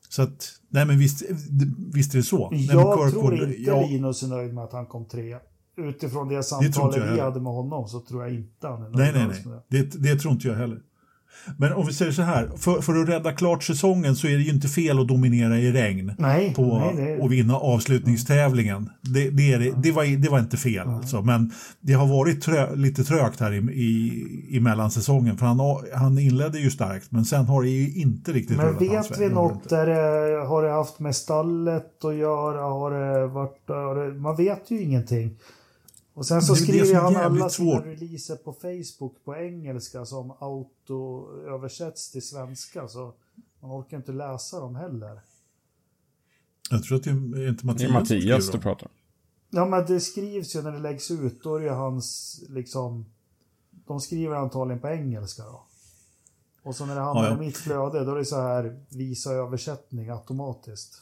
Så 0.09 0.21
att, 0.21 0.51
nej 0.69 0.85
men 0.85 0.99
visst, 0.99 1.23
visst 1.93 2.13
är 2.13 2.17
det 2.17 2.23
så. 2.23 2.49
Nej, 2.49 2.65
Jag 2.65 2.97
Kirkwood- 2.97 3.11
tror 3.11 3.33
inte 3.33 3.61
ja, 3.61 3.81
Linus 3.87 4.23
är 4.23 4.27
nöjd 4.27 4.53
med 4.53 4.63
att 4.63 4.73
han 4.73 4.85
kom 4.85 5.05
tre. 5.05 5.37
Utifrån 5.77 6.27
det 6.27 6.43
samtalet 6.43 6.97
jag 6.97 7.13
vi 7.13 7.19
hade 7.19 7.39
med 7.41 7.53
honom 7.53 7.87
så 7.87 7.99
tror 7.99 8.23
jag 8.23 8.33
inte 8.33 8.67
han 8.67 8.77
är 8.83 8.89
nöjd 8.89 8.95
Nej, 8.95 9.11
nej, 9.13 9.27
med 9.27 9.37
nej. 9.45 9.59
det. 9.69 9.81
Det, 9.81 10.09
det 10.13 10.19
tror 10.19 10.33
inte 10.33 10.47
jag 10.47 10.55
heller. 10.55 10.81
Men 11.57 11.73
om 11.73 11.85
vi 11.85 11.93
säger 11.93 12.11
så 12.11 12.21
här, 12.21 12.49
för, 12.57 12.81
för 12.81 13.01
att 13.01 13.09
rädda 13.09 13.31
klart 13.31 13.63
säsongen 13.63 14.15
så 14.15 14.27
är 14.27 14.31
det 14.31 14.43
ju 14.43 14.51
inte 14.51 14.67
fel 14.67 14.99
att 14.99 15.07
dominera 15.07 15.59
i 15.59 15.71
regn. 15.71 16.13
Nej, 16.17 16.53
på 16.55 16.91
nej, 16.95 17.05
det 17.05 17.23
och 17.23 17.31
vinna 17.31 17.55
avslutningstävlingen. 17.55 18.89
Det, 19.01 19.29
det, 19.29 19.53
är, 19.53 19.73
det, 19.83 19.91
var, 19.91 20.21
det 20.21 20.29
var 20.29 20.39
inte 20.39 20.57
fel 20.57 20.87
alltså. 20.87 21.21
Men 21.21 21.51
det 21.81 21.93
har 21.93 22.07
varit 22.07 22.41
trö, 22.41 22.75
lite 22.75 23.03
trögt 23.03 23.39
här 23.39 23.53
i, 23.53 23.57
i, 23.57 24.47
i 24.49 24.59
mellansäsongen. 24.59 25.37
För 25.37 25.45
han, 25.45 25.59
han 25.95 26.19
inledde 26.19 26.59
ju 26.59 26.69
starkt 26.69 27.11
men 27.11 27.25
sen 27.25 27.45
har 27.45 27.63
det 27.63 27.69
ju 27.69 28.01
inte 28.01 28.31
riktigt 28.31 28.57
Men 28.57 28.77
vet 28.77 29.19
vi 29.19 29.29
något 29.29 29.69
där 29.69 30.45
har 30.45 30.63
det 30.63 30.71
haft 30.71 30.99
med 30.99 31.15
stallet 31.15 32.05
att 32.05 32.15
göra? 32.15 32.61
Har 32.61 32.91
det 32.91 33.27
varit, 33.27 33.63
har 33.67 33.95
det, 33.95 34.19
man 34.19 34.35
vet 34.35 34.71
ju 34.71 34.81
ingenting. 34.81 35.35
Och 36.19 36.25
sen 36.25 36.41
så 36.41 36.53
Det 36.53 36.59
det 36.59 36.63
skriver 36.63 36.95
han 36.95 37.15
alla 37.15 37.35
sina 37.35 37.49
svårt. 37.49 37.85
releaser 37.85 38.35
på 38.35 38.53
Facebook 38.53 39.23
på 39.25 39.35
engelska 39.35 40.05
som 40.05 40.31
auto-översätts 40.31 42.11
till 42.11 42.27
svenska. 42.27 42.87
Så 42.87 43.13
man 43.59 43.71
orkar 43.71 43.97
inte 43.97 44.11
läsa 44.11 44.59
dem 44.59 44.75
heller. 44.75 45.21
Jag 46.69 46.83
tror 46.83 46.97
att 46.97 47.03
det 47.03 47.09
är 47.09 47.49
inte 47.49 47.61
Det 47.61 47.65
Mattias 47.67 47.89
är 47.89 47.93
Mattias 47.93 48.45
som 48.45 48.55
du 48.55 48.61
pratar 48.61 48.85
om. 48.85 48.91
Ja 49.49 49.65
men 49.65 49.85
det 49.85 49.99
skrivs 49.99 50.55
ju 50.55 50.61
när 50.61 50.71
det 50.71 50.79
läggs 50.79 51.11
ut. 51.11 51.43
Då 51.43 51.55
är 51.55 51.63
det 51.63 51.71
hans 51.71 52.39
liksom. 52.49 53.05
De 53.87 53.99
skriver 53.99 54.35
antagligen 54.35 54.81
på 54.81 54.87
engelska 54.87 55.43
då. 55.43 55.63
Och 56.63 56.75
så 56.75 56.85
när 56.85 56.95
det 56.95 57.01
hamnar 57.01 57.23
Ja, 57.23 57.29
ja. 57.29 57.43
i 57.43 57.45
mitt 57.45 57.57
flöde 57.57 58.05
då 58.05 58.11
är 58.11 58.17
det 58.17 58.25
så 58.25 58.41
här 58.41 58.79
visa 58.89 59.31
översättning 59.33 60.09
automatiskt. 60.09 61.01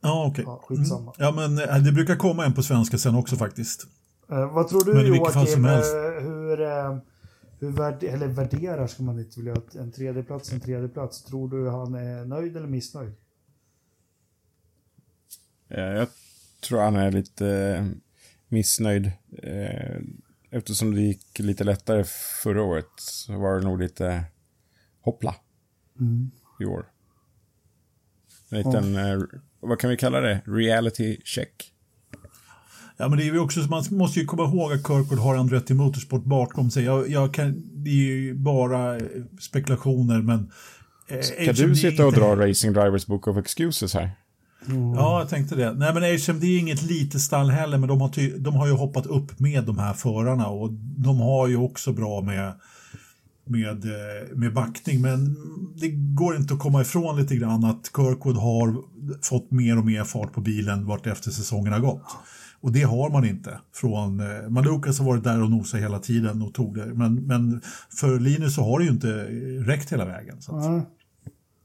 Ja, 0.00 0.26
okej. 0.30 0.44
Ja, 0.46 0.60
skitsamma. 0.64 1.00
Mm. 1.00 1.14
Ja, 1.18 1.32
men 1.32 1.58
eh, 1.68 1.82
det 1.84 1.92
brukar 1.92 2.16
komma 2.16 2.44
en 2.44 2.52
på 2.54 2.62
svenska 2.62 2.98
sen 2.98 3.14
också 3.14 3.36
faktiskt. 3.36 3.86
Eh, 4.30 4.54
vad 4.54 4.68
tror 4.68 4.84
du 4.84 4.94
Men 4.94 5.06
i 5.06 5.10
vilket 5.10 5.32
fall 5.32 5.46
som 5.46 5.62
Joakim, 5.62 5.64
helst. 5.64 5.94
eh, 5.94 6.24
hur, 6.24 6.60
eh, 6.60 6.98
hur 7.58 7.70
värd, 7.70 8.02
eller 8.04 8.26
värderar 8.26 8.86
ska 8.86 9.02
man 9.02 9.18
inte 9.18 9.40
vilja, 9.40 9.56
en 9.74 9.92
tredjeplats 9.92 10.52
en 10.52 10.60
tredjeplats. 10.60 11.24
Tror 11.24 11.48
du 11.48 11.68
han 11.68 11.94
är 11.94 12.24
nöjd 12.24 12.56
eller 12.56 12.68
missnöjd? 12.68 13.14
Jag 15.68 16.08
tror 16.60 16.80
han 16.80 16.96
är 16.96 17.12
lite 17.12 17.88
missnöjd. 18.48 19.12
Eftersom 20.50 20.94
det 20.94 21.00
gick 21.00 21.38
lite 21.38 21.64
lättare 21.64 22.04
förra 22.42 22.62
året 22.62 22.88
så 22.96 23.38
var 23.38 23.58
det 23.58 23.64
nog 23.64 23.80
lite 23.80 24.24
hoppla 25.00 25.34
i 26.60 26.64
år. 26.64 26.86
En 28.50 28.58
liten, 28.58 28.96
eh, 28.96 29.18
vad 29.60 29.78
kan 29.78 29.90
vi 29.90 29.96
kalla 29.96 30.20
det? 30.20 30.42
Reality 30.46 31.20
check. 31.24 31.72
Ja, 33.00 33.08
men 33.08 33.18
det 33.18 33.24
är 33.24 33.32
ju 33.32 33.38
också, 33.38 33.60
man 33.60 33.84
måste 33.90 34.20
ju 34.20 34.26
komma 34.26 34.42
ihåg 34.44 34.72
att 34.72 34.86
Kirkwood 34.86 35.18
har 35.18 35.36
Andretti 35.36 35.74
Motorsport 35.74 36.24
bakom 36.24 36.70
sig. 36.70 36.84
Jag, 36.84 37.08
jag 37.08 37.34
kan, 37.34 37.62
det 37.74 37.90
är 37.90 37.94
ju 37.94 38.34
bara 38.34 38.96
eh, 38.96 39.02
spekulationer, 39.40 40.22
men... 40.22 40.50
eh, 41.08 41.16
Kan 41.44 41.46
HMD 41.46 41.56
du 41.68 41.76
sitta 41.76 42.02
och 42.02 42.08
inte- 42.08 42.20
dra 42.20 42.48
Racing 42.48 42.72
Drivers 42.74 43.06
Book 43.06 43.28
of 43.28 43.36
Excuses 43.36 43.94
här? 43.94 44.10
Ja, 44.96 45.20
jag 45.20 45.28
tänkte 45.28 45.54
det. 45.56 45.72
Nej, 45.72 45.94
men 45.94 46.02
HMD 46.02 46.44
är 46.44 46.58
inget 46.58 46.82
litet 46.82 47.20
stall 47.20 47.50
heller, 47.50 47.78
men 47.78 47.88
de 47.88 48.00
har, 48.00 48.08
ty, 48.08 48.32
de 48.38 48.54
har 48.54 48.66
ju 48.66 48.72
hoppat 48.72 49.06
upp 49.06 49.40
med 49.40 49.64
de 49.64 49.78
här 49.78 49.94
förarna 49.94 50.46
och 50.46 50.70
de 50.96 51.20
har 51.20 51.48
ju 51.48 51.56
också 51.56 51.92
bra 51.92 52.20
med 52.22 52.52
med, 53.44 53.84
eh, 53.84 54.36
med 54.36 54.54
backning. 54.54 55.00
Men 55.00 55.36
det 55.80 55.88
går 55.88 56.36
inte 56.36 56.54
att 56.54 56.60
komma 56.60 56.80
ifrån 56.82 57.16
lite 57.16 57.36
grann 57.36 57.64
att 57.64 57.90
Kirkwood 57.96 58.36
har 58.36 58.76
fått 59.22 59.50
mer 59.50 59.78
och 59.78 59.84
mer 59.86 60.04
fart 60.04 60.32
på 60.32 60.40
bilen 60.40 60.86
vart 60.86 61.06
efter 61.06 61.30
säsongen 61.30 61.72
har 61.72 61.80
gått. 61.80 62.02
Och 62.60 62.72
det 62.72 62.82
har 62.82 63.10
man 63.10 63.24
inte. 63.24 63.60
Från, 63.72 64.20
eh, 64.20 64.48
Malukas 64.48 64.98
har 64.98 65.06
varit 65.06 65.24
där 65.24 65.42
och 65.42 65.50
nosat 65.50 65.80
hela 65.80 65.98
tiden 65.98 66.42
och 66.42 66.54
tog 66.54 66.74
det. 66.74 66.86
Men, 66.86 67.14
men 67.26 67.60
för 68.00 68.18
Linus 68.20 68.54
så 68.54 68.62
har 68.62 68.78
det 68.78 68.84
ju 68.84 68.90
inte 68.90 69.24
räckt 69.70 69.92
hela 69.92 70.04
vägen. 70.04 70.42
Så 70.42 70.56
att. 70.56 70.70
Nej. 70.70 70.82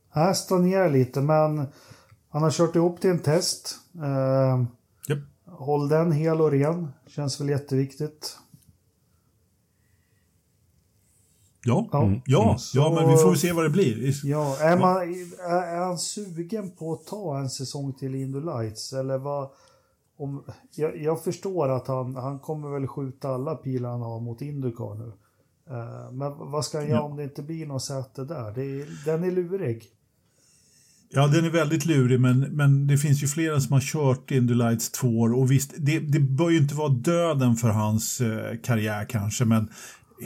Här 0.09 0.33
stagnerar 0.33 0.89
lite, 0.89 1.21
men 1.21 1.65
han 2.29 2.43
har 2.43 2.51
kört 2.51 2.75
ihop 2.75 3.01
till 3.01 3.09
en 3.09 3.19
test. 3.19 3.75
Eh, 3.95 4.63
Japp. 5.09 5.19
Håll 5.47 5.89
den 5.89 6.11
hel 6.11 6.41
och 6.41 6.51
ren. 6.51 6.87
Känns 7.07 7.41
väl 7.41 7.49
jätteviktigt. 7.49 8.37
Ja, 11.67 11.89
Ja. 11.91 12.09
ja, 12.11 12.21
ja, 12.25 12.57
Så- 12.57 12.93
men 12.93 13.09
vi 13.09 13.17
får 13.17 13.29
väl 13.29 13.39
se 13.39 13.51
vad 13.51 13.65
det 13.65 13.69
blir. 13.69 14.25
Ja, 14.25 14.57
är, 14.59 14.77
man, 14.77 14.95
är, 14.97 15.75
är 15.75 15.85
han 15.85 15.97
sugen 15.97 16.71
på 16.71 16.93
att 16.93 17.05
ta 17.05 17.39
en 17.39 17.49
säsong 17.49 17.93
till 17.93 18.15
Indo 18.15 18.39
Lights? 18.39 18.93
Eller 18.93 19.17
vad? 19.17 19.49
Om, 20.17 20.43
jag, 20.75 20.97
jag 21.01 21.23
förstår 21.23 21.69
att 21.69 21.87
han, 21.87 22.15
han 22.15 22.39
kommer 22.39 22.69
väl 22.69 22.87
skjuta 22.87 23.29
alla 23.29 23.55
pilar 23.55 23.89
han 23.89 24.01
har 24.01 24.19
mot 24.19 24.41
Indycar 24.41 24.95
nu. 24.95 25.11
Eh, 25.69 26.11
men 26.11 26.51
vad 26.51 26.65
ska 26.65 26.77
han 26.77 26.87
göra 26.87 26.97
Ja. 26.99 27.03
om 27.03 27.15
det 27.17 27.23
inte 27.23 27.43
blir 27.43 27.65
något 27.65 27.83
säte 27.83 28.23
där? 28.23 28.51
Det 28.55 28.63
är, 28.63 29.05
den 29.05 29.23
är 29.23 29.31
lurig. 29.31 29.83
Ja, 31.09 31.27
den 31.27 31.45
är 31.45 31.49
väldigt 31.49 31.85
lurig, 31.85 32.19
men, 32.19 32.39
men 32.39 32.87
det 32.87 32.97
finns 32.97 33.23
ju 33.23 33.27
flera 33.27 33.59
som 33.59 33.73
har 33.73 33.81
kört 33.81 34.31
Indy 34.31 34.53
Lights 34.53 34.91
två 34.91 35.19
år. 35.19 35.33
Och 35.33 35.51
visst, 35.51 35.73
det, 35.77 35.99
det 35.99 36.19
bör 36.19 36.49
ju 36.49 36.57
inte 36.57 36.75
vara 36.75 36.89
döden 36.89 37.55
för 37.55 37.69
hans 37.69 38.21
eh, 38.21 38.57
karriär 38.63 39.05
kanske, 39.09 39.45
men 39.45 39.69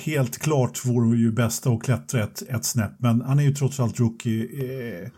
helt 0.06 0.38
klart 0.38 0.86
vore 0.86 1.16
det 1.16 1.22
ju 1.22 1.32
bästa 1.32 1.70
att 1.70 1.84
klättra 1.84 2.24
ett, 2.24 2.41
ett 2.41 2.66
snäpp. 2.66 2.91
Men 2.99 3.22
han 3.22 3.40
är 3.40 3.44
ju 3.44 3.53
trots 3.53 3.80
allt 3.80 3.99
rookie. 3.99 4.44
Eh, 5.03 5.10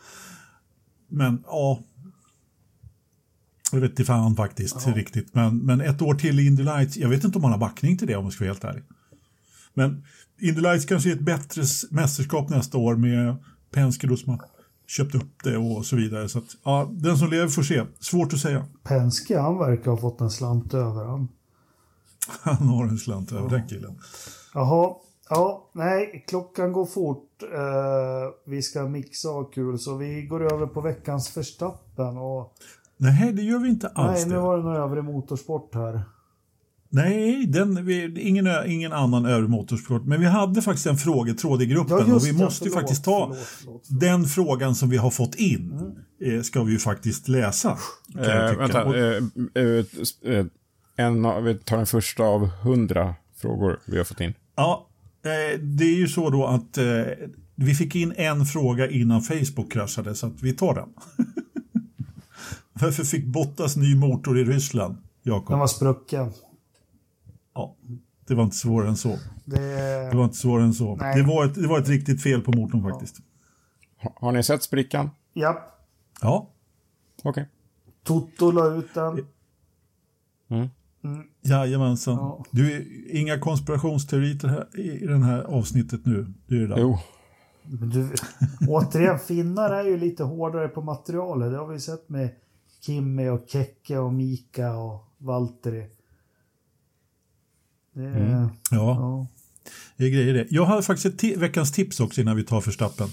men 1.10 1.44
ja, 1.48 1.80
jag 3.72 3.82
vet 3.82 3.92
inte 3.92 4.04
fan 4.04 4.36
faktiskt 4.36 4.88
riktigt. 4.88 5.36
Men, 5.36 5.58
men 5.58 5.82
ett 5.82 6.02
år 6.02 6.14
till 6.14 6.40
i 6.40 6.46
Indy 6.46 6.64
Lights, 6.64 6.98
jag 6.98 7.10
vet 7.10 7.24
inte 7.24 7.38
om 7.38 7.44
han 7.44 7.54
har 7.54 7.60
backning 7.60 7.98
till 7.98 8.08
det 8.08 8.16
om 8.16 8.24
jag 8.24 8.34
ska 8.34 8.44
vara 8.44 8.54
helt 8.54 8.64
ärlig. 8.64 8.84
Men 9.74 10.06
Indy 10.42 10.62
Lights 10.62 10.86
kanske 10.86 11.10
är 11.10 11.14
ett 11.14 11.22
bättre 11.22 11.64
mästerskap 11.90 12.50
nästa 12.50 12.78
år 12.78 12.96
med 12.96 13.36
Penske 13.72 14.08
då 14.08 14.18
som 14.18 14.32
har 14.32 14.42
köpt 14.88 15.16
upp 15.16 15.44
det 15.44 15.58
och 15.58 15.86
så 15.86 15.96
vidare. 15.96 16.30
Så 16.30 16.38
att, 16.38 16.58
ja, 16.64 16.90
den 16.92 17.18
som 17.18 17.30
lever 17.30 17.48
får 17.48 17.64
se. 17.64 17.84
Svårt 18.00 18.34
att 18.34 18.40
säga. 18.40 18.66
Penske, 18.84 19.40
han 19.40 19.58
verkar 19.58 19.92
ha 19.92 19.98
fått 19.98 20.22
en 20.22 20.30
slant 20.30 20.74
över 20.74 21.06
han. 21.06 21.28
Han 22.42 22.68
har 22.68 22.84
en 22.84 22.98
slant 22.98 23.32
över 23.32 23.50
den 23.50 23.68
killen. 23.68 24.00
Jaha, 24.54 24.96
ja, 25.30 25.70
nej, 25.74 26.26
klockan 26.28 26.72
går 26.72 26.86
fort. 26.86 27.44
Eh, 27.44 28.30
vi 28.46 28.62
ska 28.62 28.88
mixa 28.88 29.30
och 29.30 29.54
kul, 29.54 29.80
så 29.80 29.96
vi 29.96 30.22
går 30.22 30.54
över 30.54 30.68
på 30.68 30.82
veckans 30.82 31.30
förstappen. 31.30 32.18
Och, 32.18 32.54
Nej, 33.02 33.34
det 33.34 33.42
gör 33.42 33.60
vi 33.60 33.70
inte 33.70 33.88
alls 33.88 34.20
nej, 34.20 34.30
nu 34.30 34.42
var 34.42 34.58
det 34.58 34.64
någon 34.64 34.76
övrig 34.76 35.04
motorsport 35.04 35.76
här. 35.76 36.02
Nej, 36.90 37.46
den, 37.46 37.86
vi, 37.86 38.22
ingen, 38.22 38.48
ingen 38.66 38.94
annan 38.94 39.26
övrig 39.26 39.50
motorsport. 39.50 40.06
Men 40.06 40.20
vi 40.20 40.26
hade 40.26 40.62
faktiskt 40.62 40.88
en 40.88 40.98
frågetråd 40.98 41.62
i 41.62 41.66
gruppen 41.66 42.14
och 42.14 42.26
vi 42.26 42.32
det, 42.32 42.38
måste 42.38 42.64
ju 42.66 42.70
förlåt, 42.70 42.82
faktiskt 42.82 43.04
ta 43.04 43.20
förlåt, 43.26 43.48
förlåt, 43.48 43.82
förlåt. 43.88 44.02
den 44.02 44.26
frågan 44.26 44.76
som 44.76 44.90
vi 44.90 44.98
har 44.98 45.10
fått 45.12 45.36
in. 45.36 45.96
Eh, 46.22 46.42
ska 46.42 46.64
vi 46.64 46.72
ju 46.72 46.80
faktiskt 46.80 47.28
läsa. 47.28 47.78
Eh, 48.20 48.58
vänta, 48.58 48.86
Och- 48.86 48.98
eh, 48.98 49.24
eh, 49.56 49.86
eh, 50.36 50.46
en 50.96 51.26
av, 51.26 51.44
vi 51.44 51.56
tar 51.56 51.78
den 51.78 51.86
första 51.86 52.24
av 52.24 52.48
hundra 52.48 53.16
frågor 53.42 53.80
vi 53.86 53.98
har 53.98 54.04
fått 54.04 54.22
in. 54.22 54.34
Ja, 54.56 54.88
eh, 55.26 55.60
det 55.60 55.84
är 55.84 55.96
ju 55.98 56.08
så 56.08 56.30
då 56.30 56.46
att 56.46 56.78
eh, 56.78 56.86
vi 57.56 57.76
fick 57.76 57.96
in 57.96 58.14
en 58.18 58.46
fråga 58.46 58.90
innan 58.90 59.22
Facebook 59.22 59.72
kraschade 59.72 60.16
så 60.16 60.28
att 60.28 60.42
vi 60.42 60.54
tar 60.54 60.76
den. 60.76 60.90
Varför 62.82 63.04
fick 63.04 63.26
Bottas 63.26 63.76
ny 63.78 63.96
motor 63.96 64.40
i 64.40 64.44
Ryssland, 64.44 64.94
Den 64.94 65.34
Jakob? 65.34 65.60
var 65.60 65.68
sprucken. 65.68 66.32
Ja, 67.54 67.76
det 68.28 68.36
var 68.36 68.44
inte 68.44 68.56
svårare 68.56 68.90
än 68.90 68.98
så. 68.98 69.18
Det, 69.46 69.58
Det 70.12 70.18
var 70.18 70.24
inte 70.24 70.38
svårare 70.38 70.66
än 70.66 70.74
så. 70.74 70.96
Nej. 70.96 71.18
Det 71.22 71.28
var, 71.28 71.46
ett, 71.46 71.56
det 71.56 71.68
var 71.68 71.80
ett 71.80 71.90
riktigt 71.90 72.24
fel 72.24 72.42
på 72.42 72.52
motorn 72.52 72.84
faktiskt. 72.84 73.16
Ha, 74.02 74.14
har 74.16 74.32
ni 74.32 74.44
sett 74.44 74.64
sprickan? 74.64 75.10
ja, 75.34 75.68
Ja, 76.22 76.50
Okej. 77.24 77.50
Toto 78.04 78.52
la 78.52 78.66
ut 78.76 78.94
den. 78.94 79.26
jajamensan. 81.42 82.16
Ja. 82.16 82.46
Du, 82.52 82.72
är 82.76 82.86
inga 83.16 83.40
konspirationsteorier 83.40 84.48
här, 84.48 84.80
i 84.80 85.06
den 85.08 85.24
här 85.24 85.44
avsnittet 85.44 86.06
nu. 86.06 86.34
Du 86.48 86.58
är 86.58 86.68
det 86.68 86.76
där. 86.76 86.82
Jo. 86.82 86.98
Men 87.64 87.90
Du, 87.90 88.10
återigen, 88.68 89.20
finnar 89.20 89.70
är 89.70 89.84
ju 89.84 89.98
lite 89.98 90.24
hårdare 90.24 90.68
på 90.68 90.82
materialet. 90.82 91.52
Det 91.52 91.58
har 91.58 91.68
vi 91.68 91.80
sett 91.80 92.10
med 92.10 92.30
Kimmy 92.86 93.28
och 93.30 93.46
Kekke 93.50 93.98
och 93.98 94.14
Mika 94.14 94.74
och 94.76 95.08
Valtteri. 95.18 95.88
Det, 97.94 98.04
är- 98.04 98.50
Ja, 98.72 98.78
ja. 98.78 99.28
det 99.98 100.06
är 100.06 100.10
grejer 100.10 100.34
det. 100.34 100.48
Jag 100.50 100.66
hade 100.66 100.84
faktiskt 100.84 101.24
ett 101.24 101.38
veckans 101.38 101.72
tips 101.72 102.00
också 102.00 102.22
innan 102.22 102.36
vi 102.36 102.44
tar 102.44 102.62
förstappen. 102.62 103.08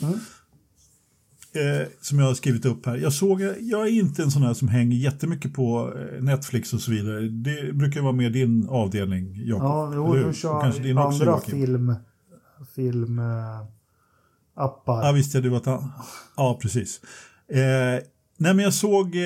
Eh, 1.52 1.86
som 2.00 2.18
jag 2.18 2.26
har 2.26 2.34
skrivit 2.34 2.64
upp 2.64 2.86
här. 2.86 2.96
Jag 2.96 3.12
såg, 3.12 3.40
jag 3.60 3.86
är 3.86 3.90
inte 3.92 4.22
en 4.22 4.30
sån 4.30 4.42
här 4.42 4.54
som 4.54 4.68
hänger 4.68 4.96
jättemycket 4.96 5.54
på 5.54 5.92
eh, 5.98 6.22
Netflix 6.22 6.72
och 6.74 6.80
så 6.80 6.90
vidare. 6.90 7.20
Det 7.28 7.72
brukar 7.72 8.00
vara 8.00 8.12
mer 8.12 8.30
din 8.30 8.68
avdelning, 8.68 9.46
Jakob. 9.46 9.64
Ja, 9.64 9.92
jo, 9.94 10.14
du 10.14 10.34
kör 10.34 10.60
kanske 10.60 10.82
din 10.82 10.98
andra 10.98 11.24
Joakim. 11.26 11.54
film, 11.60 11.94
film 12.74 13.20
appar. 14.54 15.06
Ja, 15.06 15.12
visst 15.12 15.32
det 15.32 15.56
att 15.56 15.66
han... 15.66 15.90
Ja, 16.36 16.58
precis. 16.62 17.00
Eh, 17.48 18.02
nej, 18.38 18.54
men 18.54 18.64
jag 18.64 18.74
såg, 18.74 19.06
eh, 19.16 19.22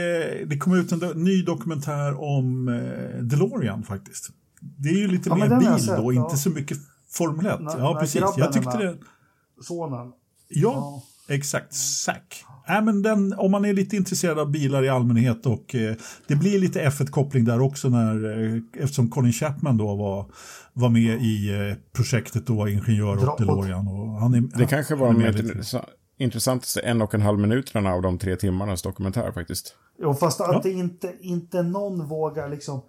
det 0.46 0.58
kom 0.60 0.74
ut 0.74 0.92
en 0.92 0.98
ny 0.98 1.42
dokumentär 1.42 2.20
om 2.20 2.68
eh, 2.68 3.22
DeLorean 3.22 3.82
faktiskt. 3.82 4.30
Det 4.60 4.88
är 4.88 4.98
ju 4.98 5.08
lite 5.08 5.28
Ja, 5.28 5.34
mer 5.36 5.58
bil 5.60 5.84
sett, 5.84 5.96
då, 5.96 6.12
ja. 6.12 6.24
inte 6.24 6.36
så 6.36 6.50
mycket 6.50 6.78
Formel 7.10 7.46
1. 7.46 7.60
När- 7.60 7.78
ja, 7.78 7.92
när 7.94 8.00
precis. 8.00 8.20
Jag 8.36 8.52
tyckte 8.52 8.78
med. 8.78 8.86
det... 8.86 8.96
Sonen. 9.64 10.12
Ja, 10.48 11.02
exakt. 11.28 11.74
Zack. 11.74 12.44
Äh, 12.68 12.82
men 12.84 13.02
den, 13.02 13.32
om 13.32 13.50
man 13.50 13.64
är 13.64 13.72
lite 13.72 13.96
intresserad 13.96 14.38
av 14.38 14.50
bilar 14.50 14.82
i 14.84 14.88
allmänhet 14.88 15.46
och 15.46 15.74
eh, 15.74 15.94
det 16.26 16.36
blir 16.36 16.58
lite 16.58 16.88
F1-koppling 16.88 17.44
där 17.44 17.60
också 17.60 17.88
när, 17.88 18.44
eh, 18.54 18.62
eftersom 18.82 19.10
Colin 19.10 19.32
Chapman 19.32 19.76
då 19.76 19.96
var, 19.96 20.26
var 20.72 20.88
med 20.88 21.22
i 21.22 21.50
eh, 21.70 21.76
projektet 21.92 22.50
och 22.50 22.56
var 22.56 22.68
ingenjör 22.68 23.16
Dra- 23.16 23.28
åt 23.32 23.38
DeLorean. 23.38 23.88
Och 23.88 24.20
han 24.20 24.34
är, 24.34 24.40
Det 24.40 24.66
kanske 24.66 24.94
var 24.94 25.06
han 25.06 25.18
de 25.18 25.24
är 25.24 25.32
mest 25.32 25.44
med 25.44 25.56
lite. 25.56 25.82
Intressa- 26.18 26.24
intressantaste 26.24 26.80
en 26.80 27.02
och 27.02 27.14
en 27.14 27.22
halv 27.22 27.38
minuterna 27.38 27.92
av 27.92 28.02
de 28.02 28.18
tre 28.18 28.36
timmarnas 28.36 28.82
dokumentär 28.82 29.32
faktiskt. 29.32 29.76
Jo, 29.98 30.14
fast 30.14 30.40
att 30.40 30.52
Ja. 30.52 30.60
det 30.62 30.70
inte, 30.72 31.14
inte 31.20 31.62
någon 31.62 32.08
vågar 32.08 32.48
liksom. 32.48 32.80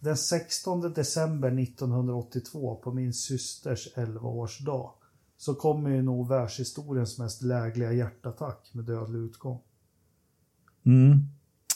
Den 0.00 0.16
16 0.16 0.92
december 0.92 1.50
1982 1.50 2.74
på 2.76 2.92
min 2.92 3.12
systers 3.12 3.88
11-årsdag 3.96 4.90
så 5.36 5.54
kommer 5.54 5.90
ju 5.90 6.02
nog 6.02 6.28
världshistoriens 6.28 7.18
mest 7.18 7.42
lägliga 7.42 7.92
hjärtattack 7.92 8.70
med 8.72 8.84
dödlig 8.84 9.18
utgång. 9.18 9.60
Mm. 10.86 11.18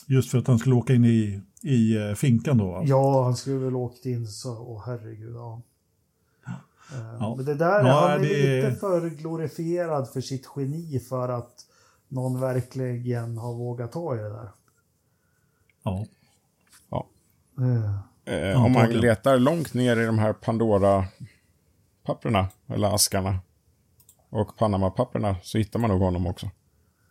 Just 0.07 0.31
för 0.31 0.37
att 0.37 0.47
han 0.47 0.59
skulle 0.59 0.75
åka 0.75 0.93
in 0.93 1.05
i, 1.05 1.41
i 1.63 1.95
eh, 2.09 2.13
finkan 2.13 2.57
då. 2.57 2.67
va? 2.71 2.83
Ja, 2.85 3.23
han 3.23 3.35
skulle 3.35 3.57
väl 3.57 3.75
åkt 3.75 4.05
in 4.05 4.27
så, 4.27 4.57
åh 4.57 4.83
herregud, 4.85 5.35
ja. 5.35 5.61
Eh, 6.93 7.15
Ja. 7.19 7.35
Men 7.35 7.45
det 7.45 7.55
där, 7.55 7.85
Ja, 7.85 7.99
han 8.09 8.11
är 8.11 8.19
det- 8.19 8.25
lite 8.67 8.79
för 8.79 9.09
glorifierad 9.09 10.09
för 10.09 10.21
sitt 10.21 10.47
geni 10.55 10.99
för 11.09 11.29
att 11.29 11.65
någon 12.07 12.39
verkligen 12.41 13.37
har 13.37 13.53
vågat 13.53 13.91
ta 13.91 14.15
i 14.15 14.17
det 14.17 14.29
där. 14.29 14.49
Ja. 15.83 16.05
Ja. 16.89 17.07
Eh, 17.59 17.95
Eh, 18.25 18.65
om 18.65 18.71
man 18.71 18.89
letar 18.89 19.37
långt 19.39 19.73
ner 19.73 19.97
i 19.99 20.05
de 20.05 20.19
här 20.19 20.33
Pandora-papperna, 20.33 22.47
eller 22.67 22.95
askarna, 22.95 23.39
och 24.29 24.57
Panama-papperna, 24.57 25.35
så 25.43 25.57
hittar 25.57 25.79
man 25.79 25.89
nog 25.89 26.01
honom 26.01 26.27
också. 26.27 26.49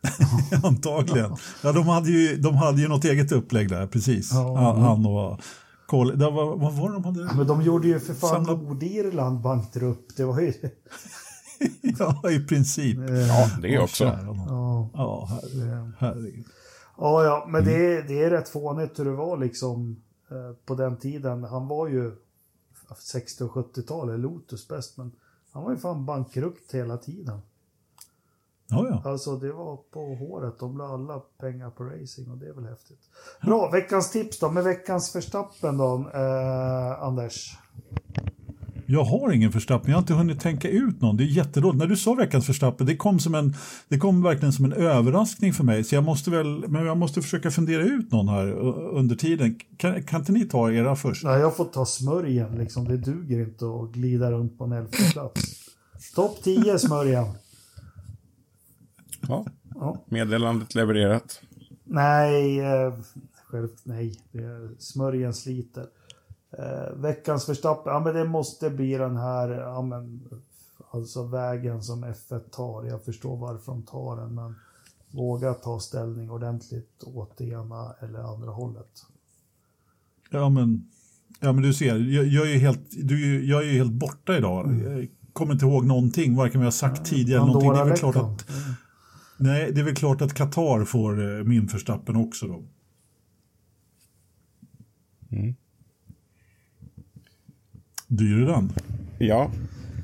Antagligen. 0.64 1.36
Ja, 1.62 1.72
de, 1.72 1.88
hade 1.88 2.10
ju, 2.10 2.36
de 2.36 2.56
hade 2.56 2.80
ju 2.82 2.88
något 2.88 3.04
eget 3.04 3.32
upplägg 3.32 3.68
där, 3.68 3.86
precis. 3.86 4.30
Ja. 4.32 4.56
Han, 4.56 4.80
han 4.82 5.06
och 5.06 5.40
Col, 5.88 6.18
det 6.18 6.30
var, 6.30 6.56
vad 6.56 6.72
var 6.72 6.88
det 6.88 6.94
de 6.94 7.04
hade? 7.04 7.34
Men 7.36 7.46
de 7.46 7.62
gjorde 7.62 7.88
ju 7.88 8.00
för 8.00 8.14
fan 8.14 8.44
Samla- 8.46 8.62
Nordirland 8.62 9.40
banktrupp. 9.40 10.16
Det 10.16 10.24
var 10.24 10.40
ju... 10.40 10.52
Ja, 11.98 12.30
i 12.30 12.40
princip. 12.40 12.96
Ja, 13.28 13.50
det 13.62 13.78
Åh, 13.78 13.84
också. 13.84 14.04
Ja, 14.04 14.90
Ja, 14.94 15.28
herregud. 15.30 15.92
herregud. 15.98 16.44
ja, 16.98 17.24
ja 17.24 17.46
men 17.48 17.64
det, 17.64 17.74
Mm. 17.76 17.98
är- 17.98 18.08
det 18.08 18.22
är 18.24 18.30
rätt 18.30 18.48
fånigt 18.48 18.98
hur 18.98 19.04
det 19.04 19.10
var 19.10 19.36
liksom 19.38 20.02
eh, 20.30 20.56
på 20.66 20.74
den 20.74 20.96
tiden. 20.96 21.44
Han 21.44 21.68
var 21.68 21.88
ju 21.88 22.12
60 22.98 23.44
och 23.44 23.50
70-talet, 23.52 24.20
Lotus 24.20 24.68
bäst, 24.68 24.96
men 24.96 25.12
han 25.52 25.62
var 25.64 25.70
ju 25.70 25.76
fan 25.76 26.06
bankrutt 26.06 26.70
hela 26.72 26.96
tiden. 26.96 27.38
Ja, 28.70 28.86
ja. 28.90 29.10
Alltså 29.10 29.36
det 29.36 29.52
var 29.52 29.76
på 29.76 30.14
håret. 30.14 30.58
De 30.58 30.78
la 30.78 30.88
alla 30.88 31.18
pengar 31.40 31.70
på 31.70 31.84
racing 31.84 32.30
och 32.30 32.38
det 32.38 32.48
är 32.48 32.52
väl 32.52 32.64
häftigt. 32.64 33.00
Bra, 33.42 33.70
veckans 33.70 34.10
tips 34.10 34.38
då. 34.38 34.50
Med 34.50 34.64
veckans 34.64 35.12
förstappen 35.12 35.78
då, 35.78 36.10
eh, 36.14 37.02
Anders. 37.02 37.56
Jag 38.90 39.04
har 39.04 39.32
ingen 39.32 39.50
Verstappen, 39.50 39.90
jag 39.90 39.96
har 39.96 40.02
inte 40.02 40.14
hunnit 40.14 40.40
tänka 40.40 40.68
ut 40.68 41.00
någon. 41.00 41.16
Det 41.16 41.24
är 41.24 41.26
jättedåligt. 41.26 41.78
När 41.78 41.86
du 41.86 41.96
sa 41.96 42.14
veckans 42.14 42.48
Verstappen, 42.48 42.86
det 42.86 42.96
kom, 42.96 43.18
som 43.18 43.34
en, 43.34 43.54
det 43.88 43.98
kom 43.98 44.22
verkligen 44.22 44.52
som 44.52 44.64
en 44.64 44.72
överraskning 44.72 45.52
för 45.52 45.64
mig. 45.64 45.84
Så 45.84 45.94
jag 45.94 46.04
måste 46.04 46.30
väl, 46.30 46.68
men 46.68 46.86
jag 46.86 46.96
måste 46.96 47.22
försöka 47.22 47.50
fundera 47.50 47.82
ut 47.82 48.12
någon 48.12 48.28
här 48.28 48.52
under 48.94 49.16
tiden. 49.16 49.58
Kan, 49.76 50.02
kan 50.02 50.20
inte 50.20 50.32
ni 50.32 50.44
ta 50.44 50.72
era 50.72 50.96
först? 50.96 51.24
Nej, 51.24 51.40
jag 51.40 51.56
får 51.56 51.64
ta 51.64 51.86
smörjen 51.86 52.58
liksom. 52.58 52.84
Det 52.88 52.96
duger 52.96 53.40
inte 53.40 53.64
att 53.64 53.92
glida 53.92 54.30
runt 54.30 54.58
på 54.58 54.64
en 54.64 54.72
elfte 54.72 55.12
plats. 55.12 55.40
Topp 56.14 56.42
10 56.42 56.78
smörjen. 56.78 57.26
Ja. 59.28 59.46
Ja. 59.74 59.96
Meddelandet 60.06 60.74
levererat. 60.74 61.42
Nej, 61.84 62.60
eh, 62.60 62.94
själv 63.44 63.68
nej. 63.84 64.20
Det 64.32 64.42
är, 64.42 64.70
smörjen 64.78 65.34
sliter. 65.34 65.86
Eh, 66.58 66.96
veckans 66.96 67.48
Verstappen, 67.48 67.92
ja 67.92 68.00
men 68.00 68.14
det 68.14 68.24
måste 68.24 68.70
bli 68.70 68.94
den 68.94 69.16
här, 69.16 69.48
ja 69.48 69.82
men, 69.82 70.28
alltså 70.90 71.26
vägen 71.26 71.82
som 71.82 72.04
F1 72.04 72.40
tar. 72.50 72.84
Jag 72.84 73.04
förstår 73.04 73.36
varför 73.36 73.72
de 73.72 73.82
tar 73.82 74.16
den, 74.16 74.34
men 74.34 74.54
våga 75.10 75.54
ta 75.54 75.80
ställning 75.80 76.30
ordentligt 76.30 77.02
åt 77.04 77.36
det 77.36 77.44
ena 77.44 77.94
eller 78.00 78.18
andra 78.18 78.50
hållet. 78.50 79.06
Ja 80.30 80.48
men, 80.48 80.90
ja, 81.40 81.52
men 81.52 81.62
du 81.62 81.74
ser, 81.74 81.96
jag, 81.96 82.26
jag, 82.26 82.52
är 82.52 82.58
helt, 82.58 82.90
du, 83.02 83.44
jag 83.46 83.68
är 83.68 83.72
helt 83.72 83.92
borta 83.92 84.36
idag. 84.36 84.66
Mm. 84.66 84.98
Jag 84.98 85.08
kommer 85.32 85.52
inte 85.52 85.64
ihåg 85.66 85.84
någonting, 85.84 86.36
varken 86.36 86.60
vad 86.60 86.66
jag 86.66 86.74
sagt 86.74 87.04
tidigare 87.06 87.42
eller 87.42 87.52
någonting. 87.52 87.72
Det 87.72 87.78
är 87.78 87.84
väl 87.84 87.98
klart 87.98 88.16
att, 88.16 88.50
nej, 89.38 89.72
det 89.72 89.80
är 89.80 89.84
väl 89.84 89.94
klart 89.94 90.20
att 90.20 90.34
Qatar 90.34 90.84
får 90.84 91.38
eh, 91.38 91.44
min 91.44 91.66
Verstappen 91.66 92.16
också 92.16 92.46
då. 92.46 92.64
Mm. 95.32 95.54
Dyran. 98.06 98.72
Ja. 99.18 99.50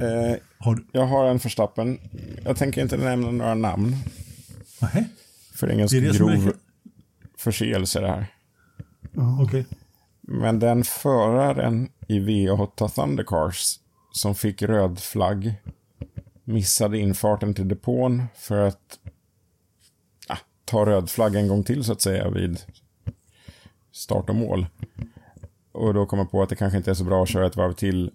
Eh, 0.00 0.36
Har 0.58 0.74
du? 0.74 0.86
jag 0.92 1.06
har 1.06 1.24
en 1.30 1.38
Verstappen. 1.38 1.98
Jag 2.44 2.56
tänker 2.56 2.82
inte 2.82 2.96
nämna 2.96 3.30
några 3.30 3.54
namn. 3.54 3.96
Nej, 4.82 5.08
För 5.54 5.66
det 5.66 5.72
är 5.72 5.76
Det 5.76 5.96
är 5.96 6.00
det 6.00 6.14
som 6.14 6.28
är- 6.28 6.36
grov 6.36 6.52
förseelse 7.38 8.00
det 8.00 8.08
här. 8.08 8.26
okej. 9.42 9.66
Men 10.20 10.58
den 10.58 10.84
föraren 10.84 11.88
i 12.08 12.18
V8 12.20 12.88
Thundercars 12.88 13.78
som 14.12 14.34
fick 14.34 14.62
röd 14.62 14.98
flagg 14.98 15.54
missade 16.44 16.98
infarten 16.98 17.54
till 17.54 17.68
depån 17.68 18.22
för 18.36 18.66
att 18.66 18.98
ah, 19.04 19.10
ta 20.64 20.86
röd 20.86 21.10
flagg 21.10 21.34
en 21.36 21.48
gång 21.48 21.64
till 21.64 21.84
så 21.84 21.92
att 21.92 22.00
säga 22.00 22.30
vid 22.30 22.60
start 23.92 24.28
och 24.28 24.36
mål. 24.36 24.66
Och 25.72 25.94
då 25.94 26.06
kommer 26.06 26.24
på 26.24 26.42
att 26.42 26.48
det 26.48 26.56
kanske 26.56 26.76
inte 26.76 26.90
är 26.90 26.94
så 26.94 27.04
bra 27.04 27.22
att 27.22 27.28
köra 27.28 27.46
ett 27.46 27.56
varv 27.56 27.72
till 27.72 28.10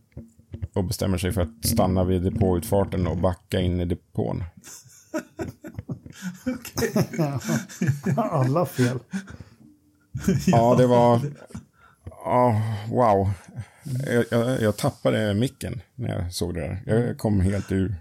och 0.73 0.83
bestämmer 0.83 1.17
sig 1.17 1.31
för 1.31 1.41
att 1.41 1.65
stanna 1.65 2.03
vid 2.03 2.21
depåutfarten 2.21 3.07
och 3.07 3.17
backa 3.17 3.59
in 3.59 3.79
i 3.79 3.85
depån. 3.85 4.43
Alla 8.17 8.65
fel. 8.65 8.99
Ja, 10.47 10.75
det 10.75 10.87
var... 10.87 11.21
Ja, 12.05 12.61
wow. 12.91 13.29
Jag, 14.05 14.25
jag, 14.31 14.61
jag 14.61 14.77
tappade 14.77 15.33
micken 15.33 15.81
när 15.95 16.09
jag 16.09 16.33
såg 16.33 16.53
det 16.53 16.61
där. 16.61 16.81
Jag 16.85 17.17
kom 17.17 17.41
helt 17.41 17.71
ur. 17.71 17.95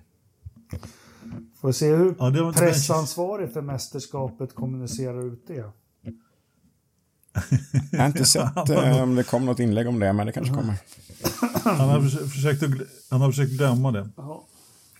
Får 1.60 1.72
se 1.72 1.94
hur 1.94 2.14
Ja, 2.18 2.52
pressansvarig 2.56 3.52
för 3.52 3.60
mästerskapet 3.60 4.54
kommunicerar 4.54 5.26
ut 5.32 5.46
det. 5.46 5.64
Jag 7.92 7.98
har 7.98 8.06
inte 8.06 8.24
sett 8.24 8.68
eh, 8.70 9.02
om 9.02 9.14
det 9.14 9.22
kom 9.24 9.46
något 9.46 9.58
inlägg 9.60 9.88
om 9.88 9.98
det, 9.98 10.12
men 10.12 10.26
det 10.26 10.32
kanske 10.32 10.54
kommer. 10.54 10.74
Han 11.64 11.88
har 11.88 12.00
försökt, 12.28 12.62
han 13.10 13.20
har 13.20 13.30
försökt 13.30 13.58
döma 13.58 13.92
det. 13.92 14.08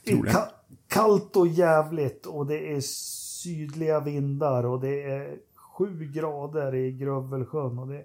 Det 0.05 0.12
är 0.12 0.16
ka- 0.16 0.48
kallt 0.89 1.36
och 1.36 1.47
jävligt 1.48 2.26
och 2.26 2.47
det 2.47 2.72
är 2.76 2.80
sydliga 2.80 4.01
vindar 4.01 4.64
och 4.66 4.80
det 4.80 5.02
är 5.02 5.36
sju 5.55 6.05
grader 6.14 6.74
i 6.74 6.93
Grövelsjön 6.93 7.78
och 7.78 7.89
det 7.89 7.97
är 7.97 8.05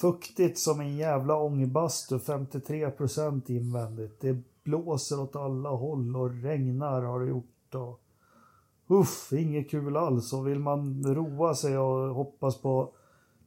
fuktigt 0.00 0.58
som 0.58 0.80
en 0.80 0.96
jävla 0.96 1.36
ångbastu, 1.36 2.18
53 2.18 2.90
procent 2.90 3.50
invändigt. 3.50 4.20
Det 4.20 4.38
blåser 4.64 5.20
åt 5.20 5.36
alla 5.36 5.68
håll 5.68 6.16
och 6.16 6.42
regnar 6.42 7.02
har 7.02 7.20
det 7.20 7.28
gjort. 7.28 7.74
Och... 7.74 8.00
Uff, 8.88 9.32
inget 9.32 9.70
kul 9.70 9.96
alls. 9.96 10.32
Och 10.32 10.46
vill 10.46 10.58
man 10.58 11.04
roa 11.04 11.54
sig 11.54 11.78
och 11.78 12.14
hoppas 12.14 12.60
på 12.60 12.92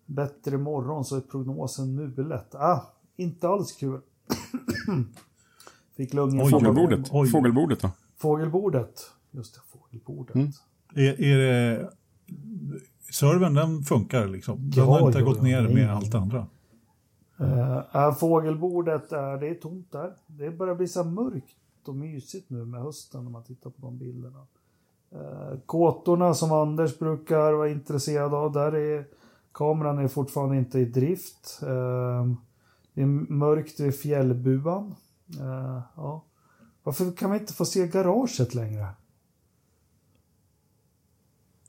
bättre 0.05 0.57
morgon 0.57 1.05
så 1.05 1.15
är 1.15 1.21
prognosen 1.21 1.95
mulet. 1.95 2.55
Ah, 2.55 2.81
inte 3.15 3.47
alls 3.47 3.71
kul. 3.71 4.01
Fick 5.97 6.13
lungen 6.13 6.41
Oj, 6.45 6.51
Fågelbordet. 6.51 7.09
Oj. 7.11 7.27
Fågelbordet 7.27 7.79
då? 7.81 7.91
Fågelbordet. 8.17 9.11
Just 9.31 9.53
det, 9.53 9.61
fågelbordet. 9.71 10.35
Mm. 10.35 10.51
Är, 10.95 11.21
är 11.21 11.37
det, 11.37 11.89
servern 13.11 13.53
den 13.53 13.83
funkar 13.83 14.27
liksom? 14.27 14.69
Den 14.69 14.83
Ja, 14.83 14.99
har 14.99 15.07
inte 15.07 15.19
ja, 15.19 15.25
gått 15.25 15.37
ja, 15.37 15.43
ner 15.43 15.61
nej. 15.61 15.73
med 15.73 15.93
allt 15.95 16.15
andra. 16.15 16.47
Uh, 17.43 18.13
fågelbordet, 18.13 19.11
är, 19.11 19.37
det 19.37 19.47
är 19.47 19.55
tomt 19.55 19.91
där. 19.91 20.13
Det 20.27 20.51
börjar 20.51 20.75
bli 20.75 20.87
så 20.87 21.03
mörkt 21.03 21.87
och 21.87 21.95
mysigt 21.95 22.49
nu 22.49 22.65
med 22.65 22.81
hösten 22.81 23.23
när 23.23 23.31
man 23.31 23.43
tittar 23.43 23.69
på 23.69 23.81
de 23.81 23.97
bilderna. 23.97 24.45
Uh, 25.15 25.59
kåtorna 25.65 26.33
som 26.33 26.51
Anders 26.51 26.99
brukar 26.99 27.53
vara 27.53 27.69
intresserad 27.69 28.33
av, 28.33 28.51
där 28.51 28.75
är 28.75 29.05
kameran 29.51 29.99
är 29.99 30.07
fortfarande 30.07 30.57
inte 30.57 30.79
i 30.79 30.85
drift. 30.85 31.59
Uh, 31.63 32.33
det 32.93 33.01
är 33.01 33.31
mörkt 33.33 33.79
vid 33.79 33.95
fjällbuan. 33.95 34.95
Uh, 35.39 35.81
ja. 35.95 36.23
Varför 36.83 37.11
kan 37.11 37.31
vi 37.31 37.39
inte 37.39 37.53
få 37.53 37.65
se 37.65 37.87
garaget 37.87 38.53
längre? 38.53 38.87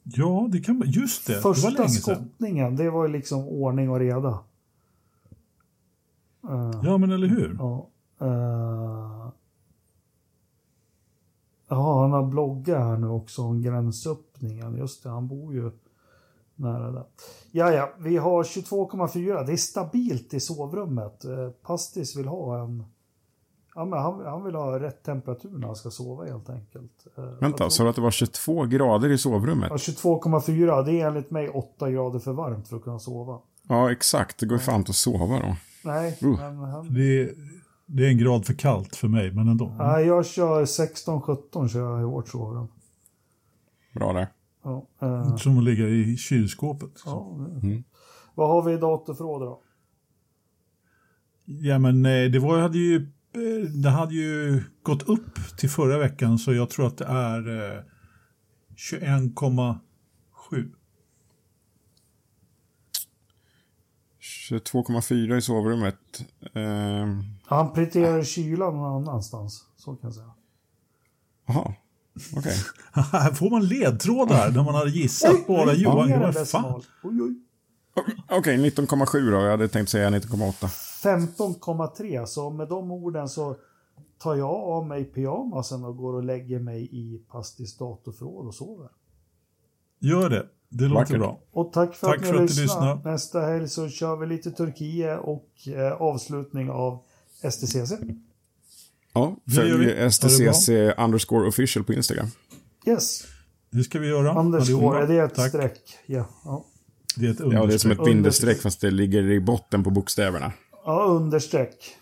Ja, 0.03 0.49
det 0.53 0.61
kan 0.61 0.83
Just 0.87 1.27
det, 1.27 1.35
det 1.35 1.41
Första 1.41 1.71
sedan. 1.71 1.89
skottningen, 1.89 2.77
det 2.77 2.91
var 2.91 3.07
ju 3.07 3.13
liksom 3.13 3.49
ordning 3.49 3.91
och 3.91 3.99
reda. 3.99 4.39
Uh, 6.51 6.81
Ja, 6.83 6.99
men 6.99 7.13
eller 7.13 7.27
hur? 7.27 7.57
Ja. 7.59 7.89
eh, 8.21 9.31
Ja, 11.69 12.01
han 12.01 12.13
har 12.13 12.23
bloggat 12.23 12.79
här 12.79 12.97
nu 12.97 13.07
också 13.09 13.43
om 13.43 13.63
gränsöppningen. 13.63 14.77
Just 14.77 15.03
det, 15.03 15.09
han 15.11 15.29
bor 15.29 15.55
ju 15.55 15.71
nära 16.57 16.91
där. 16.91 17.05
Ja, 17.51 17.73
ja, 17.73 17.93
vi 17.99 18.17
har 18.17 18.43
22,4. 18.43 19.47
Det 19.47 19.53
är 19.53 19.57
stabilt 19.57 20.35
i 20.35 20.41
sovrummet. 20.41 21.25
Eh, 21.25 21.49
Pastis 21.63 22.17
vill 22.17 22.27
ha 22.29 22.63
en... 22.63 22.85
Ja, 23.75 23.85
men 23.85 23.99
han, 23.99 24.27
han 24.27 24.45
vill 24.45 24.55
ha 24.55 24.81
rätt 24.81 25.03
temperatur 25.03 25.59
när 25.59 25.67
han 25.67 25.77
ska 25.77 25.91
sova 25.91 26.25
helt 26.25 26.51
enkelt. 26.51 27.07
Vänta, 27.41 27.71
sa 27.71 27.83
du 27.83 27.89
att 27.89 27.97
det 27.97 28.03
var 28.03 28.11
22 28.11 28.65
grader 28.65 29.09
i 29.11 29.19
sovrummet? 29.19 29.69
Ja, 29.71 29.77
22,4. 29.77 30.85
Det 30.85 31.01
är 31.01 31.07
enligt 31.07 31.31
mig 31.31 31.49
8 31.49 31.91
grader 31.91 32.19
för 32.19 32.33
varmt 32.33 32.69
för 32.69 32.77
att 32.77 32.83
kunna 32.83 32.99
sova. 32.99 33.39
Ja, 33.69 33.93
exakt. 33.93 34.39
Det 34.39 34.47
går 34.47 34.59
fan 34.59 34.75
inte 34.77 34.91
att 34.91 34.97
sova 34.97 35.39
då. 35.39 35.57
Nej, 35.85 36.19
Uh. 36.23 36.37
men 36.39 36.57
han... 36.59 36.95
Det 36.95 37.21
är, 37.23 37.31
det 37.87 38.05
är 38.07 38.09
en 38.09 38.19
grad 38.19 38.47
för 38.47 38.55
kallt 38.55 38.97
för 38.97 39.09
mig, 39.09 39.33
men 39.33 39.49
ändå. 39.49 39.75
Nej, 39.79 40.07
jag 40.07 40.27
kör 40.27 40.65
16-17 40.65 41.69
kör 41.69 41.91
jag 41.91 42.01
i 42.01 42.05
vårt 42.05 42.29
sovrum. 42.29 42.67
Bra 43.95 44.13
där. 44.13 44.27
Ja, 44.65 44.87
eh, 45.03 45.37
Som 45.37 45.59
att 45.59 45.65
ligga 45.65 45.89
i 45.89 46.17
kylskåpet. 46.17 46.91
Så. 46.95 47.09
Ja, 47.09 47.47
det- 47.63 47.83
Vad 48.35 48.49
har 48.49 48.63
vi 48.63 48.73
i 48.73 48.77
datorförråd 48.77 49.43
då? 49.43 49.61
Ja, 51.45 51.79
men 51.79 52.07
eh, 52.07 52.31
det 52.31 52.39
var, 52.39 52.59
hade 52.59 52.79
ju, 52.79 52.97
eh, 53.33 53.71
det 53.83 53.91
hade 53.91 54.15
ju 54.15 54.63
gått 54.83 55.03
upp 55.09 55.57
till 55.59 55.71
förra 55.71 55.99
veckan, 55.99 56.39
så 56.39 56.53
jag 56.55 56.71
tror 56.71 56.87
att 56.87 56.99
det 56.99 57.05
är 57.05 57.73
eh, 57.77 57.83
21,7. 58.77 59.79
22,4 64.51 65.37
i 65.37 65.43
sovrummet. 65.43 65.97
Ehm, 66.55 67.23
Han 67.45 67.73
prioriterar 67.73 68.23
kylan 68.25 68.75
någon 68.75 69.09
annanstans. 69.09 69.65
Så 69.77 69.91
kan 69.97 69.99
jag 70.09 70.15
säga. 70.15 70.31
Jaha, 71.47 71.75
okej. 72.37 72.57
Här 72.93 73.31
får 73.35 73.51
man 73.51 73.67
ledtrådar 73.67 74.51
när 74.51 74.63
man 74.65 74.75
har 74.75 74.87
gissat 74.87 75.47
bara 75.47 75.73
Johan. 75.75 76.09
mer 76.09 76.15
än 76.15 76.33
Vad 76.33 76.49
fan? 76.49 76.83
Oj, 77.03 77.23
oj. 77.23 77.35
Okej, 78.31 78.57
19,7 78.71 79.31
då. 79.31 79.37
Jag 79.37 79.51
hade 79.51 79.69
tänkt 79.69 79.89
säga 79.89 80.11
19,8. 80.11 80.67
15,3. 81.37 82.27
Så 82.27 82.51
med 82.51 82.69
de 82.69 82.91
orden 82.91 83.29
så 83.29 83.57
tar 84.19 84.35
jag 84.35 84.51
av 84.51 84.87
mig 84.87 85.05
pyjamasen 85.05 85.85
och 85.85 85.97
går 85.97 86.13
och 86.15 86.25
lägger 86.25 86.59
mig 86.59 86.89
i 86.93 87.19
Pastis 87.31 87.77
datorförråd 87.77 88.47
och 88.47 88.55
sover. 88.55 88.89
Gör 89.99 90.31
det. 90.31 90.47
Det 90.77 90.85
låter 90.85 90.95
Vackert. 91.01 91.19
bra. 91.19 91.41
Och 91.53 91.73
tack 91.73 91.95
för 91.95 92.07
Tack 92.07 92.17
att 92.17 92.23
ni 92.23 92.27
för 92.29 92.35
att 92.35 92.41
du 92.41 92.43
lyssnade. 92.63 92.63
lyssnade. 92.95 93.11
Nästa 93.13 93.41
helg 93.41 93.69
så 93.69 93.89
kör 93.89 94.17
vi 94.17 94.27
lite 94.27 94.51
Turkiet 94.51 95.21
och 95.23 95.49
eh, 95.69 95.93
avslutning 95.93 96.71
av 96.71 97.03
STCC. 97.51 97.93
Ja, 99.13 99.37
följ 99.55 100.11
STCC 100.13 100.69
underscore 100.99 101.49
official 101.49 101.85
på 101.85 101.93
Instagram. 101.93 102.27
Yes. 102.87 103.25
Det 103.71 103.85
ska 103.85 103.99
vi 103.99 104.09
göra. 104.09 104.41
Underscore, 104.41 105.03
är 105.03 105.07
det 105.07 105.19
ett 105.19 105.35
Tack. 105.35 105.49
streck? 105.49 105.81
Ja. 106.07 106.27
ja. 106.45 106.65
Det 107.17 107.27
är 107.27 107.31
ett 107.31 107.41
Ja, 107.41 107.47
det 107.47 107.55
är 107.55 107.57
som 107.57 107.63
understreck. 107.67 107.99
ett 107.99 108.05
bindestreck 108.05 108.61
fast 108.61 108.81
det 108.81 108.91
ligger 108.91 109.23
i 109.31 109.41
botten 109.41 109.85
på 109.85 109.91
bokstäverna. 109.91 110.53
Ja, 110.85 111.05
understreck. 111.05 111.97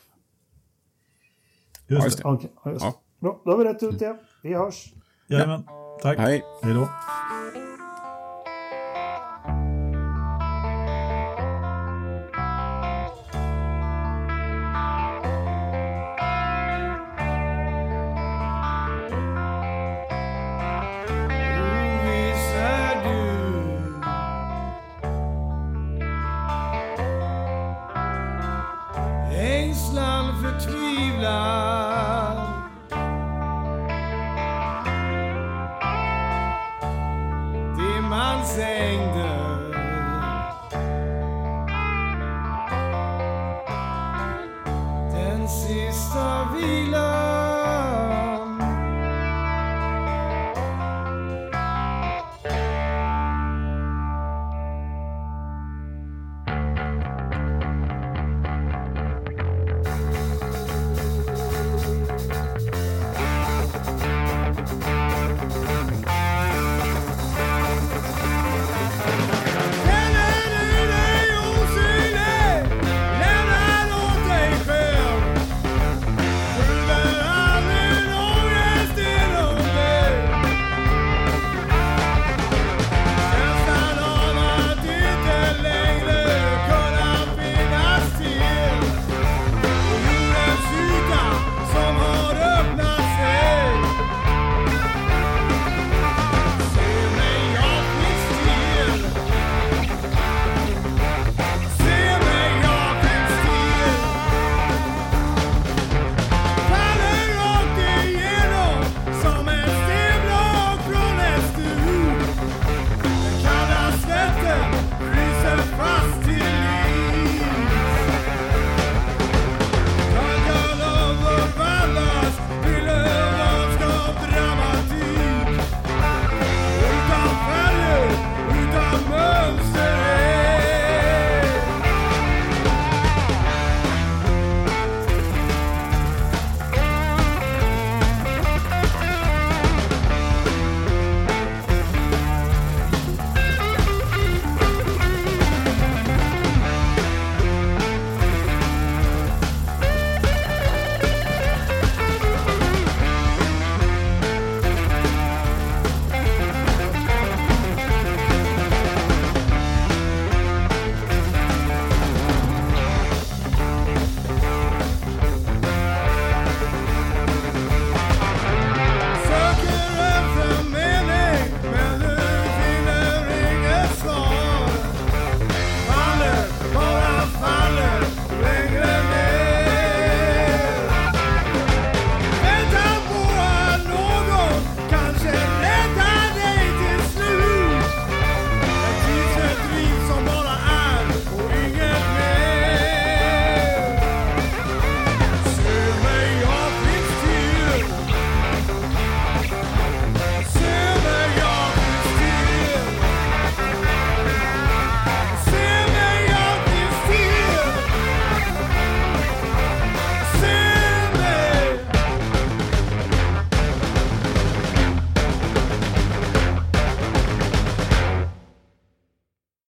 Just 1.86 2.05
just 2.05 2.16
det. 2.19 2.23
ja, 2.24 2.40
just. 2.70 2.85
Ja. 2.85 3.01
Bra, 3.20 3.43
då 3.44 3.51
har 3.51 3.59
vi 3.59 3.65
rätt 3.65 3.82
ut 3.82 3.99
det. 3.99 4.16
Vi 4.43 4.55
hörs. 4.55 4.93
Jajamän. 5.28 5.62
Tack. 6.03 6.19
Hej. 6.19 6.43
Hej 6.62 6.74
då. 6.74 6.89